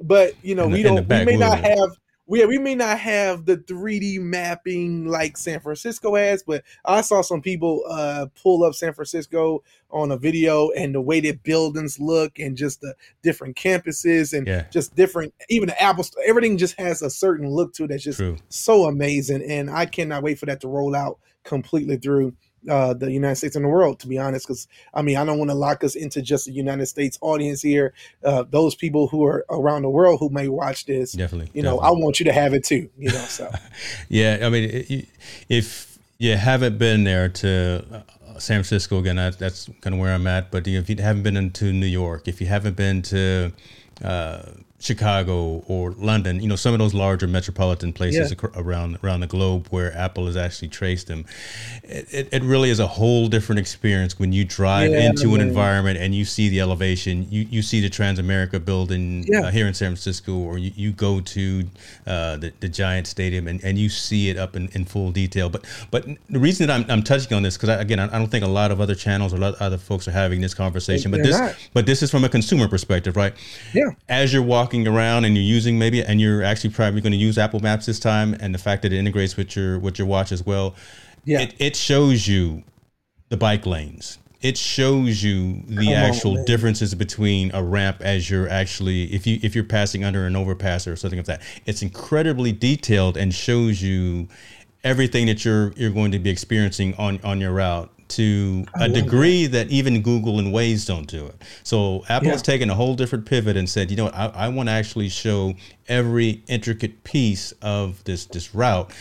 but 0.02 0.34
you 0.42 0.54
know, 0.54 0.64
In 0.64 0.70
the- 0.70 0.76
we 0.76 0.82
don't. 0.82 1.08
We 1.08 1.24
may 1.24 1.36
not 1.36 1.58
have. 1.61 1.90
We, 2.31 2.47
we 2.47 2.59
may 2.59 2.76
not 2.76 2.97
have 3.01 3.45
the 3.45 3.57
3D 3.57 4.20
mapping 4.20 5.07
like 5.07 5.37
San 5.37 5.59
Francisco 5.59 6.14
has, 6.14 6.45
but 6.45 6.62
I 6.85 7.01
saw 7.01 7.22
some 7.22 7.43
people 7.43 7.83
uh, 7.91 8.26
pull 8.41 8.62
up 8.62 8.74
San 8.74 8.93
Francisco 8.95 9.64
on 9.91 10.12
a 10.12 10.16
video 10.16 10.70
and 10.70 10.95
the 10.95 11.01
way 11.01 11.18
that 11.18 11.43
buildings 11.43 11.99
look 11.99 12.39
and 12.39 12.57
just 12.57 12.83
the 12.83 12.95
different 13.24 13.57
campuses 13.57 14.33
and 14.33 14.47
Yeah. 14.47 14.66
just 14.70 14.95
different, 14.95 15.35
even 15.49 15.70
the 15.70 15.83
Apple 15.83 16.05
Store, 16.05 16.22
everything 16.24 16.57
just 16.57 16.78
has 16.78 17.03
a 17.03 17.11
certain 17.11 17.51
look 17.51 17.74
to 17.74 17.85
it 17.85 17.89
that's 17.89 18.05
just 18.05 18.18
True. 18.20 18.37
so 18.49 18.85
amazing. 18.85 19.43
And 19.43 19.68
I 19.68 19.87
cannot 19.87 20.22
wait 20.22 20.39
for 20.39 20.47
that 20.47 20.61
to 20.61 20.68
roll 20.68 20.95
out 20.95 21.18
completely 21.43 21.97
through 21.97 22.35
uh, 22.68 22.92
the 22.94 23.11
United 23.11 23.36
States 23.36 23.56
and 23.56 23.64
the 23.64 23.68
world, 23.68 23.98
to 24.00 24.06
be 24.08 24.18
honest. 24.18 24.46
Because 24.46 24.68
I 24.92 25.02
mean, 25.02 25.16
I 25.16 25.24
don't 25.24 25.38
want 25.38 25.50
to 25.50 25.54
lock 25.56 25.82
us 25.84 25.94
into 25.94 26.20
just 26.22 26.46
the 26.46 26.52
United 26.52 26.86
States 26.86 27.18
audience 27.22 27.62
here. 27.62 27.94
Uh, 28.24 28.44
those 28.50 28.74
people 28.74 29.06
who 29.08 29.24
are 29.24 29.44
around 29.50 29.82
the 29.82 29.90
world 29.90 30.20
who 30.20 30.28
may 30.30 30.48
watch 30.48 30.86
this, 30.86 31.12
Definitely. 31.12 31.50
you 31.54 31.62
know, 31.62 31.76
definitely. 31.76 31.98
I 32.00 32.02
want 32.02 32.20
you 32.20 32.24
to 32.24 32.32
have 32.32 32.52
it 32.54 32.64
too. 32.64 32.90
You 32.98 33.11
know, 33.12 33.18
so 33.24 33.50
Yeah, 34.08 34.38
I 34.42 34.48
mean, 34.50 34.64
it- 34.70 35.08
if 35.48 35.98
you 36.18 36.36
haven't 36.36 36.76
been 36.78 37.04
there 37.04 37.28
to 37.30 37.84
uh, 37.92 38.38
San 38.38 38.56
Francisco 38.62 38.98
again, 38.98 39.16
that, 39.16 39.38
that's 39.38 39.70
kind 39.80 39.94
of 39.94 40.00
where 40.00 40.12
I'm 40.14 40.26
at. 40.26 40.50
But 40.50 40.66
if 40.68 40.90
you 40.90 40.96
haven't 40.96 41.22
been 41.22 41.36
into 41.36 41.72
New 41.72 41.86
York, 41.86 42.28
if 42.28 42.40
you 42.40 42.46
haven't 42.46 42.76
been 42.76 43.00
to 43.02 43.52
uh, 44.04 44.42
Chicago 44.81 45.62
or 45.68 45.93
London, 45.93 46.41
you 46.41 46.49
know, 46.49 46.57
some 46.57 46.72
of 46.72 46.78
those 46.78 46.95
larger 46.95 47.26
metropolitan 47.26 47.93
places 47.93 48.33
yeah. 48.33 48.49
around 48.55 48.99
around 49.05 49.20
the 49.20 49.26
globe 49.26 49.66
where 49.68 49.95
Apple 49.95 50.24
has 50.24 50.39
actually 50.39 50.68
traced 50.68 51.07
them. 51.07 51.26
It, 51.85 52.12
it, 52.12 52.28
it 52.33 52.43
really 52.43 52.70
is 52.70 52.81
a 52.81 52.87
whole 52.87 53.28
different 53.28 53.59
experience 53.59 54.18
when 54.18 54.33
you 54.33 54.43
drive 54.43 54.91
yeah, 54.91 55.11
into 55.11 55.35
an 55.35 55.43
environment 55.43 55.99
and 55.99 56.14
you 56.14 56.24
see 56.24 56.49
the 56.49 56.61
elevation. 56.62 57.26
You 57.31 57.47
you 57.51 57.61
see 57.61 57.83
the 57.83 57.91
Transamerica 57.91 58.64
building 58.64 59.24
yeah. 59.28 59.43
uh, 59.43 59.51
here 59.51 59.66
in 59.66 59.74
San 59.74 59.91
Francisco, 59.91 60.33
or 60.33 60.57
you, 60.57 60.72
you 60.74 60.93
go 60.93 61.20
to 61.20 61.64
uh, 62.07 62.39
the 62.39 62.51
the 62.61 62.68
Giant 62.68 63.07
Stadium 63.07 63.49
and, 63.49 63.62
and 63.62 63.76
you 63.76 63.91
see 63.91 64.31
it 64.31 64.39
up 64.39 64.57
in, 64.57 64.68
in 64.68 64.87
full 64.87 65.12
detail. 65.12 65.51
But 65.51 65.66
but 65.91 66.07
the 66.31 66.39
reason 66.39 66.66
that 66.66 66.74
I'm, 66.74 66.91
I'm 66.91 67.03
touching 67.03 67.37
on 67.37 67.43
this 67.43 67.59
because 67.59 67.78
again 67.78 68.01
I, 68.01 68.07
I, 68.07 68.18
don't 68.18 68.31
think 68.31 68.47
a 68.47 68.49
lot 68.49 68.70
of 68.70 68.81
other 68.81 68.95
channels 68.95 69.35
or 69.35 69.37
a 69.37 69.41
lot 69.41 69.55
of 69.57 69.61
other 69.61 69.78
folks 69.78 70.09
are 70.09 70.12
having 70.12 70.41
this 70.41 70.55
conversation. 70.55 71.11
But 71.11 71.22
this 71.22 71.39
not. 71.39 71.55
but 71.74 71.85
this 71.85 72.03
is 72.03 72.11
from 72.11 72.24
a 72.24 72.31
consumer 72.31 72.66
perspective, 72.66 73.14
right? 73.14 73.35
Yeah. 73.74 73.91
As 74.09 74.33
you're 74.33 74.43
walking 74.43 74.70
walking 74.71 74.87
around 74.87 75.25
and 75.25 75.35
you're 75.35 75.43
using 75.43 75.81
maybe 75.81 76.01
and 76.05 76.21
you're 76.21 76.45
actually 76.45 76.71
probably 76.71 77.01
going 77.01 77.11
to 77.11 77.18
use 77.18 77.39
Apple 77.39 77.59
Maps 77.59 77.87
this 77.87 77.99
time 77.99 78.37
and 78.39 78.55
the 78.55 78.59
fact 78.59 78.83
that 78.83 78.93
it 78.93 78.99
integrates 78.99 79.37
with 79.37 79.57
your 79.57 79.81
with 79.81 79.99
your 79.99 80.07
watch 80.07 80.31
as 80.31 80.47
well. 80.47 80.77
Yeah. 81.25 81.41
It, 81.41 81.55
it 81.59 81.75
shows 81.77 82.29
you 82.29 82.62
the 83.31 83.37
bike 83.37 83.66
lanes. 83.66 84.18
It 84.43 84.57
shows 84.57 85.25
you 85.25 85.61
the 85.66 85.87
Come 85.87 85.95
actual 85.95 86.39
on, 86.39 86.45
differences 86.45 86.95
between 86.95 87.51
a 87.53 87.64
ramp 87.64 87.97
as 88.01 88.31
you're 88.31 88.49
actually 88.49 89.12
if 89.12 89.27
you 89.27 89.41
if 89.43 89.57
you're 89.57 89.64
passing 89.64 90.05
under 90.05 90.25
an 90.25 90.37
overpass 90.37 90.87
or 90.87 90.95
something 90.95 91.18
like 91.18 91.27
that. 91.27 91.43
It's 91.66 91.83
incredibly 91.83 92.53
detailed 92.53 93.16
and 93.16 93.35
shows 93.35 93.83
you 93.83 94.29
everything 94.85 95.27
that 95.27 95.45
you're 95.45 95.73
you're 95.73 95.91
going 95.91 96.12
to 96.12 96.21
be 96.21 96.31
experiencing 96.31 96.95
on 96.95 97.18
on 97.25 97.41
your 97.41 97.51
route 97.51 97.91
to 98.11 98.66
a 98.74 98.88
degree 98.88 99.46
that. 99.46 99.68
that. 99.68 99.74
even 99.74 100.02
Google 100.02 100.38
and 100.38 100.52
Waze 100.52 100.86
don't 100.86 101.06
do 101.06 101.26
it. 101.26 101.42
So 101.62 102.04
Apple 102.08 102.26
yeah. 102.26 102.32
has 102.32 102.42
taken 102.42 102.70
a 102.70 102.74
whole 102.74 102.94
different 102.94 103.26
pivot 103.26 103.56
and 103.56 103.68
said, 103.68 103.90
you 103.90 103.96
know 103.96 104.04
what, 104.04 104.14
I, 104.14 104.26
I 104.26 104.48
want 104.48 104.68
to 104.68 104.72
actually 104.72 105.08
show 105.08 105.54
every 105.88 106.42
intricate 106.46 107.02
piece 107.04 107.52
of 107.62 108.02
this 108.04 108.26
this 108.26 108.54
route 108.54 108.92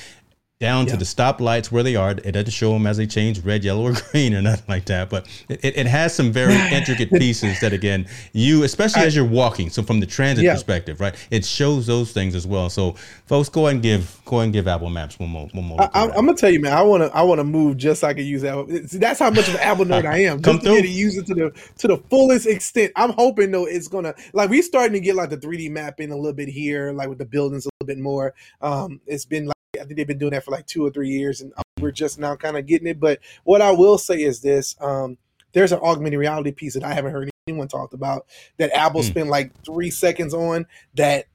down 0.60 0.86
yeah. 0.86 0.92
to 0.92 0.98
the 0.98 1.06
stoplights 1.06 1.72
where 1.72 1.84
they 1.84 1.96
are. 1.96 2.12
It 2.12 2.34
doesn't 2.34 2.50
show 2.50 2.74
them 2.74 2.86
as 2.86 2.98
they 2.98 3.08
change 3.08 3.40
red, 3.46 3.64
yellow, 3.64 3.84
or 3.84 3.94
green 4.12 4.34
or 4.36 4.42
nothing 4.42 4.66
like 4.68 4.86
that. 4.86 5.10
But 5.10 5.26
it, 5.48 5.78
it 5.78 5.88
has 5.88 6.14
some 6.14 6.34
very 6.34 6.54
intricate 6.76 7.12
pieces 7.12 7.62
that, 7.62 7.72
again, 7.72 8.08
you, 8.34 8.64
especially 8.64 9.04
I, 9.04 9.06
as 9.06 9.16
you're 9.16 9.24
walking. 9.24 9.70
So 9.70 9.84
from 9.84 10.02
the 10.02 10.06
transit 10.06 10.44
yeah. 10.44 10.54
perspective, 10.54 11.00
right, 11.00 11.16
it 11.32 11.46
shows 11.46 11.88
those 11.88 12.12
things 12.12 12.36
as 12.36 12.46
well. 12.46 12.70
So 12.70 12.96
folks, 13.26 13.48
go 13.48 13.68
ahead 13.68 13.76
and 13.76 13.84
give 13.84 14.20
go 14.26 14.38
ahead 14.38 14.46
and 14.46 14.54
give 14.54 14.68
Apple 14.68 14.90
Maps 14.90 15.18
one 15.18 15.30
more 15.30 15.48
one 15.54 15.64
more. 15.64 15.90
I, 15.94 16.04
am 16.04 16.26
gonna 16.26 16.36
tell 16.36 16.50
you, 16.50 16.60
man. 16.60 16.74
I 16.74 16.82
wanna 16.82 17.08
I 17.08 17.24
wanna 17.24 17.46
move 17.46 17.78
just 17.78 18.02
so 18.02 18.08
I 18.08 18.14
can 18.14 18.26
use 18.26 18.44
Apple. 18.44 18.68
See, 18.86 18.98
that's 18.98 19.20
how 19.20 19.30
much 19.30 19.48
of 19.48 19.56
an 19.56 19.62
Apple 19.62 19.86
nerd 19.86 20.06
I 20.06 20.24
am. 20.24 20.42
Come 20.50 20.60
through. 20.60 20.82
to 20.82 20.88
use 20.88 21.18
it 21.18 21.26
to 21.28 21.36
the 21.36 21.52
to 21.78 21.88
the 21.88 21.98
fullest 22.10 22.48
extent. 22.48 22.92
I'm 22.98 23.12
hoping 23.12 23.52
though 23.52 23.66
it's 23.66 23.88
gonna 23.88 24.14
like 24.34 24.50
we 24.50 24.62
starting 24.62 24.94
to 24.94 25.00
get 25.00 25.16
like 25.16 25.30
the 25.30 25.38
3D 25.38 25.72
mapping 25.72 26.12
a 26.12 26.18
little 26.18 26.34
bit 26.34 26.50
here, 26.50 26.92
like 26.92 27.08
with 27.08 27.18
the 27.18 27.26
buildings 27.26 27.66
a 27.66 27.70
little 27.80 27.96
bit 27.96 28.02
more. 28.04 28.34
Um, 28.62 29.00
it's 29.08 29.26
been 29.26 29.46
like 29.46 29.56
I 29.76 29.84
think 29.84 29.98
they've 29.98 30.08
been 30.08 30.18
doing 30.18 30.32
that 30.32 30.44
for 30.44 30.52
like 30.52 30.66
two 30.66 30.86
or 30.86 30.90
three 30.90 31.10
years, 31.10 31.42
and 31.42 31.54
we're 31.80 31.92
just 31.92 32.20
now 32.20 32.36
kind 32.36 32.58
of 32.58 32.66
getting 32.66 32.88
it. 32.88 33.00
But 33.00 33.20
what 33.44 33.62
I 33.62 33.72
will 33.72 33.98
say 33.98 34.22
is 34.22 34.42
this: 34.42 34.76
um, 34.82 35.18
there's 35.54 35.72
an 35.72 35.80
augmented 35.80 36.20
reality 36.20 36.52
piece 36.52 36.74
that 36.74 36.84
I 36.84 36.94
haven't 36.94 37.12
heard 37.12 37.30
anyone 37.48 37.68
talked 37.68 37.94
about 37.94 38.26
that 38.58 38.72
Apple 38.74 39.02
mm. 39.02 39.06
spent 39.06 39.30
like 39.30 39.52
three 39.64 39.90
seconds 39.92 40.34
on. 40.34 40.66
That 40.96 41.26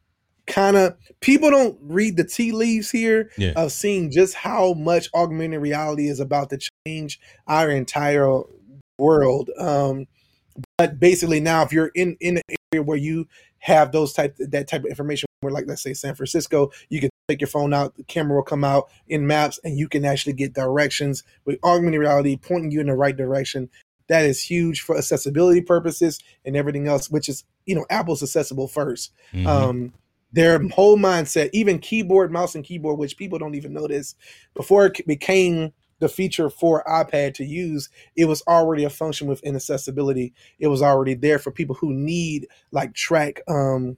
kind 0.46 0.76
of 0.76 0.96
people 1.20 1.50
don't 1.50 1.78
read 1.80 2.16
the 2.16 2.24
tea 2.24 2.52
leaves 2.52 2.90
here 2.90 3.30
yeah. 3.38 3.52
of 3.56 3.72
seeing 3.72 4.10
just 4.10 4.34
how 4.34 4.74
much 4.74 5.08
augmented 5.14 5.60
reality 5.60 6.08
is 6.08 6.20
about 6.20 6.50
to 6.50 6.58
change 6.86 7.20
our 7.46 7.70
entire 7.70 8.40
world. 8.98 9.50
Um, 9.58 10.06
but 10.76 10.98
basically, 10.98 11.40
now 11.40 11.62
if 11.62 11.72
you're 11.72 11.90
in 11.94 12.16
in 12.20 12.38
an 12.38 12.56
area 12.72 12.82
where 12.82 12.98
you 12.98 13.28
have 13.58 13.92
those 13.92 14.12
type 14.12 14.36
that 14.38 14.68
type 14.68 14.82
of 14.82 14.90
information, 14.90 15.26
where 15.40 15.52
like 15.52 15.66
let's 15.66 15.82
say 15.82 15.94
San 15.94 16.14
Francisco, 16.14 16.70
you 16.88 17.00
can 17.00 17.10
take 17.28 17.40
your 17.40 17.48
phone 17.48 17.72
out, 17.72 17.96
the 17.96 18.04
camera 18.04 18.36
will 18.36 18.42
come 18.42 18.64
out 18.64 18.88
in 19.08 19.26
maps, 19.26 19.58
and 19.64 19.78
you 19.78 19.88
can 19.88 20.04
actually 20.04 20.34
get 20.34 20.52
directions 20.52 21.24
with 21.44 21.58
augmented 21.64 22.00
reality 22.00 22.36
pointing 22.36 22.70
you 22.70 22.80
in 22.80 22.86
the 22.86 22.94
right 22.94 23.16
direction. 23.16 23.70
That 24.08 24.26
is 24.26 24.42
huge 24.42 24.82
for 24.82 24.98
accessibility 24.98 25.62
purposes 25.62 26.20
and 26.44 26.56
everything 26.56 26.86
else, 26.86 27.10
which 27.10 27.28
is 27.28 27.44
you 27.64 27.74
know 27.74 27.86
Apple's 27.88 28.22
accessible 28.22 28.68
1st 28.68 29.10
mm-hmm. 29.32 29.46
um, 29.46 29.94
their 30.32 30.60
whole 30.68 30.98
mindset, 30.98 31.48
even 31.52 31.78
keyboard, 31.78 32.32
mouse, 32.32 32.54
and 32.54 32.64
keyboard, 32.64 32.98
which 32.98 33.16
people 33.16 33.38
don't 33.38 33.54
even 33.54 33.72
notice, 33.72 34.16
before 34.54 34.86
it 34.86 35.06
became 35.06 35.72
the 36.00 36.08
feature 36.08 36.50
for 36.50 36.82
iPad 36.88 37.34
to 37.34 37.44
use, 37.44 37.88
it 38.16 38.24
was 38.24 38.42
already 38.48 38.82
a 38.82 38.90
function 38.90 39.28
within 39.28 39.54
accessibility. 39.54 40.34
It 40.58 40.66
was 40.66 40.82
already 40.82 41.14
there 41.14 41.38
for 41.38 41.52
people 41.52 41.76
who 41.76 41.94
need 41.94 42.48
like 42.72 42.94
track 42.94 43.42
um, 43.48 43.96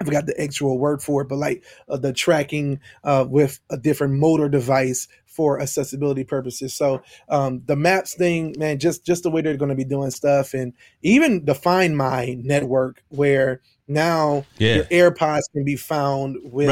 I 0.00 0.04
forgot 0.04 0.26
the 0.26 0.40
actual 0.40 0.78
word 0.78 1.02
for 1.02 1.22
it, 1.22 1.28
but 1.28 1.36
like 1.36 1.62
uh, 1.88 1.98
the 1.98 2.12
tracking 2.12 2.80
uh, 3.04 3.26
with 3.28 3.60
a 3.70 3.76
different 3.76 4.14
motor 4.14 4.48
device 4.48 5.08
for 5.26 5.60
accessibility 5.60 6.24
purposes. 6.24 6.74
So 6.74 7.02
um, 7.28 7.62
the 7.66 7.76
maps 7.76 8.14
thing, 8.14 8.54
man, 8.58 8.78
just 8.78 9.04
just 9.04 9.22
the 9.22 9.30
way 9.30 9.42
they're 9.42 9.56
going 9.56 9.68
to 9.68 9.74
be 9.74 9.84
doing 9.84 10.10
stuff, 10.10 10.54
and 10.54 10.72
even 11.02 11.44
the 11.44 11.54
Find 11.54 11.96
My 11.96 12.36
network, 12.42 13.02
where 13.08 13.60
now 13.86 14.44
yeah. 14.58 14.76
your 14.76 14.84
AirPods 14.84 15.42
can 15.52 15.64
be 15.64 15.76
found 15.76 16.38
with. 16.42 16.68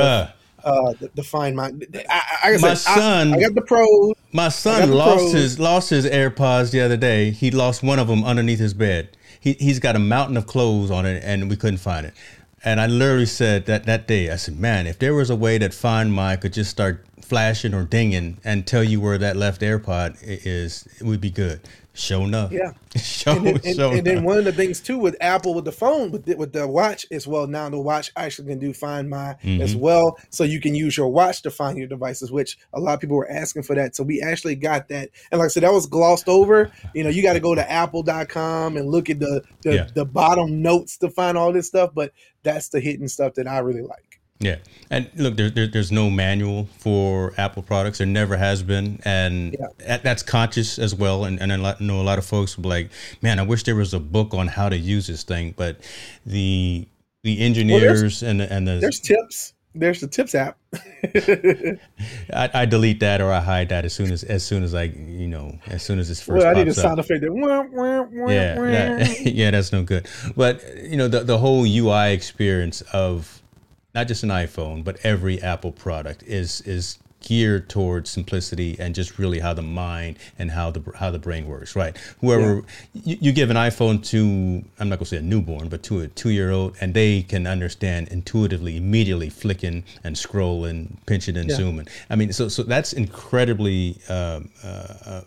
Uh, 0.65 0.93
the, 1.01 1.09
the 1.15 1.23
Find 1.23 1.55
My, 1.55 1.71
I, 2.11 2.23
I, 2.43 2.57
my 2.59 2.75
son, 2.75 3.33
I, 3.33 3.37
I, 3.37 3.41
got 3.41 3.55
the 3.55 3.63
pros. 3.63 4.15
My 4.33 4.49
son 4.49 4.91
lost 4.91 5.19
pros. 5.19 5.33
his 5.33 5.59
lost 5.61 5.91
his 5.91 6.05
AirPods 6.05 6.73
the 6.73 6.81
other 6.81 6.97
day. 6.97 7.31
He 7.31 7.53
lost 7.53 7.85
one 7.85 8.01
of 8.01 8.09
them 8.09 8.25
underneath 8.25 8.59
his 8.59 8.75
bed. 8.75 9.17
He 9.39 9.53
he's 9.53 9.79
got 9.79 9.95
a 9.95 10.01
mountain 10.01 10.37
of 10.37 10.49
clothes 10.49 10.91
on 10.91 11.07
it, 11.07 11.23
and 11.25 11.49
we 11.49 11.57
couldn't 11.57 11.79
find 11.79 12.07
it. 12.07 12.13
And 12.65 12.81
I 12.81 12.87
literally 12.87 13.27
said 13.27 13.67
that 13.67 13.85
that 13.87 14.09
day, 14.09 14.31
I 14.31 14.37
said, 14.37 14.59
man, 14.59 14.87
if 14.87 14.99
there 14.99 15.15
was 15.15 15.31
a 15.31 15.37
way 15.37 15.59
that 15.59 15.73
Find 15.73 16.13
My 16.13 16.37
could 16.37 16.53
just 16.53 16.71
start 16.71 17.05
flashing 17.23 17.75
or 17.75 17.85
dinging 17.85 18.39
and 18.45 18.67
tell 18.67 18.83
you 18.83 19.01
where 19.01 19.19
that 19.19 19.37
left 19.37 19.61
AirPod 19.61 20.17
is, 20.23 20.89
it 20.99 21.05
would 21.05 21.21
be 21.21 21.31
good. 21.31 21.61
Show 21.99 22.23
enough. 22.23 22.53
Yeah. 22.53 22.73
show, 22.97 23.33
and, 23.33 23.47
then, 23.47 23.75
show 23.75 23.89
and, 23.89 23.99
and 23.99 24.07
then 24.07 24.25
one 24.25 24.39
of 24.39 24.45
the 24.45 24.53
things 24.53 24.81
too 24.81 24.99
with 24.99 25.17
Apple 25.21 25.53
with 25.53 25.65
the 25.65 25.73
phone 25.73 26.13
with 26.13 26.25
the, 26.25 26.37
with 26.37 26.53
the 26.53 26.67
watch 26.67 27.05
as 27.11 27.27
well. 27.27 27.49
Now 27.49 27.69
the 27.69 27.79
watch 27.79 28.13
actually 28.15 28.49
can 28.49 28.61
do 28.61 28.73
Find 28.73 29.11
My 29.11 29.37
mm-hmm. 29.43 29.61
as 29.61 29.75
well, 29.75 30.17
so 30.31 30.45
you 30.45 30.61
can 30.61 30.77
use 30.77 30.97
your 30.97 31.09
watch 31.09 31.43
to 31.43 31.51
find 31.51 31.77
your 31.77 31.89
devices, 31.89 32.31
which 32.31 32.57
a 32.73 32.81
lot 32.81 32.95
of 32.95 33.01
people 33.01 33.17
were 33.17 33.31
asking 33.31 33.65
for 33.65 33.75
that. 33.75 33.97
So 33.97 34.05
we 34.05 34.23
actually 34.23 34.55
got 34.55 34.89
that, 34.89 35.11
and 35.33 35.41
like 35.41 35.47
I 35.47 35.49
said, 35.49 35.65
that 35.65 35.73
was 35.73 35.87
glossed 35.87 36.29
over. 36.29 36.71
You 36.95 37.03
know, 37.03 37.11
you 37.11 37.21
got 37.21 37.33
to 37.33 37.41
go 37.41 37.57
to 37.57 37.69
Apple.com 37.69 38.77
and 38.77 38.89
look 38.89 39.11
at 39.11 39.19
the 39.19 39.43
the, 39.63 39.75
yeah. 39.75 39.89
the 39.93 40.05
bottom 40.05 40.63
notes 40.63 40.99
to 40.99 41.11
find 41.11 41.37
all 41.37 41.53
this 41.53 41.67
stuff, 41.67 41.91
but 41.95 42.13
that's 42.49 42.69
the 42.69 42.81
hidden 42.81 43.09
stuff 43.09 43.35
that 43.35 43.47
I 43.47 43.59
really 43.59 43.83
like. 43.83 44.21
Yeah, 44.41 44.57
and 44.89 45.11
look, 45.17 45.37
there, 45.37 45.51
there, 45.51 45.67
there's 45.67 45.91
no 45.91 46.11
manual 46.11 46.69
for 46.79 47.35
Apple 47.37 47.63
products. 47.63 47.99
There 47.99 48.07
never 48.07 48.37
has 48.37 48.63
been, 48.63 49.01
and 49.05 49.57
yeah. 49.59 49.67
that, 49.87 50.05
that's 50.05 50.23
conscious 50.23 50.79
as 50.79 50.95
well. 50.95 51.25
And, 51.25 51.41
and 51.41 51.53
I 51.53 51.77
know 51.81 52.01
a 52.01 52.03
lot 52.03 52.19
of 52.19 52.25
folks 52.25 52.57
will 52.57 52.63
be 52.63 52.69
like, 52.69 52.91
"Man, 53.21 53.41
I 53.41 53.43
wish 53.43 53.65
there 53.65 53.75
was 53.75 53.95
a 53.95 53.99
book 53.99 54.35
on 54.35 54.47
how 54.47 54.69
to 54.69 54.77
use 54.77 55.09
this 55.09 55.25
thing." 55.25 55.55
But 55.57 55.81
the 56.25 56.87
the 57.25 57.41
engineers 57.41 58.23
well, 58.23 58.31
and 58.31 58.41
the, 58.41 58.53
and 58.53 58.69
the 58.69 58.79
there's 58.81 59.01
tips. 59.01 59.55
There's 59.79 60.01
the 60.01 60.09
tips 60.09 60.35
app. 60.35 60.59
I, 62.35 62.51
I, 62.53 62.67
delete 62.67 63.01
that 63.01 63.21
or 63.21 63.33
I 63.33 63.41
hide 63.41 63.69
that 63.69 63.85
as 63.85 63.95
soon 63.95 64.11
as 64.11 64.25
as 64.25 64.45
soon 64.45 64.63
as 64.63 64.75
I 64.75 64.85
you 64.85 65.29
know 65.29 65.59
as 65.67 65.83
soon 65.83 65.99
as 65.99 66.09
this 66.09 66.21
first. 66.21 66.45
Well, 66.45 66.47
I 66.47 66.53
need 66.53 66.69
a 66.69 66.75
sound 66.75 66.99
effect. 66.99 67.23
That, 67.23 67.33
wah, 67.33 67.63
wah, 67.63 68.03
wah, 68.03 68.31
yeah, 68.31 68.55
that, 68.57 69.21
yeah, 69.25 69.51
that's 69.51 69.73
no 69.73 69.83
good. 69.83 70.09
But 70.37 70.63
you 70.83 70.97
know 70.97 71.09
the 71.09 71.21
the 71.21 71.39
whole 71.39 71.65
UI 71.65 72.13
experience 72.13 72.83
of 72.93 73.43
not 73.95 74.09
just 74.09 74.23
an 74.23 74.31
iPhone, 74.31 74.85
but 74.85 74.99
every 75.05 75.41
Apple 75.41 75.73
product 75.73 76.23
is 76.25 76.61
is 76.63 76.99
geared 77.21 77.69
towards 77.69 78.11
simplicity 78.11 78.77
and 78.79 78.95
just 78.95 79.19
really 79.19 79.41
how 79.41 79.53
the 79.53 79.63
mind 79.63 80.19
and 80.39 80.51
how 80.51 80.71
the 80.71 80.83
how 80.97 81.11
the 81.11 81.19
brain 81.19 81.47
works. 81.47 81.75
Right. 81.75 81.97
Whoever 82.21 82.63
yeah. 82.93 83.03
you, 83.05 83.17
you, 83.21 83.33
give 83.33 83.51
an 83.51 83.57
iPhone 83.57 84.05
to, 84.11 84.65
I'm 84.79 84.89
not 84.89 84.99
gonna 84.99 85.07
say 85.07 85.17
a 85.19 85.23
newborn, 85.23 85.69
but 85.69 85.83
to 85.85 86.01
a 86.01 86.09
two 86.09 86.31
year 86.31 86.51
old, 86.51 86.77
and 86.81 86.95
they 86.95 87.23
can 87.23 87.47
understand 87.47 88.09
intuitively, 88.09 88.77
immediately 88.77 89.31
flicking 89.31 89.85
and 90.05 90.17
scrolling, 90.17 90.97
pinching 91.07 91.37
and 91.37 91.51
yeah. 91.51 91.57
zooming. 91.57 91.89
I 92.11 92.17
mean, 92.17 92.33
so 92.33 92.49
so 92.49 92.63
that's 92.63 92.93
incredibly. 92.93 93.99
Um, 94.09 94.51
uh, 94.63 94.95
uh, 95.07 95.23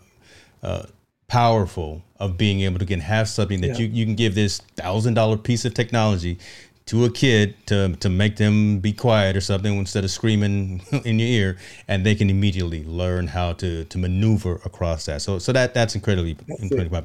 uh, 0.62 0.86
powerful 1.32 2.02
of 2.20 2.36
being 2.36 2.60
able 2.60 2.78
to 2.78 2.84
again 2.84 3.00
have 3.00 3.26
something 3.26 3.62
that 3.62 3.68
yeah. 3.68 3.78
you, 3.78 3.86
you 3.86 4.04
can 4.04 4.14
give 4.14 4.34
this 4.34 4.58
thousand 4.76 5.14
dollar 5.14 5.38
piece 5.38 5.64
of 5.64 5.72
technology 5.72 6.38
to 6.86 7.04
a 7.04 7.10
kid 7.10 7.54
to 7.66 7.94
to 7.96 8.08
make 8.08 8.36
them 8.36 8.80
be 8.80 8.92
quiet 8.92 9.36
or 9.36 9.40
something 9.40 9.76
instead 9.78 10.04
of 10.04 10.10
screaming 10.10 10.82
in 11.04 11.18
your 11.18 11.28
ear, 11.28 11.56
and 11.86 12.04
they 12.04 12.14
can 12.14 12.28
immediately 12.28 12.84
learn 12.84 13.28
how 13.28 13.52
to 13.54 13.84
to 13.84 13.98
maneuver 13.98 14.60
across 14.64 15.06
that. 15.06 15.22
So 15.22 15.38
so 15.38 15.52
that 15.52 15.74
that's 15.74 15.94
incredibly 15.94 16.36
that's 16.46 16.62
incredible. 16.62 17.04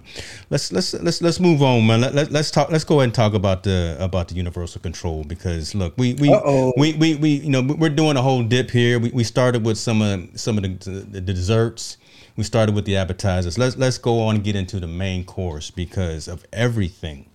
Let's 0.49 0.71
let's 0.71 0.93
let's 0.95 1.21
let's 1.21 1.39
move 1.39 1.61
on, 1.61 1.85
man. 1.85 2.01
Let, 2.01 2.13
let, 2.13 2.35
us 2.35 2.51
talk. 2.51 2.71
Let's 2.71 2.83
go 2.83 2.95
ahead 2.95 3.05
and 3.05 3.13
talk 3.13 3.33
about 3.33 3.63
the 3.63 3.97
about 3.99 4.29
the 4.29 4.35
universal 4.35 4.81
control 4.81 5.23
because 5.23 5.75
look, 5.75 5.93
we 5.97 6.13
we 6.15 6.29
we, 6.77 6.93
we 6.93 7.15
we 7.15 7.29
you 7.29 7.49
know 7.49 7.61
we're 7.61 7.89
doing 7.89 8.17
a 8.17 8.21
whole 8.21 8.43
dip 8.43 8.71
here. 8.71 8.99
We, 8.99 9.11
we 9.11 9.23
started 9.23 9.63
with 9.63 9.77
some 9.77 10.01
of 10.01 10.27
some 10.39 10.57
of 10.57 10.63
the, 10.63 10.69
the, 10.91 11.21
the 11.21 11.21
desserts. 11.21 11.97
We 12.35 12.43
started 12.43 12.75
with 12.75 12.85
the 12.85 12.97
appetizers. 12.97 13.57
Let's 13.57 13.77
let's 13.77 13.97
go 13.97 14.21
on 14.21 14.35
and 14.35 14.43
get 14.43 14.55
into 14.55 14.79
the 14.79 14.87
main 14.87 15.23
course 15.23 15.71
because 15.71 16.27
of 16.27 16.45
everything 16.51 17.29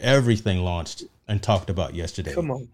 everything 0.00 0.62
launched 0.64 1.04
and 1.30 1.42
talked 1.42 1.70
about 1.70 1.94
yesterday. 1.94 2.34
Come 2.34 2.50
on. 2.50 2.68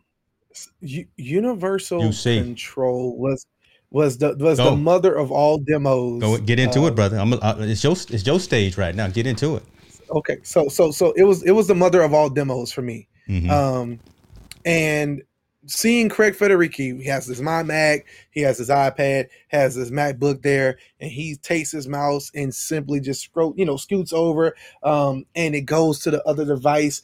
U- 0.81 1.07
Universal 1.17 2.01
UC. 2.01 2.43
Control 2.43 3.17
was 3.19 3.47
was 3.91 4.19
the 4.19 4.35
was 4.39 4.59
Go. 4.59 4.71
the 4.71 4.77
mother 4.77 5.15
of 5.15 5.31
all 5.31 5.59
demos. 5.59 6.21
Go 6.21 6.39
get 6.39 6.59
into 6.59 6.81
Uh, 6.83 6.87
it, 6.87 6.95
brother. 6.97 7.19
I'm. 7.19 7.33
Uh, 7.35 7.55
it's 7.61 7.85
your 7.85 7.93
it's 7.93 8.27
your 8.27 8.41
stage 8.41 8.77
right 8.79 8.95
now. 8.95 9.07
Get 9.09 9.27
into 9.27 9.57
it. 9.57 9.63
Okay, 10.11 10.39
so 10.43 10.69
so 10.69 10.91
so 10.91 11.13
it 11.13 11.25
was 11.25 11.43
it 11.43 11.53
was 11.53 11.67
the 11.69 11.75
mother 11.75 12.01
of 12.03 12.15
all 12.15 12.31
demos 12.31 12.73
for 12.73 12.83
me. 12.83 13.07
Mhm. 13.29 13.51
Um, 13.51 14.01
and 14.65 15.23
seeing 15.67 16.09
Craig 16.09 16.35
Federighi, 16.35 17.01
he 17.03 17.05
has 17.09 17.27
his 17.27 17.43
my 17.43 17.63
Mac, 17.63 18.07
he 18.31 18.41
has 18.41 18.57
his 18.57 18.71
iPad, 18.71 19.27
has 19.49 19.75
his 19.75 19.91
MacBook 19.91 20.41
there, 20.43 20.79
and 21.01 21.11
he 21.11 21.37
takes 21.37 21.71
his 21.73 21.87
mouse 21.89 22.31
and 22.35 22.55
simply 22.55 23.01
just 23.01 23.21
scroll, 23.23 23.53
you 23.57 23.65
know, 23.65 23.77
scoots 23.77 24.13
over, 24.13 24.55
um, 24.85 25.27
and 25.35 25.55
it 25.55 25.63
goes 25.63 25.99
to 26.01 26.11
the 26.11 26.23
other 26.27 26.45
device. 26.45 27.03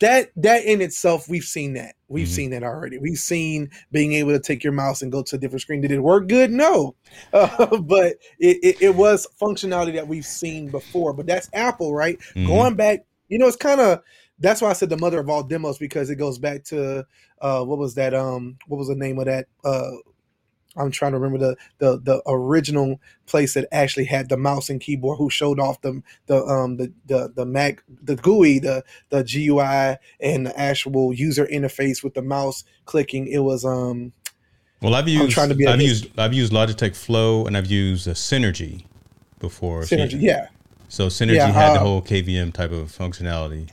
That 0.00 0.30
that 0.36 0.64
in 0.64 0.82
itself, 0.82 1.28
we've 1.28 1.44
seen 1.44 1.72
that. 1.74 1.94
We've 2.08 2.26
Mhm. 2.28 2.30
seen 2.32 2.50
that 2.50 2.62
already. 2.62 2.98
We've 2.98 3.18
seen 3.18 3.70
being 3.90 4.12
able 4.12 4.32
to 4.32 4.38
take 4.40 4.62
your 4.62 4.72
mouse 4.74 5.00
and 5.02 5.10
go 5.10 5.22
to 5.22 5.36
a 5.36 5.38
different 5.38 5.62
screen. 5.62 5.80
Did 5.80 5.92
it 5.92 6.00
work 6.00 6.28
good? 6.28 6.50
No, 6.50 6.94
uh, 7.32 7.76
but 7.78 8.16
it, 8.38 8.58
it, 8.62 8.76
it 8.80 8.94
was 8.94 9.26
functionality 9.40 9.94
that 9.94 10.06
we've 10.08 10.26
seen 10.26 10.70
before. 10.70 11.12
But 11.14 11.26
that's 11.26 11.48
Apple, 11.54 11.94
right? 11.94 12.18
Mhm. 12.34 12.46
going 12.46 12.74
back 12.74 13.06
you 13.28 13.38
know 13.38 13.46
it's 13.46 13.56
kind 13.56 13.78
of 13.80 14.00
that's 14.38 14.62
why 14.62 14.70
i 14.70 14.72
said 14.72 14.88
the 14.88 14.96
mother 14.96 15.18
of 15.20 15.28
all 15.28 15.42
demos 15.42 15.76
because 15.76 16.08
it 16.08 16.16
goes 16.16 16.38
back 16.38 16.64
to 16.64 17.04
uh 17.42 17.62
what 17.62 17.76
was 17.76 17.94
that 17.94 18.14
um 18.14 18.56
what 18.68 18.78
was 18.78 18.88
the 18.88 18.94
name 18.94 19.18
of 19.18 19.26
that 19.26 19.48
uh 19.64 19.90
i'm 20.78 20.90
trying 20.90 21.12
to 21.12 21.18
remember 21.18 21.38
the 21.38 21.56
the 21.78 21.98
the 22.00 22.22
original 22.26 23.00
place 23.26 23.54
that 23.54 23.66
actually 23.72 24.04
had 24.04 24.28
the 24.28 24.36
mouse 24.36 24.70
and 24.70 24.80
keyboard 24.80 25.18
who 25.18 25.28
showed 25.28 25.58
off 25.60 25.80
the 25.82 26.02
the 26.26 26.36
um 26.44 26.76
the 26.76 26.92
the, 27.06 27.32
the 27.34 27.44
mac 27.44 27.82
the 28.02 28.16
gui 28.16 28.58
the 28.58 28.82
the 29.10 29.22
gui 29.24 29.96
and 30.20 30.46
the 30.46 30.58
actual 30.58 31.12
user 31.12 31.46
interface 31.46 32.02
with 32.02 32.14
the 32.14 32.22
mouse 32.22 32.64
clicking 32.84 33.26
it 33.26 33.40
was 33.40 33.64
um 33.64 34.12
Well, 34.80 34.94
I've 34.94 35.08
used 35.08 35.32
trying 35.32 35.48
to 35.50 35.54
be 35.54 35.64
a 35.66 35.72
I've 35.72 35.80
used 35.82 36.06
I've 36.18 36.32
used 36.34 36.52
Logitech 36.52 36.94
Flow 36.96 37.46
and 37.46 37.56
I've 37.56 37.70
used 37.70 38.06
uh, 38.08 38.12
Synergy 38.14 38.84
before. 39.40 39.84
So- 39.84 39.96
synergy 39.96 40.20
yeah 40.22 40.48
So 40.88 41.08
Synergy 41.08 41.34
Yeah, 41.36 41.52
had 41.52 41.74
the 41.74 41.80
uh, 41.80 41.84
whole 41.84 42.00
KVM 42.02 42.52
type 42.54 42.70
of 42.72 42.90
functionality. 42.96 43.68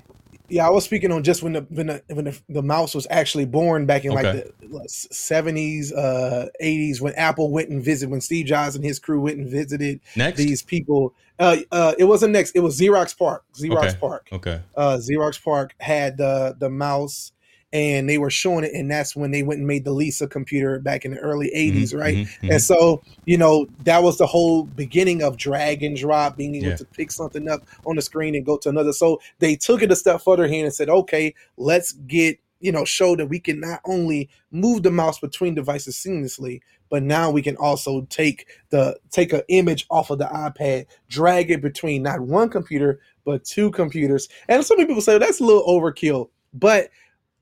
Yeah, 0.49 0.67
I 0.67 0.69
was 0.69 0.83
speaking 0.83 1.11
on 1.11 1.23
just 1.23 1.41
when 1.43 1.53
the 1.53 1.61
when 1.69 1.87
the 1.87 2.03
when 2.07 2.25
the, 2.25 2.39
the 2.49 2.61
mouse 2.61 2.93
was 2.93 3.07
actually 3.09 3.45
born 3.45 3.85
back 3.85 4.05
in 4.05 4.11
Okay. 4.11 4.43
like 4.69 4.83
the 4.83 4.89
seventies, 4.89 5.91
uh, 5.91 6.47
eighties, 6.59 7.01
when 7.01 7.13
Apple 7.15 7.49
went 7.51 7.69
and 7.69 7.83
visited, 7.83 8.11
when 8.11 8.21
Steve 8.21 8.45
Jobs 8.45 8.75
and 8.75 8.83
his 8.83 8.99
crew 8.99 9.21
went 9.21 9.37
and 9.37 9.49
visited 9.49 9.99
Next. 10.15 10.37
these 10.37 10.61
people. 10.61 11.13
Uh, 11.39 11.57
uh, 11.71 11.93
it 11.99 12.05
wasn't 12.05 12.31
next. 12.31 12.51
It 12.55 12.61
was 12.61 12.79
Xerox 12.79 13.17
PARC. 13.17 13.41
Xerox 13.57 13.89
Okay. 13.89 13.97
PARC. 13.99 14.27
okay. 14.31 14.61
Uh, 14.77 14.97
Xerox 14.97 15.41
PARC 15.43 15.71
had 15.79 16.17
the 16.17 16.55
the 16.59 16.69
mouse, 16.69 17.31
and 17.75 18.09
they 18.09 18.17
were 18.17 18.29
showing 18.29 18.63
it, 18.63 18.71
and 18.73 18.89
that's 18.89 19.17
when 19.17 19.31
they 19.31 19.43
went 19.43 19.57
and 19.59 19.67
made 19.67 19.83
the 19.83 19.91
Lisa 19.91 20.27
computer 20.27 20.79
back 20.79 21.03
in 21.03 21.11
the 21.11 21.17
early 21.19 21.51
80s 21.53 21.91
Mhm, 21.91 21.99
right? 21.99 22.15
mhm, 22.15 22.27
mhm. 22.41 22.51
And 22.51 22.61
so, 22.61 23.03
you 23.25 23.37
know, 23.37 23.67
that 23.83 24.01
was 24.01 24.17
the 24.17 24.25
whole 24.25 24.63
beginning 24.63 25.21
of 25.21 25.35
drag 25.35 25.83
and 25.83 25.97
drop, 25.97 26.37
being 26.37 26.55
able 26.55 26.67
Yeah. 26.69 26.75
to 26.77 26.85
pick 26.85 27.11
something 27.11 27.49
up 27.49 27.65
on 27.85 27.97
the 27.97 28.01
screen 28.01 28.33
and 28.33 28.45
go 28.45 28.55
to 28.59 28.69
another. 28.69 28.93
So 28.93 29.19
they 29.39 29.57
took 29.57 29.81
it 29.81 29.91
a 29.91 29.95
step 29.97 30.21
further 30.21 30.47
here 30.47 30.63
and 30.63 30.73
said, 30.73 30.87
okay, 30.87 31.33
let's 31.57 31.91
get, 31.91 32.39
you 32.61 32.71
know, 32.71 32.85
show 32.85 33.13
that 33.17 33.27
we 33.27 33.41
can 33.41 33.59
not 33.59 33.81
only 33.83 34.29
move 34.51 34.83
the 34.83 34.91
mouse 34.91 35.19
between 35.19 35.53
devices 35.53 35.97
seamlessly, 35.97 36.61
but 36.89 37.03
now 37.03 37.29
we 37.29 37.41
can 37.41 37.57
also 37.57 38.07
take 38.09 38.47
the 38.69 38.97
take 39.11 39.33
an 39.33 39.41
image 39.49 39.85
off 39.89 40.11
of 40.11 40.19
the 40.19 40.27
iPad, 40.27 40.85
drag 41.09 41.51
it 41.51 41.61
between 41.61 42.03
not 42.03 42.21
one 42.21 42.47
computer, 42.47 43.01
but 43.25 43.43
two 43.43 43.69
computers. 43.71 44.29
And 44.47 44.63
some 44.63 44.77
people 44.77 45.01
say 45.01 45.17
that's 45.17 45.41
a 45.41 45.43
little 45.43 45.65
overkill, 45.67 46.29
but 46.53 46.89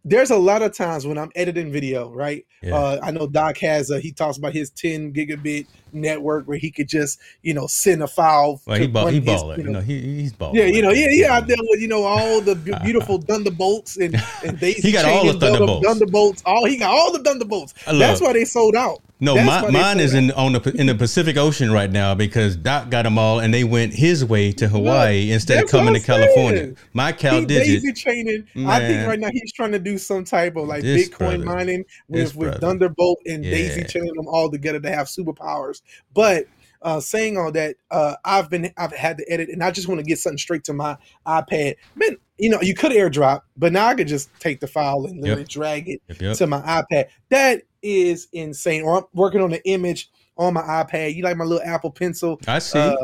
there's 0.05 0.31
a 0.31 0.37
lot 0.37 0.61
of 0.61 0.75
times 0.75 1.07
when 1.07 1.17
I'm 1.17 1.31
editing 1.35 1.71
video, 1.71 2.09
right? 2.09 2.45
Yeah. 2.61 2.75
Uh, 2.75 2.99
I 3.01 3.11
know 3.11 3.27
Doc 3.27 3.57
has 3.59 3.89
a, 3.89 3.99
he 3.99 4.11
talks 4.11 4.37
about 4.37 4.53
his 4.53 4.69
10 4.71 5.13
gigabit 5.13 5.65
network 5.93 6.45
where 6.45 6.57
he 6.57 6.71
could 6.71 6.89
just, 6.89 7.19
you 7.41 7.53
know, 7.53 7.67
send 7.67 8.03
a 8.03 8.07
file. 8.07 8.61
well, 8.65 8.77
he 8.77 8.87
ball, 8.87 9.07
he 9.07 9.21
his, 9.21 9.41
baller. 9.41 9.57
you 9.57 9.63
know, 9.63 9.79
he, 9.79 10.01
he's 10.01 10.33
baller. 10.33 10.55
yeah, 10.55 10.65
you 10.65 10.81
know, 10.81 10.91
yeah, 10.91 11.07
yeah, 11.09 11.33
out 11.33 11.47
there 11.47 11.57
with 11.59 11.79
you 11.79 11.87
know 11.87 12.03
all 12.03 12.41
the 12.41 12.55
beautiful 12.83 13.21
thunderbolts 13.21 13.97
and 13.97 14.21
and 14.45 14.59
they 14.59 14.73
He 14.73 14.91
got 14.91 15.05
all 15.05 15.25
the 15.25 15.39
Thunderbolts. 15.39 15.87
Thunderbolts, 15.87 16.43
all 16.45 16.65
he 16.65 16.77
got 16.77 16.91
all 16.91 17.13
the 17.13 17.23
thunderbolts. 17.23 17.73
That's 17.85 18.21
why 18.21 18.33
they 18.33 18.45
sold 18.45 18.75
out. 18.75 19.01
No, 19.23 19.35
my, 19.41 19.69
mine 19.71 19.99
is 20.01 20.13
in 20.13 20.31
on 20.31 20.51
the 20.51 20.71
in 20.77 20.87
the 20.87 20.95
Pacific 20.95 21.37
Ocean 21.37 21.71
right 21.71 21.89
now 21.89 22.13
because 22.13 22.57
Doc 22.57 22.89
got 22.89 23.03
them 23.03 23.17
all, 23.17 23.39
and 23.39 23.53
they 23.53 23.63
went 23.63 23.93
his 23.93 24.25
way 24.25 24.51
to 24.51 24.67
Hawaii 24.67 25.31
instead 25.31 25.63
of 25.63 25.69
coming 25.69 25.93
to 25.93 25.99
California. 26.01 26.73
My 26.93 27.13
Cal 27.13 27.39
he 27.39 27.45
digit, 27.45 27.81
daisy 27.81 27.93
chaining. 27.93 28.45
I 28.67 28.79
think 28.79 29.07
right 29.07 29.19
now 29.19 29.29
he's 29.31 29.53
trying 29.53 29.71
to 29.71 29.79
do 29.79 29.97
some 29.97 30.25
type 30.25 30.57
of 30.57 30.67
like 30.67 30.81
This 30.81 31.07
Bitcoin 31.07 31.43
brother. 31.43 31.45
mining 31.45 31.85
This 32.09 32.35
with, 32.35 32.35
with 32.35 32.59
brother. 32.59 32.67
Thunderbolt 32.67 33.19
and 33.25 33.45
Yeah. 33.45 33.51
daisy 33.51 33.83
chaining 33.85 34.13
them 34.13 34.27
all 34.27 34.51
together 34.51 34.81
to 34.81 34.89
have 34.89 35.07
superpowers. 35.07 35.81
But 36.13 36.45
uh, 36.83 36.99
saying 36.99 37.37
all 37.37 37.51
that, 37.51 37.77
uh, 37.91 38.15
I've 38.25 38.49
been 38.49 38.71
I've 38.77 38.93
had 38.93 39.17
to 39.17 39.31
edit, 39.31 39.49
and 39.49 39.63
I 39.63 39.71
just 39.71 39.87
want 39.87 39.99
to 39.99 40.05
get 40.05 40.19
something 40.19 40.37
straight 40.37 40.63
to 40.65 40.73
my 40.73 40.97
iPad. 41.25 41.75
Man, 41.95 42.17
you 42.37 42.49
know, 42.49 42.61
you 42.61 42.73
could 42.75 42.91
AirDrop, 42.91 43.41
but 43.57 43.71
now 43.71 43.87
I 43.87 43.95
could 43.95 44.07
just 44.07 44.29
take 44.39 44.59
the 44.59 44.67
file 44.67 45.05
and 45.05 45.21
literally 45.21 45.45
drag 45.45 45.87
it 45.87 46.01
Yep, 46.09 46.21
yep. 46.21 46.37
to 46.37 46.47
my 46.47 46.61
iPad. 46.61 47.07
That 47.29 47.63
is 47.81 48.27
insane. 48.33 48.83
Or 48.83 48.97
I'm 48.97 49.03
working 49.13 49.41
on 49.41 49.51
the 49.51 49.65
image 49.67 50.09
on 50.37 50.53
my 50.53 50.61
iPad. 50.61 51.15
You 51.15 51.23
like 51.23 51.37
my 51.37 51.45
little 51.45 51.65
Apple 51.65 51.91
Pencil? 51.91 52.39
I 52.47 52.59
see. 52.59 52.79
Uh, 52.79 52.95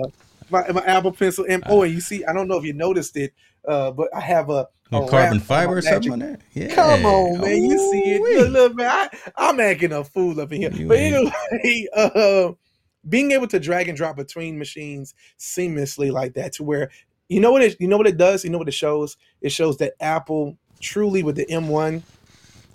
my, 0.49 0.69
my 0.71 0.82
Apple 0.82 1.11
Pencil. 1.11 1.45
And 1.47 1.63
oh, 1.67 1.84
and 1.84 1.93
you 1.93 2.01
see, 2.01 2.25
I 2.25 2.34
don't 2.34 2.47
know 2.47 2.57
if 2.57 2.65
you 2.65 2.73
noticed 2.73 3.15
it, 3.17 3.34
uh, 3.67 3.91
but 3.91 4.09
I 4.15 4.19
have 4.19 4.49
a, 4.49 4.67
a 4.91 5.07
carbon 5.07 5.39
fiber 5.39 5.77
or 5.77 5.82
something 5.82 6.11
on 6.11 6.19
there. 6.19 6.39
Yeah. 6.53 6.73
Come 6.73 7.05
on, 7.05 7.41
man. 7.41 7.63
You 7.63 7.77
see 7.77 8.11
it. 8.11 8.21
Ooh-wee. 8.21 8.38
Look, 8.39 8.51
look, 8.51 8.75
man. 8.75 8.89
I, 8.89 9.32
I'm 9.38 9.59
acting 9.59 9.93
a 9.93 10.03
fool 10.03 10.41
up 10.41 10.51
in 10.51 10.61
here. 10.61 10.71
You 10.71 10.88
but 10.88 10.97
anyway, 10.97 11.88
uh, 11.95 12.51
being 13.07 13.31
able 13.31 13.47
to 13.47 13.59
drag 13.59 13.87
and 13.87 13.97
drop 13.97 14.15
between 14.15 14.59
machines 14.59 15.13
seamlessly 15.37 16.11
like 16.11 16.33
that 16.33 16.53
to 16.53 16.63
where 16.63 16.89
you 17.27 17.39
know 17.39 17.51
what 17.51 17.61
it 17.61 17.79
you 17.79 17.87
know 17.87 17.97
what 17.97 18.07
it 18.07 18.17
does? 18.17 18.43
You 18.43 18.49
know 18.49 18.57
what 18.57 18.67
it 18.67 18.73
shows? 18.73 19.17
It 19.41 19.51
shows 19.51 19.77
that 19.77 19.93
Apple 19.99 20.57
truly 20.81 21.23
with 21.23 21.35
the 21.35 21.45
M1 21.45 22.01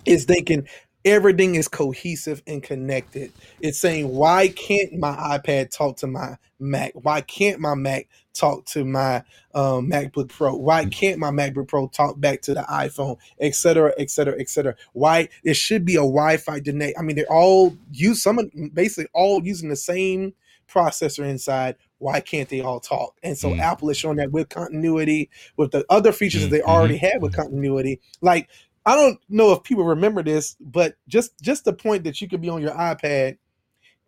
is 0.05 0.25
thinking 0.25 0.67
everything 1.05 1.55
is 1.55 1.67
cohesive 1.67 2.41
and 2.47 2.63
connected. 2.63 3.31
It's 3.61 3.79
saying, 3.79 4.09
why 4.09 4.47
can't 4.49 4.93
my 4.93 5.15
iPad 5.15 5.69
talk 5.69 5.97
to 5.97 6.07
my 6.07 6.37
Mac? 6.59 6.93
Why 6.95 7.21
can't 7.21 7.59
my 7.59 7.75
Mac 7.75 8.07
talk 8.33 8.65
to 8.65 8.83
my 8.83 9.23
um, 9.53 9.89
MacBook 9.89 10.29
Pro? 10.29 10.55
Why 10.55 10.85
can't 10.85 11.19
my 11.19 11.29
MacBook 11.29 11.67
Pro 11.67 11.87
talk 11.87 12.19
back 12.19 12.41
to 12.43 12.53
the 12.53 12.61
iPhone, 12.63 13.17
et 13.39 13.55
cetera, 13.55 13.93
et 13.97 14.09
cetera, 14.09 14.35
et 14.39 14.49
cetera? 14.49 14.75
Why 14.93 15.29
it 15.43 15.55
should 15.55 15.85
be 15.85 15.95
a 15.95 15.99
Wi-Fi 15.99 16.59
delay? 16.59 16.93
I 16.97 17.03
mean, 17.03 17.15
they're 17.15 17.31
all 17.31 17.77
use 17.91 18.23
some 18.23 18.39
of 18.39 18.49
basically 18.73 19.07
all 19.13 19.45
using 19.45 19.69
the 19.69 19.75
same 19.75 20.33
processor 20.67 21.23
inside. 21.29 21.75
Why 21.99 22.19
can't 22.19 22.49
they 22.49 22.61
all 22.61 22.79
talk? 22.79 23.15
And 23.23 23.37
so 23.37 23.51
Mm. 23.51 23.59
Apple 23.59 23.89
is 23.89 23.97
showing 23.97 24.17
that 24.17 24.31
with 24.31 24.49
continuity, 24.49 25.29
with 25.55 25.71
the 25.71 25.85
other 25.89 26.11
features 26.11 26.41
that 26.41 26.49
they 26.49 26.59
Mm, 26.59 26.67
already 26.67 26.97
had 26.97 27.21
with 27.21 27.35
continuity. 27.35 27.99
Like 28.21 28.49
I 28.85 28.95
don't 28.95 29.19
know 29.29 29.51
if 29.51 29.63
people 29.63 29.83
remember 29.83 30.21
this, 30.21 30.55
but 30.59 30.95
just 31.07 31.39
just 31.41 31.65
the 31.65 31.73
point 31.73 32.03
that 32.03 32.21
you 32.21 32.27
could 32.27 32.41
be 32.41 32.49
on 32.49 32.61
your 32.61 32.73
iPad 32.73 33.37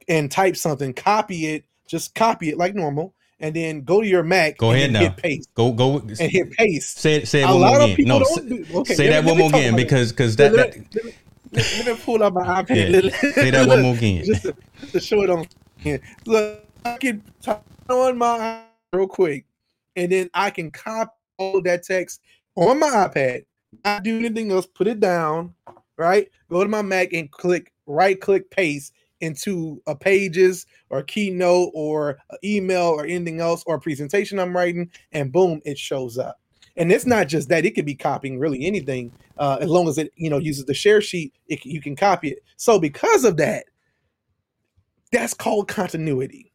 and 0.07 0.31
type 0.31 0.55
something, 0.55 0.93
copy 0.93 1.47
it, 1.47 1.65
just 1.87 2.13
copy 2.13 2.49
it 2.49 2.57
like 2.57 2.75
normal, 2.75 3.13
and 3.39 3.55
then 3.55 3.81
go 3.81 4.01
to 4.01 4.07
your 4.07 4.23
Mac. 4.23 4.57
Go 4.57 4.71
ahead 4.71 4.91
now. 4.91 4.99
Hit 4.99 5.17
paste 5.17 5.49
Go 5.55 5.71
go. 5.71 5.97
and 5.99 6.19
hit 6.19 6.51
paste. 6.51 6.99
Say 6.99 7.15
it. 7.15 7.27
Say 7.27 7.41
it 7.41 7.45
A 7.45 7.47
one 7.47 7.59
lot 7.61 7.73
more 7.73 7.81
of 7.81 7.89
again. 7.91 8.07
No, 8.07 8.23
say, 8.23 8.47
do. 8.47 8.65
Okay, 8.75 8.93
say 8.93 9.09
that 9.09 9.23
one 9.23 9.37
more 9.37 9.49
again 9.49 9.75
because 9.75 10.11
because 10.11 10.35
that, 10.35 10.53
let, 10.53 10.73
that 10.73 10.79
me, 10.79 10.85
let, 10.93 11.05
me, 11.05 11.13
let 11.77 11.85
me 11.87 12.03
pull 12.03 12.21
up 12.23 12.33
my 12.33 12.45
iPad. 12.63 12.75
Yeah, 12.75 12.89
Let- 12.89 13.03
let- 13.05 13.13
say 13.35 13.49
that 13.49 13.67
one 13.67 13.81
more 13.81 13.95
again. 13.95 14.25
just 14.25 14.43
to, 14.43 14.55
to 14.91 14.99
show 14.99 15.23
it 15.23 15.29
on. 15.29 15.47
Look, 16.25 16.63
I 16.85 16.97
can 16.97 17.23
turn 17.41 17.57
on 17.89 18.17
my 18.17 18.61
real 18.93 19.07
quick, 19.07 19.45
and 19.95 20.11
then 20.11 20.29
I 20.33 20.51
can 20.51 20.69
copy 20.69 21.11
all 21.37 21.61
that 21.63 21.83
text 21.83 22.21
on 22.55 22.79
my 22.79 22.89
iPad. 22.89 23.45
Not 23.83 24.03
do 24.03 24.17
anything 24.17 24.51
else. 24.51 24.65
Put 24.65 24.87
it 24.87 24.99
down. 24.99 25.53
Right. 25.97 26.29
Go 26.49 26.63
to 26.63 26.69
my 26.69 26.81
Mac 26.81 27.13
and 27.13 27.31
click 27.31 27.73
right 27.85 28.19
click 28.19 28.49
paste 28.51 28.93
into 29.21 29.81
a 29.87 29.95
pages 29.95 30.65
or 30.89 31.01
keynote 31.01 31.71
or 31.73 32.17
email 32.43 32.87
or 32.87 33.05
anything 33.05 33.39
else 33.39 33.63
or 33.65 33.75
a 33.75 33.79
presentation 33.79 34.39
I'm 34.39 34.55
writing, 34.55 34.91
and 35.11 35.31
boom, 35.31 35.61
it 35.65 35.77
shows 35.77 36.17
up. 36.17 36.39
And 36.75 36.91
it's 36.91 37.07
not 37.07 37.27
just 37.27 37.49
that; 37.49 37.65
it 37.65 37.71
could 37.71 37.85
be 37.85 37.95
copying 37.95 38.37
really 38.37 38.65
anything, 38.65 39.11
uh, 39.39 39.57
as 39.59 39.69
long 39.69 39.87
as 39.87 39.97
it 39.97 40.11
you 40.15 40.29
know 40.29 40.37
uses 40.37 40.65
the 40.65 40.73
share 40.73 41.01
sheet. 41.01 41.33
It, 41.47 41.65
you 41.65 41.81
can 41.81 41.95
copy 41.95 42.29
it. 42.29 42.39
So 42.57 42.79
because 42.79 43.25
of 43.25 43.37
that, 43.37 43.65
that's 45.11 45.33
called 45.33 45.67
continuity. 45.67 46.46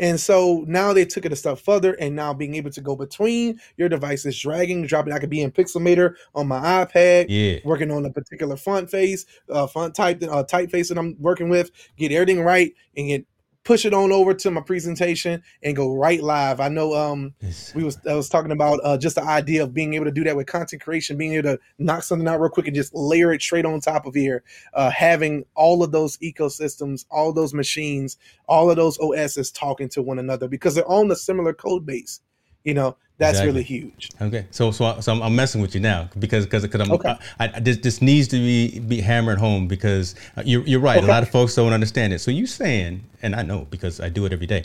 And 0.00 0.18
so 0.18 0.64
now 0.66 0.94
they 0.94 1.04
took 1.04 1.26
it 1.26 1.32
a 1.32 1.36
step 1.36 1.58
further, 1.58 1.92
and 2.00 2.16
now 2.16 2.32
being 2.32 2.54
able 2.54 2.70
to 2.70 2.80
go 2.80 2.96
between 2.96 3.60
your 3.76 3.88
devices, 3.88 4.40
dragging, 4.40 4.86
dropping. 4.86 5.12
I 5.12 5.18
could 5.18 5.30
be 5.30 5.42
in 5.42 5.52
Pixelmator 5.52 6.14
on 6.34 6.48
my 6.48 6.58
iPad, 6.84 7.26
yeah. 7.28 7.58
working 7.64 7.90
on 7.90 8.06
a 8.06 8.10
particular 8.10 8.56
font 8.56 8.90
face, 8.90 9.26
uh, 9.50 9.66
font 9.66 9.94
type, 9.94 10.22
uh, 10.22 10.42
typeface 10.42 10.88
that 10.88 10.98
I'm 10.98 11.16
working 11.20 11.50
with, 11.50 11.70
get 11.98 12.12
everything 12.12 12.40
right, 12.42 12.72
and 12.96 13.08
get 13.08 13.26
push 13.64 13.84
it 13.84 13.92
on 13.92 14.10
over 14.12 14.32
to 14.34 14.50
my 14.50 14.60
presentation 14.60 15.42
and 15.62 15.76
go 15.76 15.94
right 15.94 16.22
live. 16.22 16.60
I 16.60 16.68
know 16.68 16.94
um 16.94 17.34
we 17.74 17.84
was 17.84 17.98
I 18.08 18.14
was 18.14 18.28
talking 18.28 18.52
about 18.52 18.80
uh, 18.82 18.96
just 18.96 19.16
the 19.16 19.22
idea 19.22 19.62
of 19.62 19.74
being 19.74 19.94
able 19.94 20.06
to 20.06 20.10
do 20.10 20.24
that 20.24 20.36
with 20.36 20.46
content 20.46 20.82
creation, 20.82 21.16
being 21.16 21.34
able 21.34 21.50
to 21.50 21.60
knock 21.78 22.02
something 22.02 22.26
out 22.26 22.40
real 22.40 22.50
quick 22.50 22.66
and 22.66 22.76
just 22.76 22.94
layer 22.94 23.32
it 23.32 23.42
straight 23.42 23.66
on 23.66 23.80
top 23.80 24.06
of 24.06 24.14
here. 24.14 24.42
Uh, 24.74 24.90
having 24.90 25.44
all 25.54 25.82
of 25.82 25.92
those 25.92 26.16
ecosystems, 26.18 27.04
all 27.10 27.32
those 27.32 27.54
machines, 27.54 28.16
all 28.48 28.70
of 28.70 28.76
those 28.76 28.98
OSs 28.98 29.50
talking 29.50 29.88
to 29.90 30.02
one 30.02 30.18
another 30.18 30.48
because 30.48 30.74
they're 30.74 30.90
on 30.90 31.10
a 31.10 31.16
similar 31.16 31.52
code 31.52 31.84
base. 31.84 32.20
You 32.64 32.74
know, 32.74 32.96
that's 33.20 33.38
Exactly. 33.38 33.46
really 33.52 33.62
huge. 33.62 34.10
Okay, 34.20 34.46
so 34.50 34.70
so, 34.72 34.84
I- 34.86 35.00
so 35.00 35.12
I'm, 35.12 35.22
I'm 35.22 35.36
messing 35.36 35.60
with 35.62 35.74
you 35.74 35.80
now 35.80 36.08
because 36.18 36.44
because 36.46 36.62
because 36.62 36.80
I'm 36.80 36.90
Okay. 36.92 37.14
I, 37.38 37.50
I, 37.54 37.60
this 37.60 37.76
this 37.78 38.02
needs 38.02 38.26
to 38.28 38.36
be 38.36 38.80
be 38.80 39.00
hammered 39.00 39.38
home 39.38 39.68
because 39.68 40.16
uh, 40.36 40.42
you're 40.44 40.62
you're 40.66 40.80
right. 40.80 41.02
A 41.02 41.06
lot 41.06 41.22
of 41.22 41.30
folks 41.30 41.54
don't 41.54 41.72
understand 41.72 42.12
it. 42.12 42.18
So 42.20 42.30
you 42.32 42.46
saying, 42.46 43.04
and 43.22 43.36
I 43.36 43.42
know 43.42 43.66
because 43.70 44.00
I 44.00 44.08
do 44.08 44.24
it 44.26 44.32
every 44.32 44.46
day. 44.46 44.64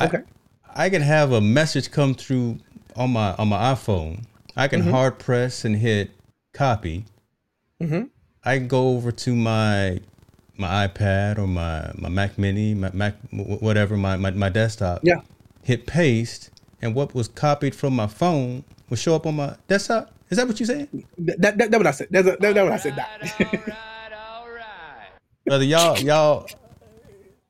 Okay. 0.00 0.20
I, 0.74 0.86
I 0.86 0.90
can 0.90 1.02
have 1.02 1.32
a 1.32 1.40
message 1.40 1.90
come 1.90 2.14
through 2.14 2.58
on 2.96 3.10
my 3.12 3.34
on 3.34 3.48
my 3.48 3.58
iPhone. 3.74 4.24
I 4.56 4.68
can 4.68 4.80
Mm-hmm. 4.82 4.90
hard 4.90 5.18
press 5.18 5.64
and 5.64 5.76
hit 5.76 6.10
copy. 6.54 7.04
Mm-hmm. 7.80 8.04
I 8.44 8.58
can 8.58 8.68
go 8.68 8.88
over 8.90 9.10
to 9.12 9.34
my 9.34 10.00
my 10.56 10.86
iPad 10.86 11.38
or 11.38 11.46
my 11.46 11.90
my 11.96 12.08
Mac 12.08 12.38
Mini, 12.38 12.74
my 12.74 12.90
Mac 12.92 13.14
whatever, 13.32 13.96
my 13.96 14.16
my, 14.16 14.30
my 14.30 14.48
desktop. 14.48 15.00
Yeah. 15.02 15.20
Hit 15.62 15.86
paste, 15.86 16.49
and 16.82 16.94
what 16.94 17.14
was 17.14 17.28
copied 17.28 17.74
from 17.74 17.94
my 17.94 18.06
phone 18.06 18.64
will 18.88 18.96
show 18.96 19.14
up 19.14 19.26
on 19.26 19.36
my 19.36 19.56
desktop. 19.68 20.12
Is 20.30 20.38
that 20.38 20.46
what 20.46 20.60
you're 20.60 20.66
saying, 20.66 20.88
That, 21.18 21.40
that, 21.40 21.58
that, 21.58 21.70
that 21.72 21.78
what 21.78 21.86
I 21.86 21.90
said. 21.90 22.08
That's, 22.10 22.26
that, 22.26 22.40
that 22.40 22.54
what 22.54 22.72
I 22.72 22.76
said. 22.76 22.96
That. 22.96 23.76
brother? 25.44 25.64
Y'all 25.64 25.98
y'all 25.98 26.48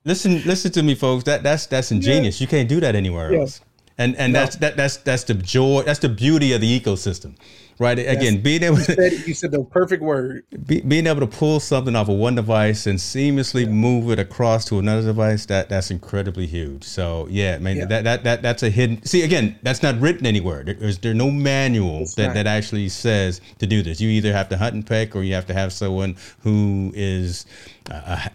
listen 0.04 0.42
listen 0.44 0.72
to 0.72 0.82
me, 0.82 0.94
folks. 0.94 1.24
That 1.24 1.42
that's 1.42 1.66
that's 1.66 1.92
ingenious. 1.92 2.40
You 2.40 2.46
can't 2.46 2.68
do 2.68 2.80
that 2.80 2.94
anywhere 2.94 3.32
Yeah. 3.32 3.40
else. 3.40 3.60
And 3.98 4.16
and 4.16 4.34
that's 4.34 4.56
that 4.56 4.76
that's 4.76 4.96
that's 4.98 5.24
the 5.24 5.34
joy. 5.34 5.82
That's 5.82 5.98
the 5.98 6.08
beauty 6.08 6.52
of 6.54 6.62
the 6.62 6.80
ecosystem, 6.80 7.36
right? 7.80 7.98
Again, 7.98 8.40
being 8.42 8.62
able 8.62 8.78
you, 8.78 8.84
to 8.84 8.94
said, 8.94 9.12
you 9.26 9.34
said 9.34 9.50
the 9.50 9.64
perfect 9.64 10.02
word. 10.02 10.44
be, 10.66 10.80
being 10.82 11.06
able 11.08 11.20
to 11.20 11.26
pull 11.26 11.58
something 11.58 11.96
off 11.96 12.08
of 12.08 12.16
one 12.16 12.36
device 12.36 12.86
and 12.86 12.98
seamlessly 12.98 13.68
move 13.68 14.10
it 14.12 14.18
across 14.20 14.64
to 14.66 14.78
another 14.78 15.02
device 15.02 15.46
that 15.46 15.68
that's 15.68 15.90
incredibly 15.90 16.46
huge 16.46 16.84
so 16.84 17.26
yeah 17.30 17.58
man 17.58 17.78
Yeah. 17.78 17.84
that, 17.86 18.04
that 18.04 18.24
that 18.24 18.42
that's 18.42 18.62
a 18.62 18.70
hidden 18.70 19.02
see 19.04 19.22
again 19.22 19.58
that's 19.62 19.82
not 19.82 19.98
written 20.00 20.26
anywhere 20.26 20.62
There- 20.62 20.74
there's 20.74 20.98
there 20.98 21.14
no 21.14 21.30
manual 21.30 22.04
that, 22.16 22.26
not. 22.28 22.34
that 22.34 22.46
actually 22.46 22.88
says 22.90 23.40
to 23.58 23.66
do 23.66 23.82
this 23.82 24.00
you 24.00 24.10
either 24.10 24.32
have 24.32 24.48
to 24.50 24.56
hunt 24.58 24.74
and 24.74 24.86
peck 24.86 25.16
or 25.16 25.22
you 25.22 25.34
have 25.34 25.46
to 25.46 25.54
have 25.54 25.72
someone 25.72 26.16
who 26.42 26.92
is 26.94 27.46
a, 27.90 28.30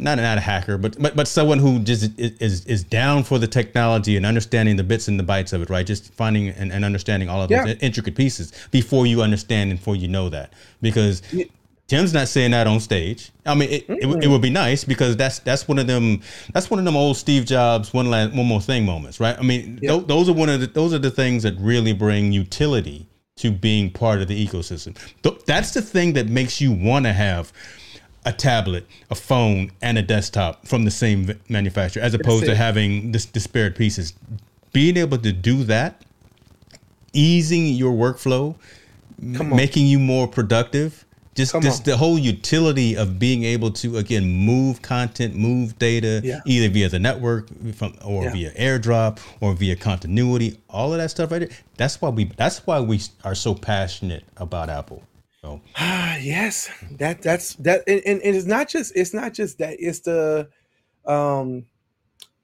not 0.00 0.18
not 0.18 0.38
a 0.38 0.40
hacker, 0.40 0.78
but 0.78 1.00
but 1.00 1.16
but 1.16 1.28
someone 1.28 1.58
who 1.58 1.78
just 1.80 2.10
is, 2.18 2.64
is 2.66 2.84
down 2.84 3.24
for 3.24 3.38
the 3.38 3.46
technology 3.46 4.16
and 4.16 4.24
understanding 4.26 4.76
the 4.76 4.84
bits 4.84 5.08
and 5.08 5.18
the 5.18 5.24
bytes 5.24 5.52
of 5.52 5.62
it, 5.62 5.70
right? 5.70 5.86
Just 5.86 6.12
finding 6.14 6.48
and, 6.50 6.72
and 6.72 6.84
understanding 6.84 7.28
all 7.28 7.42
of 7.42 7.48
those 7.48 7.76
intricate 7.80 8.14
pieces 8.16 8.52
before 8.70 9.06
you 9.06 9.22
understand 9.22 9.70
and 9.70 9.78
before 9.80 9.96
you 9.96 10.08
know 10.08 10.28
that. 10.28 10.52
Because 10.82 11.22
Tim's 11.86 12.14
not 12.14 12.28
saying 12.28 12.52
that 12.52 12.66
on 12.66 12.80
stage. 12.80 13.30
I 13.44 13.54
mean, 13.54 13.68
it, 13.70 13.84
it, 13.88 14.06
would- 14.06 14.24
it 14.24 14.28
would 14.28 14.40
be 14.40 14.48
nice 14.50 14.84
because 14.84 15.16
that's 15.16 15.38
that's 15.40 15.68
one 15.68 15.78
of 15.78 15.86
them. 15.86 16.22
That's 16.54 16.70
one 16.70 16.78
of 16.78 16.84
them 16.86 16.96
old 16.96 17.16
Steve 17.16 17.44
Jobs 17.44 17.92
one 17.92 18.10
last 18.10 18.34
one 18.34 18.46
more 18.46 18.60
thing 18.60 18.84
moments, 18.86 19.20
right? 19.20 19.38
I 19.38 19.42
mean, 19.42 19.78
Yeah. 19.82 19.90
tho- 19.90 20.00
those 20.00 20.28
are 20.28 20.32
one 20.32 20.48
of 20.48 20.60
the 20.60 20.66
those 20.66 20.94
are 20.94 20.98
the 20.98 21.10
things 21.10 21.42
that 21.42 21.54
really 21.58 21.92
bring 21.92 22.32
utility 22.32 23.06
to 23.36 23.50
being 23.50 23.90
part 23.90 24.22
of 24.22 24.28
the 24.28 24.46
ecosystem. 24.46 24.96
Th- 25.22 25.38
That's 25.44 25.72
the 25.74 25.82
thing 25.82 26.12
that 26.14 26.28
makes 26.28 26.60
you 26.60 26.70
want 26.72 27.04
to 27.04 27.12
have 27.12 27.52
a 28.24 28.32
tablet, 28.32 28.86
a 29.10 29.14
phone, 29.14 29.70
and 29.82 29.98
a 29.98 30.02
desktop 30.02 30.66
from 30.66 30.84
the 30.84 30.90
same 30.90 31.38
manufacturer, 31.48 32.02
as 32.02 32.14
opposed 32.14 32.46
to 32.46 32.54
having 32.56 33.12
this 33.12 33.26
disparate 33.26 33.76
pieces. 33.76 34.14
Being 34.72 34.96
able 34.96 35.18
to 35.18 35.32
do 35.32 35.64
that, 35.64 36.02
easing 37.12 37.66
your 37.68 37.92
workflow, 37.92 38.56
making 39.18 39.86
you 39.86 39.98
more 39.98 40.26
productive. 40.26 41.04
Just, 41.34 41.50
Come 41.52 41.62
just 41.62 41.80
on. 41.80 41.84
the 41.90 41.96
whole 41.96 42.16
utility 42.16 42.96
of 42.96 43.18
being 43.18 43.42
able 43.42 43.72
to 43.72 43.96
again 43.96 44.24
move 44.30 44.82
content, 44.82 45.34
move 45.34 45.76
data, 45.80 46.20
Yeah. 46.22 46.40
either 46.46 46.68
via 46.68 46.88
the 46.88 47.00
network, 47.00 47.48
from 47.74 47.94
or 48.04 48.24
Yeah. 48.24 48.30
via 48.32 48.50
AirDrop, 48.52 49.18
or 49.40 49.52
via 49.54 49.74
continuity. 49.74 50.58
All 50.70 50.92
of 50.92 50.98
that 50.98 51.10
stuff 51.10 51.32
right 51.32 51.40
there. 51.40 51.48
That's 51.76 52.00
why 52.00 52.10
we. 52.10 52.30
That's 52.36 52.64
why 52.66 52.78
we 52.80 53.00
are 53.24 53.34
so 53.34 53.54
passionate 53.54 54.22
about 54.36 54.70
Apple. 54.70 55.02
So 55.44 55.60
Ah, 55.76 56.16
yes, 56.16 56.70
that 56.92 57.20
that's 57.20 57.54
that, 57.56 57.82
and, 57.86 58.00
and, 58.06 58.22
and 58.22 58.34
it's 58.34 58.46
not 58.46 58.66
just 58.66 58.96
it's 58.96 59.12
not 59.12 59.34
just 59.34 59.58
that. 59.58 59.76
It's 59.78 60.00
the, 60.00 60.48
um, 61.04 61.66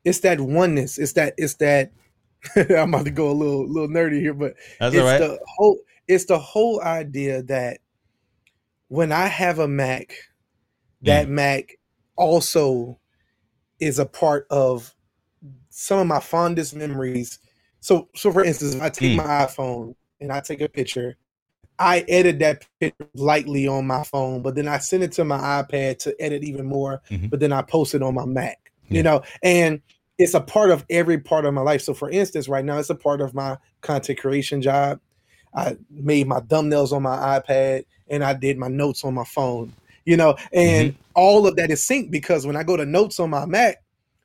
it's 0.05 0.21
that 0.21 0.39
oneness. 0.39 0.99
It's 0.99 1.15
that 1.15 1.33
it's 1.39 1.55
that. 1.55 1.93
I'm 2.57 2.93
about 2.93 3.07
to 3.07 3.11
go 3.11 3.31
a 3.31 3.33
little 3.33 3.67
little 3.67 3.89
nerdy 3.89 4.21
here, 4.21 4.35
but 4.35 4.55
that's 4.79 4.95
it's 4.95 5.07
right. 5.07 5.19
the 5.19 5.39
whole 5.57 5.81
it's 6.09 6.27
the 6.27 6.39
whole 6.39 6.83
idea 6.83 7.43
that 7.45 7.79
when 8.89 9.13
I 9.13 9.29
have 9.29 9.59
a 9.59 9.69
Mac, 9.69 10.13
that 11.03 11.27
Mm. 11.27 11.31
Mac 11.31 11.79
also 12.17 12.99
is 13.79 13.99
a 13.99 14.05
part 14.07 14.47
of 14.51 14.95
some 15.71 16.01
of 16.01 16.07
my 16.07 16.21
fondest 16.21 16.75
memories. 16.77 17.39
So 17.81 18.11
so 18.15 18.31
for 18.31 18.45
instance, 18.45 18.75
if 18.75 18.83
I 18.83 18.91
take 18.91 19.13
Mm. 19.13 19.17
my 19.17 19.47
iPhone 19.47 19.95
and 20.21 20.31
I 20.31 20.41
take 20.41 20.61
a 20.61 20.69
picture, 20.69 21.17
I 21.81 22.05
edit 22.09 22.39
that 22.41 22.67
picture 22.79 23.09
lightly 23.15 23.67
on 23.67 23.87
my 23.87 24.05
phone, 24.05 24.43
but 24.43 24.55
then 24.55 24.69
I 24.69 24.79
send 24.79 25.03
it 25.03 25.13
to 25.13 25.25
my 25.25 25.39
iPad 25.39 25.99
to 26.01 26.15
edit 26.21 26.45
even 26.45 26.67
more, 26.67 27.01
Mhm. 27.11 27.31
but 27.31 27.41
then 27.41 27.53
I 27.53 27.63
post 27.63 27.95
it 27.95 28.03
on 28.03 28.15
my 28.15 28.27
Mac. 28.27 28.71
Yeah. 28.89 28.97
You 28.99 29.03
know, 29.03 29.23
and 29.43 29.81
it's 30.19 30.35
a 30.35 30.41
part 30.41 30.71
of 30.71 30.85
every 30.91 31.19
part 31.19 31.47
of 31.47 31.55
my 31.55 31.63
life. 31.63 31.81
So 31.81 31.95
for 31.95 32.11
instance, 32.11 32.49
right 32.49 32.65
now 32.65 32.79
it's 32.79 32.91
a 32.91 32.95
part 32.95 33.23
of 33.23 33.33
my 33.33 33.57
content 33.81 34.19
creation 34.19 34.61
job. 34.61 35.01
I 35.55 35.77
made 35.91 36.27
my 36.29 36.41
thumbnails 36.41 36.93
on 36.93 37.03
my 37.03 37.17
iPad 37.41 37.85
and 38.09 38.23
I 38.23 38.35
did 38.35 38.59
my 38.59 38.69
notes 38.69 39.03
on 39.03 39.15
my 39.15 39.25
phone. 39.25 39.73
You 40.05 40.17
know, 40.17 40.37
and 40.53 40.95
all 41.15 41.47
of 41.47 41.57
that 41.57 41.71
is 41.71 41.81
synced 41.81 42.11
because 42.11 42.47
when 42.47 42.57
I 42.57 42.63
go 42.63 42.77
to 42.77 42.85
notes 42.85 43.19
on 43.21 43.31
my 43.31 43.47
Mac, 43.47 43.83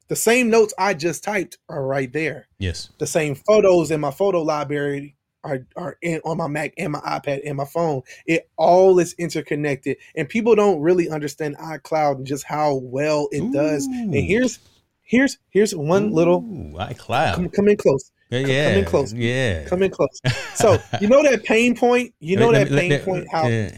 the 0.08 0.16
same 0.16 0.50
notes 0.50 0.74
I 0.78 0.94
just 0.94 1.24
typed 1.24 1.58
are 1.70 1.86
right 1.86 2.12
there. 2.12 2.48
yes. 2.60 2.90
The 2.98 3.08
same 3.08 3.36
photos 3.36 3.92
in 3.92 4.02
my 4.02 4.12
photo 4.12 4.42
library 4.42 5.16
are, 5.46 5.66
are 5.78 5.98
in 6.02 6.20
on 6.26 6.38
my 6.38 6.48
Mac 6.48 6.74
and 6.78 6.92
my 6.92 7.00
iPad 7.00 7.42
and 7.46 7.56
my 7.56 7.66
phone. 7.66 8.02
It 8.26 8.50
all 8.58 9.00
is 9.00 9.14
interconnected. 9.18 9.98
And 10.16 10.28
people 10.28 10.56
don't 10.56 10.82
really 10.82 11.10
understand 11.10 11.56
iCloud 11.58 12.18
and 12.18 12.26
just 12.28 12.44
how 12.44 12.76
well 12.76 13.30
it 13.32 13.54
does. 13.54 13.86
And 13.86 14.14
here's 14.14 14.60
here's 15.04 15.38
here's 15.52 15.74
one 15.76 16.12
little 16.12 16.42
iCloud. 16.42 17.36
come, 17.36 17.50
come 17.50 17.68
in 17.70 17.78
close. 17.78 18.12
yeah, 18.32 18.70
come 18.72 18.80
in 18.80 18.86
close. 18.86 19.14
Yeah. 19.14 19.66
Come 19.68 19.84
in 19.84 19.92
close. 19.92 20.20
So 20.56 20.78
you 21.00 21.08
know 21.08 21.22
that 21.24 21.44
pain 21.44 21.76
point? 21.76 22.14
You 22.20 22.38
know 22.38 22.50
Let 22.50 22.70
that 22.70 22.74
me- 22.74 22.80
pain 22.82 22.90
let- 22.92 23.06
point 23.06 23.28
how 23.32 23.48
yeah. 23.48 23.72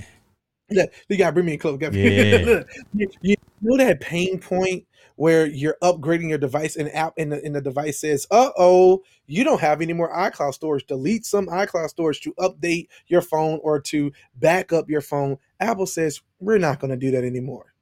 You 1.10 1.18
gotta 1.18 1.32
bring 1.32 1.46
me 1.46 1.54
in 1.54 1.60
close. 1.60 1.80
Yeah. 1.82 2.64
You, 2.94 3.08
you 3.22 3.36
know 3.62 3.78
that 3.78 4.00
pain 4.02 4.40
point 4.40 4.86
where 5.18 5.46
you're 5.46 5.78
upgrading 5.84 6.30
your 6.30 6.38
device 6.38 6.78
and 6.78 6.94
app 6.96 7.14
and 7.18 7.32
the, 7.32 7.44
and 7.44 7.54
the 7.54 7.62
device 7.62 8.00
says, 8.00 8.26
"Uh 8.32 8.52
oh, 8.58 9.04
you 9.26 9.44
don't 9.44 9.62
have 9.62 9.82
any 9.82 9.94
more 9.94 10.14
iCloud 10.16 10.54
storage. 10.54 10.88
Delete 10.88 11.26
some 11.26 11.48
iCloud 11.48 11.90
storage 11.90 12.22
to 12.22 12.34
update 12.36 12.88
your 13.08 13.22
phone 13.22 13.60
or 13.62 13.82
to 13.82 14.12
back 14.36 14.72
up 14.72 14.90
your 14.90 15.02
phone." 15.02 15.38
Apple 15.60 15.86
says, 15.86 16.22
"We're 16.40 16.58
not 16.58 16.80
going 16.80 16.92
to 16.92 16.98
do 16.98 17.12
that 17.12 17.26
anymore." 17.26 17.74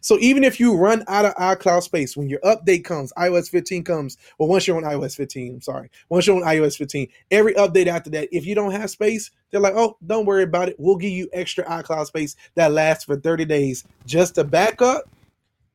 So 0.00 0.18
even 0.20 0.44
if 0.44 0.58
you 0.58 0.76
run 0.76 1.04
out 1.08 1.24
of 1.24 1.34
iCloud 1.34 1.82
space 1.82 2.16
when 2.16 2.28
your 2.28 2.40
update 2.40 2.84
comes, 2.84 3.12
iOS 3.18 3.48
15 3.50 3.84
comes, 3.84 4.16
well, 4.38 4.48
once 4.48 4.66
you're 4.66 4.76
on 4.76 4.82
iOS 4.84 5.16
15, 5.16 5.54
I'm 5.54 5.60
sorry, 5.60 5.90
once 6.08 6.26
you're 6.26 6.36
on 6.36 6.42
iOS 6.42 6.76
15, 6.76 7.08
every 7.30 7.54
update 7.54 7.86
after 7.86 8.10
that, 8.10 8.28
if 8.32 8.46
you 8.46 8.54
don't 8.54 8.72
have 8.72 8.90
space, 8.90 9.30
they're 9.50 9.60
like, 9.60 9.74
oh, 9.76 9.96
don't 10.06 10.26
worry 10.26 10.42
about 10.42 10.68
it. 10.68 10.76
We'll 10.78 10.96
give 10.96 11.12
you 11.12 11.28
extra 11.32 11.64
iCloud 11.64 12.06
space 12.06 12.36
that 12.54 12.72
lasts 12.72 13.04
for 13.04 13.16
30 13.16 13.44
days 13.44 13.84
just 14.06 14.36
to 14.36 14.44
back 14.44 14.80
up, 14.82 15.04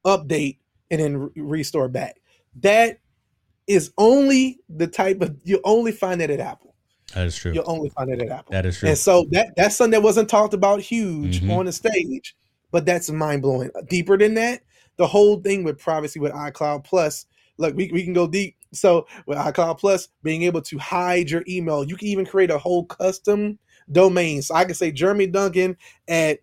update, 0.05 0.57
and 0.91 0.99
then 1.01 1.17
re- 1.17 1.29
restore 1.35 1.87
back. 1.87 2.21
That 2.61 2.99
is 3.67 3.91
only 3.97 4.59
the 4.69 4.87
type 4.87 5.21
of 5.21 5.37
you 5.43 5.61
only 5.63 5.91
find 5.91 6.19
that 6.21 6.29
at 6.29 6.39
Apple. 6.39 6.75
That 7.13 7.27
is 7.27 7.35
true. 7.35 7.53
You'll 7.53 7.69
only 7.69 7.89
find 7.89 8.11
it 8.11 8.21
at 8.21 8.29
Apple. 8.29 8.51
That 8.51 8.65
is 8.65 8.77
true. 8.77 8.89
And 8.89 8.97
so 8.97 9.25
that 9.31 9.53
that's 9.55 9.75
something 9.75 9.91
that 9.91 10.03
wasn't 10.03 10.29
talked 10.29 10.53
about 10.53 10.81
huge 10.81 11.41
Mhm. 11.41 11.55
on 11.55 11.65
the 11.65 11.71
stage, 11.71 12.35
but 12.71 12.85
that's 12.85 13.09
mind 13.09 13.41
blowing. 13.41 13.69
Deeper 13.89 14.17
than 14.17 14.35
that, 14.35 14.61
the 14.97 15.07
whole 15.07 15.39
thing 15.41 15.63
with 15.63 15.79
privacy 15.79 16.19
with 16.19 16.31
iCloud 16.33 16.83
Plus. 16.83 17.25
Look, 17.57 17.75
we, 17.75 17.89
we 17.91 18.03
can 18.03 18.13
go 18.13 18.27
deep. 18.27 18.55
So 18.73 19.07
with 19.25 19.37
iCloud 19.37 19.79
Plus, 19.79 20.07
being 20.23 20.43
able 20.43 20.61
to 20.61 20.77
hide 20.77 21.29
your 21.29 21.43
email, 21.47 21.83
you 21.83 21.97
can 21.97 22.07
even 22.07 22.25
create 22.25 22.51
a 22.51 22.57
whole 22.57 22.85
custom 22.85 23.59
domain. 23.91 24.41
So 24.41 24.55
I 24.55 24.65
can 24.65 24.75
say 24.75 24.91
Jeremy 24.91 25.27
Duncan 25.27 25.75
at 26.07 26.39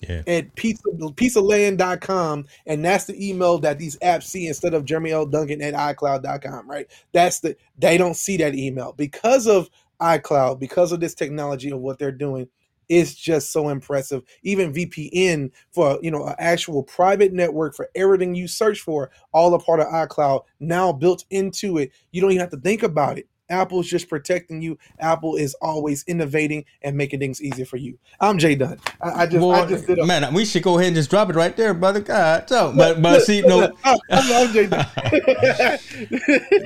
Yeah. 0.00 0.22
at 0.26 0.54
pizza 0.56 0.82
pizzaland.com 0.90 2.44
and 2.66 2.84
that's 2.84 3.06
the 3.06 3.28
email 3.28 3.58
that 3.60 3.78
these 3.78 3.96
apps 4.00 4.24
see 4.24 4.46
instead 4.46 4.74
of 4.74 4.84
Jeremy 4.84 5.12
L. 5.12 5.24
Duncan 5.24 5.62
at 5.62 5.72
iCloud.com, 5.72 6.68
right? 6.68 6.86
That's 7.12 7.40
the 7.40 7.56
they 7.78 7.96
don't 7.96 8.14
see 8.16 8.36
that 8.36 8.54
email 8.54 8.92
because 8.92 9.46
of 9.46 9.70
iCloud, 10.00 10.58
because 10.58 10.92
of 10.92 11.00
this 11.00 11.14
technology 11.14 11.70
of 11.70 11.80
what 11.80 11.98
they're 11.98 12.12
doing. 12.12 12.46
it's 12.88 13.14
just 13.14 13.52
so 13.52 13.68
impressive. 13.70 14.22
Even 14.42 14.72
VPN 14.72 15.50
for 15.72 15.98
you 16.02 16.10
know 16.10 16.26
an 16.26 16.34
actual 16.38 16.82
private 16.82 17.32
network 17.32 17.74
for 17.74 17.88
everything 17.94 18.34
you 18.34 18.46
search 18.46 18.80
for, 18.80 19.10
all 19.32 19.54
a 19.54 19.58
part 19.58 19.80
of 19.80 19.86
iCloud 19.86 20.44
now 20.60 20.92
built 20.92 21.24
into 21.30 21.78
it. 21.78 21.90
You 22.12 22.20
don't 22.20 22.30
even 22.30 22.40
have 22.40 22.50
to 22.50 22.60
think 22.60 22.82
about 22.82 23.18
it. 23.18 23.26
Apple's 23.48 23.86
just 23.86 24.08
protecting 24.08 24.60
you. 24.60 24.78
Apple 24.98 25.36
is 25.36 25.54
always 25.60 26.04
innovating 26.06 26.64
and 26.82 26.96
making 26.96 27.20
things 27.20 27.42
easier 27.42 27.64
for 27.64 27.76
you. 27.76 27.98
I'm 28.20 28.38
Jay 28.38 28.54
Dunn. 28.54 28.78
I, 29.00 29.22
I 29.22 29.26
just, 29.26 29.40
Boy, 29.40 29.52
I 29.52 29.66
just 29.66 29.86
did 29.86 29.98
a, 29.98 30.06
man, 30.06 30.32
we 30.34 30.44
should 30.44 30.62
go 30.62 30.78
ahead 30.78 30.88
and 30.88 30.96
just 30.96 31.10
drop 31.10 31.30
it 31.30 31.36
right 31.36 31.56
there, 31.56 31.74
brother. 31.74 32.00
God, 32.00 32.48
so 32.48 32.72
but 32.76 33.00
but 33.00 33.22
see, 33.22 33.42
no, 33.42 33.72
I'm, 33.84 33.98
I'm 34.10 34.52
Jay 34.52 34.66
Dunn. 34.68 34.86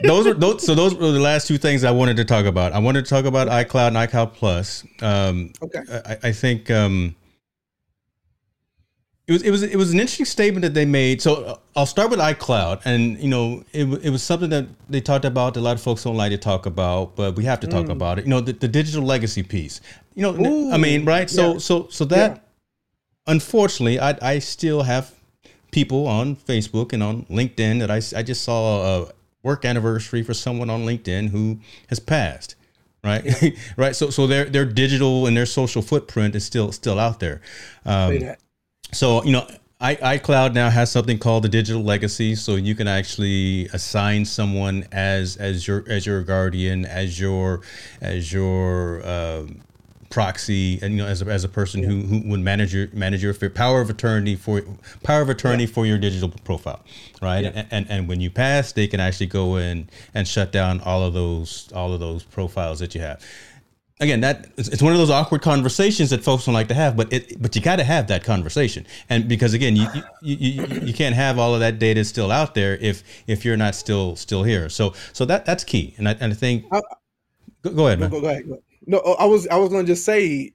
those 0.02 0.26
are 0.26 0.34
those. 0.34 0.64
So 0.64 0.74
those 0.74 0.94
were 0.94 1.10
the 1.10 1.20
last 1.20 1.46
two 1.46 1.58
things 1.58 1.84
I 1.84 1.90
wanted 1.90 2.16
to 2.16 2.24
talk 2.24 2.46
about. 2.46 2.72
I 2.72 2.78
wanted 2.78 3.04
to 3.04 3.10
talk 3.10 3.24
about 3.24 3.48
iCloud 3.48 3.88
and 3.88 3.96
iCloud 3.96 4.34
Plus. 4.34 4.84
Um, 5.02 5.52
okay. 5.62 5.80
I, 5.90 6.28
I 6.28 6.32
think 6.32 6.70
um, 6.70 7.14
it 9.30 9.34
was 9.34 9.42
it 9.42 9.50
was 9.50 9.62
it 9.62 9.76
was 9.76 9.92
an 9.92 10.00
interesting 10.00 10.26
statement 10.26 10.62
that 10.62 10.74
they 10.74 10.84
made. 10.84 11.22
So 11.22 11.44
uh, 11.44 11.56
I'll 11.76 11.86
start 11.86 12.10
with 12.10 12.18
iCloud, 12.18 12.82
and 12.84 13.16
you 13.20 13.28
know 13.28 13.62
it, 13.72 13.84
it 14.02 14.10
was 14.10 14.24
something 14.24 14.50
that 14.50 14.66
they 14.88 15.00
talked 15.00 15.24
about. 15.24 15.54
that 15.54 15.60
A 15.60 15.62
lot 15.62 15.76
of 15.76 15.82
folks 15.82 16.02
don't 16.02 16.16
like 16.16 16.32
to 16.32 16.38
talk 16.38 16.66
about, 16.66 17.14
but 17.14 17.36
we 17.36 17.44
have 17.44 17.60
to 17.60 17.68
talk 17.68 17.88
about 17.88 18.18
it. 18.18 18.24
You 18.24 18.30
know, 18.30 18.40
the, 18.40 18.52
the 18.52 18.66
digital 18.66 19.04
legacy 19.04 19.44
piece. 19.44 19.80
You 20.16 20.32
know, 20.32 20.72
I 20.72 20.78
mean, 20.78 21.04
right? 21.04 21.30
So 21.30 21.52
yeah. 21.52 21.58
so 21.58 21.86
so 21.90 22.04
that 22.06 22.36
Yeah. 22.36 23.32
unfortunately, 23.32 24.00
I 24.00 24.18
I 24.20 24.38
still 24.40 24.82
have 24.82 25.12
people 25.70 26.08
on 26.08 26.34
Facebook 26.34 26.92
and 26.92 27.00
on 27.00 27.24
LinkedIn 27.26 27.78
that 27.78 27.90
I 27.90 28.18
I 28.18 28.24
just 28.24 28.42
saw 28.42 29.04
a 29.04 29.12
work 29.44 29.64
anniversary 29.64 30.24
for 30.24 30.34
someone 30.34 30.70
on 30.70 30.84
LinkedIn 30.84 31.28
who 31.30 31.60
has 31.88 32.00
passed. 32.00 32.56
Right, 33.04 33.54
right. 33.76 33.96
So, 33.96 34.10
so 34.10 34.26
their 34.26 34.44
their 34.44 34.66
digital 34.66 35.26
and 35.26 35.36
their 35.36 35.46
social 35.46 35.82
footprint 35.82 36.34
is 36.34 36.44
still 36.44 36.72
still 36.72 36.98
out 36.98 37.20
there. 37.20 37.40
Um. 37.84 38.34
So 38.92 39.22
you 39.24 39.32
know, 39.32 39.46
I, 39.80 40.18
iCloud 40.18 40.52
now 40.52 40.68
has 40.68 40.90
something 40.90 41.18
called 41.18 41.44
the 41.44 41.48
digital 41.48 41.82
legacy, 41.82 42.34
so 42.34 42.56
you 42.56 42.74
can 42.74 42.86
actually 42.86 43.66
assign 43.72 44.26
someone 44.26 44.86
as 44.92 45.36
as 45.38 45.66
your 45.66 45.84
as 45.88 46.04
your 46.04 46.22
guardian, 46.22 46.84
as 46.84 47.18
your 47.18 47.62
as 48.02 48.30
your 48.30 49.06
um, 49.08 49.62
proxy, 50.10 50.78
and 50.82 50.94
you 50.94 50.98
know, 50.98 51.06
as 51.06 51.22
a, 51.22 51.26
as 51.26 51.44
a 51.44 51.48
person 51.48 51.82
who, 51.82 52.00
who 52.02 52.28
would 52.28 52.40
manage 52.40 52.74
your 52.74 52.88
manage 52.92 53.22
your 53.22 53.32
power 53.50 53.80
of 53.80 53.88
attorney 53.88 54.36
for 54.36 54.62
power 55.02 55.22
of 55.22 55.30
attorney 55.30 55.64
for 55.64 55.86
your 55.86 55.96
digital 55.96 56.28
profile, 56.44 56.84
right? 57.22 57.44
Yeah. 57.44 57.52
And, 57.54 57.68
and 57.70 57.90
and 57.90 58.08
when 58.08 58.20
you 58.20 58.30
pass, 58.30 58.72
they 58.72 58.86
can 58.86 59.00
actually 59.00 59.28
go 59.28 59.56
in 59.56 59.88
and 60.12 60.28
shut 60.28 60.52
down 60.52 60.80
all 60.80 61.02
of 61.02 61.14
those 61.14 61.70
all 61.74 61.94
of 61.94 62.00
those 62.00 62.22
profiles 62.22 62.80
that 62.80 62.94
you 62.94 63.00
have 63.00 63.24
again 64.00 64.20
that 64.22 64.48
it's 64.56 64.82
one 64.82 64.92
of 64.92 64.98
those 64.98 65.10
awkward 65.10 65.42
conversations 65.42 66.10
that 66.10 66.24
folks 66.24 66.46
don't 66.46 66.54
like 66.54 66.68
to 66.68 66.74
have 66.74 66.96
but 66.96 67.12
it 67.12 67.40
but 67.40 67.54
you 67.54 67.62
got 67.62 67.76
to 67.76 67.84
have 67.84 68.06
that 68.08 68.24
conversation. 68.24 68.86
And 69.08 69.28
because 69.28 69.54
again 69.54 69.76
you, 69.76 69.86
you 70.22 70.36
you 70.36 70.66
you 70.82 70.94
can't 70.94 71.14
have 71.14 71.38
all 71.38 71.54
of 71.54 71.60
that 71.60 71.78
data 71.78 72.04
still 72.04 72.30
out 72.30 72.54
there 72.54 72.76
if 72.76 73.02
if 73.26 73.44
you're 73.44 73.56
not 73.56 73.74
still 73.74 74.16
still 74.16 74.42
here. 74.42 74.68
So 74.68 74.94
so 75.12 75.24
that 75.26 75.44
that's 75.44 75.64
key. 75.64 75.94
And 75.98 76.08
i, 76.08 76.12
and 76.20 76.32
I 76.32 76.36
think 76.36 76.68
go, 76.70 77.70
go 77.70 77.86
ahead 77.86 78.00
man. 78.00 78.10
go, 78.10 78.20
go 78.20 78.28
ahead. 78.28 78.44
No, 78.86 79.02
oh, 79.04 79.14
I 79.14 79.26
was 79.26 79.46
I 79.48 79.56
was 79.56 79.68
going 79.68 79.84
to 79.84 79.92
just 79.92 80.04
say 80.04 80.52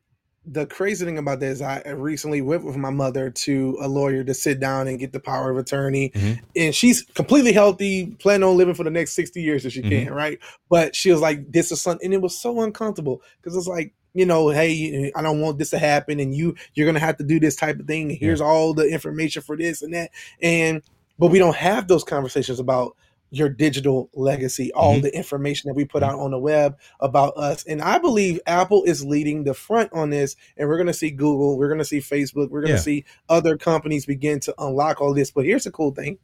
the 0.48 0.66
crazy 0.66 1.06
thing 1.06 1.18
about 1.18 1.40
that 1.40 1.48
is 1.48 1.62
I 1.62 1.82
recently 1.90 2.42
went 2.42 2.64
with 2.64 2.78
my 2.78 2.90
mother 2.90 3.30
to 3.30 3.78
a 3.82 3.88
lawyer 3.88 4.24
to 4.24 4.34
sit 4.34 4.60
down 4.60 4.88
and 4.88 5.00
get 5.00 5.12
the 5.12 5.20
power 5.20 5.50
of 5.52 5.58
attorney, 5.58 6.12
Mhm. 6.14 6.40
and 6.56 6.76
she's 6.76 7.02
completely 7.02 7.52
healthy, 7.54 8.08
planning 8.20 8.44
on 8.48 8.58
living 8.58 8.76
for 8.76 8.84
the 8.84 8.90
next 8.90 9.14
sixty 9.14 9.42
years 9.42 9.66
if 9.66 9.74
she 9.74 9.82
Mhm. 9.82 9.90
can, 9.90 10.14
right? 10.14 10.40
But 10.70 10.96
she 10.96 11.12
was 11.12 11.22
like, 11.22 11.52
"This 11.52 11.72
is 11.72 11.82
something," 11.82 12.06
and 12.06 12.14
it 12.14 12.22
was 12.22 12.38
so 12.40 12.62
uncomfortable 12.62 13.22
because 13.42 13.58
it's 13.58 13.68
like. 13.68 13.94
You 14.18 14.26
know, 14.26 14.48
hey, 14.48 15.12
I 15.14 15.22
don't 15.22 15.42
want 15.42 15.60
this 15.60 15.72
to 15.72 15.78
happen, 15.78 16.22
and 16.22 16.34
you 16.34 16.56
you're 16.74 16.86
gonna 16.88 17.02
have 17.02 17.18
to 17.18 17.24
do 17.26 17.38
this 17.38 17.58
type 17.58 17.82
of 17.82 17.86
thing. 17.86 18.10
Here's 18.12 18.40
all 18.40 18.74
the 18.74 18.88
information 18.88 19.42
for 19.42 19.58
this 19.58 19.82
and 19.82 19.94
that, 19.94 20.10
and 20.42 20.82
but 21.20 21.28
we 21.32 21.38
don't 21.38 21.58
have 21.58 21.90
those 21.90 22.06
conversations 22.06 22.58
about 22.58 22.96
your 23.38 23.50
digital 23.50 24.10
legacy, 24.14 24.72
all 24.74 24.96
Mhm. 24.98 25.04
the 25.04 25.16
information 25.16 25.68
that 25.68 25.74
we 25.76 25.86
put 25.86 26.04
Mhm. 26.04 26.10
out 26.10 26.20
on 26.20 26.32
the 26.32 26.40
web 26.40 26.78
about 27.00 27.36
us. 27.38 27.66
And 27.66 27.82
I 27.82 27.98
believe 27.98 28.40
Apple 28.48 28.84
is 28.84 29.06
leading 29.06 29.44
the 29.44 29.54
front 29.54 29.92
on 29.94 30.10
this. 30.10 30.36
And 30.58 30.70
we're 30.70 30.78
going 30.78 30.88
to 30.88 30.94
see 30.94 31.12
Google, 31.12 31.58
we're 31.58 31.68
going 31.68 31.80
to 31.80 31.86
see 31.86 32.00
Facebook, 32.00 32.50
we're 32.50 32.62
going 32.62 32.74
to 32.74 32.78
Yeah. 32.78 32.80
see 32.80 33.06
other 33.30 33.58
companies 33.58 34.06
begin 34.06 34.40
to 34.42 34.56
unlock 34.58 35.02
all 35.02 35.14
this. 35.14 35.32
But 35.32 35.46
here's 35.46 35.66
the 35.66 35.72
cool 35.72 35.92
thing 35.92 36.18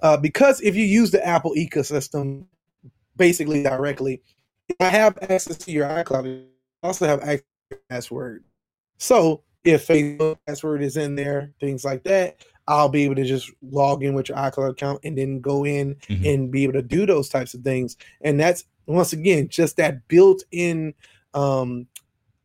uh, 0.00 0.16
because 0.16 0.60
if 0.60 0.74
you 0.74 0.84
use 0.84 1.10
the 1.10 1.24
Apple 1.26 1.54
ecosystem 1.56 2.46
basically 3.16 3.62
directly, 3.62 4.22
I 4.80 4.88
have 4.88 5.18
access 5.22 5.56
to 5.58 5.70
your 5.70 5.86
iCloud. 5.86 6.44
I 6.82 6.86
also 6.86 7.06
have 7.06 7.20
access 7.20 7.42
to 7.70 7.76
your 7.76 7.80
password. 7.90 8.44
So 8.98 9.42
if 9.64 9.86
Facebook 9.86 10.36
password 10.46 10.82
is 10.82 10.96
in 10.96 11.14
there, 11.14 11.52
things 11.60 11.84
like 11.84 12.04
that, 12.04 12.36
I'll 12.66 12.88
be 12.88 13.04
able 13.04 13.16
to 13.16 13.24
just 13.24 13.50
log 13.62 14.02
in 14.02 14.14
with 14.14 14.28
your 14.28 14.38
iCloud 14.38 14.70
account 14.70 15.00
and 15.04 15.18
then 15.18 15.40
go 15.40 15.64
in 15.66 15.96
Mhm. 16.08 16.26
and 16.34 16.50
be 16.50 16.62
able 16.64 16.72
to 16.74 16.82
do 16.82 17.04
those 17.06 17.28
types 17.28 17.54
of 17.54 17.62
things. 17.62 17.96
And 18.22 18.38
that's 18.40 18.64
once 18.86 19.12
again 19.12 19.48
just 19.48 19.76
that 19.78 20.06
built-in 20.08 20.94
um 21.34 21.86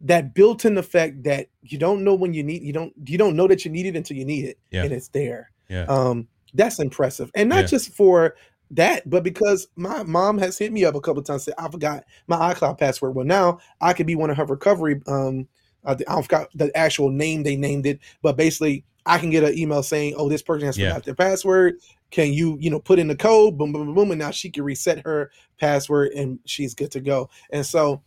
that 0.01 0.33
built-in 0.33 0.77
effect 0.77 1.23
that 1.23 1.47
you 1.61 1.77
don't 1.77 2.03
know 2.03 2.15
when 2.15 2.33
you 2.33 2.41
need 2.43 2.61
you 2.63 2.71
don't 2.71 2.93
you 3.05 3.17
don't 3.17 3.35
know 3.35 3.47
that 3.47 3.65
you 3.65 3.71
need 3.71 3.85
it 3.85 3.95
until 3.95 4.15
you 4.17 4.23
need 4.25 4.45
it 4.45 4.57
Yeah. 4.71 4.83
and 4.83 4.93
it's 4.93 5.09
there. 5.09 5.51
yeah 5.69 5.83
Um 5.83 6.27
that's 6.53 6.79
impressive. 6.79 7.29
And 7.35 7.47
not 7.49 7.59
Yeah. 7.59 7.65
just 7.67 7.93
for 7.93 8.35
that, 8.71 9.07
but 9.09 9.23
because 9.23 9.67
my 9.75 10.03
mom 10.03 10.37
has 10.39 10.57
hit 10.57 10.71
me 10.71 10.83
up 10.85 10.95
a 10.95 11.01
couple 11.01 11.21
times 11.23 11.43
said 11.43 11.53
I 11.57 11.69
forgot 11.69 12.05
my 12.27 12.53
iCloud 12.53 12.77
password. 12.79 13.15
Well, 13.15 13.25
now 13.25 13.59
I 13.81 13.93
could 13.93 14.07
be 14.07 14.15
one 14.15 14.29
of 14.29 14.37
her 14.37 14.45
recovery 14.45 15.01
um 15.07 15.47
I 15.85 15.95
forgot 16.21 16.49
the 16.55 16.75
actual 16.77 17.09
name 17.09 17.43
they 17.43 17.55
named 17.55 17.85
it, 17.85 17.99
but 18.21 18.35
basically 18.37 18.83
I 19.09 19.17
can 19.19 19.29
get 19.29 19.43
an 19.43 19.57
email 19.57 19.83
saying, 19.83 20.15
"Oh, 20.17 20.29
this 20.29 20.41
person 20.41 20.65
has 20.65 20.77
Yeah. 20.77 20.89
forgot 20.89 21.03
their 21.05 21.15
password. 21.15 21.75
Can 22.11 22.33
you, 22.33 22.57
you 22.59 22.69
know, 22.69 22.79
put 22.79 22.99
in 22.99 23.07
the 23.07 23.15
code? 23.15 23.57
Boom, 23.57 23.71
boom, 23.71 23.85
boom, 23.87 23.95
boom, 23.95 24.11
and 24.11 24.19
now 24.19 24.31
she 24.31 24.49
can 24.49 24.63
reset 24.63 25.05
her 25.05 25.31
password 25.59 26.11
and 26.13 26.39
she's 26.45 26.73
good 26.73 26.91
to 26.91 26.99
go." 26.99 27.29
And 27.51 27.65
so, 27.65 28.01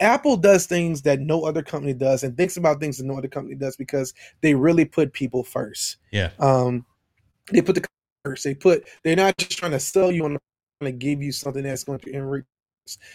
Apple 0.00 0.36
does 0.36 0.66
things 0.66 1.02
that 1.02 1.20
no 1.20 1.44
other 1.44 1.62
company 1.62 1.92
does, 1.94 2.22
and 2.22 2.36
thinks 2.36 2.56
about 2.56 2.80
things 2.80 2.98
that 2.98 3.04
no 3.04 3.16
other 3.18 3.28
company 3.28 3.56
does 3.56 3.76
because 3.76 4.14
they 4.40 4.54
really 4.54 4.84
put 4.84 5.12
people 5.12 5.42
first. 5.42 5.96
yeah 6.12 6.30
Um, 6.38 6.84
they 7.50 7.62
put 7.62 7.74
the 7.74 7.84
first. 8.24 8.44
They 8.44 8.54
put. 8.54 8.84
They're 9.02 9.16
not 9.16 9.36
just 9.38 9.58
trying 9.58 9.72
to 9.72 9.80
sell 9.80 10.12
you 10.12 10.24
on 10.24 10.34
the 10.34 10.38
trying 10.80 10.92
to 10.92 10.98
give 10.98 11.22
you 11.22 11.32
something 11.32 11.62
that's 11.62 11.84
going 11.84 11.98
to 12.00 12.10
enrich. 12.10 12.44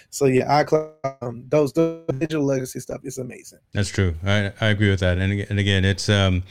So 0.10 0.26
yeah, 0.26 0.64
iCloud, 0.64 0.93
um, 1.22 1.45
those 1.49 1.73
the 1.73 2.03
digital 2.18 2.43
legacy 2.43 2.80
stuff 2.80 3.01
is 3.03 3.18
amazing. 3.18 3.60
That's 3.73 3.89
true. 3.89 4.15
I, 4.23 4.51
I 4.61 4.68
agree 4.68 4.89
with 4.89 4.99
that. 4.99 5.18
And, 5.18 5.34
and 5.34 5.60
again, 5.60 5.84
it's 5.85 6.10
um, 6.10 6.43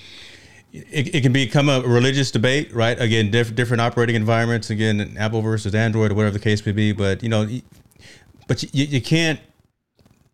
it, 0.73 1.15
it 1.15 1.21
can 1.23 1.33
become 1.33 1.69
a 1.69 1.81
religious 1.83 2.31
debate, 2.31 2.73
right? 2.75 2.99
Again, 2.99 3.31
diff, 3.31 3.55
different 3.55 3.81
operating 3.81 4.17
environments. 4.17 4.71
Again, 4.71 5.17
Apple 5.19 5.43
versus 5.43 5.75
Android, 5.75 6.11
or 6.11 6.15
whatever 6.15 6.33
the 6.33 6.43
case 6.43 6.65
may 6.65 6.73
be. 6.73 6.93
But 6.93 7.23
you 7.23 7.29
know, 7.29 7.47
but 8.49 8.63
you, 8.63 8.85
you 8.87 9.01
can't 9.03 9.39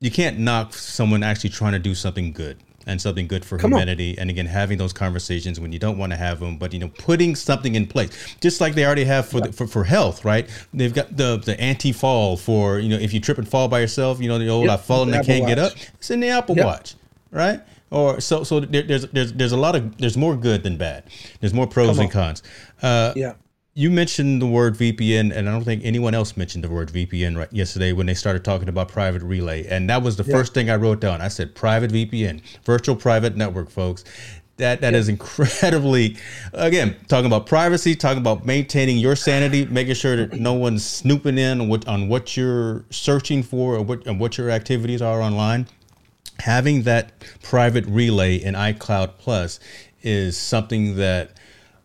you 0.00 0.10
can't 0.10 0.38
knock 0.38 0.74
someone 0.74 1.22
actually 1.22 1.50
trying 1.50 1.72
to 1.72 1.78
do 1.80 1.94
something 1.94 2.32
good 2.32 2.58
and 2.86 3.00
something 3.00 3.26
good 3.26 3.44
for 3.44 3.58
Come 3.58 3.74
on. 3.74 3.80
humanity. 3.80 4.16
And 4.16 4.30
again, 4.30 4.46
having 4.46 4.78
those 4.78 4.92
conversations 4.92 5.58
when 5.60 5.72
you 5.72 5.78
don't 5.78 5.98
want 5.98 6.12
to 6.12 6.16
have 6.16 6.40
them, 6.40 6.56
but 6.56 6.72
you 6.72 6.78
know, 6.78 6.88
putting 6.98 7.34
something 7.34 7.74
in 7.74 7.86
place, 7.86 8.36
just 8.40 8.60
like 8.60 8.74
they 8.74 8.86
already 8.86 9.04
have 9.04 9.28
for 9.28 9.40
the, 9.40 9.52
for, 9.52 9.66
for 9.66 9.84
health, 9.84 10.24
right? 10.24 10.48
They've 10.72 10.94
got 10.94 11.16
the 11.16 11.38
the 11.38 11.60
anti 11.60 11.90
fall 11.92 12.36
for 12.36 12.78
you 12.78 12.88
know 12.88 12.96
if 12.96 13.12
you 13.12 13.18
trip 13.20 13.38
and 13.38 13.48
fall 13.48 13.66
by 13.66 13.80
yourself, 13.80 14.20
you 14.20 14.28
know 14.28 14.38
the 14.38 14.48
old 14.48 14.66
Yep, 14.66 14.78
I 14.78 14.82
fall 14.82 15.02
and 15.02 15.14
I 15.14 15.22
can't 15.22 15.46
get 15.46 15.58
up. 15.58 15.72
It's 15.94 16.10
in 16.10 16.20
the 16.20 16.28
Apple 16.28 16.54
Yep. 16.54 16.64
Watch, 16.64 16.94
right? 17.32 17.60
Or 17.90 18.20
so 18.20 18.44
so 18.44 18.60
there, 18.60 18.82
there's 18.82 19.06
there's 19.08 19.32
there's 19.32 19.52
a 19.52 19.56
lot 19.56 19.74
of 19.74 19.96
there's 19.98 20.16
more 20.16 20.36
good 20.36 20.62
than 20.62 20.76
bad. 20.76 21.04
There's 21.40 21.54
more 21.54 21.66
pros 21.66 21.98
and 21.98 22.06
on. 22.06 22.12
cons. 22.12 22.42
Uh, 22.82 23.12
Yeah. 23.16 23.32
you 23.74 23.90
mentioned 23.90 24.42
the 24.42 24.46
word 24.46 24.74
VPN, 24.76 25.32
and 25.34 25.48
I 25.48 25.52
don't 25.52 25.64
think 25.64 25.82
anyone 25.84 26.14
else 26.14 26.36
mentioned 26.36 26.64
the 26.64 26.68
word 26.68 26.90
VPN 26.90 27.36
right 27.36 27.52
yesterday 27.52 27.92
when 27.92 28.06
they 28.06 28.14
started 28.14 28.44
talking 28.44 28.68
about 28.68 28.88
private 28.88 29.22
relay, 29.22 29.66
and 29.68 29.88
that 29.88 30.02
was 30.02 30.16
the 30.16 30.24
Yeah. 30.24 30.32
first 30.36 30.52
thing 30.52 30.68
I 30.68 30.76
wrote 30.76 31.00
down. 31.00 31.22
I 31.22 31.28
said 31.28 31.54
private 31.54 31.90
VPN, 31.92 32.42
virtual 32.64 32.94
private 32.96 33.36
network, 33.36 33.70
folks. 33.70 34.04
That 34.58 34.80
that 34.80 34.92
is 34.94 35.08
incredibly, 35.08 36.16
again, 36.52 36.96
talking 37.06 37.26
about 37.26 37.46
privacy, 37.46 37.94
talking 37.94 38.18
about 38.18 38.44
maintaining 38.44 38.98
your 38.98 39.14
sanity, 39.16 39.64
making 39.66 39.94
sure 39.94 40.16
that 40.16 40.32
no 40.40 40.52
one's 40.52 40.84
snooping 40.84 41.38
in 41.38 41.60
on 41.60 41.68
what 41.68 41.86
on 41.88 42.08
what 42.08 42.36
you're 42.36 42.84
searching 42.90 43.42
for 43.44 43.76
or 43.76 43.82
what 43.82 44.04
and 44.06 44.18
what 44.20 44.36
your 44.36 44.50
activities 44.50 45.00
are 45.00 45.22
online 45.22 45.66
having 46.38 46.82
that 46.82 47.12
private 47.42 47.84
relay 47.86 48.36
in 48.36 48.54
iCloud 48.54 49.18
Plus 49.18 49.60
is 50.02 50.36
something 50.36 50.96
that 50.96 51.32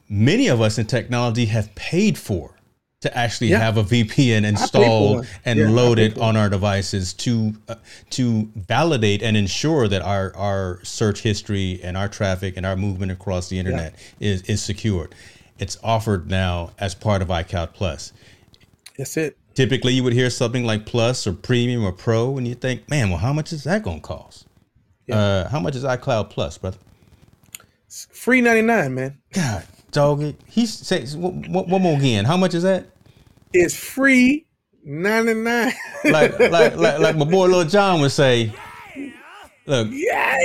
many 0.10 0.48
of 0.48 0.62
us 0.62 0.78
in 0.78 0.86
technology 0.86 1.46
have 1.46 1.74
paid 1.76 2.18
for 2.18 2.52
to 3.02 3.18
actually 3.18 3.48
Yeah. 3.50 3.60
have 3.60 3.76
a 3.78 3.84
VPN 3.84 4.46
installed 4.46 5.28
and 5.44 5.60
Yeah, 5.60 5.70
loaded 5.70 6.18
on 6.20 6.38
our 6.38 6.50
devices 6.50 7.14
to 7.16 7.54
uh, 7.68 7.76
to 8.12 8.50
validate 8.56 9.22
and 9.22 9.36
ensure 9.36 9.88
that 9.90 10.02
our 10.02 10.34
our 10.38 10.80
search 10.84 11.22
history 11.22 11.82
and 11.84 11.98
our 11.98 12.08
traffic 12.08 12.56
and 12.56 12.66
our 12.66 12.78
movement 12.78 13.12
across 13.12 13.50
the 13.50 13.60
internet 13.60 13.96
is 14.22 14.42
is 14.44 14.62
secured. 14.64 15.14
It's 15.60 15.78
offered 15.84 16.30
now 16.30 16.72
as 16.80 16.96
part 16.96 17.22
of 17.22 17.28
iCloud 17.28 17.74
Plus 17.74 18.14
That's 18.98 19.18
it. 19.18 19.38
Typically 19.54 19.94
you 19.94 20.04
would 20.04 20.14
hear 20.14 20.30
something 20.30 20.66
like 20.66 20.86
plus 20.86 21.28
or 21.28 21.34
premium 21.34 21.84
or 21.86 21.92
pro 21.92 22.38
and 22.38 22.48
you 22.48 22.56
think 22.56 22.90
man 22.90 23.10
well 23.10 23.20
how 23.20 23.34
much 23.34 23.54
is 23.54 23.64
that 23.66 23.84
going 23.84 24.02
to 24.02 24.08
cost 24.08 24.48
Yeah. 25.08 25.18
Uh, 25.18 25.50
how 25.50 25.60
much 25.60 25.76
is 25.76 25.84
iCloud 25.84 26.30
Plus, 26.30 26.58
brother? 26.58 26.78
It's 27.86 28.08
free 28.12 28.42
ninety 28.42 28.62
nine, 28.64 28.96
man. 28.96 29.20
God, 29.34 29.66
dog 29.92 30.24
it. 30.24 30.36
He 30.48 30.66
says 30.66 31.16
one 31.16 31.44
one 31.52 31.82
more 31.82 31.98
again. 31.98 32.26
How 32.26 32.38
much 32.38 32.54
is 32.56 32.64
that? 32.64 32.88
It's 33.52 33.76
free 33.76 34.48
ninety 34.84 35.36
nine. 35.36 35.74
Like 36.04 36.40
like 36.40 36.76
like 36.76 37.00
like 37.00 37.16
my 37.16 37.26
boy 37.26 37.48
Lil 37.48 37.66
Jon 37.66 38.02
would 38.02 38.12
say. 38.12 38.52
Look, 39.66 39.88
yeah. 39.92 40.38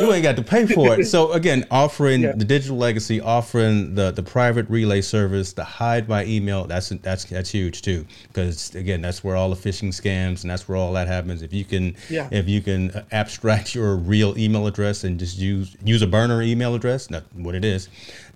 you 0.00 0.12
ain't 0.12 0.22
got 0.22 0.36
to 0.36 0.42
pay 0.42 0.66
for 0.66 0.98
it. 1.00 1.06
So 1.16 1.32
again, 1.32 1.64
offering 1.70 2.22
Yeah. 2.22 2.32
the 2.36 2.44
digital 2.44 2.76
legacy, 2.76 3.20
offering 3.20 3.94
the 3.94 4.10
the 4.10 4.22
private 4.22 4.68
relay 4.68 5.00
service, 5.00 5.52
the 5.54 5.64
hide 5.64 6.06
by 6.06 6.24
email, 6.26 6.64
that's 6.66 6.90
that's 6.90 7.24
that's 7.24 7.50
huge 7.50 7.80
too. 7.82 8.04
Because 8.28 8.74
again, 8.74 9.00
that's 9.00 9.24
where 9.24 9.34
all 9.36 9.48
the 9.48 9.56
phishing 9.56 9.88
scams 9.88 10.42
and 10.42 10.50
that's 10.50 10.68
where 10.68 10.76
all 10.76 10.92
that 10.92 11.06
happens. 11.08 11.42
If 11.42 11.52
you 11.54 11.64
can, 11.64 11.96
Yeah. 12.10 12.28
if 12.30 12.48
you 12.48 12.60
can 12.60 12.90
uh, 12.90 13.04
abstract 13.12 13.74
your 13.74 13.96
real 13.96 14.36
email 14.38 14.66
address 14.66 15.04
and 15.04 15.18
just 15.18 15.38
use 15.38 15.74
use 15.84 16.02
a 16.02 16.06
burner 16.06 16.42
email 16.42 16.74
address, 16.74 17.08
not 17.08 17.24
what 17.34 17.54
it 17.54 17.64
is, 17.64 17.88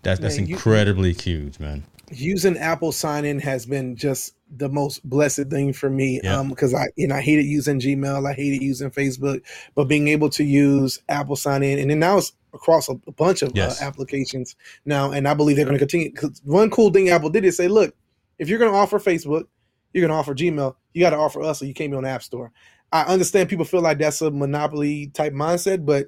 that's 0.03 0.21
that's 0.21 0.39
Man, 0.39 0.47
you- 0.47 0.55
incredibly 0.55 1.12
huge, 1.12 1.59
man. 1.61 1.85
using 2.12 2.57
Apple 2.57 2.93
sign 2.93 3.25
in 3.25 3.39
has 3.41 3.67
been 3.67 3.95
just 3.95 4.35
the 4.56 4.68
most 4.68 5.09
blessed 5.09 5.48
thing 5.48 5.72
for 5.72 5.89
me. 5.90 6.20
Yeah. 6.22 6.39
Um, 6.39 6.48
because 6.48 6.74
I 6.74 6.89
you 6.97 7.06
know 7.09 7.16
I 7.16 7.20
hated 7.20 7.44
using 7.47 7.81
Gmail, 7.81 8.28
I 8.28 8.32
hated 8.35 8.62
using 8.62 8.90
Facebook, 8.90 9.43
but 9.74 9.85
being 9.85 10.09
able 10.09 10.28
to 10.31 10.44
use 10.44 11.01
Apple 11.09 11.36
sign 11.36 11.62
in, 11.62 11.78
and 11.78 11.90
then 11.90 11.98
now 12.01 12.18
it's 12.18 12.32
across 12.52 12.89
a, 12.89 12.98
a 13.06 13.12
bunch 13.12 13.43
of 13.43 13.52
Yes. 13.55 13.81
uh, 13.81 13.85
applications 13.86 14.56
now, 14.85 15.12
and 15.12 15.28
I 15.28 15.35
believe 15.35 15.56
they're 15.56 15.64
going 15.64 15.78
to 15.78 15.78
continue. 15.78 16.10
Because 16.10 16.40
one 16.44 16.70
cool 16.70 16.90
thing 16.90 17.09
Apple 17.10 17.31
did 17.31 17.44
is 17.44 17.56
say, 17.56 17.68
look, 17.68 17.94
if 18.39 18.48
you're 18.48 18.59
going 18.59 18.72
to 18.72 18.77
offer 18.78 18.98
Facebook, 18.98 19.44
you're 19.93 20.02
going 20.06 20.10
to 20.10 20.14
offer 20.16 20.35
Gmail, 20.35 20.74
you 20.93 21.01
got 21.01 21.10
to 21.10 21.16
offer 21.16 21.43
us, 21.43 21.59
so 21.60 21.64
you 21.64 21.74
can't 21.74 21.90
be 21.93 21.97
on 21.97 22.02
the 22.05 22.09
App 22.10 22.22
Store. 22.22 22.52
I 22.93 23.02
understand 23.05 23.48
people 23.48 23.64
feel 23.64 23.82
like 23.82 23.98
that's 23.98 24.20
a 24.20 24.31
monopoly 24.32 25.09
type 25.09 25.32
mindset, 25.32 25.85
but 25.86 26.06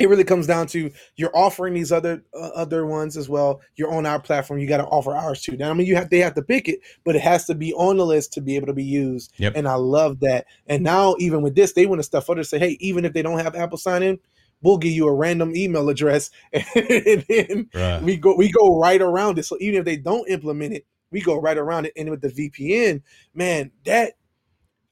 it 0.00 0.10
really 0.10 0.24
comes 0.24 0.48
down 0.48 0.68
to 0.68 0.90
you're 1.16 1.36
offering 1.36 1.74
these 1.74 1.92
other 1.92 2.24
uh, 2.34 2.50
other 2.56 2.86
ones 2.86 3.16
as 3.16 3.28
well. 3.30 3.62
You're 3.76 3.92
on 3.94 4.06
our 4.06 4.20
platform. 4.20 4.60
You 4.60 4.68
got 4.68 4.78
to 4.78 4.86
offer 4.86 5.14
ours 5.16 5.42
too. 5.42 5.56
Now, 5.58 5.70
I 5.70 5.74
mean, 5.74 5.88
you 5.88 5.96
have 5.96 6.10
they 6.10 6.20
have 6.20 6.34
to 6.36 6.42
pick 6.42 6.68
it, 6.68 6.80
but 7.04 7.16
it 7.16 7.22
has 7.22 7.46
to 7.46 7.56
be 7.56 7.74
on 7.74 7.98
the 7.98 8.06
list 8.06 8.34
to 8.34 8.42
be 8.42 8.56
able 8.56 8.68
to 8.68 8.74
be 8.74 8.84
used. 8.84 9.32
Yep. 9.38 9.56
And 9.56 9.68
I 9.68 9.76
love 9.76 10.20
that. 10.22 10.46
And 10.68 10.84
now 10.84 11.16
even 11.20 11.42
with 11.42 11.56
this, 11.56 11.74
they 11.74 11.86
want 11.86 12.00
to 12.00 12.04
stuff 12.04 12.26
further. 12.26 12.44
Say, 12.44 12.60
hey, 12.60 12.78
even 12.80 13.06
if 13.06 13.14
they 13.14 13.22
don't 13.22 13.40
have 13.40 13.56
Apple 13.56 13.78
sign 13.78 14.02
in, 14.04 14.20
we'll 14.62 14.78
give 14.78 14.92
you 14.92 15.08
a 15.08 15.14
random 15.14 15.56
email 15.56 15.88
address, 15.90 16.30
and 16.52 17.24
then 17.28 17.70
Right. 17.74 18.02
we 18.02 18.16
go 18.18 18.36
we 18.36 18.52
go 18.52 18.80
right 18.80 19.02
around 19.02 19.38
it. 19.38 19.44
So 19.46 19.58
even 19.60 19.80
if 19.80 19.86
they 19.86 19.98
don't 19.98 20.28
implement 20.30 20.74
it, 20.74 20.86
we 21.12 21.22
go 21.22 21.40
right 21.40 21.58
around 21.58 21.86
it. 21.86 21.94
And 21.96 22.10
with 22.10 22.22
the 22.22 22.28
VPN, 22.30 23.02
man, 23.34 23.72
that 23.86 24.14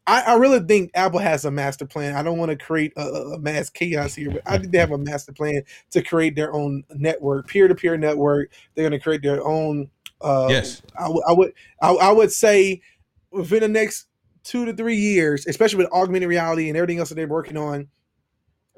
I, 0.08 0.20
I 0.32 0.34
really 0.36 0.60
think 0.60 0.90
Apple 0.94 1.18
has 1.20 1.44
a 1.44 1.50
master 1.50 1.84
plan. 1.86 2.16
I 2.16 2.22
don't 2.22 2.38
want 2.38 2.50
to 2.50 2.56
create 2.56 2.92
a, 2.96 3.02
a 3.02 3.38
mass 3.38 3.68
chaos 3.68 4.14
here, 4.14 4.30
but 4.30 4.42
I 4.46 4.58
think 4.58 4.72
they 4.72 4.78
have 4.78 4.90
a 4.90 4.98
master 4.98 5.32
plan 5.32 5.62
to 5.90 6.02
create 6.02 6.34
their 6.34 6.52
own 6.54 6.82
network, 6.94 7.46
peer 7.46 7.68
to 7.68 7.74
peer 7.74 7.96
network. 7.98 8.50
They're 8.74 8.88
going 8.88 8.98
to 8.98 9.02
create 9.02 9.22
their 9.22 9.44
own. 9.46 9.90
Uh, 10.20 10.46
Yes. 10.50 10.82
I, 10.98 11.08
would- 11.08 11.22
would 11.36 11.52
I, 11.82 11.92
I 11.92 12.12
would 12.12 12.32
say 12.32 12.80
within 13.30 13.60
the 13.60 13.68
next 13.68 14.06
two 14.44 14.64
to 14.64 14.72
three 14.72 14.96
years, 14.96 15.46
especially 15.46 15.84
with 15.84 15.92
augmented 15.92 16.28
reality 16.28 16.68
and 16.68 16.76
everything 16.76 16.98
else 16.98 17.10
that 17.10 17.14
they're 17.16 17.28
working 17.28 17.56
on, 17.58 17.88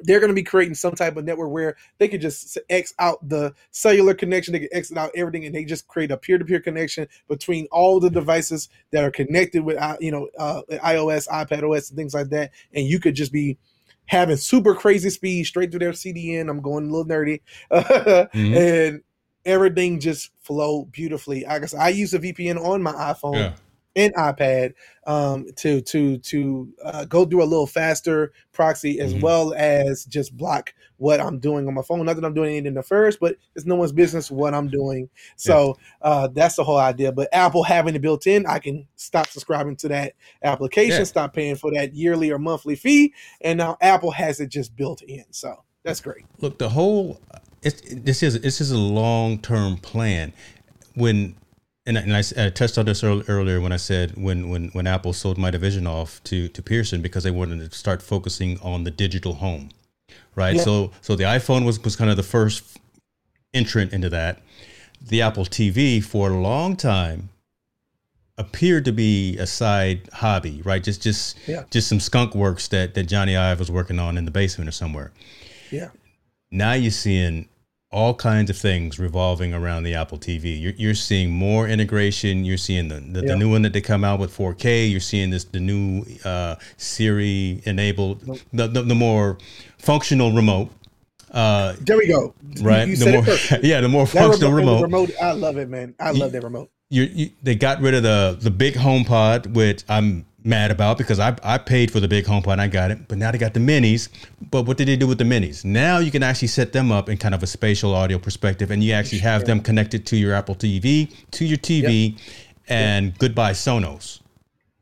they're 0.04 0.20
going 0.20 0.30
to 0.30 0.34
be 0.34 0.42
creating 0.42 0.74
some 0.74 0.94
type 0.94 1.16
of 1.16 1.24
network 1.24 1.50
where 1.50 1.76
they 1.98 2.08
could 2.08 2.20
just 2.20 2.58
X 2.68 2.94
out 2.98 3.26
the 3.28 3.52
cellular 3.70 4.14
connection, 4.14 4.52
they 4.52 4.60
could 4.60 4.68
exit 4.72 4.96
out 4.96 5.10
everything, 5.14 5.44
and 5.46 5.54
they 5.54 5.64
just 5.64 5.86
create 5.88 6.10
a 6.10 6.16
peer-to-peer 6.16 6.60
connection 6.60 7.06
between 7.28 7.66
all 7.70 8.00
the 8.00 8.10
devices 8.10 8.68
that 8.90 9.04
are 9.04 9.10
connected 9.10 9.62
with, 9.62 9.78
you 10.00 10.10
know, 10.10 10.28
uh, 10.38 10.62
iOS, 10.70 11.28
iPad 11.28 11.62
OS, 11.68 11.90
and 11.90 11.96
things 11.96 12.14
like 12.14 12.28
that, 12.30 12.50
and 12.74 12.86
you 12.86 12.98
could 13.00 13.14
just 13.14 13.32
be 13.32 13.58
having 14.06 14.36
super 14.36 14.74
crazy 14.74 15.10
speed 15.10 15.44
straight 15.44 15.70
through 15.70 15.78
their 15.80 15.92
CDN. 15.92 16.48
I'm 16.50 16.60
going 16.60 16.88
a 16.88 16.92
little 16.92 17.04
nerdy, 17.04 17.40
Mhm. 17.70 18.56
and 18.56 19.02
everything 19.44 20.00
just 20.00 20.30
flow 20.42 20.84
beautifully. 20.86 21.46
I 21.46 21.58
guess 21.60 21.74
I 21.74 21.88
use 21.90 22.12
a 22.12 22.18
VPN 22.18 22.58
on 22.58 22.82
my 22.82 22.92
iPhone 22.92 23.34
Yeah. 23.36 23.52
And 23.96 24.14
iPad 24.14 24.74
um, 25.06 25.46
to 25.56 25.80
to 25.80 26.18
to 26.18 26.72
uh, 26.84 27.04
go 27.06 27.24
through 27.24 27.42
a 27.42 27.44
little 27.44 27.66
faster 27.66 28.32
proxy 28.52 29.00
as 29.00 29.12
Mhm. 29.14 29.20
well 29.22 29.52
as 29.54 30.04
just 30.04 30.36
block 30.36 30.72
what 30.98 31.20
I'm 31.20 31.38
doing 31.38 31.66
on 31.66 31.74
my 31.74 31.82
phone. 31.82 32.04
Not 32.04 32.16
that 32.16 32.24
I'm 32.24 32.34
doing 32.34 32.56
anything 32.56 32.80
first, 32.82 33.18
but 33.20 33.36
it's 33.56 33.64
no 33.66 33.74
one's 33.74 33.92
business 33.92 34.30
what 34.30 34.54
I'm 34.54 34.68
doing. 34.68 35.08
So 35.36 35.76
uh, 36.02 36.28
that's 36.28 36.56
the 36.56 36.64
whole 36.64 36.78
idea. 36.78 37.10
But 37.10 37.28
Apple 37.32 37.62
having 37.64 37.94
it 37.94 38.02
built 38.02 38.26
in, 38.26 38.46
I 38.46 38.58
can 38.58 38.86
stop 38.96 39.26
subscribing 39.28 39.76
to 39.76 39.88
that 39.88 40.12
application, 40.42 40.98
Yeah. 40.98 41.04
stop 41.04 41.32
paying 41.32 41.56
for 41.56 41.72
that 41.72 41.94
yearly 41.94 42.30
or 42.30 42.38
monthly 42.38 42.76
fee, 42.76 43.14
and 43.40 43.58
now 43.58 43.76
Apple 43.80 44.10
has 44.12 44.40
it 44.40 44.50
just 44.50 44.76
built 44.76 45.02
in. 45.02 45.24
So 45.30 45.64
that's 45.82 46.00
great. 46.00 46.24
look 46.40 46.58
the 46.58 46.68
whole 46.68 47.20
it's, 47.62 47.82
this 47.90 48.22
is 48.22 48.40
this 48.40 48.60
is 48.60 48.70
a 48.70 48.78
long 48.78 49.38
term 49.38 49.76
plan 49.78 50.32
when 50.94 51.34
and, 51.90 51.98
I- 51.98 52.02
and 52.02 52.16
I, 52.16 52.46
I 52.46 52.50
touched 52.50 52.78
on 52.78 52.86
this 52.86 53.02
earl- 53.04 53.24
earlier 53.28 53.60
when 53.60 53.72
I 53.72 53.76
said 53.76 54.12
when 54.16 54.48
when 54.48 54.68
when 54.68 54.86
Apple 54.86 55.12
sold 55.12 55.36
my 55.38 55.50
division 55.50 55.86
off 55.86 56.22
to 56.24 56.48
to 56.48 56.62
Pearson 56.62 57.02
because 57.02 57.24
they 57.24 57.30
wanted 57.32 57.58
to 57.70 57.76
start 57.76 58.00
focusing 58.02 58.58
on 58.60 58.84
the 58.84 58.90
digital 58.90 59.34
home 59.34 59.68
right 60.36 60.56
Yeah. 60.56 60.62
so 60.62 60.90
so 61.02 61.16
the 61.16 61.24
iPhone 61.24 61.64
was 61.66 61.82
was 61.84 61.96
kind 61.96 62.10
of 62.10 62.16
the 62.16 62.22
first 62.36 62.78
entrant 63.52 63.92
into 63.92 64.08
that 64.10 64.40
the 65.12 65.20
Apple 65.22 65.44
TV 65.44 66.02
for 66.02 66.30
a 66.30 66.38
long 66.40 66.76
time 66.76 67.28
appeared 68.38 68.84
to 68.86 68.92
be 68.92 69.36
a 69.38 69.46
side 69.46 70.08
hobby 70.14 70.62
right 70.64 70.82
just 70.82 71.02
just 71.02 71.36
Yeah. 71.46 71.64
just 71.70 71.88
some 71.88 72.00
skunk 72.00 72.34
works 72.34 72.68
that 72.68 72.94
that 72.94 73.06
Jony 73.08 73.36
Ive 73.38 73.58
was 73.58 73.70
working 73.70 73.98
on 73.98 74.16
in 74.16 74.24
the 74.24 74.30
basement 74.30 74.68
or 74.68 74.72
somewhere 74.72 75.12
Yeah. 75.70 75.88
now 76.50 76.72
you're 76.72 76.90
seeing 76.90 77.48
all 77.92 78.14
kinds 78.14 78.48
of 78.50 78.56
things 78.56 78.98
revolving 79.00 79.52
around 79.52 79.82
the 79.82 79.94
Apple 79.94 80.16
TV. 80.18 80.60
You're, 80.60 80.72
you're 80.76 80.94
seeing 80.94 81.30
more 81.30 81.66
integration. 81.66 82.44
You're 82.44 82.56
seeing 82.56 82.88
the, 82.88 83.00
the, 83.00 83.20
Yeah. 83.22 83.32
the 83.32 83.36
new 83.36 83.50
one 83.50 83.62
that 83.62 83.72
they 83.72 83.80
come 83.80 84.04
out 84.04 84.20
with 84.20 84.36
4K. 84.36 84.90
You're 84.90 85.00
seeing 85.00 85.30
this 85.30 85.44
the 85.44 85.58
new 85.58 86.04
uh, 86.24 86.54
Siri 86.76 87.60
enabled, 87.64 88.20
the, 88.52 88.68
the, 88.68 88.82
the 88.82 88.94
more 88.94 89.38
functional 89.78 90.30
remote. 90.32 90.70
Uh, 91.32 91.74
There 91.80 91.96
we 91.96 92.06
go. 92.06 92.32
right, 92.60 92.86
You 92.88 92.96
the 92.96 93.10
more 93.12 93.58
yeah, 93.62 93.80
the 93.80 93.88
more 93.88 94.04
That 94.04 94.12
functional 94.12 94.52
remote, 94.52 94.82
remote. 94.82 95.08
remote, 95.08 95.22
I 95.22 95.32
love 95.32 95.56
it, 95.58 95.68
man. 95.68 95.94
I 95.98 96.12
love 96.12 96.30
that 96.32 96.42
remote. 96.44 96.70
You, 96.90 97.02
you, 97.04 97.30
they 97.42 97.54
got 97.54 97.80
rid 97.80 97.94
of 97.94 98.02
the 98.02 98.36
the 98.40 98.50
big 98.50 98.74
HomePod, 98.74 99.52
which 99.52 99.84
I'm 99.88 100.26
mad 100.44 100.70
about 100.70 100.98
because 100.98 101.18
I 101.18 101.36
I 101.42 101.58
paid 101.58 101.90
for 101.90 102.00
the 102.00 102.08
big 102.08 102.24
HomePod 102.24 102.52
and 102.52 102.60
I 102.60 102.66
got 102.68 102.90
it, 102.90 103.08
but 103.08 103.18
now 103.18 103.30
they 103.30 103.38
got 103.38 103.54
the 103.54 103.60
minis. 103.60 104.08
But 104.50 104.62
what 104.66 104.76
did 104.76 104.88
they 104.88 104.96
do 104.96 105.06
with 105.06 105.18
the 105.18 105.24
minis? 105.24 105.64
Now 105.64 105.98
you 105.98 106.10
can 106.10 106.22
actually 106.22 106.48
set 106.48 106.72
them 106.72 106.90
up 106.90 107.08
in 107.08 107.16
kind 107.18 107.34
of 107.34 107.42
a 107.42 107.46
spatial 107.46 107.94
audio 107.94 108.18
perspective, 108.18 108.70
and 108.70 108.82
you 108.82 108.92
actually 108.92 109.18
have 109.20 109.44
them 109.44 109.60
connected 109.60 110.06
to 110.06 110.16
your 110.16 110.34
Apple 110.34 110.54
TV, 110.54 111.12
to 111.32 111.44
your 111.44 111.58
TV, 111.58 112.18
and 112.68 113.16
goodbye 113.18 113.52
Sonos. 113.52 114.20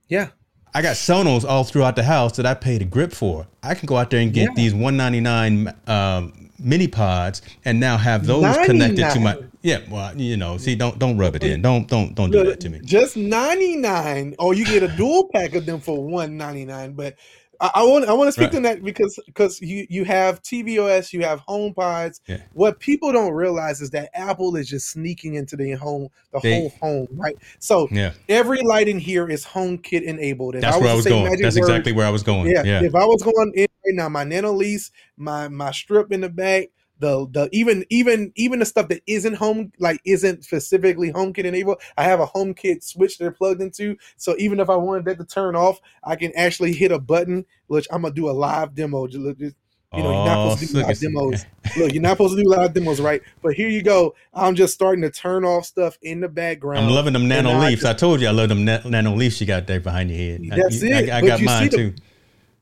Yeah. 0.09 0.29
I 0.75 0.83
got 0.83 0.97
Sonos 0.97 1.45
all 1.49 1.65
throughout 1.65 1.97
the 1.97 2.05
house 2.05 2.37
that 2.37 2.47
I 2.47 2.55
paid 2.55 2.83
a 2.83 2.85
grip 2.85 3.13
for. 3.13 3.47
I 3.63 3.75
can 3.75 3.87
go 3.87 3.97
out 3.97 4.11
there 4.11 4.21
and 4.21 4.33
get 4.33 4.49
Yeah. 4.51 4.55
these 4.55 4.75
199 4.75 5.75
um, 5.87 6.48
mini 6.59 6.89
pods 6.89 7.43
and 7.65 7.79
now 7.79 7.97
have 7.97 8.27
those 8.27 8.57
connected 8.67 9.11
to 9.11 9.21
my 9.21 9.37
yeah. 9.63 9.81
Well, 9.91 10.17
you 10.17 10.37
know, 10.37 10.57
see, 10.57 10.75
don't 10.75 10.99
don't 10.99 11.19
rub 11.19 11.35
it 11.37 11.45
in. 11.45 11.63
Don't 11.63 11.89
don't 11.89 12.15
don't 12.15 12.31
do 12.31 12.45
that 12.45 12.61
to 12.61 12.69
me. 12.69 12.81
Just 12.85 13.17
ninety 13.17 13.77
nine, 13.77 14.35
or 14.39 14.55
you 14.55 14.65
get 14.65 14.83
a 14.83 14.89
dual 14.89 15.29
pack 15.33 15.55
of 15.55 15.67
them 15.67 15.81
for 15.81 16.03
one 16.03 16.37
ninety 16.37 16.65
nine. 16.65 16.93
But 16.93 17.17
I, 17.61 17.71
I 17.77 17.83
want 17.85 18.05
I 18.07 18.13
want 18.13 18.29
to 18.29 18.33
speak 18.33 18.53
Right. 18.53 18.53
to 18.53 18.61
that 18.61 18.85
because 18.85 19.19
because 19.27 19.61
you 19.61 19.87
you 19.91 20.05
have 20.05 20.43
tvOS, 20.43 21.13
you 21.13 21.23
have 21.25 21.41
HomePods. 21.47 22.21
Yeah. 22.27 22.39
What 22.53 22.79
people 22.79 23.13
don't 23.13 23.33
realize 23.33 23.81
is 23.81 23.91
that 23.91 24.11
Apple 24.15 24.55
is 24.57 24.69
just 24.69 24.91
sneaking 24.91 25.35
into 25.35 25.57
the 25.57 25.73
home, 25.73 26.09
the 26.33 26.41
They- 26.41 26.55
whole 26.61 26.73
home, 26.81 27.09
right? 27.13 27.37
So 27.59 27.89
Yeah. 27.91 28.13
every 28.29 28.61
light 28.63 28.87
in 28.89 28.99
here 28.99 29.29
is 29.29 29.45
HomeKit 29.45 30.03
enabled. 30.03 30.55
If 30.55 30.61
That's 30.61 30.77
I 30.77 30.81
where 30.81 30.91
I 30.91 30.95
was 30.95 31.05
going. 31.07 31.25
That's 31.25 31.43
words, 31.43 31.57
exactly 31.57 31.93
where 31.93 32.07
I 32.07 32.11
was 32.11 32.23
going. 32.23 32.51
yeah, 32.51 32.63
Yeah. 32.63 32.83
If 32.83 32.95
I 32.95 33.05
was 33.05 33.23
going 33.23 33.53
in 33.55 33.67
right 33.87 33.95
now, 33.95 34.09
my 34.09 34.25
Nanoleafs, 34.25 34.91
my 35.17 35.49
my 35.49 35.73
strip 35.73 36.13
in 36.13 36.21
the 36.21 36.29
back, 36.29 36.69
the 36.99 37.27
the 37.31 37.49
even 37.53 37.85
even 37.91 38.33
even 38.37 38.59
the 38.59 38.65
stuff 38.65 38.89
that 38.89 39.03
isn't 39.07 39.35
home 39.35 39.73
like 39.79 40.01
isn't 40.05 40.45
specifically 40.45 41.13
HomeKit 41.13 41.45
enabled. 41.45 41.81
I 41.97 42.05
have 42.05 42.21
a 42.21 42.27
HomeKit 42.27 42.83
switch 42.83 43.19
they're 43.19 43.31
plugged 43.31 43.63
into. 43.63 43.97
So 44.17 44.35
even 44.39 44.61
if 44.61 44.69
I 44.69 44.77
wanted 44.77 45.05
that 45.07 45.19
to 45.19 45.25
turn 45.25 45.57
off, 45.57 45.81
I 46.05 46.17
can 46.17 46.33
actually 46.37 46.73
hit 46.73 46.93
a 46.93 46.99
button. 46.99 47.45
Which 47.67 47.87
I'm 47.93 48.03
gonna 48.03 48.15
do 48.15 48.29
a 48.29 48.33
live 48.33 48.75
demo. 48.75 49.07
Just, 49.07 49.39
just, 49.39 49.57
you 49.95 50.03
know, 50.03 50.13
you're 50.13 50.25
not 50.27 50.39
oh, 50.39 50.51
supposed 50.51 50.71
to 50.71 50.75
do 50.75 50.87
live 50.87 50.99
demos. 50.99 51.47
Look, 51.77 51.93
you're 51.93 52.03
not 52.03 52.11
supposed 52.13 52.37
to 52.37 52.43
do 52.43 52.49
live 52.49 52.75
demos, 52.75 53.01
right? 53.01 53.23
But 53.43 53.55
here 53.55 53.69
you 53.69 53.83
go. 53.83 54.15
I'm 54.35 54.55
just 54.55 54.75
starting 54.75 55.03
to 55.03 55.11
turn 55.11 55.45
off 55.45 55.67
stuff 55.67 55.99
in 56.03 56.21
the 56.21 56.29
background. 56.29 56.87
I'm 56.87 56.91
loving 56.91 57.13
them 57.13 57.29
nano 57.29 57.53
now 57.53 57.61
I 57.61 57.69
leaves. 57.69 57.85
I 57.85 57.95
told 57.95 58.21
you 58.21 58.29
I 58.29 58.33
love 58.33 58.49
them 58.49 58.65
na- 58.65 58.81
nano 58.85 59.15
leaves 59.15 59.41
you 59.41 59.47
got 59.47 59.67
there 59.67 59.81
behind 59.81 60.11
your 60.11 60.19
head. 60.19 60.43
I- 60.53 60.57
That's 60.57 60.83
I, 60.83 60.87
it. 60.87 61.11
I, 61.11 61.19
I 61.19 61.21
got 61.23 61.41
mine 61.41 61.71
see 61.71 61.77
the- 61.77 61.91
too. 61.91 61.95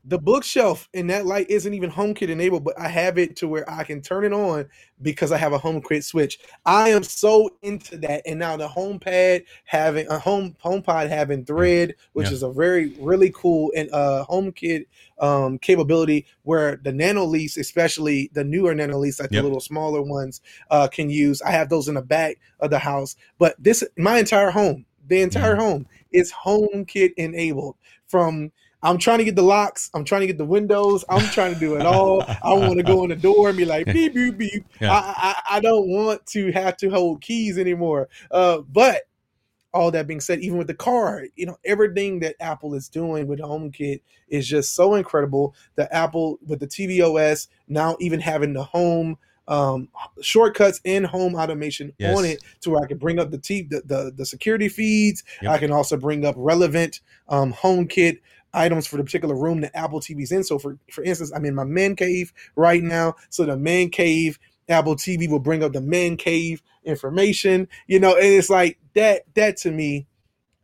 The 0.08 0.18
bookshelf 0.18 0.88
in 0.94 1.08
that 1.08 1.26
light 1.26 1.50
isn't 1.50 1.74
even 1.74 1.90
HomeKit 1.90 2.28
enabled, 2.28 2.64
but 2.64 2.78
I 2.78 2.88
have 2.88 3.18
it 3.18 3.36
to 3.36 3.48
where 3.48 3.68
I 3.70 3.84
can 3.84 4.00
turn 4.00 4.24
it 4.24 4.32
on 4.32 4.66
because 5.02 5.32
I 5.32 5.38
have 5.38 5.52
a 5.52 5.58
HomeKit 5.58 6.04
switch. 6.04 6.38
I 6.64 6.90
am 6.90 7.02
so 7.02 7.50
into 7.62 7.96
that, 7.98 8.22
and 8.24 8.38
now 8.38 8.56
the 8.56 8.68
HomePad 8.68 9.44
having 9.64 10.06
a 10.08 10.18
home 10.18 10.56
HomePod 10.64 11.08
having 11.08 11.44
Thread, 11.44 11.94
which 12.12 12.28
Yeah. 12.28 12.34
is 12.34 12.42
a 12.44 12.50
very 12.52 12.92
really 13.00 13.32
cool 13.34 13.72
and 13.76 13.90
uh 13.92 14.24
HomeKit 14.30 14.86
um 15.18 15.58
capability 15.58 16.26
where 16.42 16.76
the 16.76 16.92
Nano 16.92 17.24
Leafs, 17.24 17.56
especially 17.56 18.30
the 18.32 18.44
newer 18.44 18.74
Nano 18.74 18.98
Leafs, 18.98 19.20
like 19.20 19.32
Yep. 19.32 19.40
the 19.40 19.42
little 19.42 19.60
smaller 19.60 20.02
ones, 20.02 20.40
uh 20.70 20.88
can 20.88 21.10
use. 21.10 21.42
I 21.42 21.50
have 21.50 21.68
those 21.68 21.88
in 21.88 21.94
the 21.94 22.02
back 22.02 22.38
of 22.60 22.70
the 22.70 22.78
house, 22.78 23.16
but 23.38 23.56
this 23.58 23.82
my 23.98 24.18
entire 24.20 24.50
home, 24.52 24.86
the 25.08 25.20
entire 25.20 25.56
home 25.56 25.86
is 26.12 26.32
HomeKit 26.32 27.14
enabled 27.16 27.76
from 28.06 28.52
I'm 28.82 28.98
trying 28.98 29.18
to 29.18 29.24
get 29.24 29.36
the 29.36 29.42
locks. 29.42 29.90
I'm 29.94 30.04
trying 30.04 30.20
to 30.20 30.26
get 30.26 30.38
the 30.38 30.44
windows. 30.44 31.04
I'm 31.08 31.26
trying 31.30 31.54
to 31.54 31.60
do 31.60 31.76
it 31.76 31.84
all. 31.86 32.22
I 32.22 32.38
want 32.54 32.76
to 32.76 32.82
go 32.82 33.02
in 33.02 33.10
the 33.10 33.16
door 33.16 33.48
and 33.48 33.56
be 33.58 33.64
like 33.64 33.86
beep 33.86 34.14
beep 34.14 34.36
beep. 34.38 34.64
Yeah. 34.80 34.92
I, 34.92 35.14
I 35.16 35.56
I 35.56 35.60
don't 35.60 35.88
want 35.88 36.24
to 36.26 36.52
have 36.52 36.76
to 36.78 36.88
hold 36.90 37.20
keys 37.20 37.58
anymore. 37.58 38.08
Uh, 38.30 38.58
but 38.58 39.02
all 39.74 39.90
that 39.90 40.06
being 40.06 40.20
said, 40.20 40.40
even 40.40 40.56
with 40.58 40.68
the 40.68 40.74
car, 40.74 41.24
you 41.36 41.46
know 41.46 41.56
everything 41.64 42.20
that 42.20 42.36
Apple 42.40 42.74
is 42.74 42.88
doing 42.88 43.26
with 43.26 43.40
HomeKit 43.40 44.00
is 44.28 44.46
just 44.46 44.74
so 44.74 44.94
incredible. 44.94 45.54
The 45.74 45.92
Apple 45.94 46.38
with 46.46 46.60
the 46.60 46.66
tvOS 46.66 47.48
now 47.68 47.96
even 48.00 48.20
having 48.20 48.52
the 48.52 48.64
home 48.64 49.18
um 49.48 49.88
shortcuts 50.20 50.80
and 50.84 51.06
home 51.06 51.36
automation 51.36 51.92
Yes. 51.98 52.18
on 52.18 52.24
it 52.24 52.42
to 52.62 52.70
where 52.70 52.82
I 52.82 52.86
can 52.88 52.98
bring 52.98 53.20
up 53.20 53.30
the 53.30 53.38
t 53.38 53.62
the, 53.62 53.80
the, 53.84 54.12
the 54.16 54.26
security 54.26 54.68
feeds. 54.68 55.22
Yep. 55.42 55.52
I 55.52 55.58
can 55.58 55.70
also 55.70 55.96
bring 55.96 56.24
up 56.24 56.34
relevant 56.36 57.00
um 57.28 57.52
HomeKit 57.52 58.18
items 58.54 58.86
for 58.86 58.96
the 58.96 59.04
particular 59.04 59.36
room 59.36 59.60
that 59.60 59.76
Apple 59.76 60.00
TV's 60.00 60.32
in. 60.32 60.44
So 60.44 60.58
for 60.58 60.78
for 60.90 61.04
instance, 61.04 61.32
I'm 61.34 61.44
in 61.44 61.54
my 61.54 61.64
man 61.64 61.96
cave 61.96 62.32
right 62.54 62.82
now. 62.82 63.14
So 63.30 63.44
the 63.44 63.56
man 63.56 63.90
cave 63.90 64.38
Apple 64.68 64.96
TV 64.96 65.28
will 65.28 65.38
bring 65.38 65.62
up 65.62 65.72
the 65.72 65.80
man 65.80 66.16
cave 66.16 66.62
information, 66.84 67.68
you 67.86 68.00
know, 68.00 68.14
and 68.14 68.24
it's 68.24 68.50
like 68.50 68.78
that 68.94 69.22
that 69.34 69.56
to 69.58 69.70
me, 69.70 70.06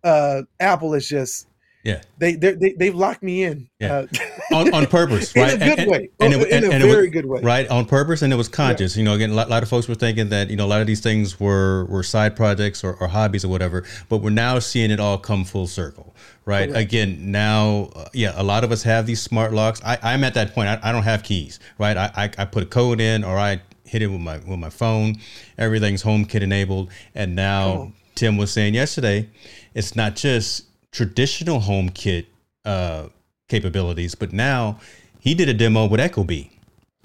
uh 0.05 0.43
Apple 0.61 0.95
is 0.95 1.09
just 1.09 1.47
Yeah. 1.85 2.01
they 2.19 2.35
they 2.35 2.53
they 2.53 2.73
they've 2.75 2.95
locked 2.95 3.23
me 3.25 3.43
in. 3.43 3.69
Yeah. 3.81 4.05
Uh, 4.53 4.55
on, 4.55 4.73
on 4.75 4.87
purpose, 4.99 5.33
in 5.35 5.43
right? 5.43 5.55
a 5.55 5.59
good 5.59 5.79
And- 5.81 5.91
way. 5.91 6.11
and 6.21 6.33
it- 6.35 6.49
in 6.49 6.55
and- 6.55 6.65
a 6.67 6.73
and 6.75 6.83
it 6.83 6.87
was- 6.87 6.95
very 6.95 7.11
good 7.11 7.27
way. 7.27 7.41
right 7.43 7.69
on 7.69 7.87
purpose 7.87 8.23
and 8.23 8.33
it 8.33 8.37
was 8.37 8.49
conscious 8.49 8.97
you 8.97 9.03
know 9.03 9.15
again 9.15 9.31
a 9.31 9.35
lot, 9.35 9.49
lot 9.51 9.63
of 9.65 9.69
folks 9.69 9.89
were 9.89 9.95
thinking 9.97 10.29
that 10.29 10.49
you 10.51 10.57
know 10.57 10.67
a 10.67 10.69
lot 10.75 10.81
of 10.81 10.87
these 10.87 11.01
things 11.01 11.41
were 11.41 11.85
were 11.87 12.03
side 12.05 12.37
projects 12.37 12.85
or, 12.85 12.95
or 12.95 13.09
hobbies 13.09 13.45
or 13.45 13.49
whatever 13.49 13.85
but 14.09 14.19
we're 14.19 14.31
now 14.31 14.59
seeing 14.61 14.91
it 14.93 15.01
all 15.01 15.19
come 15.19 15.45
full 15.45 15.67
circle 15.67 16.15
right 16.45 16.69
Correct. 16.71 16.81
again 16.93 17.33
now 17.33 17.91
uh, 17.97 18.09
yeah 18.13 18.33
a 18.37 18.43
lot 18.45 18.63
of 18.63 18.71
us 18.71 18.83
have 18.85 19.07
these 19.07 19.21
smart 19.21 19.53
locks 19.53 19.81
I, 19.85 19.99
i'm 20.03 20.23
at 20.23 20.35
that 20.35 20.55
point 20.55 20.69
I, 20.69 20.79
I 20.83 20.93
don't 20.93 21.03
have 21.05 21.23
keys 21.25 21.59
right 21.79 21.97
I, 21.97 22.11
I 22.17 22.31
i 22.39 22.45
put 22.45 22.63
a 22.63 22.67
code 22.67 23.01
in 23.01 23.25
or 23.25 23.37
i 23.39 23.61
hit 23.85 24.03
it 24.03 24.07
with 24.09 24.21
my 24.21 24.37
with 24.39 24.59
my 24.61 24.71
phone 24.71 25.17
everything's 25.59 26.03
HomeKit 26.05 26.43
enabled 26.43 26.91
and 27.15 27.35
now 27.35 27.93
tim 28.15 28.37
was 28.37 28.53
saying 28.53 28.75
yesterday 28.75 29.29
it's 29.75 29.97
not 29.97 30.15
just 30.17 30.67
traditional 30.93 31.61
HomeKit 31.61 32.27
uh 32.65 33.09
capabilities 33.49 34.15
but 34.15 34.33
now 34.33 34.79
he 35.19 35.35
did 35.35 35.49
a 35.49 35.55
demo 35.55 35.87
with 35.87 36.01
ecobee 36.01 36.49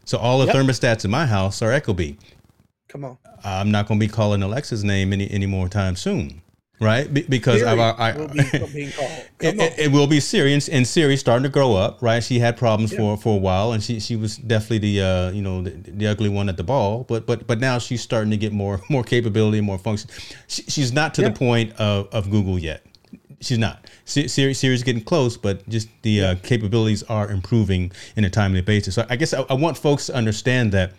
so 0.06 0.18
all 0.18 0.40
the 0.40 0.46
Yep. 0.46 0.56
thermostats 0.56 1.04
in 1.04 1.12
my 1.12 1.26
house 1.26 1.62
are 1.62 1.70
Ecobee. 1.78 2.16
Come 2.88 3.04
on. 3.04 3.18
I'm 3.44 3.72
not 3.72 3.90
going 3.90 4.00
to 4.00 4.06
be 4.06 4.10
calling 4.10 4.42
Alexa's 4.42 4.82
name 4.86 5.12
any 5.12 5.30
any 5.30 5.46
more 5.46 5.68
time 5.68 5.98
soon, 5.98 6.42
right? 6.80 7.14
Be- 7.14 7.24
because 7.24 7.62
I, 7.62 7.74
I, 7.76 8.16
will 8.18 8.30
be 8.30 8.36
being 8.74 8.92
called. 8.94 9.12
it, 9.42 9.60
it, 9.60 9.74
it 9.78 9.92
will 9.92 10.08
be 10.08 10.22
Siri, 10.22 10.54
and, 10.54 10.70
and 10.72 10.88
Siri's 10.88 11.20
starting 11.20 11.44
to 11.44 11.50
grow 11.50 11.76
up, 11.76 12.02
right? 12.02 12.24
She 12.24 12.40
had 12.40 12.56
problems 12.56 12.94
Yeah. 12.94 13.00
for 13.00 13.18
for 13.18 13.36
a 13.36 13.38
while, 13.42 13.74
and 13.74 13.84
she 13.84 14.00
she 14.00 14.16
was 14.16 14.38
definitely 14.38 14.78
the 14.78 15.02
uh, 15.02 15.32
you 15.32 15.42
know 15.42 15.62
the, 15.62 15.72
the 15.72 16.08
ugly 16.08 16.30
one 16.30 16.48
at 16.48 16.56
the 16.56 16.64
ball, 16.64 17.04
but 17.04 17.26
but 17.28 17.46
but 17.46 17.60
now 17.60 17.78
she's 17.78 18.02
starting 18.02 18.32
to 18.32 18.38
get 18.38 18.54
more 18.54 18.80
more 18.90 19.04
capability, 19.04 19.58
and 19.58 19.68
more 19.68 19.78
function. 19.78 20.10
She, 20.48 20.62
she's 20.70 20.94
not 20.94 21.14
to 21.16 21.22
Yeah. 21.24 21.30
the 21.30 21.36
point 21.36 21.74
of, 21.74 22.08
of 22.14 22.32
Google 22.32 22.58
yet. 22.58 22.86
She's 23.40 23.58
not. 23.60 23.86
Si- 24.06 24.28
Siri 24.28 24.54
Siri's 24.54 24.84
getting 24.84 25.04
close, 25.04 25.38
but 25.38 25.68
just 25.70 25.90
the 26.02 26.24
uh, 26.24 26.36
capabilities 26.44 27.04
are 27.04 27.30
improving 27.30 27.92
in 28.16 28.24
a 28.26 28.30
timely 28.30 28.62
basis. 28.62 28.96
So 28.96 29.06
I 29.10 29.16
guess 29.16 29.34
I, 29.34 29.42
I 29.50 29.54
want 29.54 29.78
folks 29.78 30.08
to 30.08 30.16
understand 30.16 30.72
that 30.72 30.94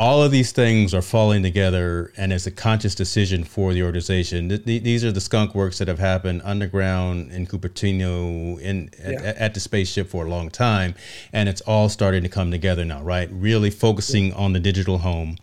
all 0.00 0.22
of 0.22 0.30
these 0.30 0.52
things 0.52 0.94
are 0.94 1.02
falling 1.02 1.42
together 1.42 2.12
and 2.16 2.32
it's 2.32 2.46
a 2.46 2.52
conscious 2.52 2.94
decision 2.94 3.42
for 3.42 3.72
the 3.74 3.82
organization. 3.82 4.48
Th- 4.48 4.64
th- 4.64 4.82
these 4.84 5.04
are 5.04 5.10
the 5.10 5.20
skunk 5.20 5.56
works 5.56 5.78
that 5.78 5.88
have 5.88 5.98
happened 5.98 6.40
underground 6.44 7.32
in 7.32 7.48
Cupertino 7.48 8.60
in 8.60 8.90
Yeah. 9.04 9.34
at 9.36 9.54
the 9.54 9.60
spaceship 9.60 10.08
for 10.08 10.24
a 10.24 10.28
long 10.28 10.50
time 10.50 10.94
and 11.32 11.48
it's 11.48 11.60
all 11.62 11.88
starting 11.88 12.22
to 12.22 12.28
come 12.28 12.52
together 12.52 12.84
now, 12.84 13.02
right? 13.02 13.28
Really 13.32 13.70
focusing 13.70 14.32
on 14.34 14.52
the 14.52 14.60
digital 14.60 14.98
home, 14.98 15.36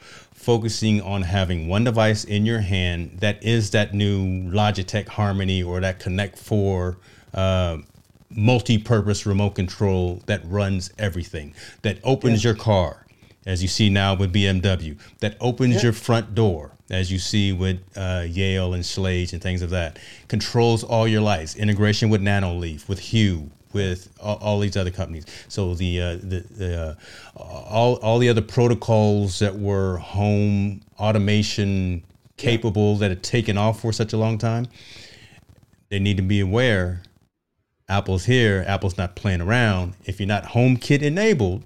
focusing 0.45 1.01
on 1.01 1.23
having 1.23 1.67
one 1.67 1.84
device 1.84 2.23
in 2.23 2.45
your 2.45 2.59
hand 2.59 3.17
that 3.19 3.43
is 3.43 3.72
that 3.72 3.95
new 3.95 4.47
Logitech 4.51 5.07
Harmony 5.07 5.63
or 5.63 5.80
that 5.80 5.99
Connect 5.99 6.38
4 6.38 6.95
uh, 7.34 7.77
multi-purpose 8.30 9.26
remote 9.26 9.55
control 9.55 10.22
that 10.27 10.41
runs 10.45 10.93
everything, 10.99 11.55
that 11.81 11.97
opens 12.03 12.43
your 12.43 12.53
car 12.53 13.07
as 13.47 13.63
you 13.63 13.67
see 13.67 13.89
now 13.89 14.13
with 14.13 14.31
BMW, 14.31 14.95
that 15.19 15.35
opens 15.41 15.81
your 15.81 15.93
front 15.93 16.35
door, 16.35 16.72
as 16.91 17.11
you 17.11 17.17
see 17.17 17.51
with 17.51 17.80
uh, 17.95 18.23
Yale 18.27 18.76
and 18.76 18.84
Schlage 18.84 19.34
and 19.34 19.41
things 19.41 19.63
of 19.63 19.72
that, 19.72 19.97
controls 20.27 20.84
all 20.84 21.07
your 21.07 21.22
lights, 21.22 21.55
integration 21.55 22.09
with 22.09 22.22
Nanoleaf, 22.22 22.88
with 22.88 22.99
Hue, 22.99 23.49
with 23.76 24.10
all, 24.19 24.38
all 24.38 24.60
these 24.60 24.76
other 24.76 24.89
companies. 24.89 25.26
So 25.49 25.76
the 25.76 26.02
uh, 26.02 26.15
the, 26.15 26.45
the 26.57 26.81
uh, 26.81 26.95
all 27.35 27.97
all 27.97 28.18
the 28.18 28.30
other 28.30 28.41
protocols 28.41 29.38
that 29.39 29.56
were 29.56 29.97
home 29.97 30.81
automation 30.97 32.03
capable 32.38 32.95
that 32.97 33.11
had 33.11 33.22
taken 33.22 33.57
off 33.57 33.81
for 33.81 33.93
such 33.93 34.14
a 34.14 34.18
long 34.18 34.39
time, 34.39 34.65
they 35.89 35.99
need 35.99 36.18
to 36.18 36.23
be 36.23 36.39
aware. 36.39 37.03
Apple's 37.88 38.26
here. 38.26 38.64
Apple's 38.68 38.97
not 38.97 39.15
playing 39.15 39.41
around. 39.41 39.93
If 40.06 40.19
you're 40.19 40.26
not 40.27 40.43
HomeKit 40.45 41.03
enabled, 41.03 41.61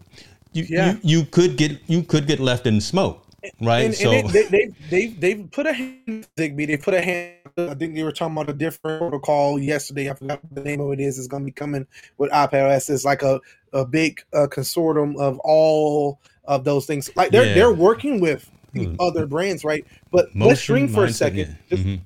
you, 0.51 0.65
Yeah. 0.67 0.91
you 1.03 1.19
you 1.19 1.25
could 1.25 1.55
get 1.55 1.79
you 1.87 2.03
could 2.03 2.27
get 2.27 2.39
left 2.41 2.67
in 2.67 2.81
smoke, 2.81 3.25
right? 3.61 3.85
and, 3.85 3.95
so 3.95 4.11
and 4.11 4.29
they, 4.29 4.43
they, 4.43 4.49
they, 4.49 4.67
they, 4.89 5.07
they've 5.33 5.51
put 5.51 5.65
a 5.67 5.73
hand 5.73 6.27
Zigbee. 6.37 6.67
They 6.67 6.77
put 6.77 6.93
a 6.93 7.01
hand. 7.01 7.33
I 7.57 7.73
think 7.75 7.95
they 7.95 8.03
were 8.03 8.11
talking 8.11 8.35
about 8.35 8.49
a 8.49 8.53
different 8.53 8.99
protocol 8.99 9.59
yesterday. 9.59 10.09
I 10.09 10.13
forgot 10.13 10.39
the 10.51 10.61
name 10.63 10.79
of 10.81 10.91
it 10.93 10.99
is. 10.99 11.17
It's 11.17 11.27
going 11.27 11.43
to 11.43 11.45
be 11.45 11.51
coming 11.51 11.85
with 12.17 12.31
iPadOS. 12.31 12.89
It's 12.89 13.05
like 13.05 13.21
a 13.23 13.39
a 13.73 13.85
big 13.85 14.21
uh, 14.33 14.47
consortium 14.49 15.17
of 15.19 15.37
all 15.43 16.19
of 16.45 16.63
those 16.63 16.85
things. 16.85 17.09
Like 17.15 17.31
they're 17.31 17.45
Yeah. 17.45 17.53
they're 17.53 17.73
working 17.73 18.19
with 18.19 18.49
Hmm. 18.73 18.93
other 18.99 19.25
brands, 19.25 19.63
right? 19.65 19.83
But 20.11 20.27
let's 20.35 20.63
dream 20.63 20.87
for 20.87 21.03
a 21.05 21.11
second. 21.11 21.39
yeah. 21.39 21.75
Just- 21.75 21.87
Mhm. 21.87 21.99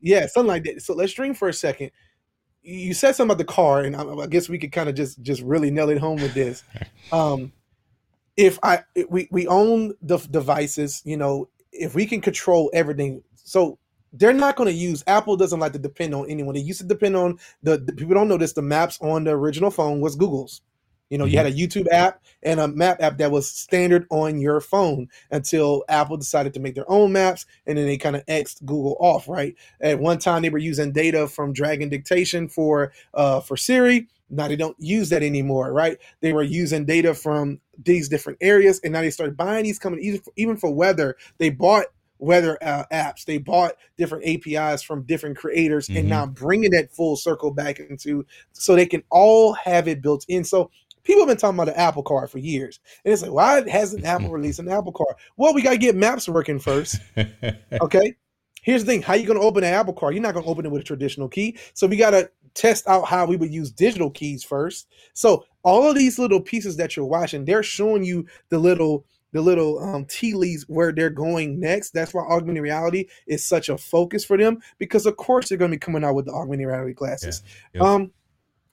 yeah, 0.00 0.26
something 0.26 0.48
like 0.48 0.64
that. 0.64 0.80
So 0.82 0.94
let's 0.94 1.12
dream 1.12 1.34
for 1.34 1.48
a 1.48 1.52
second. 1.52 1.90
You 2.62 2.94
said 2.94 3.12
something 3.14 3.30
about 3.34 3.38
the 3.38 3.44
car, 3.52 3.82
and 3.82 3.94
I, 3.94 4.02
I 4.04 4.26
guess 4.26 4.48
we 4.48 4.58
could 4.58 4.72
kind 4.72 4.88
of 4.88 4.94
just 4.94 5.20
just 5.22 5.42
really 5.42 5.70
nail 5.70 5.90
it 5.90 5.98
home 5.98 6.20
with 6.20 6.32
this. 6.34 6.64
Um, 7.12 7.52
if 8.38 8.58
I 8.62 8.84
if 8.94 9.10
we 9.10 9.28
we 9.32 9.46
own 9.48 9.94
the 10.00 10.16
devices, 10.18 11.02
you 11.04 11.18
know, 11.18 11.50
if 11.72 11.94
we 11.94 12.06
can 12.06 12.22
control 12.22 12.70
everything, 12.72 13.22
so 13.34 13.78
they're 14.14 14.32
not 14.32 14.56
going 14.56 14.68
to 14.68 14.74
use. 14.74 15.04
Apple 15.06 15.36
doesn't 15.36 15.60
like 15.60 15.72
to 15.74 15.78
depend 15.78 16.14
on 16.14 16.30
anyone. 16.30 16.54
They 16.54 16.62
used 16.62 16.80
to 16.80 16.86
depend 16.86 17.16
on 17.16 17.38
the, 17.62 17.76
the 17.76 17.92
people 17.92 18.14
don't 18.14 18.28
this. 18.38 18.54
The 18.54 18.62
maps 18.62 18.98
on 19.02 19.24
the 19.24 19.32
original 19.32 19.72
phone 19.72 20.00
was 20.00 20.16
Google's. 20.16 20.62
You 21.10 21.18
know, 21.18 21.24
you 21.24 21.38
had 21.38 21.46
a 21.46 21.52
YouTube 21.52 21.86
app 21.90 22.20
and 22.42 22.60
a 22.60 22.68
map 22.68 22.98
app 23.00 23.18
that 23.18 23.30
was 23.30 23.50
standard 23.50 24.06
on 24.10 24.38
your 24.38 24.60
phone 24.60 25.08
until 25.30 25.84
Apple 25.88 26.16
decided 26.16 26.52
to 26.54 26.60
make 26.60 26.74
their 26.74 26.90
own 26.90 27.12
maps, 27.12 27.46
and 27.66 27.78
then 27.78 27.86
they 27.86 27.96
kind 27.96 28.14
of 28.16 28.24
xed 28.26 28.64
Google 28.64 28.96
off. 29.00 29.28
Right 29.28 29.54
at 29.80 29.98
one 29.98 30.18
time, 30.18 30.42
they 30.42 30.50
were 30.50 30.58
using 30.58 30.92
data 30.92 31.26
from 31.26 31.52
Dragon 31.52 31.88
Dictation 31.88 32.48
for 32.48 32.92
uh, 33.14 33.40
for 33.40 33.56
Siri. 33.56 34.06
Now 34.30 34.48
they 34.48 34.56
don't 34.56 34.76
use 34.78 35.08
that 35.08 35.22
anymore. 35.22 35.72
Right? 35.72 35.98
They 36.20 36.32
were 36.34 36.42
using 36.42 36.84
data 36.84 37.14
from 37.14 37.60
these 37.82 38.08
different 38.08 38.38
areas, 38.42 38.80
and 38.84 38.92
now 38.92 39.00
they 39.00 39.10
started 39.10 39.36
buying 39.36 39.64
these 39.64 39.78
coming 39.78 40.00
even 40.00 40.20
for, 40.20 40.32
even 40.36 40.56
for 40.56 40.72
weather. 40.74 41.16
They 41.38 41.48
bought 41.50 41.86
weather 42.20 42.58
uh, 42.60 42.84
apps. 42.92 43.24
They 43.24 43.38
bought 43.38 43.74
different 43.96 44.24
APIs 44.26 44.82
from 44.82 45.04
different 45.04 45.36
creators, 45.38 45.88
Mhm. 45.88 46.00
and 46.00 46.08
now 46.08 46.26
bringing 46.26 46.72
that 46.72 46.90
full 46.92 47.16
circle 47.16 47.52
back 47.52 47.78
into 47.78 48.26
so 48.52 48.74
they 48.74 48.86
can 48.86 49.04
all 49.08 49.52
have 49.54 49.86
it 49.88 50.02
built 50.02 50.24
in. 50.28 50.44
So 50.44 50.70
people 51.08 51.22
have 51.22 51.28
been 51.28 51.38
talking 51.38 51.56
about 51.56 51.72
the 51.72 51.80
Apple 51.80 52.02
Card 52.02 52.30
for 52.30 52.38
years, 52.38 52.78
and 53.04 53.12
it's 53.12 53.22
like, 53.22 53.32
why 53.32 53.68
hasn't 53.68 54.04
Apple 54.04 54.30
released 54.30 54.60
an 54.60 54.68
Apple 54.68 54.92
Card? 54.92 55.16
Well, 55.36 55.54
we 55.54 55.62
got 55.62 55.70
to 55.70 55.78
get 55.78 55.96
Maps 55.96 56.28
working 56.28 56.60
first. 56.60 57.00
Okay. 57.80 58.14
Here's 58.62 58.84
the 58.84 58.92
thing: 58.92 59.02
how 59.02 59.14
you 59.14 59.26
going 59.26 59.38
to 59.38 59.44
open 59.44 59.64
an 59.64 59.72
Apple 59.72 59.94
Card? 59.94 60.14
You're 60.14 60.22
not 60.22 60.34
going 60.34 60.44
to 60.44 60.50
open 60.50 60.66
it 60.66 60.70
with 60.70 60.82
a 60.82 60.84
traditional 60.84 61.28
key. 61.28 61.56
So 61.74 61.86
we 61.86 61.96
got 61.96 62.10
to 62.10 62.30
test 62.54 62.86
out 62.86 63.06
how 63.06 63.24
we 63.24 63.36
would 63.36 63.52
use 63.52 63.70
digital 63.70 64.10
keys 64.10 64.42
first. 64.42 64.88
So 65.14 65.44
all 65.62 65.88
of 65.88 65.94
these 65.94 66.18
little 66.18 66.40
pieces 66.40 66.76
that 66.76 66.96
you're 66.96 67.06
watching, 67.06 67.44
they're 67.44 67.62
showing 67.62 68.04
you 68.04 68.26
the 68.50 68.58
little 68.58 69.06
the 69.32 69.40
little 69.40 69.78
um, 69.78 70.04
tea 70.06 70.34
leaves 70.34 70.64
where 70.68 70.92
they're 70.92 71.10
going 71.10 71.60
next. 71.60 71.90
That's 71.90 72.12
why 72.12 72.22
augmented 72.22 72.62
reality 72.62 73.06
is 73.26 73.46
such 73.46 73.68
a 73.68 73.78
focus 73.78 74.24
for 74.24 74.36
them 74.36 74.58
because, 74.78 75.06
of 75.06 75.16
course, 75.16 75.48
they're 75.48 75.58
going 75.58 75.70
to 75.70 75.76
be 75.76 75.80
coming 75.80 76.04
out 76.04 76.14
with 76.14 76.26
the 76.26 76.32
augmented 76.32 76.66
reality 76.66 76.94
glasses. 76.94 77.42
Yep. 77.74 77.82
Um, 77.82 78.10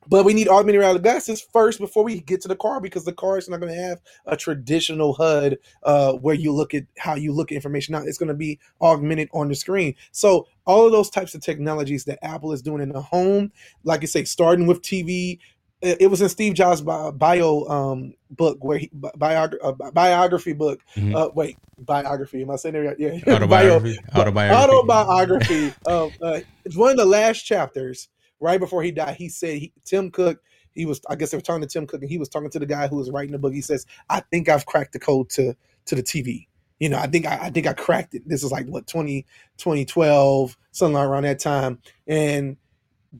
But 0.07 0.25
we 0.25 0.33
need 0.33 0.47
augmented 0.47 0.79
reality 0.79 1.01
glasses 1.01 1.41
first 1.41 1.79
before 1.79 2.03
we 2.03 2.21
get 2.21 2.41
to 2.41 2.47
the 2.47 2.55
car 2.55 2.79
because 2.79 3.05
the 3.05 3.13
car 3.13 3.37
is 3.37 3.49
not 3.49 3.59
going 3.59 3.73
to 3.73 3.81
have 3.81 4.01
a 4.25 4.37
traditional 4.37 5.13
HUD 5.13 5.57
uh, 5.83 6.13
where 6.13 6.35
you 6.35 6.51
look 6.51 6.73
at 6.73 6.83
how 6.97 7.15
you 7.15 7.31
look 7.31 7.51
at 7.51 7.55
information. 7.55 7.93
Now 7.93 8.03
it's 8.03 8.17
going 8.17 8.29
to 8.29 8.35
be 8.35 8.59
augmented 8.81 9.29
on 9.33 9.47
the 9.47 9.55
screen. 9.55 9.95
So 10.11 10.47
all 10.65 10.85
of 10.85 10.91
those 10.91 11.09
types 11.09 11.35
of 11.35 11.41
technologies 11.41 12.05
that 12.05 12.23
Apple 12.23 12.51
is 12.51 12.61
doing 12.61 12.81
in 12.81 12.89
the 12.89 13.01
home, 13.01 13.51
like 13.83 14.03
I 14.03 14.05
say, 14.05 14.23
starting 14.23 14.67
with 14.67 14.81
TV. 14.81 15.39
It 15.81 16.09
was 16.09 16.21
in 16.21 16.29
Steve 16.29 16.55
Jobs' 16.55 16.81
bio 16.81 17.65
um, 17.67 18.13
book 18.31 18.63
where 18.63 18.79
he 18.79 18.89
biog- 18.95 19.57
uh, 19.61 19.91
biography 19.91 20.53
book. 20.53 20.79
Mm-hmm. 20.95 21.15
Uh, 21.15 21.27
wait, 21.35 21.57
biography. 21.77 22.41
Am 22.41 22.49
I 22.49 22.55
saying 22.55 22.73
that 22.73 22.79
right? 22.79 22.99
Yeah, 22.99 23.19
autobiography. 23.27 23.99
bio, 24.11 24.21
autobiography. 24.21 24.63
Autobiography. 24.63 25.73
uh, 25.85 26.39
it's 26.63 26.75
one 26.77 26.91
of 26.91 26.97
the 26.97 27.05
last 27.05 27.43
chapters 27.43 28.07
right 28.45 28.59
before 28.59 28.83
he 28.83 28.91
died, 28.91 29.15
he 29.15 29.27
said 29.27 29.57
he, 29.57 29.73
Tim 29.83 30.11
Cook. 30.11 30.41
He 30.73 30.85
was, 30.85 31.01
I 31.09 31.15
guess, 31.15 31.31
they 31.31 31.37
were 31.37 31.41
talking 31.41 31.61
to 31.61 31.67
Tim 31.67 31.87
Cook, 31.87 32.01
and 32.01 32.09
he 32.09 32.17
was 32.17 32.29
talking 32.29 32.49
to 32.49 32.59
the 32.59 32.65
guy 32.65 32.87
who 32.87 32.97
was 32.97 33.09
writing 33.09 33.31
the 33.31 33.39
book. 33.39 33.53
He 33.53 33.61
says, 33.61 33.85
"I 34.09 34.19
think 34.19 34.49
I've 34.49 34.65
cracked 34.65 34.93
the 34.93 34.99
code 34.99 35.29
to 35.31 35.55
to 35.85 35.95
the 35.95 36.03
TV. 36.03 36.47
You 36.79 36.89
know, 36.89 36.97
I 36.97 37.07
think 37.07 37.25
I, 37.25 37.45
I 37.45 37.49
think 37.49 37.67
I 37.67 37.73
cracked 37.73 38.13
it. 38.13 38.27
This 38.27 38.43
is 38.43 38.51
like 38.51 38.67
what 38.67 38.85
20, 38.85 39.25
2012, 39.57 40.57
something 40.71 40.97
around 40.97 41.23
that 41.23 41.39
time, 41.39 41.79
and 42.07 42.57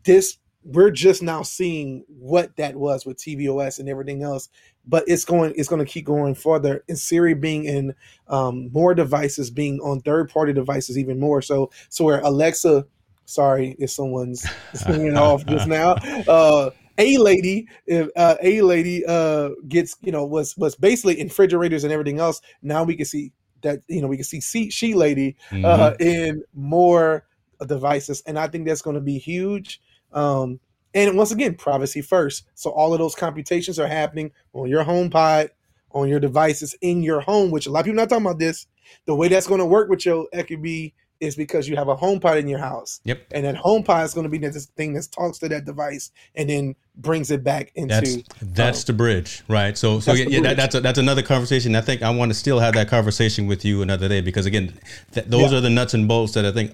this 0.04 0.38
we're 0.66 0.90
just 0.90 1.22
now 1.22 1.44
seeing 1.44 2.04
what 2.08 2.56
that 2.58 2.76
was 2.76 3.06
with 3.06 3.18
tvOS 3.18 3.78
and 3.78 3.88
everything 3.88 4.24
else. 4.24 4.50
But 4.88 5.04
it's 5.08 5.24
going 5.24 5.54
it's 5.56 5.70
going 5.70 5.84
to 5.84 5.92
keep 5.92 6.06
going 6.06 6.36
further. 6.36 6.84
And 6.90 6.98
Siri 6.98 7.36
being 7.36 7.66
in 7.66 7.94
um, 8.28 8.72
more 8.72 8.94
devices, 8.94 9.52
being 9.52 9.80
on 9.80 10.02
third 10.02 10.30
party 10.30 10.54
devices 10.54 10.98
even 10.98 11.20
more. 11.20 11.42
So 11.42 11.72
so 11.90 12.04
where 12.04 12.20
Alexa 12.20 12.86
Sorry 13.26 13.76
if 13.80 13.90
someone's 13.90 14.46
swinging 14.74 15.18
off 15.18 15.46
just 15.46 15.68
now. 15.68 15.94
Uh, 16.28 16.70
a 16.98 17.18
lady, 17.18 17.68
if 17.86 18.10
uh, 18.16 18.36
a 18.42 18.62
lady 18.62 19.06
uh, 19.06 19.50
gets, 19.68 19.98
you 20.02 20.12
know, 20.12 20.26
was 20.26 20.56
was 20.58 20.76
basically 20.76 21.20
in 21.20 21.28
refrigerators 21.28 21.84
and 21.84 21.92
everything 21.92 22.20
else. 22.20 22.42
Now 22.62 22.84
we 22.84 22.96
can 22.96 23.06
see 23.06 23.34
that, 23.62 23.82
you 23.88 24.02
know, 24.02 24.08
we 24.08 24.18
can 24.18 24.24
see 24.24 24.40
she, 24.40 24.70
she 24.70 24.94
lady 24.94 25.36
uh, 25.52 25.56
mm-hmm. 25.56 26.02
in 26.02 26.44
more 26.54 27.26
devices, 27.68 28.24
and 28.26 28.40
I 28.40 28.48
think 28.48 28.66
that's 28.66 28.82
going 28.82 28.96
to 28.96 29.02
be 29.02 29.18
huge. 29.18 29.82
Um, 30.14 30.60
and 30.94 31.18
once 31.18 31.32
again, 31.32 31.56
privacy 31.56 32.02
first. 32.02 32.46
So 32.54 32.70
all 32.70 32.94
of 32.94 33.00
those 33.00 33.16
computations 33.16 33.78
are 33.80 33.88
happening 33.88 34.32
on 34.54 34.70
your 34.70 34.86
HomePod, 34.86 35.50
on 35.92 36.08
your 36.08 36.22
devices 36.22 36.76
in 36.82 37.04
your 37.04 37.20
home, 37.20 37.52
which 37.52 37.68
a 37.68 37.72
lot 37.72 37.82
of 37.82 37.86
people 37.86 37.98
not 37.98 38.10
talking 38.10 38.26
about 38.26 38.40
this. 38.40 38.68
The 39.06 39.16
way 39.16 39.28
that's 39.28 39.48
going 39.48 39.60
to 39.60 39.66
work 39.66 39.90
with 39.90 40.06
your 40.06 40.28
it 40.32 40.44
could 40.48 40.62
be 40.62 40.94
is 41.20 41.36
because 41.36 41.68
you 41.68 41.76
have 41.76 41.88
a 41.88 41.96
HomePod 41.96 42.40
in 42.40 42.48
your 42.48 42.60
house. 42.60 43.00
Yep. 43.04 43.28
And 43.32 43.46
that 43.46 43.56
HomePod 43.56 44.04
is 44.06 44.14
going 44.14 44.26
to 44.26 44.30
be 44.30 44.38
this 44.38 44.66
thing 44.66 44.94
that 44.94 45.08
talks 45.12 45.38
to 45.40 45.50
that 45.50 45.66
device 45.66 46.12
and 46.36 46.50
then 46.50 46.76
brings 46.98 47.32
it 47.32 47.44
back 47.44 47.72
into. 47.76 47.96
That's 47.96 48.24
that's 48.42 48.80
um, 48.82 48.86
the 48.88 48.94
bridge, 48.94 49.44
right? 49.48 49.78
So 49.78 50.00
so 50.00 50.14
yeah, 50.14 50.28
yeah 50.28 50.42
that, 50.42 50.58
that's 50.58 50.76
a, 50.76 50.82
that's 50.82 51.00
another 51.00 51.24
conversation. 51.24 51.76
I 51.76 51.82
think 51.82 52.02
I 52.02 52.10
want 52.10 52.32
to 52.32 52.36
still 52.36 52.60
have 52.60 52.74
that 52.76 52.88
conversation 52.88 53.48
with 53.48 53.66
you 53.66 53.82
another 53.82 54.08
day 54.08 54.22
because 54.22 54.46
again, 54.46 54.74
th- 55.14 55.28
those 55.28 55.52
yeah. 55.52 55.58
are 55.58 55.62
the 55.62 55.70
nuts 55.70 55.94
and 55.94 56.08
bolts 56.08 56.34
that 56.34 56.46
I 56.46 56.52
think 56.52 56.72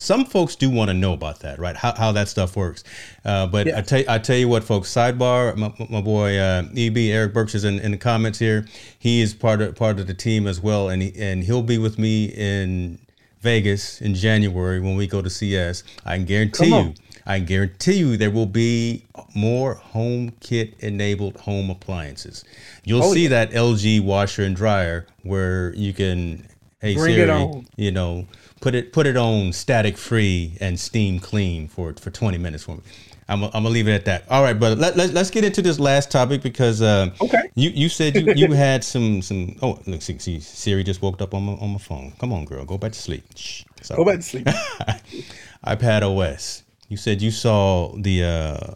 some 0.00 0.24
folks 0.24 0.54
do 0.54 0.70
want 0.70 0.88
to 0.88 0.94
know 0.94 1.12
about 1.12 1.40
that, 1.40 1.58
right? 1.58 1.76
How, 1.76 1.92
how 1.94 2.12
that 2.12 2.28
stuff 2.28 2.56
works. 2.56 2.84
Uh, 3.24 3.46
but 3.48 3.66
yeah. 3.66 3.78
I 3.78 3.82
tell 3.82 4.04
I 4.08 4.18
tell 4.18 4.36
you 4.36 4.48
what, 4.48 4.62
folks. 4.62 4.92
Sidebar, 4.92 5.56
my, 5.56 5.72
my 5.90 6.00
boy 6.00 6.38
uh, 6.38 6.62
EB 6.76 6.96
Eric 6.96 7.34
Burks 7.34 7.54
is 7.54 7.64
in, 7.64 7.80
in 7.80 7.90
the 7.90 7.98
comments 7.98 8.38
here. 8.38 8.66
He 8.98 9.20
is 9.20 9.34
part 9.34 9.60
of 9.60 9.74
part 9.74 9.98
of 9.98 10.06
the 10.06 10.14
team 10.14 10.46
as 10.46 10.60
well, 10.60 10.88
and 10.88 11.02
he, 11.02 11.12
and 11.20 11.42
he'll 11.42 11.62
be 11.62 11.78
with 11.78 11.98
me 11.98 12.26
in 12.26 13.00
Vegas 13.40 14.00
in 14.00 14.14
January 14.14 14.80
when 14.80 14.96
we 14.96 15.06
go 15.06 15.22
to 15.22 15.30
CES, 15.30 15.84
I 16.04 16.16
can 16.16 16.24
guarantee 16.24 16.68
you, 16.68 16.94
I 17.26 17.38
guarantee 17.40 17.94
you 17.94 18.16
there 18.16 18.30
will 18.30 18.46
be 18.46 19.04
more 19.34 19.76
HomeKit 19.92 20.80
enabled 20.80 21.36
home 21.36 21.70
appliances. 21.70 22.44
You'll 22.84 23.04
oh, 23.04 23.12
see 23.12 23.24
yeah. 23.24 23.28
that 23.30 23.50
LG 23.50 24.02
washer 24.02 24.42
and 24.42 24.56
dryer 24.56 25.06
where 25.22 25.74
you 25.74 25.92
can, 25.92 26.48
hey 26.80 26.94
Bring 26.94 27.14
Siri, 27.14 27.66
you 27.76 27.92
know, 27.92 28.26
put 28.60 28.74
it 28.74 28.92
put 28.92 29.06
it 29.06 29.16
on 29.16 29.52
static 29.52 29.96
free 29.96 30.56
and 30.60 30.78
steam 30.78 31.20
clean 31.20 31.68
for 31.68 31.94
for 31.94 32.10
20 32.10 32.38
minutes 32.38 32.64
for 32.64 32.76
me. 32.76 32.82
I'm, 33.28 33.44
I'm 33.44 33.50
gonna 33.50 33.68
leave 33.68 33.88
it 33.88 33.92
at 33.92 34.04
that. 34.06 34.24
All 34.30 34.42
right, 34.42 34.58
brother. 34.58 34.74
Let, 34.74 34.96
let, 34.96 35.14
us 35.14 35.30
get 35.30 35.44
into 35.44 35.60
this 35.60 35.78
last 35.78 36.10
topic 36.10 36.42
because 36.42 36.80
uh, 36.80 37.10
okay. 37.20 37.50
You 37.54 37.70
you 37.70 37.88
said 37.88 38.16
you, 38.16 38.32
you 38.34 38.52
had 38.54 38.82
some 38.82 39.20
some. 39.20 39.56
Oh, 39.60 39.78
look, 39.86 40.00
see, 40.00 40.18
see, 40.18 40.40
Siri 40.40 40.82
just 40.82 41.02
woke 41.02 41.20
up 41.20 41.34
on 41.34 41.42
my 41.44 41.52
on 41.52 41.72
my 41.72 41.78
phone. 41.78 42.12
Come 42.18 42.32
on, 42.32 42.46
girl, 42.46 42.64
go 42.64 42.78
back 42.78 42.92
to 42.92 42.98
sleep. 42.98 43.24
Shh, 43.36 43.64
go 43.94 44.04
back 44.04 44.16
to 44.16 44.22
sleep. 44.22 44.46
iPad 45.66 46.02
OS. 46.02 46.62
You 46.88 46.96
said 46.96 47.20
you 47.20 47.30
saw 47.30 47.94
the 47.96 48.24
uh, 48.24 48.74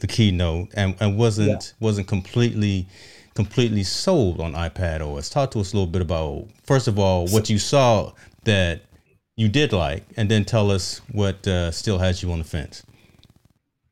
the 0.00 0.06
keynote 0.06 0.68
and, 0.74 0.94
and 1.00 1.16
wasn't 1.16 1.48
yeah. 1.48 1.58
wasn't 1.80 2.08
completely 2.08 2.86
completely 3.34 3.84
sold 3.84 4.40
on 4.40 4.52
iPad 4.52 5.00
OS. 5.00 5.30
Talk 5.30 5.50
to 5.52 5.60
us 5.60 5.72
a 5.72 5.76
little 5.76 5.90
bit 5.90 6.02
about 6.02 6.46
first 6.64 6.88
of 6.88 6.98
all 6.98 7.26
what 7.28 7.48
you 7.48 7.58
saw 7.58 8.12
that 8.44 8.82
you 9.36 9.48
did 9.48 9.72
like, 9.72 10.04
and 10.16 10.28
then 10.28 10.44
tell 10.44 10.70
us 10.70 11.00
what 11.12 11.46
uh, 11.46 11.70
still 11.70 11.98
has 11.98 12.22
you 12.22 12.32
on 12.32 12.38
the 12.38 12.44
fence. 12.44 12.82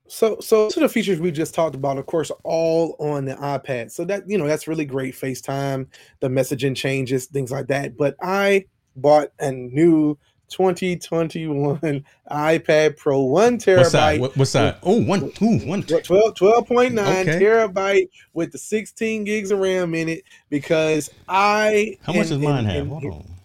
So, 0.08 0.38
so 0.40 0.68
to 0.70 0.80
the 0.80 0.88
features 0.88 1.20
we 1.20 1.30
just 1.30 1.54
talked 1.54 1.74
about, 1.74 1.98
of 1.98 2.06
course, 2.06 2.30
all 2.44 2.96
on 2.98 3.24
the 3.24 3.34
iPad. 3.34 3.90
So 3.90 4.04
that 4.04 4.28
you 4.28 4.38
know 4.38 4.46
that's 4.46 4.68
really 4.68 4.84
great. 4.84 5.14
FaceTime, 5.14 5.86
the 6.20 6.28
messaging 6.28 6.76
changes, 6.76 7.26
things 7.26 7.50
like 7.50 7.66
that. 7.68 7.96
But 7.96 8.16
I 8.22 8.66
bought 8.96 9.28
a 9.40 9.50
new 9.52 10.16
2021 10.48 12.04
iPad 12.30 12.96
Pro, 12.96 13.20
one 13.20 13.58
terabyte. 13.58 13.76
What's 13.78 13.92
that? 13.92 14.20
What, 14.20 14.36
what's 14.36 14.52
that? 14.52 14.78
Oh, 14.82 15.02
one, 15.02 15.32
ooh, 15.42 15.58
one. 15.66 15.82
12, 15.82 16.04
12.9 16.04 16.98
okay. 16.98 17.40
terabyte 17.40 18.08
with 18.32 18.52
the 18.52 18.58
16 18.58 19.24
gigs 19.24 19.50
of 19.50 19.58
RAM 19.58 19.94
in 19.94 20.08
it 20.08 20.22
because 20.48 21.10
I. 21.28 21.98
How 22.02 22.12
much 22.12 22.28
does 22.28 22.38
mine 22.38 22.64
have? 22.64 22.86
Hold 22.88 23.04
on. 23.04 23.35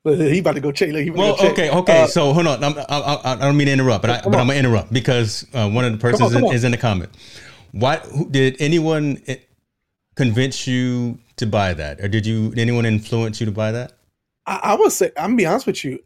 He 0.04 0.38
about 0.38 0.54
to 0.54 0.60
go 0.60 0.72
check. 0.72 0.90
Look, 0.90 1.16
well, 1.16 1.36
okay, 1.50 1.70
okay. 1.70 2.02
Uh, 2.02 2.06
so 2.06 2.32
hold 2.32 2.46
on. 2.46 2.62
I'm, 2.62 2.78
I, 2.78 2.84
I, 2.88 3.32
I, 3.32 3.36
don't 3.36 3.56
mean 3.56 3.66
to 3.66 3.72
interrupt, 3.72 4.02
but 4.02 4.10
I, 4.10 4.20
but 4.22 4.36
I'm 4.36 4.46
gonna 4.46 4.54
interrupt 4.54 4.92
because 4.92 5.46
uh, 5.54 5.68
one 5.68 5.84
of 5.84 5.92
the 5.92 5.98
persons 5.98 6.34
on, 6.34 6.44
is 6.52 6.64
in 6.64 6.70
the 6.70 6.76
comment. 6.76 7.10
Why 7.72 8.00
did 8.30 8.56
anyone 8.60 9.20
eh, 9.26 9.36
convince 10.16 10.66
you 10.66 11.18
to 11.36 11.46
buy 11.46 11.74
that, 11.74 12.00
or 12.00 12.08
did 12.08 12.26
you? 12.26 12.50
Did 12.50 12.60
anyone 12.60 12.86
influence 12.86 13.40
you 13.40 13.46
to 13.46 13.52
buy 13.52 13.72
that? 13.72 13.92
I, 14.46 14.60
I 14.62 14.74
would 14.76 14.92
say 14.92 15.10
I'm 15.16 15.30
gonna 15.30 15.36
be 15.36 15.46
honest 15.46 15.66
with 15.66 15.84
you. 15.84 15.98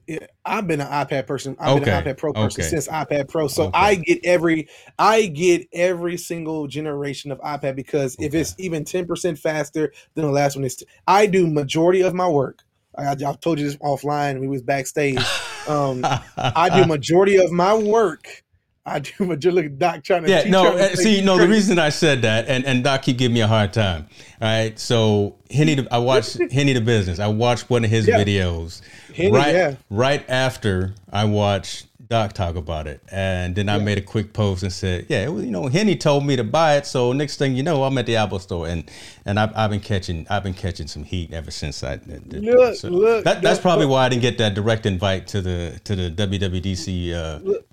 I've 0.44 0.66
been 0.66 0.81
an 0.81 0.89
iPad 0.89 1.27
person. 1.27 1.55
I've 1.60 1.77
okay. 1.77 1.85
been 1.85 1.94
an 1.94 2.05
iPad 2.05 2.16
Pro 2.16 2.32
person 2.32 2.62
okay. 2.62 2.69
since 2.69 2.89
iPad 2.89 3.28
Pro. 3.28 3.47
So 3.47 3.64
okay. 3.64 3.78
I 3.78 3.94
get 3.94 4.20
every 4.24 4.69
I 4.98 5.27
get 5.27 5.69
every 5.73 6.16
single 6.16 6.66
generation 6.66 7.31
of 7.31 7.39
iPad 7.40 7.77
because 7.77 8.16
if 8.19 8.35
it's 8.35 8.55
even 8.59 8.85
ten 8.85 9.06
percent 9.06 9.39
faster 9.39 9.93
than 10.14 10.24
the 10.24 10.32
last 10.32 10.56
one, 10.56 10.64
is 10.64 10.82
I 11.06 11.27
do 11.27 11.47
majority 11.47 12.01
of 12.01 12.14
my 12.14 12.27
work 12.27 12.64
I, 12.97 13.12
I 13.12 13.35
told 13.40 13.59
you 13.59 13.66
this 13.66 13.77
offline. 13.77 14.40
We 14.40 14.48
was 14.48 14.62
backstage. 14.62 15.20
Um, 15.69 16.05
I 16.36 16.70
do 16.74 16.86
majority 16.86 17.36
of 17.36 17.52
my 17.52 17.73
work. 17.73 18.43
I 18.85 18.98
do 18.98 19.12
majority. 19.24 19.69
Doc 19.69 20.02
trying 20.02 20.24
to 20.24 20.28
yeah. 20.28 20.44
No, 20.44 20.77
uh, 20.77 20.89
see, 20.97 21.20
no. 21.20 21.39
The 21.39 21.47
reason 21.47 21.78
I 21.78 21.90
said 21.90 22.23
that, 22.23 22.48
and 22.48 22.64
and 22.64 22.82
Doc 22.82 23.02
keep 23.02 23.19
giving 23.19 23.35
me 23.35 23.40
a 23.40 23.47
hard 23.47 23.73
time. 23.73 24.09
All 24.40 24.48
right, 24.48 24.77
so 24.78 25.36
Henny, 25.51 25.86
I 25.90 25.98
watched 25.98 26.39
Henny 26.52 26.73
Tha 26.73 26.81
Bizness. 26.81 27.20
I 27.20 27.28
watched 27.28 27.70
one 27.70 27.85
of 27.85 27.90
his 27.90 28.09
yeah. 28.09 28.19
videos. 28.19 28.82
Henny, 29.14 29.31
right, 29.31 29.55
yeah. 29.55 29.77
right 29.89 30.28
after 30.28 30.94
I 31.12 31.24
watched 31.27 31.86
Doc 32.12 32.34
talk 32.34 32.56
about 32.56 32.86
it, 32.86 33.01
and 33.10 33.55
then 33.55 33.70
I 33.70 33.78
made 33.78 33.97
a 33.97 34.02
quick 34.02 34.34
post 34.34 34.62
and 34.62 34.70
said, 34.70 35.06
"Yeah, 35.09 35.30
you 35.30 35.51
know, 35.51 35.66
Henny 35.68 35.97
told 35.97 36.26
me 36.26 36.36
to 36.36 36.44
buy 36.44 36.76
it, 36.76 36.84
so 36.84 37.14
next 37.14 37.39
thing 37.39 37.56
you 37.56 37.62
know, 37.62 37.84
I'm 37.84 37.97
at 37.97 38.05
the 38.05 38.16
Apple 38.16 38.39
Store, 38.39 38.68
and 38.68 38.84
and 39.24 39.40
I've, 39.40 39.56
I've 39.56 39.70
been 39.70 39.80
catching 39.80 40.26
I've 40.28 40.43
been 40.43 40.52
catching 40.52 40.89
some 40.89 41.05
heat 41.05 41.32
ever 41.32 41.51
since 41.51 41.82
I. 41.82 41.98
Look, 42.05 42.74
so 42.74 42.90
look, 42.90 43.24
that, 43.24 43.40
that's 43.40 43.59
probably 43.59 43.86
why 43.86 44.05
I 44.05 44.10
didn't 44.10 44.20
get 44.20 44.36
that 44.36 44.52
direct 44.52 44.84
invite 44.84 45.26
to 45.28 45.40
the 45.40 45.80
to 45.84 45.97
the 45.97 46.10
WWDC. 46.10 47.14
Uh, 47.14 47.39
look 47.43 47.66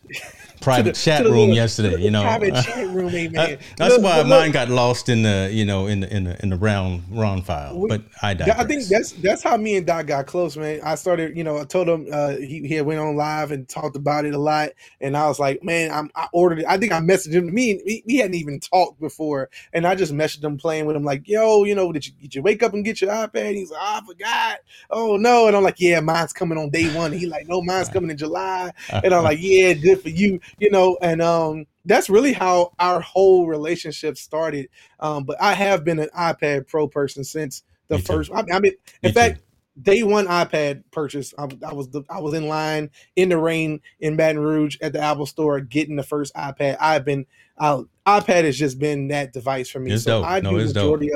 private 0.61 0.95
the, 0.95 1.02
chat 1.02 1.26
room 1.26 1.34
little, 1.34 1.56
yesterday. 1.56 2.02
You 2.02 2.11
know, 2.11 2.22
private 2.22 2.56
chat 2.64 2.88
room, 2.88 3.11
man. 3.11 3.60
that's 3.77 3.95
look, 3.95 4.03
why 4.03 4.18
look, 4.18 4.27
mine 4.27 4.52
got 4.52 4.69
lost 4.69 5.10
in 5.10 5.23
the 5.23 5.49
you 5.52 5.65
know 5.65 5.88
in 5.88 6.02
the 6.02 6.15
in 6.15 6.23
the 6.26 6.41
in 6.41 6.49
the 6.49 6.57
round 6.57 7.03
round 7.10 7.45
file. 7.45 7.77
We, 7.77 7.90
but 7.90 8.02
I 8.22 8.34
digress. 8.34 8.60
I 8.60 8.64
think 8.65 8.84
that's 8.86 9.11
that's 9.14 9.44
how 9.44 9.57
me 9.57 9.77
and 9.77 9.86
Doc 9.86 10.07
got 10.07 10.27
close, 10.27 10.57
man. 10.57 10.80
I 10.84 10.95
started, 10.95 11.36
you 11.38 11.44
know, 11.44 11.60
I 11.60 11.64
told 11.64 11.88
him 11.88 12.07
uh, 12.11 12.36
he 12.36 12.68
he 12.68 12.81
went 12.81 12.99
on 12.99 13.15
live 13.15 13.52
and 13.52 13.68
talked 13.68 13.95
about 13.95 14.26
it 14.26 14.34
a 14.34 14.38
lot, 14.38 14.69
and 15.02 15.15
I 15.15 15.27
was 15.27 15.40
like, 15.40 15.64
man, 15.64 15.91
I'm, 15.91 16.10
i 16.15 16.27
ordered 16.34 16.60
it. 16.60 16.65
I 16.68 16.77
think 16.77 16.91
I 16.91 16.99
messaged 16.99 17.34
him. 17.34 17.53
Me, 17.53 17.81
we, 17.86 18.03
we 18.06 18.18
hadn't 18.18 18.36
even 18.36 18.60
talked 18.60 18.99
before, 18.99 19.49
and 19.73 19.88
I 19.88 19.95
just 19.95 20.14
messaged 20.14 20.44
him 20.44 20.57
playing 20.57 20.86
with 20.86 20.95
him 20.95 21.03
like, 21.03 21.27
yo, 21.27 21.64
you 21.64 21.76
know, 21.76 21.91
did 21.91 22.06
you 22.06 22.14
did 22.22 22.36
you 22.36 22.41
wake 22.41 22.64
up 22.64 22.73
and 22.73 22.86
get 22.86 23.02
your 23.02 23.11
iPad? 23.11 23.56
He's 23.56 23.72
like, 23.72 23.81
oh, 23.81 23.99
I 24.02 24.06
forgot. 24.06 24.60
Oh 24.90 25.18
no, 25.18 25.48
and 25.48 25.56
I'm 25.56 25.64
like, 25.64 25.80
yeah, 25.80 25.99
mine's 25.99 26.34
coming 26.34 26.57
on 26.57 26.69
day 26.69 26.94
one. 26.95 27.11
He 27.11 27.26
like, 27.26 27.48
no, 27.48 27.61
mine's 27.61 27.88
uh-huh. 27.88 27.94
coming 27.94 28.11
in 28.11 28.18
July, 28.18 28.72
uh-huh. 28.90 29.02
and 29.03 29.14
I'm 29.14 29.23
like, 29.23 29.40
yeah, 29.41 29.73
good 29.73 30.02
for 30.02 30.10
you, 30.10 30.40
you 30.58 30.72
know, 30.72 30.98
and 31.02 31.22
um, 31.22 31.66
that's 31.86 32.10
really 32.10 32.34
how 32.34 32.72
our 32.80 33.00
whole 33.00 33.48
relationship 33.48 34.18
started. 34.18 34.70
Um, 35.00 35.24
but 35.24 35.42
I 35.42 35.54
have 35.54 35.84
been 35.84 36.00
an 36.00 36.10
iPad 36.18 36.68
Pro 36.68 36.88
person 36.88 37.24
since 37.24 37.64
the 37.88 37.96
me 37.98 38.02
first. 38.02 38.32
I, 38.32 38.44
I, 38.52 38.60
mean, 38.60 38.74
in 39.04 39.10
me 39.10 39.12
fact, 39.12 39.38
too. 39.38 39.44
day 39.82 40.04
one 40.04 40.28
iPad 40.28 40.84
purchase. 40.92 41.34
I, 41.38 41.48
I 41.66 41.74
was 41.74 41.90
the, 41.90 42.04
I 42.10 42.20
was 42.20 42.34
in 42.34 42.48
line 42.48 42.90
in 43.16 43.30
the 43.30 43.38
rain 43.38 43.82
in 44.00 44.16
Baton 44.16 44.40
Rouge 44.40 44.78
at 44.82 44.94
the 44.94 45.00
Apple 45.00 45.26
Store 45.26 45.60
getting 45.60 45.96
the 45.96 46.04
first 46.04 46.34
iPad. 46.36 46.78
I've 46.80 47.06
been 47.06 47.26
uh, 47.58 47.84
iPad 48.06 48.46
has 48.46 48.58
just 48.58 48.80
been 48.80 49.10
that 49.10 49.34
device 49.34 49.70
for 49.70 49.80
me. 49.80 49.92
It's 49.92 50.04
so 50.04 50.22
dope. 50.22 50.30
I 50.30 50.40
No, 50.40 50.52
do 50.52 50.60
it's 50.60 50.74
dope. 50.74 51.02
of 51.02 51.08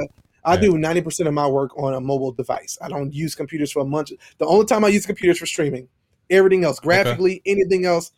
I 0.45 0.55
Yeah. 0.55 0.61
do 0.61 0.77
ninety 0.77 1.01
percent 1.01 1.27
of 1.27 1.33
my 1.33 1.47
work 1.47 1.77
on 1.77 1.93
a 1.93 2.01
mobile 2.01 2.31
device. 2.31 2.77
I 2.81 2.89
don't 2.89 3.13
use 3.13 3.33
computers 3.35 3.71
for 3.71 3.81
a 3.81 3.85
month. 3.85 4.11
The 4.39 4.45
only 4.45 4.65
time 4.65 4.83
I 4.83 4.89
use 4.89 5.05
computers 5.05 5.37
for 5.37 5.45
streaming. 5.45 5.87
Everything 6.29 6.63
else, 6.63 6.79
graphically, 6.79 7.41
anything 7.45 7.85
else, 7.85 8.11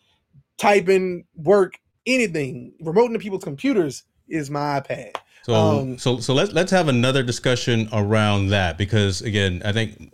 typing, 0.58 1.26
work, 1.36 1.76
anything, 2.06 2.74
remoting 2.82 3.14
to 3.14 3.20
people's 3.20 3.44
computers 3.44 4.04
is 4.28 4.50
my 4.50 4.80
iPad. 4.80 5.16
So 5.44 5.54
Um, 5.54 5.98
so 6.00 6.20
so 6.20 6.34
let's 6.34 6.54
let's 6.54 6.72
have 6.72 6.88
another 6.88 7.22
discussion 7.22 7.88
around 7.94 8.48
that 8.48 8.78
because 8.78 9.22
again, 9.22 9.62
I 9.64 9.72
think 9.74 10.12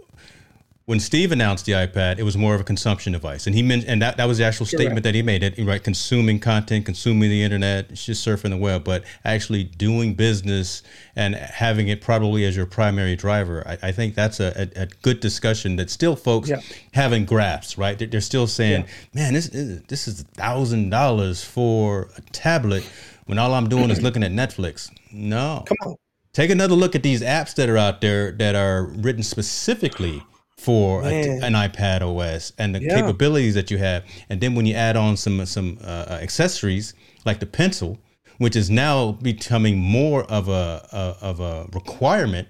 when 0.92 1.00
Steve 1.00 1.32
announced 1.32 1.66
the 1.66 1.72
iPad, 1.72 2.20
it 2.20 2.24
was 2.24 2.36
more 2.36 2.54
of 2.54 2.60
a 2.60 2.66
consumption 2.66 3.14
device, 3.14 3.48
and 3.48 3.56
he 3.56 3.64
meant 3.64 3.86
and 3.88 4.02
that, 4.02 4.18
that 4.18 4.26
was 4.28 4.40
the 4.40 4.44
actual 4.44 4.66
statement 4.66 5.04
that 5.06 5.16
he 5.16 5.22
made. 5.22 5.42
That 5.42 5.58
right, 5.60 5.82
consuming 5.82 6.38
content, 6.38 6.86
consuming 6.86 7.30
the 7.30 7.42
internet, 7.42 7.94
just 7.94 8.28
surfing 8.28 8.50
the 8.50 8.58
web, 8.58 8.84
but 8.84 9.06
actually 9.24 9.64
doing 9.64 10.16
business 10.16 10.84
and 11.16 11.34
having 11.34 11.88
it 11.88 12.02
probably 12.02 12.44
as 12.44 12.58
your 12.58 12.66
primary 12.66 13.16
driver. 13.16 13.66
I, 13.66 13.78
I 13.84 13.92
think 13.94 14.16
that's 14.16 14.42
a, 14.42 14.70
a, 14.76 14.82
a 14.82 14.86
good 15.02 15.22
discussion 15.22 15.78
that 15.78 15.90
still 15.90 16.18
folks 16.18 16.50
Yeah. 16.50 16.60
haven't 16.92 17.24
grasped. 17.24 17.78
Right, 17.78 17.98
they're, 17.98 18.10
they're 18.10 18.20
still 18.20 18.46
saying, 18.46 18.86
"Man, 19.14 19.34
this 19.34 19.48
is 19.48 19.84
this 19.84 20.10
is 20.10 20.24
thousand 20.36 20.90
dollars 20.90 21.42
for 21.42 22.10
a 22.18 22.22
tablet." 22.34 22.84
When 23.28 23.40
all 23.40 23.54
I'm 23.54 23.70
doing 23.70 23.92
is 23.92 24.02
looking 24.06 24.24
at 24.24 24.32
Netflix. 24.34 24.92
No. 25.14 25.64
Come 25.66 25.78
on. 25.86 25.96
Take 26.34 26.50
another 26.50 26.76
look 26.76 26.96
at 26.96 27.04
these 27.04 27.22
apps 27.22 27.56
that 27.56 27.70
are 27.70 27.78
out 27.78 28.02
there 28.02 28.34
that 28.34 28.56
are 28.56 28.88
written 28.88 29.24
specifically 29.24 30.22
for 30.66 31.04
a, 31.04 31.08
an 31.48 31.54
iPad 31.54 32.02
OS 32.02 32.54
and 32.58 32.76
the 32.76 32.82
Yeah. 32.82 32.96
capabilities 33.02 33.56
that 33.56 33.72
you 33.72 33.78
have. 33.80 34.04
And 34.30 34.40
then 34.42 34.54
when 34.56 34.66
you 34.66 34.76
add 34.76 34.96
on 34.96 35.18
some 35.18 35.46
some 35.46 35.78
uh, 35.84 36.20
accessories 36.22 36.94
like 37.26 37.40
the 37.40 37.46
pencil, 37.48 37.98
which 38.38 38.56
is 38.56 38.70
now 38.70 39.14
becoming 39.22 39.78
more 39.78 40.24
of 40.24 40.48
a, 40.50 40.88
a 40.92 41.26
of 41.30 41.40
a 41.40 41.68
requirement. 41.74 42.48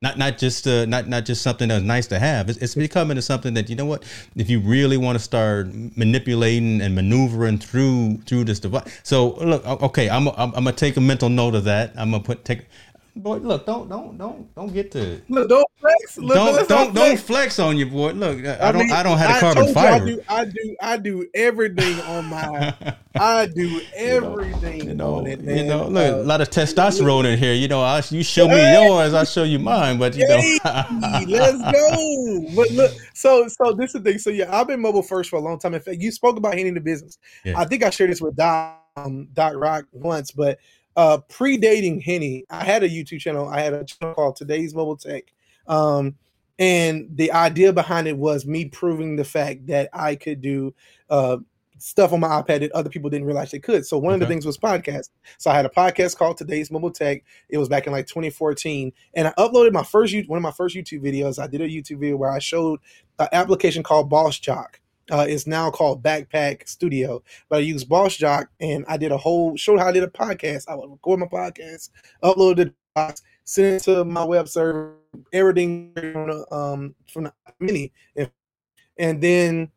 Not 0.00 0.18
not 0.18 0.36
just 0.36 0.66
uh, 0.66 0.84
not 0.86 1.06
not 1.06 1.24
just 1.24 1.42
something 1.42 1.68
that's 1.68 1.84
nice 1.84 2.08
to 2.08 2.18
have. 2.18 2.50
It's, 2.50 2.58
it's 2.58 2.74
becoming 2.74 3.20
something 3.20 3.54
that 3.54 3.70
you 3.70 3.76
know 3.76 3.86
what. 3.86 4.02
If 4.34 4.50
you 4.50 4.58
really 4.58 4.96
want 4.96 5.16
to 5.16 5.22
start 5.22 5.68
manipulating 5.96 6.80
and 6.80 6.94
maneuvering 6.96 7.58
through 7.58 8.18
through 8.26 8.44
this 8.44 8.58
device. 8.58 8.88
So 9.04 9.34
look, 9.36 9.64
okay, 9.88 10.10
I'm 10.10 10.26
I'm, 10.28 10.50
I'm 10.56 10.64
gonna 10.64 10.72
take 10.72 10.96
a 10.96 11.00
mental 11.00 11.28
note 11.28 11.54
of 11.54 11.64
that. 11.64 11.92
I'm 11.96 12.10
gonna 12.10 12.24
put 12.24 12.44
take. 12.44 12.66
Boy, 13.14 13.36
look, 13.36 13.66
don't 13.66 13.90
don't 13.90 14.16
don't 14.16 14.54
don't 14.54 14.72
get 14.72 14.90
to 14.92 15.20
Look, 15.28 15.48
don't 15.50 15.66
flex. 15.78 16.16
Look, 16.16 16.34
don't 16.34 16.54
let's 16.54 16.66
don't 16.68 16.86
not 16.86 16.94
don't 16.94 17.06
flex. 17.18 17.22
flex 17.22 17.58
on 17.58 17.76
you, 17.76 17.84
boy. 17.84 18.12
Look, 18.12 18.42
I, 18.46 18.68
I 18.68 18.72
don't 18.72 18.86
mean, 18.86 18.92
I 18.92 19.02
don't 19.02 19.18
have 19.18 19.36
a 19.36 19.40
carbon 19.40 19.64
you 19.64 19.70
I 19.70 19.74
fiber. 19.74 20.06
do, 20.06 20.22
I 20.30 20.44
do, 20.46 20.76
I 20.80 20.96
do 20.96 21.26
everything 21.34 22.00
on 22.00 22.24
my, 22.24 22.74
I 23.14 23.46
do 23.46 23.82
everything 23.94 24.88
You 24.88 24.94
know, 24.94 25.16
on 25.16 25.26
it, 25.26 25.42
you 25.42 25.64
know, 25.64 25.88
look, 25.88 26.04
a 26.10 26.20
Uh, 26.20 26.24
lot 26.24 26.40
of 26.40 26.48
testosterone 26.48 27.30
in 27.30 27.38
here. 27.38 27.52
You 27.52 27.68
know, 27.68 27.82
I, 27.82 28.02
you 28.08 28.22
show 28.22 28.48
me 28.48 28.54
Hey! 28.54 28.82
yours, 28.88 29.12
I 29.12 29.24
show 29.24 29.44
you 29.44 29.58
mine. 29.58 29.98
But 29.98 30.16
you 30.16 30.26
know, 30.26 30.40
let's 31.28 31.72
go. 31.72 32.46
But 32.56 32.70
look, 32.70 32.92
so 33.14 33.46
so 33.48 33.72
this 33.72 33.94
is 33.94 34.02
the 34.02 34.10
thing. 34.10 34.18
So 34.18 34.30
yeah, 34.30 34.54
I've 34.58 34.66
been 34.68 34.80
mobile 34.80 35.02
first 35.02 35.28
for 35.28 35.36
a 35.36 35.40
long 35.40 35.58
time. 35.58 35.74
In 35.74 35.80
fact, 35.80 35.98
you 36.00 36.10
spoke 36.12 36.38
about 36.38 36.54
Henny 36.54 36.70
Tha 36.70 36.80
Bizness. 36.80 37.18
Yeah. 37.44 37.58
I 37.58 37.66
think 37.66 37.82
I 37.82 37.90
shared 37.90 38.10
this 38.10 38.22
with 38.22 38.36
Doc, 38.36 38.78
um, 38.96 39.28
Doc 39.34 39.52
Rock 39.56 39.84
once, 39.92 40.30
but 40.30 40.58
uh 40.96 41.18
predating 41.28 42.02
Henny, 42.02 42.44
I 42.50 42.64
had 42.64 42.82
a 42.82 42.88
YouTube 42.88 43.20
channel. 43.20 43.48
I 43.48 43.60
had 43.60 43.72
a 43.72 43.84
channel 43.84 44.14
called 44.14 44.36
Today's 44.36 44.74
Mobile 44.74 44.96
Tech. 44.96 45.24
Um, 45.66 46.16
and 46.58 47.08
the 47.14 47.32
idea 47.32 47.72
behind 47.72 48.08
it 48.08 48.16
was 48.16 48.46
me 48.46 48.66
proving 48.66 49.16
the 49.16 49.24
fact 49.24 49.66
that 49.66 49.88
I 49.92 50.16
could 50.16 50.40
do 50.40 50.74
uh 51.10 51.38
stuff 51.82 52.12
on 52.12 52.20
my 52.20 52.28
iPad 52.28 52.60
that 52.60 52.72
other 52.72 52.88
people 52.88 53.10
didn't 53.10 53.26
realize 53.26 53.50
they 53.50 53.58
could. 53.58 53.84
So 53.84 53.98
one 53.98 54.14
of 54.14 54.20
the 54.20 54.26
things 54.26 54.46
was 54.46 54.56
podcast. 54.56 55.10
So 55.38 55.50
I 55.50 55.54
had 55.54 55.66
a 55.66 55.70
podcast 55.70 56.16
called 56.16 56.36
Today's 56.36 56.70
Mobile 56.70 56.92
Tech. 56.92 57.24
It 57.48 57.58
was 57.58 57.68
back 57.68 57.86
in 57.86 57.92
like 57.92 58.06
2014, 58.06 58.92
and 59.14 59.28
I 59.28 59.32
uploaded 59.32 59.72
my 59.72 59.82
first 59.82 60.14
one 60.28 60.36
of 60.36 60.42
my 60.42 60.52
first 60.52 60.76
YouTube 60.76 61.02
videos. 61.02 61.42
I 61.42 61.48
did 61.48 61.60
a 61.60 61.68
YouTube 61.68 61.98
video 61.98 62.16
where 62.16 62.30
I 62.30 62.38
showed 62.38 62.80
an 63.18 63.28
application 63.32 63.82
called 63.82 64.10
BossJock. 64.10 64.76
Uh, 65.12 65.26
it's 65.28 65.46
now 65.46 65.70
called 65.70 66.02
Backpack 66.02 66.66
Studio, 66.66 67.22
but 67.50 67.56
I 67.56 67.58
used 67.60 67.86
BossJock, 67.86 68.46
and 68.60 68.82
I 68.88 68.96
did 68.96 69.12
a 69.12 69.16
whole 69.18 69.54
showed 69.58 69.78
how 69.78 69.88
I 69.88 69.92
did 69.92 70.02
a 70.04 70.08
podcast. 70.08 70.64
I 70.68 70.74
would 70.74 70.90
record 70.90 71.20
my 71.20 71.26
podcast, 71.26 71.90
upload 72.24 72.56
the 72.56 72.74
box, 72.94 73.20
send 73.44 73.74
it 73.74 73.82
to 73.82 74.06
my 74.06 74.24
web 74.24 74.48
server, 74.48 74.94
everything 75.34 75.92
from 75.94 76.28
the, 76.28 76.54
um, 76.54 76.94
from 77.12 77.24
the 77.24 77.32
mini, 77.60 77.92
and, 78.16 78.30
and 78.98 79.22
then 79.22 79.70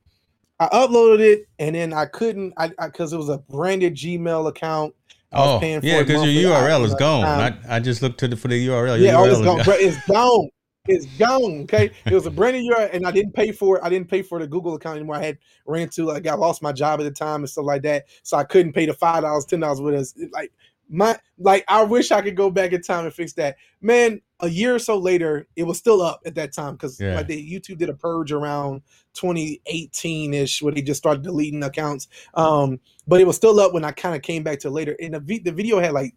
I 0.58 0.68
uploaded 0.68 1.20
it, 1.20 1.48
and 1.60 1.76
then 1.76 1.92
I 1.92 2.06
couldn't, 2.06 2.54
I 2.56 2.70
because 2.70 3.12
it 3.12 3.18
was 3.18 3.28
a 3.28 3.40
branded 3.40 3.94
Gmail 3.94 4.48
account. 4.48 4.96
I 5.34 5.38
oh 5.38 5.60
yeah, 5.62 6.02
because 6.02 6.24
your 6.24 6.52
URL 6.52 6.86
is 6.86 6.96
gone. 6.96 7.26
um, 7.26 7.60
I, 7.68 7.76
I 7.76 7.80
just 7.82 8.02
looked 8.02 8.22
to 8.22 8.30
the 8.30 8.38
for 8.38 8.48
the 8.48 8.68
URL. 8.68 8.98
Your 8.98 8.98
yeah, 9.00 9.18
oh, 9.18 9.26
URL 9.26 9.28
it's 9.28 9.40
is 9.40 9.46
gone. 9.46 9.58
gone. 9.58 9.76
It's 9.80 10.08
gone. 10.08 10.50
It's 10.88 11.06
gone. 11.18 11.62
Okay, 11.62 11.92
it 12.06 12.14
was 12.14 12.26
a 12.26 12.32
brand 12.32 12.58
new 12.58 12.64
year, 12.64 12.90
and 12.94 13.06
I 13.06 13.12
didn't 13.12 13.34
pay 13.34 13.52
for 13.52 13.78
it. 13.78 13.84
I 13.84 13.90
didn't 13.90 14.10
pay 14.10 14.22
for 14.22 14.40
the 14.40 14.48
Google 14.48 14.76
account 14.76 14.98
anymore. 14.98 15.16
I 15.16 15.24
had 15.24 15.38
ran 15.66 15.90
to 15.90 16.06
like 16.06 16.28
I 16.28 16.36
lost 16.36 16.62
my 16.62 16.72
job 16.72 17.00
at 17.00 17.04
the 17.04 17.12
time 17.12 17.42
and 17.42 17.50
stuff 17.50 17.66
like 17.66 17.82
that, 17.84 18.06
so 18.24 18.38
I 18.38 18.44
couldn't 18.44 18.74
pay 18.74 18.86
the 18.86 18.94
five 18.94 19.24
dollars, 19.24 19.46
ten 19.46 19.60
dollars 19.60 19.82
with 19.82 19.96
us. 19.96 20.14
It, 20.18 20.32
Like 20.32 20.52
my 20.90 21.18
like, 21.40 21.66
I 21.68 21.84
wish 21.84 22.12
I 22.12 22.22
could 22.22 22.36
go 22.36 22.50
back 22.50 22.72
in 22.72 22.82
time 22.82 23.06
and 23.06 23.14
fix 23.14 23.34
that. 23.34 23.58
Man, 23.82 24.22
a 24.40 24.48
year 24.48 24.76
or 24.76 24.80
so 24.80 24.98
later, 24.98 25.48
it 25.56 25.64
was 25.64 25.78
still 25.78 26.02
up 26.02 26.22
at 26.26 26.36
that 26.36 26.54
time 26.54 26.74
because 26.74 27.00
Yeah. 27.00 27.16
like 27.16 27.28
YouTube 27.28 27.80
did 27.80 27.90
a 27.90 27.94
purge 27.94 28.32
around 28.32 28.82
2018 29.14 30.34
ish, 30.34 30.62
where 30.62 30.74
they 30.74 30.82
just 30.82 31.00
started 31.00 31.24
deleting 31.24 31.64
accounts. 31.64 32.08
Um, 32.36 32.80
but 33.08 33.22
it 33.22 33.28
was 33.28 33.36
still 33.36 33.60
up 33.60 33.74
when 33.74 33.86
I 33.86 33.92
kind 33.92 34.16
of 34.16 34.22
came 34.22 34.44
back 34.44 34.60
to 34.60 34.70
later, 34.70 34.96
and 35.02 35.14
the 35.16 35.40
the 35.40 35.52
video 35.52 35.80
had 35.80 35.94
like 35.94 36.16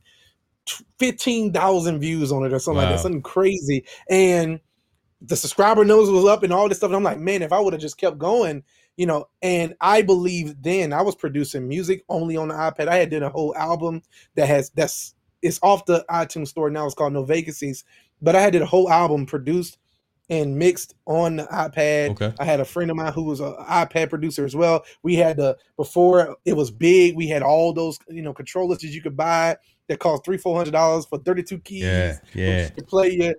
fifteen 0.98 1.52
thousand 1.52 2.00
views 2.00 2.32
on 2.32 2.44
it 2.44 2.52
or 2.52 2.58
something 2.58 2.82
like 2.82 2.90
that, 2.90 3.00
something 3.00 3.22
crazy. 3.22 3.84
And 4.08 4.60
the 5.20 5.36
subscriber 5.36 5.84
numbers 5.84 6.10
was 6.10 6.24
up 6.24 6.42
and 6.42 6.52
all 6.52 6.68
this 6.68 6.78
stuff. 6.78 6.88
And 6.88 6.96
I'm 6.96 7.02
like, 7.02 7.18
man, 7.18 7.42
if 7.42 7.52
I 7.52 7.60
would 7.60 7.72
have 7.72 7.82
just 7.82 7.98
kept 7.98 8.18
going, 8.18 8.62
you 8.96 9.06
know. 9.06 9.28
And 9.42 9.74
I 9.80 10.02
believe 10.02 10.62
then 10.62 10.92
I 10.92 11.02
was 11.02 11.14
producing 11.14 11.68
music 11.68 12.04
only 12.08 12.36
on 12.36 12.48
the 12.48 12.54
iPad. 12.54 12.88
I 12.88 12.96
had 12.96 13.10
done 13.10 13.22
a 13.22 13.30
whole 13.30 13.54
album 13.56 14.02
that 14.34 14.46
has 14.46 14.70
that's 14.70 15.14
it's 15.42 15.60
off 15.62 15.86
the 15.86 16.04
iTunes 16.10 16.48
store 16.48 16.70
now. 16.70 16.86
It's 16.86 16.94
called 16.94 17.12
No 17.12 17.24
Vacancies, 17.24 17.84
but 18.20 18.36
I 18.36 18.40
had 18.40 18.52
did 18.52 18.62
a 18.62 18.66
whole 18.66 18.90
album 18.90 19.26
produced 19.26 19.78
and 20.30 20.58
mixed 20.58 20.94
on 21.06 21.36
the 21.36 21.44
iPad. 21.44 22.10
Okay. 22.10 22.32
I 22.38 22.44
had 22.44 22.60
a 22.60 22.64
friend 22.64 22.90
of 22.90 22.96
mine 22.96 23.12
who 23.12 23.24
was 23.24 23.40
an 23.40 23.54
iPad 23.68 24.10
producer 24.10 24.44
as 24.44 24.54
well. 24.54 24.84
We 25.02 25.14
had 25.14 25.36
the 25.38 25.56
before 25.76 26.36
it 26.44 26.52
was 26.54 26.70
big. 26.70 27.16
We 27.16 27.28
had 27.28 27.42
all 27.42 27.72
those 27.72 27.98
you 28.08 28.22
know 28.22 28.34
controllers 28.34 28.78
that 28.78 28.88
you 28.88 29.02
could 29.02 29.16
buy 29.16 29.56
that 29.88 29.98
cost 29.98 30.24
three 30.24 30.38
four 30.38 30.56
hundred 30.56 30.72
dollars 30.72 31.06
for 31.06 31.18
thirty 31.18 31.42
two 31.42 31.58
keys 31.58 31.82
Yeah, 31.82 32.18
yeah. 32.34 32.68
to 32.68 32.82
play 32.84 33.10
your 33.10 33.34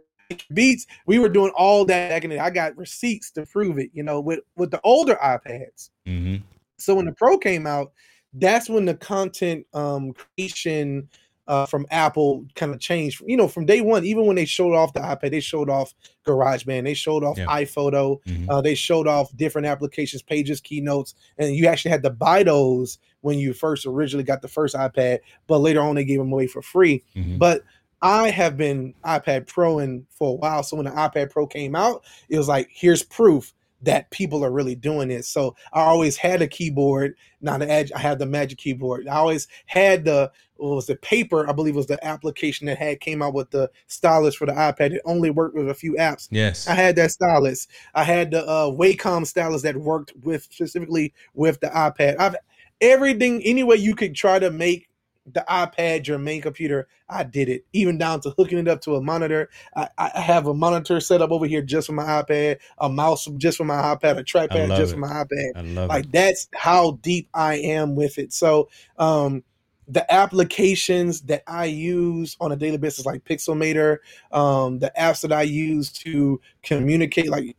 beats. 0.53 0.85
We 1.05 1.19
were 1.19 1.29
doing 1.29 1.51
all 1.55 1.85
that 1.85 2.09
back 2.09 2.23
in 2.23 2.29
the. 2.29 2.39
I 2.39 2.49
got 2.49 2.77
receipts 2.77 3.31
to 3.31 3.45
prove 3.45 3.77
it. 3.79 3.89
You 3.93 4.03
know, 4.03 4.19
with 4.19 4.39
with 4.55 4.71
the 4.71 4.81
older 4.83 5.15
iPads. 5.15 5.89
hmm 6.05 6.37
So 6.77 6.95
when 6.95 7.05
the 7.05 7.13
Pro 7.13 7.37
came 7.37 7.65
out, 7.65 7.91
that's 8.33 8.69
when 8.69 8.85
the 8.85 8.95
content 8.95 9.65
um, 9.73 10.13
creation 10.13 11.09
uh, 11.49 11.65
from 11.65 11.85
Apple 11.89 12.45
kind 12.55 12.71
of 12.73 12.79
changed. 12.79 13.21
You 13.25 13.35
know, 13.35 13.47
from 13.47 13.65
day 13.65 13.81
one, 13.81 14.05
even 14.05 14.25
when 14.27 14.35
they 14.35 14.45
showed 14.45 14.75
off 14.75 14.93
the 14.93 14.99
iPad, 14.99 15.31
they 15.31 15.39
showed 15.39 15.69
off 15.69 15.93
GarageBand, 16.25 16.83
they 16.83 16.93
showed 16.93 17.23
off 17.23 17.37
Yeah. 17.39 17.47
iPhoto, 17.47 18.21
Mhm. 18.23 18.45
uh, 18.49 18.61
they 18.61 18.75
showed 18.75 19.07
off 19.07 19.35
different 19.35 19.65
applications, 19.67 20.21
pages, 20.21 20.61
keynotes, 20.61 21.15
and 21.39 21.55
you 21.55 21.65
actually 21.65 21.91
had 21.91 22.03
to 22.03 22.11
buy 22.11 22.43
those 22.43 22.99
when 23.21 23.39
you 23.39 23.51
first 23.51 23.85
originally 23.85 24.23
got 24.23 24.41
the 24.41 24.47
first 24.47 24.75
iPad. 24.75 25.19
But 25.47 25.59
later 25.59 25.81
on, 25.81 25.95
they 25.95 26.05
gave 26.05 26.19
them 26.19 26.31
away 26.31 26.47
for 26.47 26.61
free. 26.61 27.03
Mhm. 27.15 27.39
But 27.39 27.63
I 28.01 28.29
have 28.29 28.55
been 28.55 28.93
iPad 29.03 29.47
Pro 29.47 29.79
and 29.79 30.05
for 30.09 30.29
a 30.29 30.33
while. 30.35 30.63
So 30.63 30.77
when 30.77 30.85
the 30.85 30.91
iPad 30.91 31.31
Pro 31.31 31.47
came 31.47 31.75
out, 31.75 32.03
it 32.29 32.37
was 32.37 32.47
like, 32.47 32.69
here's 32.71 33.03
proof 33.03 33.53
that 33.81 34.09
people 34.11 34.43
are 34.43 34.51
really 34.51 34.75
doing 34.75 35.11
it. 35.11 35.25
So 35.25 35.55
I 35.73 35.81
always 35.81 36.17
had 36.17 36.41
a 36.41 36.47
keyboard. 36.47 37.15
not 37.41 37.59
the 37.59 37.69
Edge, 37.69 37.91
I 37.93 37.99
had 37.99 38.19
the 38.19 38.25
Magic 38.25 38.57
Keyboard. 38.57 39.07
I 39.07 39.15
always 39.15 39.47
had 39.65 40.05
the 40.05 40.31
what 40.57 40.75
was 40.75 40.87
the 40.87 40.97
paper? 40.97 41.49
I 41.49 41.53
believe 41.53 41.75
was 41.75 41.87
the 41.87 42.03
application 42.05 42.67
that 42.67 42.77
had 42.77 42.99
came 42.99 43.21
out 43.21 43.33
with 43.33 43.49
the 43.51 43.71
stylus 43.87 44.35
for 44.35 44.45
the 44.45 44.51
iPad. 44.51 44.91
It 44.91 45.01
only 45.05 45.29
worked 45.29 45.55
with 45.55 45.69
a 45.69 45.73
few 45.73 45.93
apps. 45.93 46.27
Yes. 46.31 46.67
I 46.67 46.73
had 46.73 46.97
that 46.97 47.11
stylus. 47.11 47.67
I 47.95 48.03
had 48.03 48.31
the 48.31 48.45
uh, 48.45 48.65
Wacom 48.65 49.25
stylus 49.25 49.61
that 49.61 49.77
worked 49.77 50.11
with 50.21 50.43
specifically 50.51 51.13
with 51.33 51.61
the 51.61 51.67
iPad. 51.67 52.19
I've 52.19 52.35
everything 52.81 53.41
any 53.43 53.63
way 53.63 53.77
you 53.77 53.95
could 53.95 54.15
try 54.15 54.39
to 54.39 54.51
make 54.51 54.88
the 55.33 55.45
iPad 55.49 56.07
your 56.07 56.17
main 56.17 56.41
computer. 56.41 56.87
I 57.07 57.23
did 57.23 57.49
it, 57.49 57.65
even 57.73 57.97
down 57.97 58.21
to 58.21 58.31
hooking 58.37 58.59
it 58.59 58.67
up 58.67 58.81
to 58.81 58.95
a 58.95 59.01
monitor. 59.01 59.49
I, 59.75 59.89
I 59.97 60.19
have 60.19 60.47
a 60.47 60.53
monitor 60.53 60.99
set 60.99 61.21
up 61.21 61.31
over 61.31 61.45
here 61.45 61.61
just 61.61 61.87
for 61.87 61.93
my 61.93 62.03
iPad, 62.03 62.57
a 62.77 62.89
mouse 62.89 63.25
just 63.37 63.57
for 63.57 63.65
my 63.65 63.95
iPad, 63.95 64.17
a 64.17 64.23
trackpad 64.23 64.75
just 64.77 64.91
it. 64.91 64.95
for 64.95 64.99
my 64.99 65.07
iPad 65.07 65.51
I 65.55 65.61
love 65.61 65.89
like 65.89 66.05
it. 66.05 66.11
that's 66.11 66.47
how 66.53 66.99
deep 67.01 67.29
I 67.33 67.55
am 67.55 67.95
with 67.95 68.17
it. 68.17 68.33
So 68.33 68.69
um 68.97 69.43
the 69.91 70.09
applications 70.13 71.21
that 71.21 71.41
I 71.47 71.65
use 71.65 72.37
on 72.39 72.51
a 72.51 72.55
daily 72.55 72.77
basis, 72.77 73.07
like 73.07 73.25
Pixelmator, 73.25 73.97
um, 74.31 74.77
the 74.77 74.91
apps 74.97 75.21
that 75.21 75.31
I 75.31 75.41
use 75.41 75.91
to 75.93 76.39
communicate, 76.61 77.27
like 77.29 77.57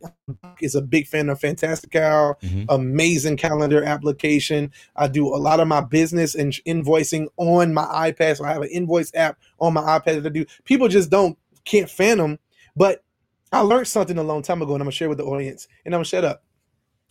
is 0.61 0.75
a 0.75 0.81
big 0.81 1.07
fan 1.07 1.27
of 1.29 1.41
Fantastical, 1.41 2.35
Mhm. 2.41 2.65
amazing 2.69 3.35
calendar 3.35 3.83
application. 3.83 4.71
I 4.95 5.09
do 5.09 5.27
a 5.27 5.35
lot 5.35 5.59
of 5.59 5.67
my 5.67 5.81
business 5.81 6.33
and 6.35 6.53
invoicing 6.65 7.27
on 7.35 7.73
my 7.73 7.83
iPad. 8.11 8.37
So 8.37 8.45
I 8.45 8.53
have 8.53 8.61
an 8.61 8.69
invoice 8.69 9.11
app 9.13 9.37
on 9.59 9.73
my 9.73 9.81
iPad 9.81 10.23
that 10.23 10.25
I 10.27 10.29
do. 10.29 10.45
People 10.63 10.87
just 10.87 11.09
don't 11.09 11.37
can't 11.65 11.89
fathom, 11.89 12.39
but 12.77 13.03
I 13.51 13.59
learned 13.59 13.87
something 13.87 14.17
a 14.17 14.23
long 14.23 14.41
time 14.41 14.61
ago, 14.61 14.73
and 14.73 14.81
I'm 14.81 14.85
gonna 14.85 14.93
share 14.93 15.09
with 15.09 15.17
the 15.17 15.25
audience, 15.25 15.67
and 15.85 15.93
I'm 15.93 15.99
gonna 15.99 16.05
shut 16.05 16.23
up. 16.23 16.43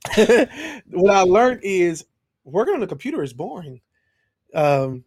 what 0.91 1.15
I 1.15 1.21
learned 1.23 1.61
is 1.63 2.07
working 2.45 2.73
on 2.75 2.81
the 2.81 2.87
computer 2.87 3.23
is 3.23 3.35
boring. 3.35 3.83
Um, 4.55 5.05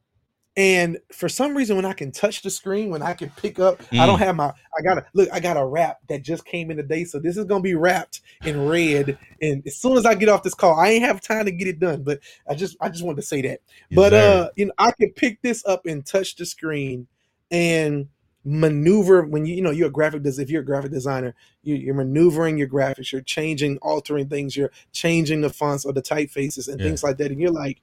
and 0.55 0.99
for 1.11 1.27
some 1.27 1.57
reason, 1.57 1.75
when 1.75 1.85
I 1.85 1.93
can 1.93 2.11
touch 2.11 2.43
the 2.43 2.49
screen, 2.51 2.89
when 2.91 3.01
I 3.01 3.13
can 3.13 3.31
pick 3.31 3.57
up, 3.59 3.81
I 3.91 4.05
don't 4.05 4.19
have 4.19 4.35
my. 4.35 4.45
I 4.77 4.81
got 4.83 4.95
to 4.95 5.05
look. 5.13 5.29
I 5.33 5.39
got 5.39 5.57
a 5.57 5.65
wrap 5.65 5.99
that 6.09 6.21
just 6.21 6.45
came 6.45 6.69
in 6.69 6.77
today, 6.77 7.05
so 7.05 7.17
this 7.19 7.37
is 7.37 7.45
gonna 7.45 7.61
be 7.61 7.73
wrapped 7.73 8.21
in 8.43 8.67
red. 8.67 9.17
And 9.41 9.63
as 9.65 9.77
soon 9.77 9.97
as 9.97 10.05
I 10.05 10.13
get 10.13 10.29
off 10.29 10.43
this 10.43 10.53
call, 10.53 10.79
I 10.79 10.89
ain't 10.89 11.03
have 11.05 11.21
time 11.21 11.45
to 11.45 11.51
get 11.51 11.67
it 11.67 11.79
done, 11.79 12.03
but 12.03 12.19
I 12.47 12.53
just, 12.53 12.77
I 12.79 12.89
just 12.89 13.03
wanted 13.03 13.21
to 13.21 13.27
say 13.27 13.41
that. 13.41 13.61
Yes, 13.89 13.95
but 13.95 14.13
sir. 14.13 14.43
uh, 14.43 14.49
you 14.55 14.65
know, 14.67 14.73
I 14.77 14.91
can 14.91 15.09
pick 15.11 15.41
this 15.41 15.65
up 15.65 15.85
and 15.87 16.05
touch 16.05 16.35
the 16.35 16.45
screen 16.45 17.07
and 17.49 18.07
maneuver 18.45 19.23
when 19.23 19.45
you, 19.45 19.55
you 19.55 19.61
know 19.61 19.71
you're 19.71 19.87
a 19.87 19.91
graphic 19.91 20.21
des- 20.21 20.41
if 20.41 20.49
you're 20.49 20.61
a 20.61 20.65
graphic 20.65 20.91
designer 20.91 21.33
you, 21.61 21.75
you're 21.75 21.95
maneuvering 21.95 22.57
your 22.57 22.67
graphics 22.67 23.09
you're 23.09 23.21
changing 23.21 23.77
altering 23.77 24.27
things 24.27 24.57
you're 24.57 24.69
changing 24.91 25.39
the 25.39 25.49
fonts 25.49 25.85
or 25.85 25.93
the 25.93 26.01
typefaces 26.01 26.67
and 26.67 26.77
Yeah. 26.81 26.87
things 26.87 27.03
like 27.03 27.17
that 27.19 27.31
and 27.31 27.39
you're 27.39 27.51
like 27.51 27.81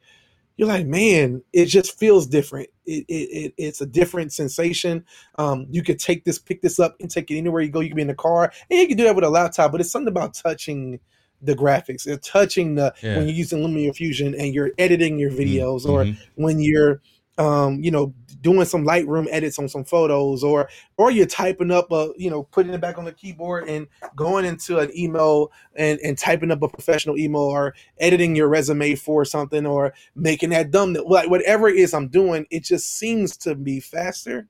you're 0.60 0.68
like 0.68 0.86
man 0.86 1.42
it 1.54 1.66
just 1.66 1.98
feels 1.98 2.26
different. 2.26 2.68
It, 2.84 3.06
it, 3.08 3.14
it 3.14 3.54
it's 3.56 3.80
a 3.80 3.86
different 3.86 4.30
sensation. 4.34 5.06
Um 5.36 5.66
you 5.70 5.82
could 5.82 5.98
take 5.98 6.24
this 6.24 6.38
pick 6.38 6.60
this 6.60 6.78
up 6.78 6.96
and 7.00 7.10
take 7.10 7.30
it 7.30 7.38
anywhere 7.38 7.62
you 7.62 7.70
go. 7.70 7.80
You 7.80 7.88
can 7.88 7.96
be 7.96 8.02
in 8.02 8.08
the 8.08 8.14
car 8.14 8.52
and 8.70 8.78
you 8.78 8.86
can 8.86 8.98
do 8.98 9.04
that 9.04 9.14
with 9.14 9.24
a 9.24 9.30
laptop 9.30 9.72
but 9.72 9.80
it's 9.80 9.90
something 9.90 10.08
about 10.08 10.34
touching 10.34 11.00
the 11.40 11.54
graphics. 11.54 12.06
And 12.06 12.22
touching 12.22 12.74
the 12.74 12.92
Yeah. 13.02 13.16
when 13.16 13.26
you're 13.26 13.34
using 13.36 13.60
LumaFusion 13.60 14.38
and 14.38 14.52
you're 14.54 14.72
editing 14.76 15.18
your 15.18 15.30
videos 15.30 15.86
or 15.86 16.04
Mhm. 16.04 16.18
when 16.34 16.60
you're 16.60 17.00
um, 17.40 17.82
you 17.82 17.90
know 17.90 18.14
doing 18.42 18.66
some 18.66 18.84
lightroom 18.84 19.28
edits 19.30 19.58
on 19.58 19.68
some 19.68 19.84
photos 19.84 20.44
or 20.44 20.68
or 20.98 21.10
you're 21.10 21.26
typing 21.26 21.72
up 21.72 21.92
a 21.92 22.10
you 22.16 22.30
know 22.30 22.44
putting 22.44 22.74
it 22.74 22.80
back 22.80 22.98
on 22.98 23.06
the 23.06 23.12
keyboard 23.12 23.68
and 23.68 23.88
going 24.16 24.46
into 24.46 24.78
an 24.78 24.90
email 24.96 25.52
and 25.76 26.00
and 26.00 26.18
typing 26.18 26.52
up 26.52 26.62
a 26.62 26.68
professional 26.68 27.18
email 27.18 27.42
or 27.42 27.74
editing 28.00 28.36
your 28.36 28.48
resume 28.48 28.94
for 28.96 29.24
something 29.24 29.66
or 29.66 29.94
making 30.16 30.50
that 30.50 30.72
thumbnail 30.72 31.08
like 31.10 31.30
whatever 31.30 31.68
it 31.68 31.76
is 31.76 31.94
i'm 31.94 32.08
doing 32.08 32.46
it 32.50 32.64
just 32.64 32.96
seems 32.98 33.36
to 33.36 33.54
be 33.56 33.80
faster 33.80 34.48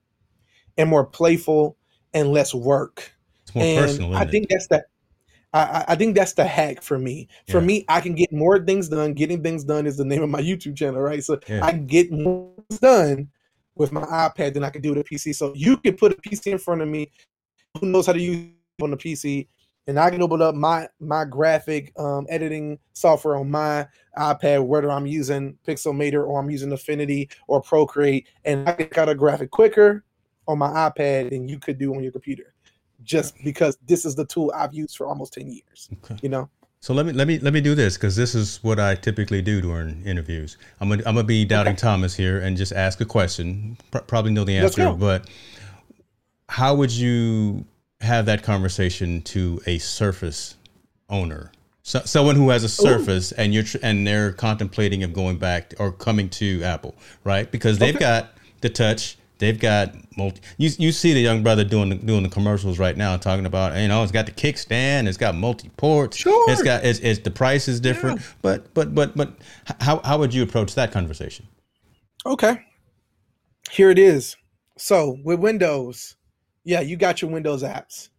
and 0.78 0.90
more 0.90 1.06
playful 1.06 1.76
and 2.14 2.32
less 2.32 2.54
work 2.54 3.12
It's 3.44 3.54
more 3.54 3.64
and 3.64 3.76
personal. 3.76 4.14
I 4.14 4.24
Isn't 4.24 4.30
think 4.30 4.48
that's 4.50 4.68
the 4.68 4.84
I, 5.52 5.84
I- 5.88 5.94
think 5.96 6.14
that's 6.14 6.32
the 6.34 6.44
hack 6.44 6.82
for 6.82 6.98
me. 6.98 7.28
For 7.48 7.58
Yeah. 7.60 7.66
me, 7.66 7.84
I 7.88 8.00
can 8.00 8.14
get 8.14 8.32
more 8.32 8.64
things 8.64 8.88
done. 8.88 9.14
Getting 9.14 9.42
things 9.42 9.64
done 9.64 9.86
is 9.86 9.96
the 9.96 10.04
name 10.04 10.22
of 10.22 10.30
my 10.30 10.40
YouTube 10.40 10.76
channel, 10.76 11.00
right? 11.00 11.22
So 11.24 11.38
Yeah. 11.48 11.64
I 11.64 11.72
get 11.72 12.12
more 12.12 12.52
things 12.68 12.80
done 12.80 13.28
with 13.74 13.92
my 13.92 14.02
iPad 14.02 14.54
than 14.54 14.64
I 14.64 14.70
can 14.70 14.82
do 14.82 14.90
with 14.94 14.98
a 14.98 15.04
PC. 15.04 15.34
So 15.34 15.52
you 15.56 15.76
can 15.76 15.96
put 15.96 16.12
a 16.12 16.16
PC 16.16 16.52
in 16.52 16.58
front 16.58 16.82
of 16.82 16.88
me. 16.88 17.10
Who 17.80 17.86
knows 17.86 18.06
how 18.06 18.12
to 18.12 18.20
use 18.20 18.36
it 18.36 18.82
on 18.82 18.90
the 18.90 18.96
PC? 18.96 19.48
And 19.86 19.98
I 19.98 20.10
can 20.10 20.22
open 20.22 20.40
up 20.42 20.54
my 20.54 20.88
my 21.00 21.24
graphic 21.24 21.92
um, 21.98 22.26
editing 22.28 22.78
software 22.92 23.36
on 23.36 23.50
my 23.50 23.88
iPad, 24.16 24.64
whether 24.64 24.90
I'm 24.90 25.06
using 25.06 25.56
Pixelmator 25.66 26.26
or 26.26 26.38
I'm 26.38 26.50
using 26.50 26.70
Affinity 26.72 27.28
or 27.48 27.60
Procreate, 27.60 28.28
and 28.44 28.68
I 28.68 28.72
can 28.72 28.88
cut 28.88 29.08
a 29.08 29.14
graphic 29.14 29.50
quicker 29.50 30.04
on 30.46 30.58
my 30.58 30.68
iPad 30.68 31.30
than 31.30 31.48
you 31.48 31.58
could 31.58 31.78
do 31.78 31.94
on 31.94 32.02
your 32.02 32.12
computer 32.12 32.54
just 33.02 33.34
because 33.44 33.76
this 33.86 34.04
is 34.04 34.14
the 34.14 34.24
tool 34.24 34.52
I've 34.54 34.74
used 34.74 34.96
for 34.96 35.06
almost 35.06 35.34
10 35.34 35.50
years. 35.50 35.88
Okay. 36.04 36.16
You 36.22 36.28
know? 36.28 36.48
So 36.82 36.94
let 36.94 37.04
me 37.04 37.12
let 37.12 37.28
me 37.28 37.38
let 37.40 37.52
me 37.52 37.60
do 37.60 37.74
this 37.74 37.98
because 37.98 38.16
this 38.16 38.34
is 38.34 38.58
what 38.62 38.80
I 38.80 38.94
typically 38.94 39.42
do 39.42 39.60
during 39.60 40.02
interviews. 40.06 40.56
I'm 40.80 40.88
gonna 40.88 41.02
I'm 41.04 41.14
gonna 41.14 41.24
be 41.24 41.44
doubting 41.44 41.76
Thomas 41.76 42.16
here 42.16 42.38
and 42.40 42.56
just 42.56 42.72
ask 42.72 43.02
a 43.02 43.04
question. 43.04 43.76
Pr- 43.90 43.98
probably 43.98 44.32
know 44.32 44.44
the 44.44 44.56
answer, 44.56 44.90
but 44.94 45.28
how 46.48 46.74
would 46.74 46.90
you 46.90 47.66
have 48.00 48.24
that 48.26 48.42
conversation 48.42 49.20
to 49.22 49.60
a 49.66 49.76
Surface 49.76 50.56
owner, 51.10 51.52
so, 51.82 52.00
someone 52.06 52.34
who 52.36 52.48
has 52.48 52.64
a 52.64 52.68
Surface 52.68 53.32
and 53.32 53.52
you're 53.52 53.62
tr- 53.64 53.76
and 53.82 54.06
they're 54.06 54.32
contemplating 54.32 55.02
of 55.02 55.12
going 55.12 55.36
back 55.36 55.74
or 55.78 55.92
coming 55.92 56.30
to 56.30 56.62
Apple, 56.62 56.94
right? 57.24 57.50
Because 57.50 57.78
they've 57.78 57.94
Okay. 57.94 58.02
got 58.04 58.32
the 58.62 58.70
touch. 58.70 59.18
They've 59.40 59.58
got 59.58 59.94
multi. 60.18 60.40
You, 60.58 60.70
you 60.78 60.92
see 60.92 61.14
the 61.14 61.20
young 61.20 61.42
brother 61.42 61.64
doing 61.64 61.88
the, 61.88 61.94
doing 61.94 62.22
the 62.22 62.28
commercials 62.28 62.78
right 62.78 62.94
now, 62.96 63.16
talking 63.16 63.46
about 63.46 63.76
you 63.80 63.88
know 63.88 64.02
it's 64.02 64.12
got 64.12 64.26
the 64.26 64.32
kickstand, 64.32 65.08
it's 65.08 65.16
got 65.16 65.34
multi 65.34 65.70
ports, 65.70 66.18
Sure. 66.18 66.50
it's 66.50 66.62
got 66.62 66.84
it's, 66.84 66.98
it's 67.00 67.20
the 67.20 67.30
price 67.30 67.66
is 67.66 67.80
different, 67.80 68.20
but 68.42 68.72
but 68.74 68.94
but 68.94 69.16
but 69.16 69.32
how 69.80 70.00
how 70.04 70.18
would 70.18 70.34
you 70.34 70.42
approach 70.42 70.74
that 70.74 70.92
conversation? 70.92 71.46
Okay. 72.26 72.60
Here 73.70 73.90
it 73.90 73.98
is. 73.98 74.36
So 74.76 75.16
with 75.24 75.40
Windows, 75.40 76.16
yeah, 76.64 76.82
you 76.82 76.96
got 76.96 77.22
your 77.22 77.30
Windows 77.30 77.62
apps, 77.62 78.10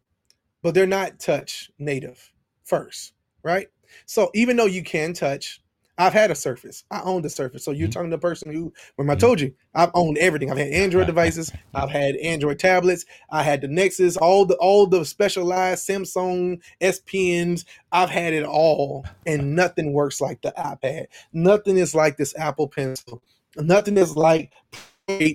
but 0.64 0.74
they're 0.74 0.88
not 0.88 1.20
touch 1.20 1.70
native 1.78 2.32
first, 2.64 3.14
right? 3.44 3.68
So 4.08 4.32
even 4.34 4.58
though 4.58 4.66
you 4.66 4.84
can 4.84 5.14
touch, 5.14 5.62
I've 6.02 6.14
had 6.14 6.32
a 6.32 6.36
Surface. 6.36 6.84
I 6.90 7.02
owned 7.02 7.24
a 7.26 7.30
Surface. 7.30 7.64
So 7.64 7.70
you're 7.72 7.88
Mhm. 7.88 7.92
talking 7.92 8.10
to 8.10 8.18
the 8.18 8.22
person 8.22 8.52
who, 8.52 8.74
when 8.96 9.08
I 9.10 9.16
Mhm. 9.16 9.20
told 9.20 9.42
you, 9.42 9.54
I've 9.76 9.92
owned 9.94 10.18
everything. 10.18 10.50
I've 10.50 10.58
had 10.58 10.70
Android 10.72 11.06
devices. 11.14 11.52
I've 11.76 11.92
had 11.92 12.16
Android 12.16 12.58
tablets. 12.58 13.06
I 13.30 13.44
had 13.44 13.62
the 13.62 13.68
Nexus, 13.68 14.18
all 14.18 14.46
the 14.46 14.56
all 14.56 14.88
the 14.88 15.06
specialized 15.06 15.88
Samsung 15.88 16.60
S 16.82 17.00
Pens. 17.06 17.66
I've 17.92 18.10
had 18.10 18.34
it 18.34 18.44
all, 18.44 19.06
and 19.28 19.56
nothing 19.56 19.94
works 19.94 20.20
like 20.20 20.42
the 20.42 20.54
iPad. 20.58 21.06
Nothing 21.34 21.78
is 21.78 21.94
like 21.94 22.18
this 22.18 22.34
Apple 22.36 22.68
Pencil. 22.68 23.22
Nothing 23.58 23.98
is 23.98 24.16
like 24.18 24.52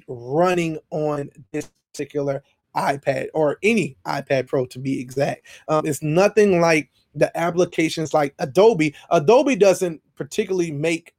running 0.09 0.79
on 0.91 1.31
this 1.53 1.71
particular 1.93 2.43
iPad 2.75 3.29
or 3.35 3.59
any 3.63 3.97
iPad 4.05 4.49
Pro 4.49 4.67
to 4.67 4.79
be 4.81 5.01
exact. 5.01 5.47
Um, 5.69 5.87
it's 5.87 6.03
nothing 6.03 6.61
like 6.61 6.91
the 7.15 7.35
applications 7.39 8.13
like 8.13 8.35
Adobe. 8.39 8.95
Adobe 9.11 9.57
doesn't 9.57 10.01
particularly 10.17 10.71
make 10.71 11.15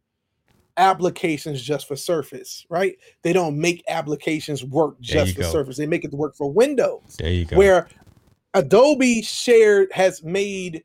applications 0.77 1.61
just 1.61 1.87
for 1.87 1.95
Surface, 1.95 2.65
right? 2.69 2.97
They 3.23 3.33
don't 3.33 3.59
make 3.59 3.83
applications 3.87 4.63
work 4.63 4.99
just 5.01 5.35
for 5.35 5.41
go. 5.41 5.51
Surface. 5.51 5.77
They 5.77 5.87
make 5.87 6.03
it 6.03 6.11
work 6.11 6.35
for 6.35 6.51
Windows 6.51 7.15
There 7.17 7.31
you 7.31 7.45
go. 7.45 7.57
where 7.57 7.87
Adobe 8.53 9.21
shared 9.21 9.91
has 9.91 10.23
made 10.23 10.83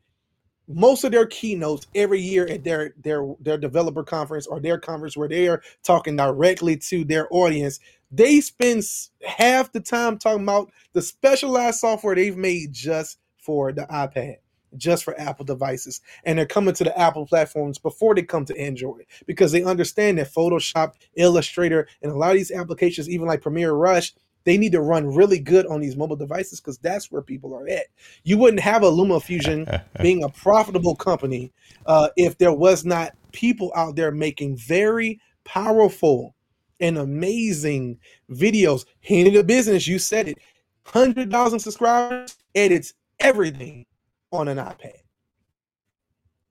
most 0.68 1.04
of 1.04 1.12
their 1.12 1.26
keynotes 1.26 1.86
every 1.94 2.20
year 2.20 2.46
at 2.46 2.64
their 2.64 2.94
their 3.02 3.34
their 3.40 3.58
developer 3.58 4.02
conference 4.02 4.46
or 4.46 4.60
their 4.60 4.78
conference 4.78 5.16
where 5.16 5.28
they 5.28 5.48
are 5.48 5.62
talking 5.82 6.16
directly 6.16 6.76
to 6.76 7.04
their 7.04 7.26
audience. 7.30 7.80
They 8.10 8.40
spend 8.40 8.84
half 9.26 9.72
the 9.72 9.80
time 9.80 10.18
talking 10.18 10.42
about 10.42 10.70
the 10.92 11.02
specialized 11.02 11.80
software 11.80 12.14
they've 12.14 12.36
made 12.36 12.72
just 12.72 13.18
for 13.38 13.72
the 13.72 13.82
iPad, 13.82 14.36
just 14.76 15.04
for 15.04 15.18
Apple 15.18 15.44
devices, 15.44 16.00
and 16.24 16.38
they're 16.38 16.46
coming 16.46 16.74
to 16.74 16.84
the 16.84 16.98
Apple 16.98 17.26
platforms 17.26 17.78
before 17.78 18.14
they 18.14 18.22
come 18.22 18.44
to 18.44 18.58
Android 18.58 19.06
because 19.26 19.52
they 19.52 19.62
understand 19.62 20.18
that 20.18 20.32
Photoshop, 20.32 20.94
Illustrator, 21.14 21.88
and 22.02 22.12
a 22.12 22.16
lot 22.16 22.30
of 22.30 22.36
these 22.36 22.50
applications, 22.50 23.08
even 23.08 23.26
like 23.26 23.42
Premiere 23.42 23.72
Rush, 23.72 24.12
they 24.44 24.58
need 24.58 24.72
to 24.72 24.80
run 24.80 25.14
really 25.14 25.38
good 25.38 25.66
on 25.66 25.80
these 25.80 25.96
mobile 25.96 26.16
devices 26.16 26.60
because 26.60 26.78
that's 26.78 27.12
where 27.12 27.22
people 27.22 27.54
are 27.54 27.68
at. 27.68 27.86
You 28.24 28.38
wouldn't 28.38 28.60
have 28.60 28.82
a 28.82 28.90
LumaFusion 28.90 29.82
being 30.02 30.24
a 30.24 30.28
profitable 30.28 30.96
company 30.96 31.52
uh, 31.86 32.08
if 32.16 32.38
there 32.38 32.52
was 32.52 32.84
not 32.84 33.12
people 33.32 33.72
out 33.76 33.96
there 33.96 34.10
making 34.10 34.56
very 34.56 35.20
powerful 35.44 36.34
and 36.80 36.98
amazing 36.98 37.98
videos. 38.30 38.84
In 39.04 39.32
the 39.32 39.44
business, 39.44 39.86
you 39.86 39.98
said 39.98 40.28
it. 40.28 40.38
Hundred 40.84 41.30
thousand 41.30 41.60
subscribers 41.60 42.36
edits 42.56 42.94
everything 43.20 43.86
on 44.32 44.48
an 44.48 44.58
iPad. 44.58 44.96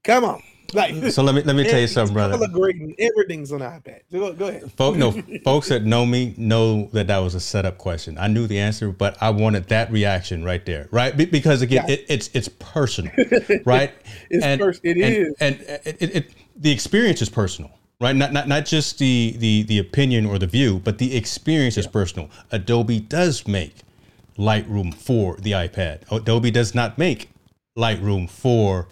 Come 0.04 0.24
on, 0.24 0.42
like 0.74 1.12
so 1.12 1.22
let 1.22 1.36
me 1.36 1.44
let 1.44 1.56
me 1.56 1.64
tell 1.64 1.80
you 1.80 1.86
something, 1.86 2.14
brother. 2.14 2.48
grading, 2.48 2.96
everything's 2.98 3.52
on 3.52 3.60
iPad. 3.60 4.00
Go, 4.12 4.34
go 4.34 4.48
ahead. 4.48 4.72
Folk, 4.74 4.96
no, 4.96 5.12
folks 5.44 5.70
that 5.70 5.84
know 5.84 6.06
me 6.08 6.34
know 6.38 6.88
that 6.94 7.06
that 7.08 7.20
was 7.20 7.36
a 7.36 7.40
setup 7.40 7.78
question. 7.78 8.18
I 8.18 8.28
knew 8.28 8.48
the 8.48 8.58
answer, 8.60 8.90
but 8.92 9.16
I 9.22 9.30
wanted 9.30 9.68
that 9.68 9.92
reaction 9.92 10.44
right 10.44 10.66
there, 10.66 10.88
right? 10.90 11.16
Be- 11.16 11.26
because 11.26 11.62
again, 11.62 11.86
Yeah. 11.88 11.94
it, 11.96 12.06
it's 12.10 12.30
it's 12.34 12.48
personal, 12.48 13.12
right? 13.66 13.92
It's 14.32 14.46
pers- 14.58 14.80
it 14.84 14.98
and, 14.98 15.16
is. 15.16 15.36
and 15.40 15.56
uh, 15.62 15.78
it, 15.86 15.98
it, 16.02 16.16
it, 16.16 16.32
the 16.56 16.72
experience 16.72 17.22
is 17.22 17.30
personal, 17.30 17.70
right? 18.00 18.16
Not 18.16 18.34
not 18.34 18.48
not 18.48 18.66
just 18.66 18.98
the 18.98 19.36
the 19.38 19.64
the 19.64 19.78
opinion 19.78 20.26
or 20.26 20.40
the 20.40 20.48
view, 20.48 20.80
but 20.84 20.98
the 20.98 21.16
experience 21.16 21.78
is 21.78 21.86
personal. 21.86 22.30
Adobe 22.52 23.00
does 23.02 23.48
make 23.48 23.76
Lightroom 24.38 24.94
for 24.96 25.36
the 25.36 25.52
iPad. 25.52 26.12
Adobe 26.12 26.50
does 26.50 26.74
not 26.74 26.98
make 26.98 27.30
Lightroom 27.78 28.30
for 28.30 28.88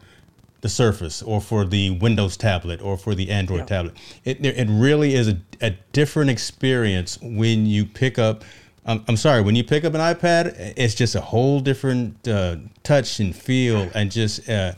the 0.61 0.69
Surface 0.69 1.21
or 1.21 1.41
for 1.41 1.65
the 1.65 1.91
Windows 1.91 2.37
tablet 2.37 2.81
or 2.81 2.97
for 2.97 3.15
the 3.15 3.29
Android 3.29 3.61
yeah. 3.61 3.65
tablet. 3.65 3.97
It, 4.23 4.45
it 4.45 4.67
really 4.69 5.15
is 5.15 5.27
a, 5.27 5.37
a 5.61 5.71
different 5.91 6.29
experience 6.29 7.19
when 7.21 7.65
you 7.65 7.85
pick 7.85 8.17
up. 8.17 8.43
I'm, 8.85 9.03
I'm 9.07 9.17
sorry, 9.17 9.41
when 9.41 9.55
you 9.55 9.63
pick 9.63 9.83
up 9.83 9.93
an 9.93 9.99
iPad, 9.99 10.73
it's 10.77 10.95
just 10.95 11.15
a 11.15 11.21
whole 11.21 11.59
different 11.59 12.27
uh, 12.27 12.57
touch 12.83 13.19
and 13.19 13.35
feel 13.35 13.89
and 13.93 14.11
just. 14.11 14.47
Uh, 14.49 14.73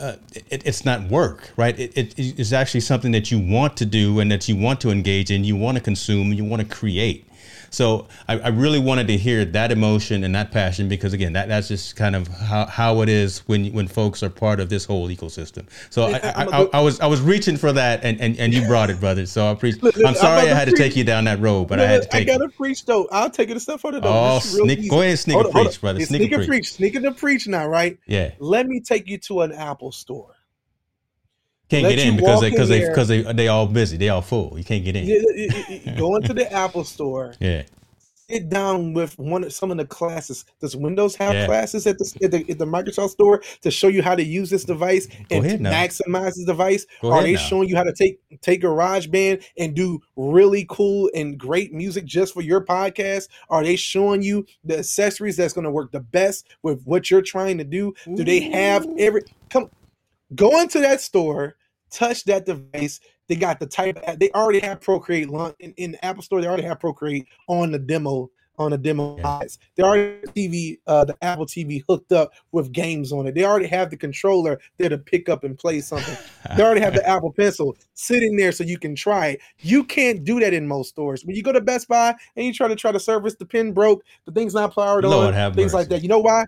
uh, 0.00 0.16
it, 0.50 0.66
it's 0.66 0.84
not 0.84 1.02
work, 1.08 1.52
right? 1.56 1.78
It, 1.78 1.96
it, 1.96 2.14
it's 2.18 2.52
actually 2.52 2.80
something 2.80 3.12
that 3.12 3.30
you 3.30 3.38
want 3.38 3.76
to 3.76 3.86
do 3.86 4.18
and 4.18 4.32
that 4.32 4.48
you 4.48 4.56
want 4.56 4.80
to 4.80 4.90
engage 4.90 5.30
in, 5.30 5.44
you 5.44 5.54
want 5.54 5.76
to 5.76 5.82
consume, 5.82 6.32
you 6.32 6.44
want 6.44 6.60
to 6.60 6.66
create. 6.66 7.24
So 7.72 8.06
I, 8.28 8.38
I, 8.38 8.48
really 8.48 8.78
wanted 8.78 9.06
to 9.08 9.16
hear 9.16 9.46
that 9.46 9.72
emotion 9.72 10.24
and 10.24 10.34
that 10.34 10.52
passion 10.52 10.88
because 10.90 11.14
again, 11.14 11.32
that, 11.32 11.48
that's 11.48 11.68
just 11.68 11.96
kind 11.96 12.14
of 12.14 12.28
how, 12.28 12.66
how 12.66 13.00
it 13.00 13.08
is 13.08 13.38
when 13.48 13.72
when 13.72 13.88
folks 13.88 14.22
are 14.22 14.28
part 14.28 14.60
of 14.60 14.68
this 14.68 14.84
whole 14.84 15.08
ecosystem. 15.08 15.66
So 15.88 16.02
I, 16.04 16.18
I, 16.18 16.44
I, 16.44 16.68
I 16.74 16.80
was 16.80 17.00
I 17.00 17.06
was 17.06 17.22
reaching 17.22 17.56
for 17.56 17.72
that 17.72 18.04
and, 18.04 18.20
and, 18.20 18.38
and 18.38 18.52
you 18.52 18.66
brought 18.66 18.90
it, 18.90 19.00
brother. 19.00 19.24
So 19.24 19.46
I 19.46 19.50
appreciate. 19.50 19.96
I'm 20.06 20.14
sorry 20.14 20.50
I 20.50 20.54
had 20.54 20.68
to 20.68 20.76
take 20.76 20.96
you 20.96 21.04
down 21.04 21.24
that 21.24 21.40
road, 21.40 21.68
but 21.68 21.80
I 21.80 21.86
had 21.86 22.02
to 22.02 22.08
take. 22.08 22.28
I 22.28 22.36
got 22.36 22.44
to 22.44 22.50
preach 22.50 22.84
though. 22.84 23.08
I'll 23.10 23.30
take 23.30 23.48
it 23.48 23.56
a 23.56 23.60
step 23.60 23.80
further 23.80 24.00
though. 24.00 24.34
Oh, 24.34 24.38
sneak, 24.40 24.90
go 24.90 25.00
ahead 25.00 25.18
sneak 25.18 25.34
hold 25.34 25.46
a 25.46 25.48
on, 25.48 25.64
preach, 25.64 25.80
brother. 25.80 26.00
Sneak, 26.00 26.20
sneak 26.20 26.32
a 26.32 26.36
preach. 26.36 26.48
preach. 26.48 26.72
Sneak 26.72 26.94
a 26.94 27.10
preach 27.12 27.46
now, 27.48 27.66
right? 27.66 27.98
Yeah. 28.04 28.32
Let 28.38 28.66
me 28.66 28.80
take 28.80 29.08
you 29.08 29.16
to 29.18 29.40
an 29.40 29.52
Apple 29.52 29.92
store 29.92 30.31
can't 31.72 31.84
Let 31.84 31.96
get 31.96 32.06
in 32.06 32.16
because 32.16 32.40
they 32.40 32.50
because 32.50 32.68
they 32.68 32.86
because 32.86 33.08
they 33.08 33.22
they 33.22 33.48
all 33.48 33.66
busy. 33.66 33.96
They 33.96 34.10
all 34.10 34.22
full. 34.22 34.54
You 34.56 34.64
can't 34.64 34.84
get 34.84 34.94
in. 34.94 35.96
go 35.96 36.16
into 36.16 36.34
the 36.34 36.52
Apple 36.52 36.84
store. 36.84 37.34
Yeah 37.40 37.62
sit 38.32 38.48
down 38.48 38.94
with 38.94 39.18
one 39.18 39.44
of 39.44 39.52
some 39.52 39.70
of 39.70 39.76
the 39.76 39.84
classes. 39.84 40.44
Does 40.60 40.74
Windows 40.74 41.14
have 41.16 41.34
yeah. 41.34 41.46
classes 41.46 41.86
at 41.86 41.98
the, 41.98 42.18
at 42.22 42.30
the, 42.30 42.50
at 42.50 42.58
the 42.58 42.64
Microsoft 42.64 43.10
store 43.10 43.42
to 43.60 43.70
show 43.70 43.88
you 43.88 44.02
how 44.02 44.14
to 44.14 44.24
use 44.24 44.48
this 44.48 44.64
device 44.64 45.06
and 45.30 45.44
maximize 45.60 46.34
this 46.36 46.44
device? 46.46 46.86
Go 47.02 47.12
Are 47.12 47.22
they 47.22 47.34
now. 47.34 47.40
showing 47.40 47.68
you 47.68 47.76
how 47.76 47.82
to 47.82 47.92
take 47.92 48.20
take 48.40 48.62
GarageBand 48.62 49.44
and 49.58 49.74
do 49.74 50.00
really 50.16 50.64
cool 50.70 51.10
and 51.14 51.36
great 51.36 51.74
music 51.74 52.04
just 52.04 52.32
for 52.32 52.40
your 52.40 52.64
podcast? 52.64 53.28
Are 53.50 53.62
they 53.62 53.76
showing 53.76 54.22
you 54.22 54.46
the 54.64 54.78
accessories 54.78 55.36
that's 55.36 55.52
going 55.52 55.64
to 55.64 55.70
work 55.70 55.92
the 55.92 56.00
best 56.00 56.46
with 56.62 56.82
what 56.84 57.10
you're 57.10 57.22
trying 57.22 57.58
to 57.58 57.64
do? 57.64 57.92
Do 58.14 58.24
they 58.24 58.40
have 58.40 58.86
every 58.98 59.22
come 59.50 59.68
go 60.34 60.60
into 60.60 60.80
that 60.80 61.00
store, 61.00 61.56
touch 61.92 62.24
that 62.24 62.46
device, 62.46 63.00
they 63.28 63.36
got 63.36 63.60
the 63.60 63.66
type. 63.66 63.98
They 64.18 64.30
already 64.30 64.60
have 64.60 64.80
Procreate 64.80 65.28
in, 65.60 65.72
in 65.76 65.92
the 65.92 66.04
Apple 66.04 66.22
Store. 66.22 66.40
They 66.40 66.48
already 66.48 66.64
have 66.64 66.80
Procreate 66.80 67.26
on 67.48 67.70
the 67.72 67.78
demo 67.78 68.30
on 68.58 68.70
the 68.70 68.78
demo. 68.78 69.16
They 69.76 69.82
already 69.82 70.20
have 70.20 70.34
TV, 70.34 70.78
uh, 70.86 71.04
the 71.04 71.16
Apple 71.22 71.46
TV 71.46 71.82
hooked 71.88 72.12
up 72.12 72.32
with 72.52 72.72
games 72.72 73.12
on 73.12 73.26
it. 73.26 73.34
They 73.34 73.44
already 73.44 73.66
have 73.66 73.90
the 73.90 73.96
controller 73.96 74.60
there 74.78 74.88
to 74.88 74.98
pick 74.98 75.28
up 75.28 75.44
and 75.44 75.58
play 75.58 75.80
something. 75.80 76.16
they 76.56 76.62
already 76.62 76.80
have 76.80 76.94
the 76.94 77.06
Apple 77.08 77.32
Pencil 77.32 77.76
sitting 77.94 78.36
there 78.36 78.52
so 78.52 78.64
you 78.64 78.78
can 78.78 78.94
try 78.94 79.28
it. 79.28 79.40
You 79.60 79.84
can't 79.84 80.24
do 80.24 80.40
that 80.40 80.52
in 80.52 80.66
most 80.66 80.90
stores. 80.90 81.24
When 81.24 81.36
you 81.36 81.42
go 81.42 81.52
to 81.52 81.60
Best 81.60 81.88
Buy 81.88 82.14
and 82.36 82.46
you 82.46 82.52
try 82.52 82.68
to 82.68 82.76
try 82.76 82.92
to 82.92 83.00
service, 83.00 83.34
the 83.36 83.46
pin 83.46 83.72
broke, 83.72 84.04
the 84.26 84.32
thing's 84.32 84.54
not 84.54 84.74
powered 84.74 85.04
Lord 85.04 85.34
on, 85.34 85.54
things 85.54 85.72
mercy. 85.72 85.76
like 85.76 85.88
that. 85.88 86.02
You 86.02 86.08
know 86.08 86.20
why? 86.20 86.46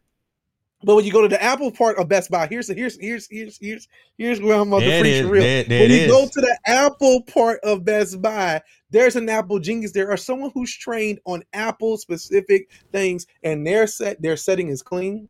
But 0.84 0.96
when 0.96 1.04
you 1.04 1.12
go 1.12 1.22
to 1.22 1.28
the 1.28 1.42
Apple 1.42 1.70
part 1.70 1.98
of 1.98 2.08
Best 2.08 2.30
Buy, 2.30 2.46
here's 2.46 2.68
here's 2.68 2.98
here's 3.00 3.26
here's 3.30 3.58
here's 3.58 3.88
here's 4.18 4.40
where 4.40 4.60
I'm 4.60 4.68
about 4.68 4.80
to 4.80 5.00
preach 5.00 5.24
real. 5.24 5.42
There, 5.42 5.64
there 5.64 5.80
when 5.80 5.90
you 5.90 5.96
is. 5.96 6.10
go 6.10 6.26
to 6.26 6.40
the 6.40 6.58
Apple 6.66 7.22
part 7.22 7.60
of 7.64 7.84
Best 7.84 8.20
Buy, 8.20 8.62
there's 8.90 9.16
an 9.16 9.28
Apple 9.28 9.58
genius 9.58 9.92
there, 9.92 10.10
or 10.10 10.16
someone 10.16 10.50
who's 10.52 10.74
trained 10.76 11.20
on 11.24 11.42
Apple 11.54 11.96
specific 11.96 12.70
things, 12.92 13.26
and 13.42 13.66
their 13.66 13.86
set 13.86 14.20
their 14.20 14.36
setting 14.36 14.68
is 14.68 14.82
clean. 14.82 15.28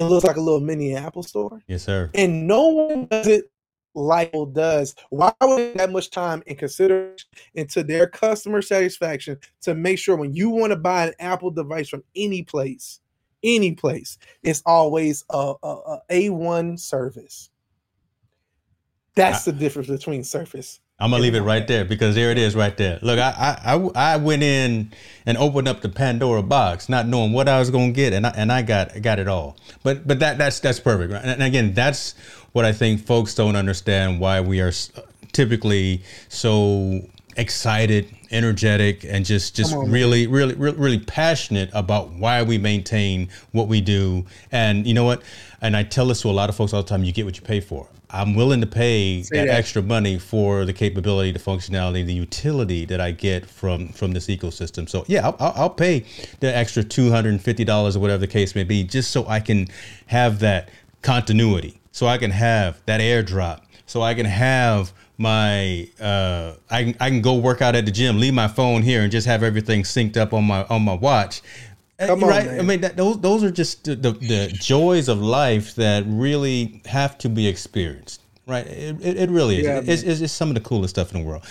It 0.00 0.04
looks 0.04 0.24
like 0.24 0.36
a 0.36 0.40
little 0.40 0.60
mini 0.60 0.94
Apple 0.94 1.22
store. 1.22 1.62
Yes, 1.68 1.82
sir. 1.82 2.10
And 2.14 2.46
no 2.46 2.68
one 2.68 3.06
does 3.06 3.26
it 3.26 3.50
like 3.94 4.28
Apple 4.28 4.46
does. 4.46 4.94
Why 5.10 5.32
would 5.40 5.74
that 5.74 5.90
much 5.90 6.10
time 6.10 6.42
and 6.46 6.58
consideration 6.58 7.28
into 7.54 7.82
their 7.82 8.06
customer 8.06 8.62
satisfaction 8.62 9.38
to 9.62 9.74
make 9.74 9.98
sure 9.98 10.16
when 10.16 10.34
you 10.34 10.50
want 10.50 10.72
to 10.72 10.76
buy 10.76 11.06
an 11.06 11.14
Apple 11.18 11.50
device 11.50 11.88
from 11.88 12.04
any 12.14 12.42
place? 12.42 13.00
Any 13.42 13.74
place, 13.74 14.18
it's 14.42 14.62
always 14.66 15.24
a, 15.30 15.54
a, 15.62 15.68
a 15.68 16.00
A1 16.10 16.78
service. 16.78 17.50
That's 19.14 19.46
I, 19.46 19.50
the 19.50 19.58
difference 19.58 19.88
between 19.88 20.24
Surface. 20.24 20.80
I'm 20.98 21.10
gonna 21.10 21.22
leave 21.22 21.34
it 21.34 21.42
right 21.42 21.66
there 21.66 21.84
because 21.84 22.14
there 22.14 22.30
it 22.30 22.38
is 22.38 22.54
right 22.54 22.74
there. 22.74 22.98
Look, 23.02 23.18
I, 23.18 23.58
I 23.62 24.14
I 24.14 24.16
went 24.16 24.42
in 24.42 24.92
and 25.26 25.36
opened 25.36 25.68
up 25.68 25.82
the 25.82 25.90
Pandora 25.90 26.42
box, 26.42 26.88
not 26.88 27.06
knowing 27.06 27.32
what 27.32 27.48
I 27.48 27.58
was 27.58 27.68
gonna 27.70 27.92
get, 27.92 28.14
and 28.14 28.26
I 28.26 28.30
and 28.30 28.50
I 28.50 28.62
got 28.62 29.02
got 29.02 29.18
it 29.18 29.28
all. 29.28 29.58
But 29.82 30.06
but 30.06 30.20
that 30.20 30.38
that's 30.38 30.60
that's 30.60 30.80
perfect. 30.80 31.12
Right? 31.12 31.22
And 31.22 31.42
again, 31.42 31.74
that's 31.74 32.14
what 32.52 32.64
I 32.64 32.72
think 32.72 33.04
folks 33.04 33.34
don't 33.34 33.56
understand 33.56 34.20
why 34.20 34.40
we 34.40 34.62
are 34.62 34.72
typically 35.32 36.02
so 36.30 37.02
excited, 37.36 38.15
energetic, 38.30 39.04
and 39.04 39.24
just 39.24 39.56
just 39.56 39.74
on, 39.74 39.90
really, 39.90 40.26
really, 40.26 40.54
really, 40.54 40.76
really 40.76 40.98
passionate 40.98 41.70
about 41.72 42.10
why 42.10 42.42
we 42.42 42.58
maintain 42.58 43.28
what 43.52 43.68
we 43.68 43.80
do. 43.80 44.24
And 44.52 44.86
you 44.86 44.94
know 44.94 45.04
what? 45.04 45.22
And 45.60 45.76
I 45.76 45.82
tell 45.82 46.06
this 46.06 46.22
to 46.22 46.28
a 46.28 46.30
lot 46.30 46.48
of 46.48 46.56
folks 46.56 46.72
all 46.72 46.82
the 46.82 46.88
time: 46.88 47.04
you 47.04 47.12
get 47.12 47.24
what 47.24 47.36
you 47.36 47.42
pay 47.42 47.60
for. 47.60 47.88
I'm 48.08 48.36
willing 48.36 48.60
to 48.60 48.68
pay 48.68 49.22
that, 49.22 49.30
that, 49.30 49.48
extra 49.48 49.82
money 49.82 50.18
for 50.18 50.64
the 50.64 50.72
capability, 50.72 51.32
the 51.32 51.40
functionality, 51.40 52.06
the 52.06 52.14
utility 52.14 52.84
that 52.84 53.00
I 53.00 53.10
get 53.10 53.46
from 53.50 53.88
from 53.88 54.12
this 54.12 54.28
ecosystem. 54.28 54.88
So 54.88 55.04
yeah, 55.08 55.26
I'll, 55.26 55.52
I'll 55.56 55.70
pay 55.70 56.04
the 56.40 56.56
extra 56.56 56.84
two 56.84 57.10
hundred 57.10 57.30
and 57.30 57.42
fifty 57.42 57.64
dollars 57.64 57.96
or 57.96 58.00
whatever 58.00 58.18
the 58.18 58.26
case 58.28 58.54
may 58.54 58.64
be, 58.64 58.84
just 58.84 59.10
so 59.10 59.26
I 59.26 59.40
can 59.40 59.68
have 60.06 60.38
that 60.40 60.68
continuity, 61.02 61.80
so 61.90 62.06
I 62.06 62.18
can 62.18 62.30
have 62.30 62.80
that 62.86 63.00
airdrop, 63.00 63.62
so 63.86 64.02
I 64.02 64.14
can 64.14 64.26
have 64.26 64.92
my 65.18 65.88
uh, 66.00 66.54
I 66.70 66.84
can 66.84 66.96
I 67.00 67.08
can 67.08 67.22
go 67.22 67.34
work 67.36 67.62
out 67.62 67.74
at 67.74 67.84
the 67.84 67.90
gym, 67.90 68.18
leave 68.18 68.34
my 68.34 68.48
phone 68.48 68.82
here, 68.82 69.02
and 69.02 69.10
just 69.10 69.26
have 69.26 69.42
everything 69.42 69.82
synced 69.82 70.16
up 70.16 70.32
on 70.32 70.44
my 70.44 70.64
on 70.64 70.82
my 70.82 70.94
watch. 70.94 71.42
Uh, 71.98 72.08
Come 72.08 72.20
right? 72.24 72.46
On, 72.46 72.58
I 72.58 72.62
mean, 72.62 72.82
that, 72.82 72.96
those 72.96 73.20
those 73.20 73.42
are 73.42 73.50
just 73.50 73.84
the, 73.84 73.96
the, 73.96 74.12
the 74.12 74.58
joys 74.60 75.08
of 75.08 75.20
life 75.20 75.74
that 75.76 76.04
really 76.06 76.82
have 76.84 77.16
to 77.18 77.28
be 77.28 77.46
experienced. 77.46 78.20
Right? 78.46 78.66
It, 78.66 79.04
it, 79.04 79.16
it 79.16 79.30
really 79.30 79.58
is. 79.58 79.64
Yeah, 79.64 79.80
it's, 79.84 80.02
it's, 80.02 80.20
it's, 80.20 80.32
some 80.32 80.48
of 80.50 80.54
the 80.54 80.60
coolest 80.60 80.94
stuff 80.94 81.12
in 81.12 81.22
the 81.22 81.26
world. 81.26 81.44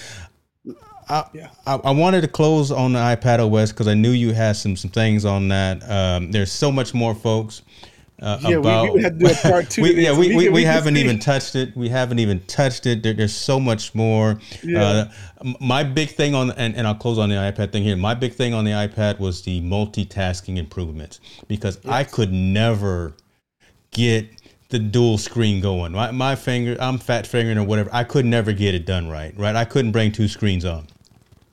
I, 1.09 1.25
yeah. 1.33 1.49
I, 1.67 1.75
I, 1.75 1.91
wanted 1.91 2.21
to 2.21 2.27
close 2.27 2.71
on 2.71 2.93
the 2.93 2.99
iPad 2.99 3.39
OS 3.39 3.71
because 3.71 3.87
I 3.87 3.93
knew 3.95 4.11
you 4.11 4.33
had 4.33 4.55
some 4.55 4.75
some 4.75 4.91
things 4.91 5.25
on 5.25 5.49
that. 5.49 5.87
Um, 5.89 6.31
there's 6.31 6.51
so 6.51 6.71
much 6.71 6.93
more, 6.93 7.13
folks 7.13 7.63
uh, 8.21 8.39
yeah, 8.41 8.57
about. 8.57 8.85
We, 8.85 8.89
we 8.91 9.03
had 9.03 9.19
to 9.19 9.25
do 9.25 9.31
a 9.31 9.35
part 9.35 9.69
two. 9.69 9.81
we, 9.81 10.03
yeah, 10.03 10.17
we, 10.17 10.29
we, 10.29 10.35
we, 10.35 10.49
we 10.49 10.63
haven't 10.63 10.97
even 10.97 11.19
touched 11.19 11.55
it. 11.55 11.75
We 11.75 11.89
haven't 11.89 12.19
even 12.19 12.39
touched 12.41 12.85
it. 12.85 13.03
There, 13.03 13.13
there's 13.13 13.35
so 13.35 13.59
much 13.59 13.93
more. 13.93 14.39
Yeah. 14.63 15.09
Uh, 15.43 15.53
my 15.59 15.83
big 15.83 16.09
thing 16.09 16.33
on 16.33 16.51
and, 16.51 16.75
and 16.75 16.87
I'll 16.87 16.95
close 16.95 17.17
on 17.17 17.29
the 17.29 17.35
iPad 17.35 17.71
thing 17.71 17.83
here. 17.83 17.97
My 17.97 18.13
big 18.13 18.33
thing 18.33 18.53
on 18.53 18.63
the 18.63 18.71
iPad 18.71 19.19
was 19.19 19.41
the 19.41 19.61
multitasking 19.61 20.57
improvements 20.57 21.19
because 21.47 21.77
yes. 21.83 21.93
I 21.93 22.03
could 22.03 22.31
never 22.31 23.13
get 23.91 24.29
the 24.69 24.79
dual 24.79 25.17
screen 25.17 25.61
going. 25.61 25.91
My, 25.91 26.11
my 26.11 26.35
finger, 26.35 26.75
I'm 26.79 26.97
fat 26.97 27.27
fingering 27.27 27.57
or 27.57 27.63
whatever. 27.63 27.89
I 27.93 28.03
could 28.03 28.25
never 28.25 28.53
get 28.53 28.75
it 28.75 28.85
done 28.85 29.09
right. 29.09 29.37
Right, 29.37 29.55
I 29.55 29.65
couldn't 29.65 29.91
bring 29.91 30.11
two 30.11 30.27
screens 30.27 30.65
on. 30.65 30.87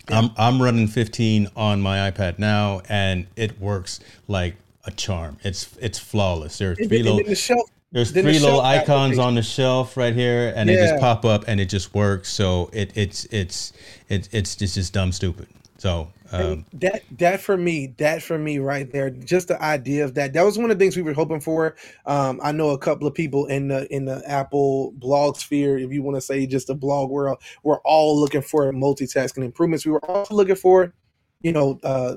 Yeah. 0.09 0.19
I'm 0.19 0.31
I'm 0.37 0.63
running 0.63 0.89
15 0.89 1.49
on 1.55 1.81
my 1.81 2.11
iPad 2.11 2.39
now, 2.39 2.83
and 2.89 3.27
it 3.37 3.61
works 3.61 4.01
like 4.27 4.57
a 4.85 4.91
charm. 4.91 5.39
It's 5.43 5.77
it's 5.81 5.99
flawless. 5.99 6.59
There 6.59 6.73
are 6.73 6.75
three 6.75 7.03
little 7.03 7.23
the 7.25 7.35
shelf, 7.35 7.69
there's 7.93 8.11
three 8.11 8.23
the 8.23 8.41
little 8.41 8.61
icons 8.61 9.19
on 9.19 9.35
the 9.35 9.43
shelf 9.43 9.97
right 9.97 10.15
here, 10.15 10.53
and 10.57 10.69
yeah. 10.69 10.77
they 10.77 10.83
just 10.89 11.01
pop 11.01 11.25
up 11.25 11.45
and 11.47 11.61
it 11.61 11.67
just 11.67 11.95
works. 11.95 12.31
So 12.31 12.71
it 12.73 12.93
it's 12.97 13.27
it's 13.27 13.73
it, 14.09 14.29
it's 14.33 14.57
just 14.57 14.75
just 14.75 14.93
dumb 14.93 15.13
stupid. 15.13 15.49
So 15.79 16.09
um, 16.33 16.65
that 16.75 17.03
that 17.19 17.41
for 17.41 17.57
me, 17.57 17.89
that 17.99 18.23
for 18.23 18.39
me 18.39 18.59
right 18.59 18.91
there, 18.91 19.11
just 19.11 19.49
the 19.49 19.63
idea 19.63 20.05
of 20.05 20.15
that. 20.15 20.33
That 20.33 20.43
was 20.43 20.57
one 20.57 20.71
of 20.71 20.79
the 20.79 20.83
things 20.83 20.97
we 20.97 21.03
were 21.03 21.13
hoping 21.13 21.41
for. 21.41 21.77
Um, 22.07 22.41
I 22.43 22.53
know 22.53 22.71
a 22.71 22.79
couple 22.79 23.07
of 23.07 23.15
people 23.15 23.47
in 23.47 23.69
the 23.69 23.93
in 23.95 24.07
the 24.07 24.23
Apple 24.27 24.93
blog 24.93 25.37
sphere, 25.37 25.77
if 25.79 25.93
you 25.93 26.03
want 26.03 26.17
to 26.17 26.23
say 26.23 26.47
just 26.47 26.69
the 26.69 26.75
blog 26.75 27.11
world, 27.11 27.43
we're 27.63 27.81
all 27.81 28.19
looking 28.19 28.43
for 28.43 28.73
multitasking 28.73 29.45
improvements. 29.45 29.85
We 29.85 29.93
were 29.93 30.05
also 30.07 30.35
looking 30.35 30.57
for, 30.57 30.95
you 31.43 31.53
know, 31.53 31.79
uh, 31.83 32.17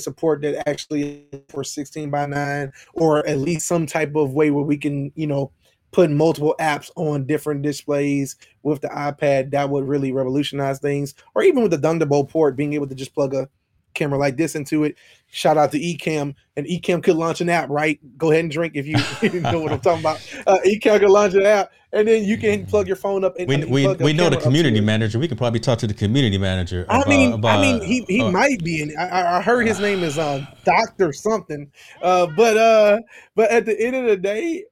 support 0.00 0.42
that 0.42 0.68
actually 0.68 1.26
for 1.48 1.64
16 1.64 2.10
by 2.10 2.26
9 2.26 2.72
or 2.94 3.26
at 3.26 3.38
least 3.38 3.66
some 3.66 3.86
type 3.86 4.14
of 4.14 4.32
way 4.32 4.50
where 4.50 4.64
we 4.64 4.76
can 4.76 5.12
you 5.14 5.26
know 5.26 5.50
put 5.94 6.10
multiple 6.10 6.56
apps 6.58 6.90
on 6.96 7.24
different 7.24 7.62
displays 7.62 8.34
with 8.64 8.80
the 8.80 8.88
ipad 8.88 9.52
that 9.52 9.70
would 9.70 9.86
really 9.86 10.10
revolutionize 10.10 10.80
things. 10.80 11.14
Or 11.36 11.44
even 11.44 11.62
with 11.62 11.70
the 11.70 11.78
thunderbolt 11.78 12.30
port 12.30 12.56
being 12.56 12.72
able 12.72 12.88
to 12.88 12.96
just 12.96 13.14
plug 13.14 13.32
a 13.32 13.48
camera 13.94 14.18
like 14.18 14.36
this 14.36 14.54
into 14.54 14.84
it. 14.84 14.96
Shout 15.30 15.56
out 15.56 15.72
to 15.72 15.78
Ecamm, 15.78 16.34
and 16.56 16.66
Ecamm 16.66 17.02
could 17.02 17.16
launch 17.16 17.40
an 17.40 17.48
app, 17.48 17.68
right? 17.68 17.98
Go 18.18 18.30
ahead 18.30 18.44
and 18.44 18.52
drink 18.52 18.74
if 18.76 18.86
you, 18.86 19.40
know 19.40 19.60
what 19.60 19.72
I'm 19.72 19.80
talking 19.80 20.00
about. 20.00 20.20
Uh, 20.46 20.58
Ecamm 20.66 21.00
could 21.00 21.10
launch 21.10 21.34
an 21.34 21.46
app, 21.46 21.72
and 21.92 22.06
then 22.06 22.24
you 22.24 22.36
can 22.36 22.66
plug 22.66 22.86
your 22.86 22.96
phone 22.96 23.24
up. 23.24 23.34
And, 23.38 23.48
we 23.48 23.64
we, 23.64 23.94
we 23.96 24.12
know 24.12 24.28
the 24.28 24.36
community 24.36 24.80
manager. 24.80 25.18
We 25.18 25.28
could 25.28 25.38
probably 25.38 25.60
talk 25.60 25.78
to 25.78 25.86
the 25.86 25.94
community 25.94 26.38
manager. 26.38 26.84
About, 26.84 27.06
I 27.06 27.10
mean, 27.10 27.32
about, 27.32 27.58
I 27.58 27.62
mean, 27.62 27.82
he, 27.82 28.04
he 28.08 28.20
uh, 28.20 28.30
might 28.30 28.62
be 28.62 28.82
in. 28.82 28.96
I, 28.98 29.38
I 29.38 29.40
heard 29.42 29.66
his 29.66 29.80
name 29.80 30.02
is 30.02 30.18
uh, 30.18 30.44
Doctor 30.64 31.12
something, 31.12 31.70
uh, 32.02 32.26
but 32.36 32.56
uh, 32.56 33.00
but 33.34 33.50
at 33.50 33.66
the 33.66 33.80
end 33.80 33.96
of 33.96 34.04
the 34.04 34.16
day, 34.16 34.64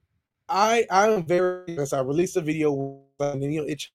I 0.47 0.85
I'm 0.89 1.25
very 1.25 1.77
I 1.91 1.99
released 1.99 2.37
a 2.37 2.41
video 2.41 3.01
and 3.19 3.43
you 3.43 3.61
know 3.61 3.67
it's 3.67 3.89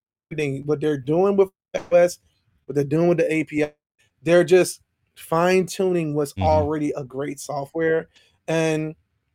what 0.64 0.80
they're 0.80 0.98
doing 0.98 1.36
with 1.36 1.48
OS, 1.74 2.18
what 2.66 2.74
they're 2.74 2.84
doing 2.84 3.08
with 3.08 3.18
the 3.18 3.40
API. 3.40 3.72
They're 4.22 4.44
just 4.44 4.80
fine 5.18 5.66
tuning 5.66 6.14
what's 6.14 6.32
mm-hmm. 6.32 6.44
already 6.44 6.92
a 6.96 7.04
great 7.04 7.40
software. 7.40 8.08
And 8.46 8.94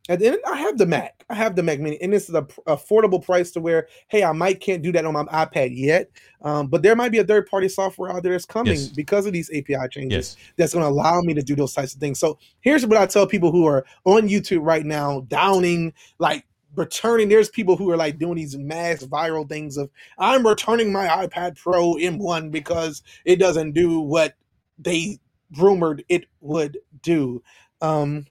at 0.10 0.20
the 0.20 0.28
end, 0.28 0.40
I 0.46 0.58
have 0.58 0.78
the 0.78 0.86
Mac. 0.86 1.24
I 1.30 1.36
have 1.36 1.56
the 1.56 1.64
Mac 1.64 1.80
Mini, 1.80 2.02
and 2.02 2.12
this 2.12 2.28
is 2.28 2.36
a 2.36 2.42
affordable 2.68 3.24
price 3.24 3.52
to 3.52 3.62
where, 3.62 3.88
hey, 4.10 4.24
I 4.24 4.34
might 4.34 4.60
can't 4.60 4.84
do 4.84 4.92
that 4.92 5.06
on 5.06 5.14
my 5.14 5.24
iPad 5.24 5.70
yet, 5.72 6.10
um, 6.42 6.68
but 6.68 6.84
there 6.84 6.96
might 6.96 7.14
be 7.14 7.20
a 7.20 7.24
third 7.24 7.48
party 7.48 7.70
software 7.70 8.12
out 8.12 8.22
there 8.22 8.34
that's 8.34 8.46
coming 8.46 8.74
yes. 8.74 8.90
because 8.90 9.26
of 9.26 9.32
these 9.32 9.50
API 9.52 9.88
changes 9.90 10.36
yes. 10.38 10.54
that's 10.58 10.74
going 10.74 10.84
to 10.84 10.90
allow 10.90 11.22
me 11.22 11.34
to 11.34 11.42
do 11.42 11.56
those 11.56 11.74
types 11.74 11.94
of 11.94 12.02
things. 12.02 12.20
So 12.20 12.38
here's 12.60 12.86
what 12.86 12.98
I 12.98 13.06
tell 13.06 13.26
people 13.26 13.52
who 13.52 13.66
are 13.66 13.86
on 14.04 14.28
YouTube 14.28 14.66
right 14.66 14.86
now, 14.86 15.22
downing 15.22 15.94
like 16.20 16.46
returning. 16.76 17.30
There's 17.30 17.50
people 17.50 17.78
who 17.78 17.90
are 17.90 17.98
like 17.98 18.20
doing 18.20 18.36
these 18.36 18.58
mass 18.58 19.04
viral 19.04 19.48
things 19.48 19.78
of 19.78 19.90
I'm 20.18 20.46
returning 20.46 20.92
my 20.92 21.08
iPad 21.08 21.58
Pro 21.58 21.94
M1 21.94 22.52
because 22.52 23.04
it 23.24 23.38
doesn't 23.38 23.72
do 23.72 24.02
what 24.02 24.34
they 24.78 25.20
rumored 25.58 26.04
it 26.10 26.26
would 26.42 26.78
do. 27.02 27.42
Um, 27.82 28.26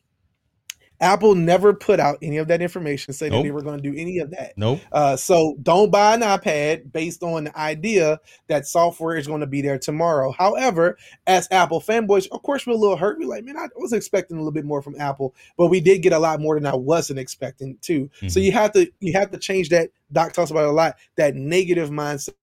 Apple 1.02 1.34
never 1.34 1.74
put 1.74 1.98
out 1.98 2.16
any 2.22 2.36
of 2.36 2.46
that 2.46 2.62
information, 2.62 3.12
say 3.12 3.28
nope. 3.28 3.38
that 3.38 3.42
they 3.42 3.50
were 3.50 3.60
going 3.60 3.76
to 3.76 3.82
do 3.82 3.94
any 3.98 4.18
of 4.18 4.30
that. 4.30 4.52
Nope. 4.56 4.80
Uh, 4.92 5.16
so 5.16 5.56
don't 5.60 5.90
buy 5.90 6.14
an 6.14 6.20
iPad 6.20 6.92
based 6.92 7.24
on 7.24 7.44
the 7.44 7.58
idea 7.58 8.20
that 8.46 8.68
software 8.68 9.16
is 9.16 9.26
going 9.26 9.40
to 9.40 9.46
be 9.48 9.60
there 9.60 9.80
tomorrow. 9.80 10.30
However, 10.30 10.96
as 11.26 11.48
Apple 11.50 11.80
fanboys, 11.80 12.28
of 12.30 12.42
course, 12.44 12.64
we're 12.68 12.74
a 12.74 12.76
little 12.76 12.96
hurt. 12.96 13.18
We're 13.18 13.26
like, 13.26 13.44
man, 13.44 13.56
I 13.56 13.66
was 13.76 13.92
expecting 13.92 14.36
a 14.36 14.40
little 14.40 14.52
bit 14.52 14.64
more 14.64 14.80
from 14.80 14.94
Apple, 14.98 15.34
but 15.56 15.66
we 15.66 15.80
did 15.80 16.02
get 16.02 16.12
a 16.12 16.18
lot 16.20 16.40
more 16.40 16.54
than 16.54 16.66
I 16.66 16.76
wasn't 16.76 17.18
expecting 17.18 17.78
too. 17.82 18.08
Mm-hmm. 18.18 18.28
So 18.28 18.38
you 18.38 18.52
have 18.52 18.70
to 18.72 18.88
you 19.00 19.12
have 19.14 19.32
to 19.32 19.38
change 19.38 19.70
that. 19.70 19.90
Doc 20.12 20.32
talks 20.32 20.52
about 20.52 20.66
a 20.66 20.70
lot 20.70 20.94
that 21.16 21.34
negative 21.34 21.90
mindset. 21.90 22.34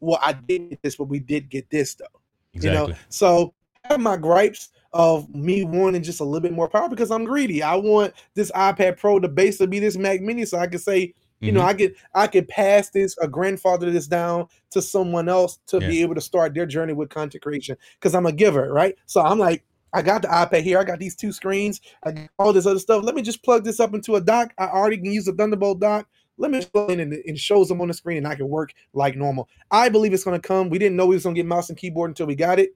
Well, 0.00 0.18
I 0.20 0.32
did 0.32 0.70
get 0.70 0.82
this, 0.82 0.96
but 0.96 1.04
we 1.04 1.20
did 1.20 1.48
get 1.48 1.70
this 1.70 1.94
though. 1.94 2.06
Exactly. 2.54 2.80
You 2.80 2.88
know, 2.88 2.94
so 3.10 3.54
have 3.84 4.00
my 4.00 4.16
gripes 4.16 4.70
of 4.92 5.32
me 5.34 5.64
wanting 5.64 6.02
just 6.02 6.20
a 6.20 6.24
little 6.24 6.40
bit 6.40 6.52
more 6.52 6.68
power 6.68 6.88
because 6.88 7.10
I'm 7.10 7.24
greedy. 7.24 7.62
I 7.62 7.74
want 7.76 8.12
this 8.34 8.50
iPad 8.52 8.98
Pro 8.98 9.18
to 9.18 9.28
basically 9.28 9.68
be 9.68 9.78
this 9.78 9.96
Mac 9.96 10.20
Mini, 10.20 10.44
so 10.44 10.58
I 10.58 10.66
can 10.66 10.78
say, 10.78 11.14
you 11.40 11.48
mm-hmm. 11.48 11.56
know, 11.56 11.62
I 11.62 11.74
could 11.74 11.94
I 12.14 12.26
could 12.26 12.48
pass 12.48 12.90
this 12.90 13.16
or 13.20 13.28
grandfather 13.28 13.90
this 13.90 14.06
down 14.06 14.46
to 14.70 14.82
someone 14.82 15.28
else 15.28 15.58
to 15.68 15.80
yeah. 15.80 15.88
be 15.88 16.02
able 16.02 16.14
to 16.14 16.20
start 16.20 16.54
their 16.54 16.66
journey 16.66 16.92
with 16.92 17.08
content 17.08 17.42
creation 17.42 17.76
because 17.94 18.14
I'm 18.14 18.26
a 18.26 18.32
giver, 18.32 18.72
right? 18.72 18.96
So 19.06 19.20
I'm 19.22 19.38
like, 19.38 19.64
I 19.92 20.02
got 20.02 20.22
the 20.22 20.28
iPad 20.28 20.62
here. 20.62 20.78
I 20.78 20.84
got 20.84 20.98
these 20.98 21.16
two 21.16 21.32
screens. 21.32 21.80
I 22.04 22.12
got 22.12 22.28
all 22.38 22.52
this 22.52 22.66
other 22.66 22.78
stuff. 22.78 23.02
Let 23.04 23.14
me 23.14 23.22
just 23.22 23.42
plug 23.42 23.64
this 23.64 23.80
up 23.80 23.94
into 23.94 24.16
a 24.16 24.20
dock. 24.20 24.52
I 24.58 24.66
already 24.66 24.98
can 24.98 25.12
use 25.12 25.26
a 25.26 25.32
Thunderbolt 25.32 25.80
dock. 25.80 26.06
Let 26.38 26.50
me 26.50 26.64
plug 26.64 26.90
in 26.90 27.00
and 27.00 27.12
it 27.12 27.38
shows 27.38 27.68
them 27.68 27.80
on 27.80 27.88
the 27.88 27.94
screen 27.94 28.18
and 28.18 28.26
I 28.26 28.34
can 28.34 28.48
work 28.48 28.72
like 28.94 29.16
normal. 29.16 29.48
I 29.70 29.90
believe 29.90 30.14
it's 30.14 30.24
going 30.24 30.40
to 30.40 30.46
come. 30.46 30.70
We 30.70 30.78
didn't 30.78 30.96
know 30.96 31.06
we 31.06 31.14
was 31.14 31.24
going 31.24 31.34
to 31.34 31.38
get 31.38 31.46
mouse 31.46 31.68
and 31.68 31.78
keyboard 31.78 32.10
until 32.10 32.26
we 32.26 32.34
got 32.34 32.58
it 32.58 32.74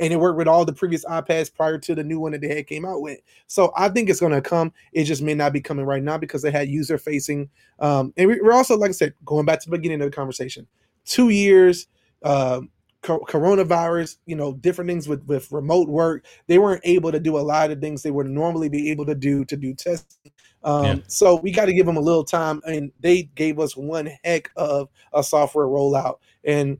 and 0.00 0.12
it 0.12 0.16
worked 0.16 0.38
with 0.38 0.48
all 0.48 0.64
the 0.64 0.72
previous 0.72 1.04
iPads 1.04 1.52
prior 1.52 1.78
to 1.78 1.94
the 1.94 2.02
new 2.02 2.18
one 2.18 2.32
that 2.32 2.40
they 2.40 2.54
had 2.54 2.66
came 2.66 2.84
out 2.84 3.02
with. 3.02 3.20
So 3.46 3.72
I 3.76 3.88
think 3.88 4.10
it's 4.10 4.20
going 4.20 4.32
to 4.32 4.40
come. 4.40 4.72
It 4.92 5.04
just 5.04 5.22
may 5.22 5.34
not 5.34 5.52
be 5.52 5.60
coming 5.60 5.84
right 5.84 6.02
now 6.02 6.18
because 6.18 6.42
they 6.42 6.50
had 6.50 6.68
user 6.68 6.98
facing. 6.98 7.50
Um, 7.78 8.12
and 8.16 8.28
we're 8.28 8.52
also, 8.52 8.76
like 8.76 8.90
I 8.90 8.92
said, 8.92 9.14
going 9.24 9.46
back 9.46 9.60
to 9.60 9.70
the 9.70 9.76
beginning 9.76 10.00
of 10.00 10.10
the 10.10 10.16
conversation, 10.16 10.66
two 11.04 11.28
years, 11.28 11.86
uh, 12.22 12.62
coronavirus, 13.02 14.16
you 14.26 14.36
know, 14.36 14.54
different 14.54 14.88
things 14.88 15.08
with 15.08 15.24
with 15.26 15.50
remote 15.50 15.88
work. 15.88 16.24
They 16.46 16.58
weren't 16.58 16.82
able 16.84 17.10
to 17.12 17.18
do 17.18 17.36
a 17.36 17.40
lot 17.40 17.70
of 17.70 17.80
things 17.80 18.02
they 18.02 18.12
would 18.12 18.28
normally 18.28 18.68
be 18.68 18.90
able 18.90 19.06
to 19.06 19.14
do 19.14 19.44
to 19.46 19.56
do 19.56 19.74
testing. 19.74 20.32
Um, 20.62 20.84
yeah. 20.84 20.96
So 21.08 21.36
we 21.36 21.50
got 21.50 21.66
to 21.66 21.72
give 21.72 21.86
them 21.86 21.96
a 21.96 22.00
little 22.00 22.24
time, 22.24 22.60
and 22.66 22.92
they 23.00 23.24
gave 23.34 23.58
us 23.58 23.76
one 23.76 24.08
heck 24.22 24.50
of 24.56 24.88
a 25.12 25.24
software 25.24 25.66
rollout 25.66 26.18
and 26.44 26.78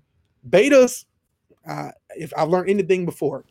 betas 0.48 1.04
uh, 1.68 1.90
if 2.16 2.32
I've 2.36 2.48
learned 2.48 2.70
anything 2.70 3.04
before, 3.04 3.44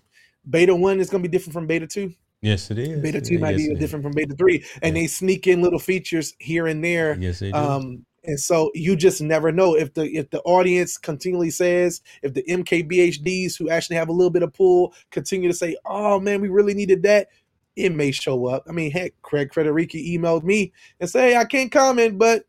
beta 0.49 0.75
one 0.75 0.99
is 0.99 1.09
going 1.09 1.23
to 1.23 1.29
be 1.29 1.31
different 1.31 1.53
from 1.53 1.67
beta 1.67 1.87
two. 1.87 2.13
Yes, 2.41 2.71
it 2.71 2.79
is. 2.79 3.01
Beta 3.01 3.21
two 3.21 3.37
might 3.37 3.57
be 3.57 3.73
different 3.75 4.03
from 4.03 4.13
beta 4.13 4.35
three, 4.35 4.65
and 4.81 4.95
yes. 4.95 5.03
they 5.03 5.07
sneak 5.07 5.47
in 5.47 5.61
little 5.61 5.79
features 5.79 6.33
here 6.39 6.67
and 6.67 6.83
there. 6.83 7.15
Yes, 7.19 7.39
they 7.39 7.51
do. 7.51 7.57
Um, 7.57 8.05
and 8.23 8.39
so 8.39 8.71
you 8.73 8.95
just 8.95 9.21
never 9.21 9.51
know 9.51 9.75
if 9.75 9.93
the 9.93 10.05
if 10.05 10.29
the 10.29 10.41
audience 10.41 10.97
continually 10.97 11.49
says 11.49 12.01
if 12.21 12.33
the 12.33 12.43
MKBHDs 12.43 13.57
who 13.57 13.69
actually 13.69 13.95
have 13.95 14.09
a 14.09 14.13
little 14.13 14.29
bit 14.29 14.43
of 14.43 14.53
pull 14.53 14.93
continue 15.09 15.49
to 15.49 15.55
say, 15.55 15.75
"Oh 15.85 16.19
man, 16.19 16.41
we 16.41 16.49
really 16.49 16.73
needed 16.73 17.03
that," 17.03 17.29
it 17.75 17.93
may 17.93 18.11
show 18.11 18.47
up. 18.47 18.63
I 18.67 18.71
mean, 18.71 18.91
heck, 18.91 19.13
Craig 19.21 19.51
Federighi 19.51 20.15
emailed 20.15 20.43
me 20.43 20.73
and 20.99 21.09
say, 21.09 21.35
"I 21.35 21.45
can't 21.45 21.71
comment," 21.71 22.17
but 22.17 22.45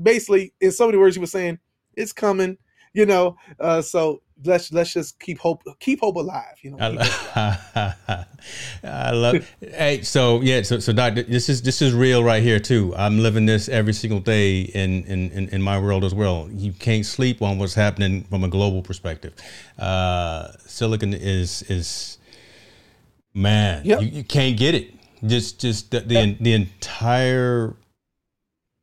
basically, 0.00 0.52
in 0.60 0.72
so 0.72 0.86
many 0.86 0.98
words, 0.98 1.16
he 1.16 1.20
was 1.20 1.32
saying, 1.32 1.58
"It's 1.94 2.12
coming." 2.12 2.58
You 2.94 3.06
know, 3.06 3.36
uh, 3.60 3.82
so 3.82 4.22
let's 4.44 4.72
let's 4.72 4.92
just 4.92 5.18
keep 5.18 5.38
hope 5.38 5.62
keep 5.80 6.00
hope 6.00 6.16
alive 6.16 6.56
you 6.62 6.70
know 6.70 6.78
I, 6.78 6.88
love, 6.88 8.26
I 8.84 9.10
love 9.12 9.54
hey 9.60 10.02
so 10.02 10.40
yeah 10.42 10.62
so 10.62 10.78
so 10.78 10.92
doc 10.92 11.14
this 11.14 11.48
is 11.48 11.62
this 11.62 11.82
is 11.82 11.92
real 11.94 12.22
right 12.22 12.42
here 12.42 12.58
too. 12.58 12.94
I'm 12.96 13.18
living 13.18 13.46
this 13.46 13.68
every 13.68 13.92
single 13.92 14.20
day 14.20 14.60
in 14.60 15.04
in 15.04 15.30
in, 15.30 15.48
in 15.48 15.62
my 15.62 15.78
world 15.78 16.04
as 16.04 16.14
well. 16.14 16.48
You 16.52 16.72
can't 16.72 17.06
sleep 17.06 17.42
on 17.42 17.58
what's 17.58 17.74
happening 17.74 18.24
from 18.24 18.44
a 18.44 18.48
global 18.48 18.82
perspective. 18.82 19.34
Uh 19.78 20.52
silicon 20.66 21.14
is 21.14 21.62
is 21.62 22.18
man 23.34 23.82
yep. 23.84 24.02
you, 24.02 24.08
you 24.08 24.24
can't 24.24 24.56
get 24.56 24.74
it. 24.74 24.94
Just 25.24 25.60
just 25.60 25.90
the 25.90 26.00
the, 26.00 26.36
the 26.40 26.52
entire 26.52 27.74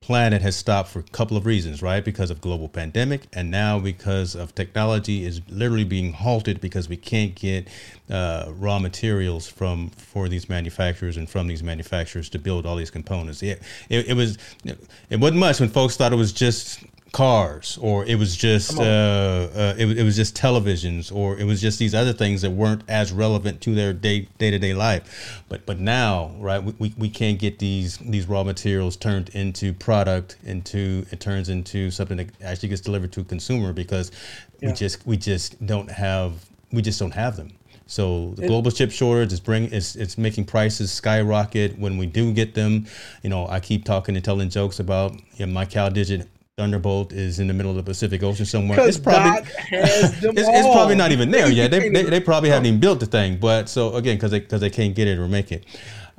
planet 0.03 0.41
has 0.41 0.53
stopped 0.53 0.89
for 0.89 0.99
a 0.99 1.03
couple 1.03 1.37
of 1.37 1.45
reasons, 1.45 1.81
right? 1.81 2.03
Because 2.03 2.29
of 2.29 2.41
global 2.41 2.67
pandemic, 2.67 3.21
and 3.31 3.49
now 3.49 3.79
because 3.79 4.35
of 4.35 4.53
technology 4.53 5.23
is 5.23 5.39
literally 5.47 5.85
being 5.85 6.11
halted 6.11 6.59
because 6.59 6.89
we 6.89 6.97
can't 6.97 7.35
get 7.35 7.69
uh, 8.09 8.51
raw 8.57 8.79
materials 8.79 9.47
from 9.47 9.89
for 9.91 10.27
these 10.27 10.49
manufacturers 10.49 11.15
and 11.15 11.29
from 11.29 11.47
these 11.47 11.63
manufacturers 11.63 12.27
to 12.27 12.37
build 12.37 12.65
all 12.65 12.75
these 12.75 12.91
components. 12.91 13.41
Yeah, 13.41 13.55
it, 13.87 14.07
it 14.09 14.13
was 14.15 14.37
it 14.65 15.21
wasn't 15.21 15.39
much 15.39 15.61
when 15.61 15.69
folks 15.69 15.95
thought 15.95 16.11
it 16.11 16.17
was 16.17 16.33
just 16.33 16.83
cars 17.13 17.77
or 17.79 18.03
it 18.05 18.15
was 18.15 18.35
just 18.35 18.77
uh, 18.79 18.81
uh, 18.81 19.75
it, 19.77 19.99
it 19.99 20.03
was 20.03 20.15
just 20.15 20.35
televisions 20.35 21.15
or 21.15 21.37
it 21.37 21.43
was 21.45 21.61
just 21.61 21.77
these 21.77 21.93
other 21.93 22.11
things 22.11 22.41
that 22.41 22.49
weren't 22.49 22.81
as 22.89 23.13
relevant 23.13 23.61
to 23.61 23.75
their 23.75 23.93
day 23.93 24.27
day-to-day 24.39 24.73
life 24.73 25.43
but 25.47 25.63
but 25.67 25.79
now 25.79 26.31
right 26.39 26.63
we, 26.63 26.91
we, 26.97 27.09
can't 27.09 27.37
get 27.37 27.59
these 27.59 27.97
these 27.99 28.27
raw 28.27 28.43
materials 28.43 28.97
turned 28.97 29.29
into 29.29 29.73
product 29.73 30.37
into 30.43 31.05
it 31.11 31.19
turns 31.19 31.49
into 31.49 31.91
something 31.91 32.17
that 32.17 32.29
actually 32.41 32.69
gets 32.69 32.81
delivered 32.81 33.11
to 33.11 33.21
a 33.21 33.23
consumer 33.23 33.73
because 33.73 34.11
yeah. 34.59 34.69
we 34.69 34.73
just 34.73 35.05
we 35.05 35.15
just 35.15 35.63
don't 35.67 35.91
have 35.91 36.33
we 36.71 36.81
just 36.81 36.99
don't 36.99 37.13
have 37.13 37.37
them 37.37 37.51
so 37.85 38.33
the 38.37 38.47
global 38.47 38.71
chip 38.71 38.91
shortage 38.91 39.33
is 39.33 39.39
bring 39.39 39.71
it's 39.71 39.95
it's 39.95 40.17
making 40.17 40.45
prices 40.45 40.91
skyrocket 40.91 41.77
when 41.77 41.97
we 41.97 42.05
do 42.05 42.33
get 42.33 42.55
them. 42.55 42.87
You 43.21 43.29
know, 43.29 43.47
I 43.47 43.59
keep 43.59 43.83
talking 43.85 44.15
and 44.15 44.23
telling 44.23 44.49
jokes 44.49 44.79
about 44.79 45.13
you 45.35 45.45
know, 45.45 45.51
my 45.53 45.65
CalDigit 45.65 46.27
Thunderbolt 46.57 47.13
is 47.13 47.39
in 47.39 47.47
the 47.47 47.53
middle 47.53 47.71
of 47.71 47.77
the 47.77 47.83
Pacific 47.83 48.21
Ocean 48.21 48.45
somewhere. 48.45 48.79
It's 48.87 48.99
probably 48.99 49.41
it's, 49.71 50.23
it's, 50.23 50.67
probably 50.67 50.93
not 50.93 51.11
even 51.11 51.31
there 51.31 51.49
yet. 51.51 51.71
They, 51.71 51.89
they, 51.89 52.03
they 52.03 52.19
probably 52.19 52.49
haven't 52.49 52.67
even 52.67 52.79
built 52.79 52.99
the 52.99 53.07
thing. 53.07 53.37
But 53.37 53.69
so 53.69 53.95
again, 53.95 54.17
because 54.17 54.29
they 54.29 54.39
because 54.39 54.61
they 54.61 54.69
can't 54.69 54.93
get 54.93 55.07
it 55.07 55.17
or 55.17 55.27
make 55.27 55.51
it. 55.51 55.65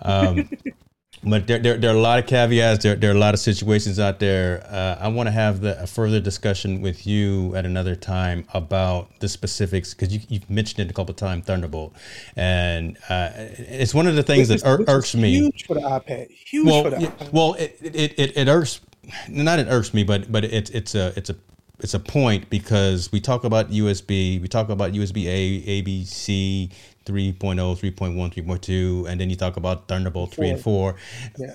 Um, 0.01 0.51
but 1.23 1.47
there, 1.47 1.61
there, 1.61 1.77
there 1.77 1.93
are 1.93 1.97
a 1.97 2.01
lot 2.01 2.19
of 2.19 2.27
caveats. 2.27 2.83
There, 2.83 2.97
there 2.97 3.13
are 3.13 3.15
a 3.15 3.19
lot 3.19 3.35
of 3.35 3.39
situations 3.39 4.01
out 4.01 4.19
there. 4.19 4.67
Uh, 4.69 4.99
I 5.01 5.07
want 5.07 5.29
to 5.29 5.31
have 5.31 5.61
the, 5.61 5.81
a 5.81 5.87
further 5.87 6.19
discussion 6.19 6.81
with 6.81 7.07
you 7.07 7.55
at 7.55 7.65
another 7.65 7.95
time 7.95 8.45
about 8.55 9.21
the 9.21 9.29
specifics 9.29 9.95
because 9.95 10.13
you, 10.13 10.21
you've 10.29 10.51
mentioned 10.51 10.81
it 10.81 10.91
a 10.91 10.95
couple 10.95 11.13
of 11.13 11.17
times, 11.17 11.45
Thunderbolt, 11.45 11.95
and 12.35 12.97
uh, 13.09 13.31
it's 13.37 13.95
one 13.95 14.09
of 14.09 14.17
the 14.17 14.25
things 14.25 14.49
that 14.49 14.65
ir- 14.65 14.85
irks 14.89 15.15
me. 15.15 15.31
Huge 15.31 15.65
for 15.65 15.75
the 15.75 15.81
iPad. 15.83 16.29
Huge 16.29 16.67
well, 16.67 16.83
for 16.83 16.91
the 16.91 16.97
iPad. 16.97 17.33
Well, 17.33 17.55
it, 17.55 17.79
it, 17.81 18.19
it, 18.19 18.37
it 18.37 18.49
irks 18.49 18.81
not 19.29 19.59
it 19.59 19.69
irks 19.69 19.95
me, 19.95 20.05
but 20.05 20.31
but 20.31 20.45
it's 20.45 20.71
it's 20.71 20.95
a 20.95 21.13
it's 21.17 21.31
a 21.31 21.37
it's 21.81 21.95
a 21.95 21.99
point 21.99 22.49
because 22.51 23.11
we 23.11 23.21
talk 23.21 23.45
about 23.45 23.71
USB, 23.71 24.41
we 24.41 24.49
talk 24.49 24.69
about 24.69 24.93
USB 24.93 25.27
A, 25.27 25.83
ABC 25.83 26.71
3.0, 27.05 27.57
3.1, 27.57 28.35
3.2, 28.35 29.09
and 29.09 29.21
then 29.21 29.29
you 29.29 29.37
talk 29.37 29.57
about 29.57 29.89
Thunderbolt 29.89 30.33
3 30.35 30.51
and 30.51 30.61
4. 30.61 30.95
Yeah. 31.37 31.55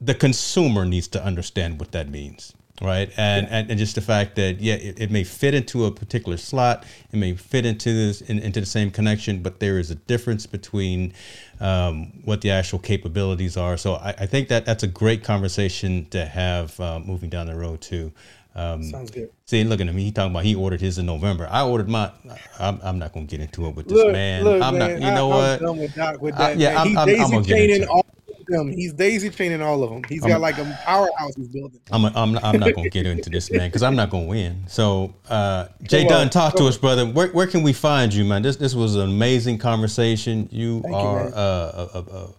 The 0.00 0.14
consumer 0.14 0.84
needs 0.84 1.08
to 1.08 1.24
understand 1.24 1.80
what 1.80 1.92
that 1.92 2.10
means 2.10 2.52
right 2.84 3.10
and, 3.16 3.46
yeah. 3.46 3.56
and 3.58 3.70
and 3.70 3.78
just 3.78 3.94
the 3.94 4.00
fact 4.00 4.36
that 4.36 4.60
yeah 4.60 4.74
it, 4.74 5.00
it, 5.00 5.10
may 5.10 5.24
fit 5.24 5.54
into 5.54 5.84
a 5.84 5.90
particular 5.90 6.36
slot 6.36 6.84
it 7.12 7.16
may 7.16 7.34
fit 7.34 7.64
into 7.64 7.92
this 7.92 8.20
in, 8.22 8.38
into 8.38 8.60
the 8.60 8.66
same 8.66 8.90
connection 8.90 9.42
but 9.42 9.60
there 9.60 9.78
is 9.78 9.90
a 9.90 9.94
difference 9.94 10.46
between 10.46 11.12
um, 11.60 12.12
what 12.24 12.40
the 12.40 12.50
actual 12.50 12.78
capabilities 12.78 13.56
are 13.56 13.76
so 13.76 13.94
I, 13.94 14.10
I, 14.10 14.26
think 14.26 14.48
that 14.48 14.66
that's 14.66 14.82
a 14.82 14.88
great 14.88 15.22
conversation 15.24 16.06
to 16.10 16.26
have 16.26 16.78
uh, 16.80 16.98
moving 16.98 17.30
down 17.30 17.46
the 17.46 17.54
road 17.56 17.80
too 17.80 18.12
um, 18.56 18.84
Sounds 18.84 19.10
good. 19.10 19.30
See, 19.46 19.64
looking 19.64 19.88
at 19.88 19.94
me, 19.94 20.04
He 20.04 20.12
talking 20.12 20.30
about 20.30 20.44
he 20.44 20.54
ordered 20.54 20.80
his 20.80 20.98
in 20.98 21.06
November. 21.06 21.48
I 21.50 21.64
ordered 21.64 21.88
my. 21.88 22.12
I'm, 22.58 22.78
I'm 22.84 22.98
not 23.00 23.12
gonna 23.12 23.26
get 23.26 23.40
into 23.40 23.66
it 23.66 23.74
with 23.74 23.88
this 23.88 23.96
look, 23.96 24.12
man. 24.12 24.44
Look, 24.44 24.62
I'm 24.62 24.78
man, 24.78 25.00
not. 25.00 25.08
You 25.08 25.14
know 25.14 25.32
I, 25.32 25.36
what? 25.36 25.62
I'm 25.62 25.76
with 25.76 25.96
with 26.20 26.36
that, 26.36 26.52
uh, 26.52 26.58
yeah, 26.58 26.80
I'm, 26.80 26.96
I'm, 26.96 27.08
I'm, 27.08 27.30
gonna 27.30 27.42
get 27.42 27.70
into 27.70 27.88
all 27.88 28.06
them. 28.46 28.72
He's 28.72 28.92
daisy 28.92 29.30
chaining 29.30 29.62
all 29.62 29.82
of 29.82 29.90
them. 29.90 30.02
He's 30.08 30.20
got 30.20 30.32
I'm, 30.32 30.40
like 30.40 30.58
a 30.58 30.80
powerhouse 30.84 31.34
he's 31.36 31.48
building. 31.48 31.80
I'm, 31.90 32.04
a, 32.04 32.12
I'm, 32.14 32.36
I'm 32.38 32.58
not 32.58 32.74
going 32.74 32.84
to 32.84 32.90
get 32.90 33.06
into 33.06 33.30
this, 33.30 33.50
man, 33.50 33.68
because 33.68 33.82
I'm 33.82 33.96
not 33.96 34.10
going 34.10 34.24
to 34.24 34.30
win. 34.30 34.64
So, 34.68 35.14
uh, 35.28 35.68
Jay 35.82 36.06
Dunn, 36.06 36.30
talk 36.30 36.54
to 36.56 36.64
us, 36.66 36.76
brother. 36.76 37.06
Where, 37.06 37.28
where 37.28 37.46
can 37.46 37.62
we 37.62 37.72
find 37.72 38.12
you, 38.12 38.24
man? 38.24 38.42
This 38.42 38.56
this 38.56 38.74
was 38.74 38.96
an 38.96 39.02
amazing 39.02 39.58
conversation. 39.58 40.48
You 40.50 40.80
Thank 40.82 40.94
are 40.94 41.28
you, 41.28 41.34
uh, 41.34 41.88
a, 41.94 41.98
a, 41.98 42.02
a, 42.02 42.34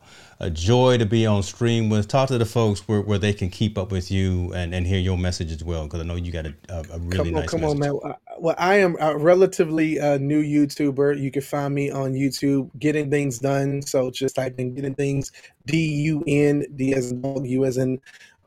joy 0.49 0.97
to 0.97 1.05
be 1.05 1.25
on 1.25 1.43
stream 1.43 1.89
with. 1.89 2.07
Talk 2.07 2.29
to 2.29 2.37
the 2.37 2.45
folks 2.45 2.87
where, 2.87 3.01
where 3.01 3.17
they 3.17 3.33
can 3.33 3.49
keep 3.49 3.77
up 3.77 3.91
with 3.91 4.11
you 4.11 4.53
and, 4.53 4.73
and 4.73 4.85
hear 4.85 4.99
your 4.99 5.17
message 5.17 5.51
as 5.51 5.63
well, 5.63 5.83
because 5.83 6.01
I 6.01 6.03
know 6.03 6.15
you 6.15 6.31
got 6.31 6.45
a, 6.45 6.53
a 6.69 6.99
really 6.99 7.17
come 7.17 7.27
on, 7.27 7.33
nice 7.33 7.49
come 7.49 7.61
message. 7.61 7.81
on, 7.81 8.01
man 8.03 8.15
well, 8.37 8.55
I 8.57 8.75
am 8.75 8.97
a 8.99 9.17
relatively 9.17 9.99
uh, 9.99 10.17
new 10.17 10.43
YouTuber. 10.43 11.19
You 11.19 11.31
can 11.31 11.41
find 11.41 11.73
me 11.73 11.89
on 11.89 12.13
YouTube, 12.13 12.69
Getting 12.79 13.09
Things 13.09 13.39
Done. 13.39 13.81
So 13.81 14.11
just 14.11 14.35
type 14.35 14.59
in 14.59 14.73
Getting 14.73 14.95
Things, 14.95 15.31
D 15.65 15.77
U 16.03 16.23
N, 16.27 16.65
D 16.75 16.93
as 16.93 17.11
in 17.11 17.21
dog, 17.21 17.47
U 17.47 17.65
as 17.65 17.77
in 17.77 18.01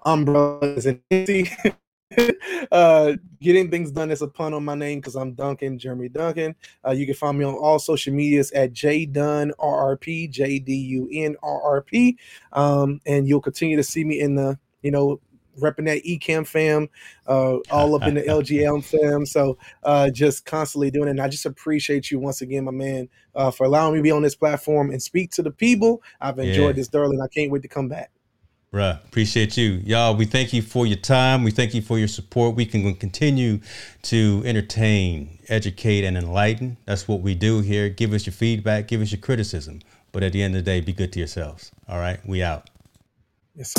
umbrella, 0.05 0.75
as 0.77 0.87
in 0.87 1.01
uh, 2.73 3.13
Getting 3.41 3.71
Things 3.71 3.91
Done 3.91 4.11
is 4.11 4.23
a 4.23 4.29
pun 4.29 4.55
on 4.55 4.65
my 4.65 4.75
name 4.75 5.01
because 5.01 5.15
I'm 5.15 5.35
Duncan, 5.35 5.79
Jeremy 5.79 6.09
Duncan. 6.09 6.55
Uh, 6.87 6.93
you 6.93 7.07
can 7.07 7.15
find 7.15 7.39
me 7.39 7.45
on 7.45 7.55
all 7.55 7.79
social 7.79 8.15
medias 8.15 8.51
at 8.53 8.73
J 8.73 9.07
Dunn 9.07 9.53
RRP, 9.59 10.31
J 10.31 10.59
D 10.59 10.75
U 10.75 11.09
N 11.13 11.37
R 11.43 11.63
R 11.63 11.83
P. 11.83 12.19
Um, 12.53 13.01
and 13.07 13.29
you'll 13.29 13.41
continue 13.41 13.77
to 13.77 13.83
see 13.83 14.05
me 14.05 14.21
in 14.21 14.35
the 14.35 14.59
you 14.83 14.91
know 14.91 15.21
repping 15.59 15.87
that 15.87 16.05
Ecamm 16.05 16.47
fam, 16.47 16.89
uh, 17.27 17.57
all 17.71 17.95
up 17.95 18.03
in 18.03 18.15
the 18.15 18.23
LGM 18.29 18.85
fam. 18.85 19.27
So 19.27 19.59
uh, 19.83 20.09
just 20.09 20.47
constantly 20.47 20.91
doing 20.91 21.09
it. 21.09 21.13
And 21.13 21.21
I 21.21 21.29
just 21.29 21.47
appreciate 21.47 22.11
you 22.11 22.19
once 22.19 22.41
again, 22.41 22.65
my 22.65 22.71
man, 22.71 23.09
uh, 23.35 23.51
for 23.51 23.65
allowing 23.65 23.95
me 23.95 23.99
to 23.99 24.03
be 24.03 24.11
on 24.13 24.23
this 24.23 24.37
platform 24.37 24.91
and 24.91 25.03
speak 25.03 25.31
to 25.33 25.43
the 25.43 25.51
people. 25.51 26.03
I've 26.21 26.39
enjoyed 26.39 26.69
yeah. 26.69 26.73
this 26.73 26.89
thoroughly, 26.89 27.17
and 27.17 27.25
I 27.25 27.29
can't 27.29 27.51
wait 27.51 27.63
to 27.63 27.69
come 27.69 27.89
back. 27.89 28.11
Bruh, 28.73 29.03
appreciate 29.05 29.57
you. 29.57 29.81
Y'all, 29.85 30.15
we 30.15 30.27
thank 30.27 30.53
you 30.53 30.61
for 30.61 30.87
your 30.87 30.99
time. 30.99 31.43
We 31.43 31.51
thank 31.51 31.73
you 31.73 31.81
for 31.81 31.99
your 31.99 32.09
support. 32.09 32.55
We 32.55 32.67
can 32.67 32.95
continue 32.97 33.61
to 34.03 34.43
entertain, 34.45 35.39
educate, 35.49 36.05
and 36.05 36.19
enlighten. 36.19 36.77
That's 36.85 37.09
what 37.09 37.21
we 37.21 37.35
do 37.35 37.61
here. 37.61 37.89
Give 37.89 38.13
us 38.13 38.27
your 38.27 38.35
feedback, 38.35 38.87
give 38.87 39.01
us 39.01 39.11
your 39.11 39.23
criticism. 39.23 39.81
But 40.13 40.23
at 40.23 40.33
the 40.33 40.43
end 40.43 40.55
of 40.55 40.65
the 40.65 40.71
day, 40.71 40.81
be 40.83 40.93
good 40.93 41.13
to 41.15 41.19
yourselves. 41.19 41.73
All 41.89 41.99
right, 41.99 42.21
we 42.27 42.43
out. 42.43 42.69
Yes. 43.55 43.75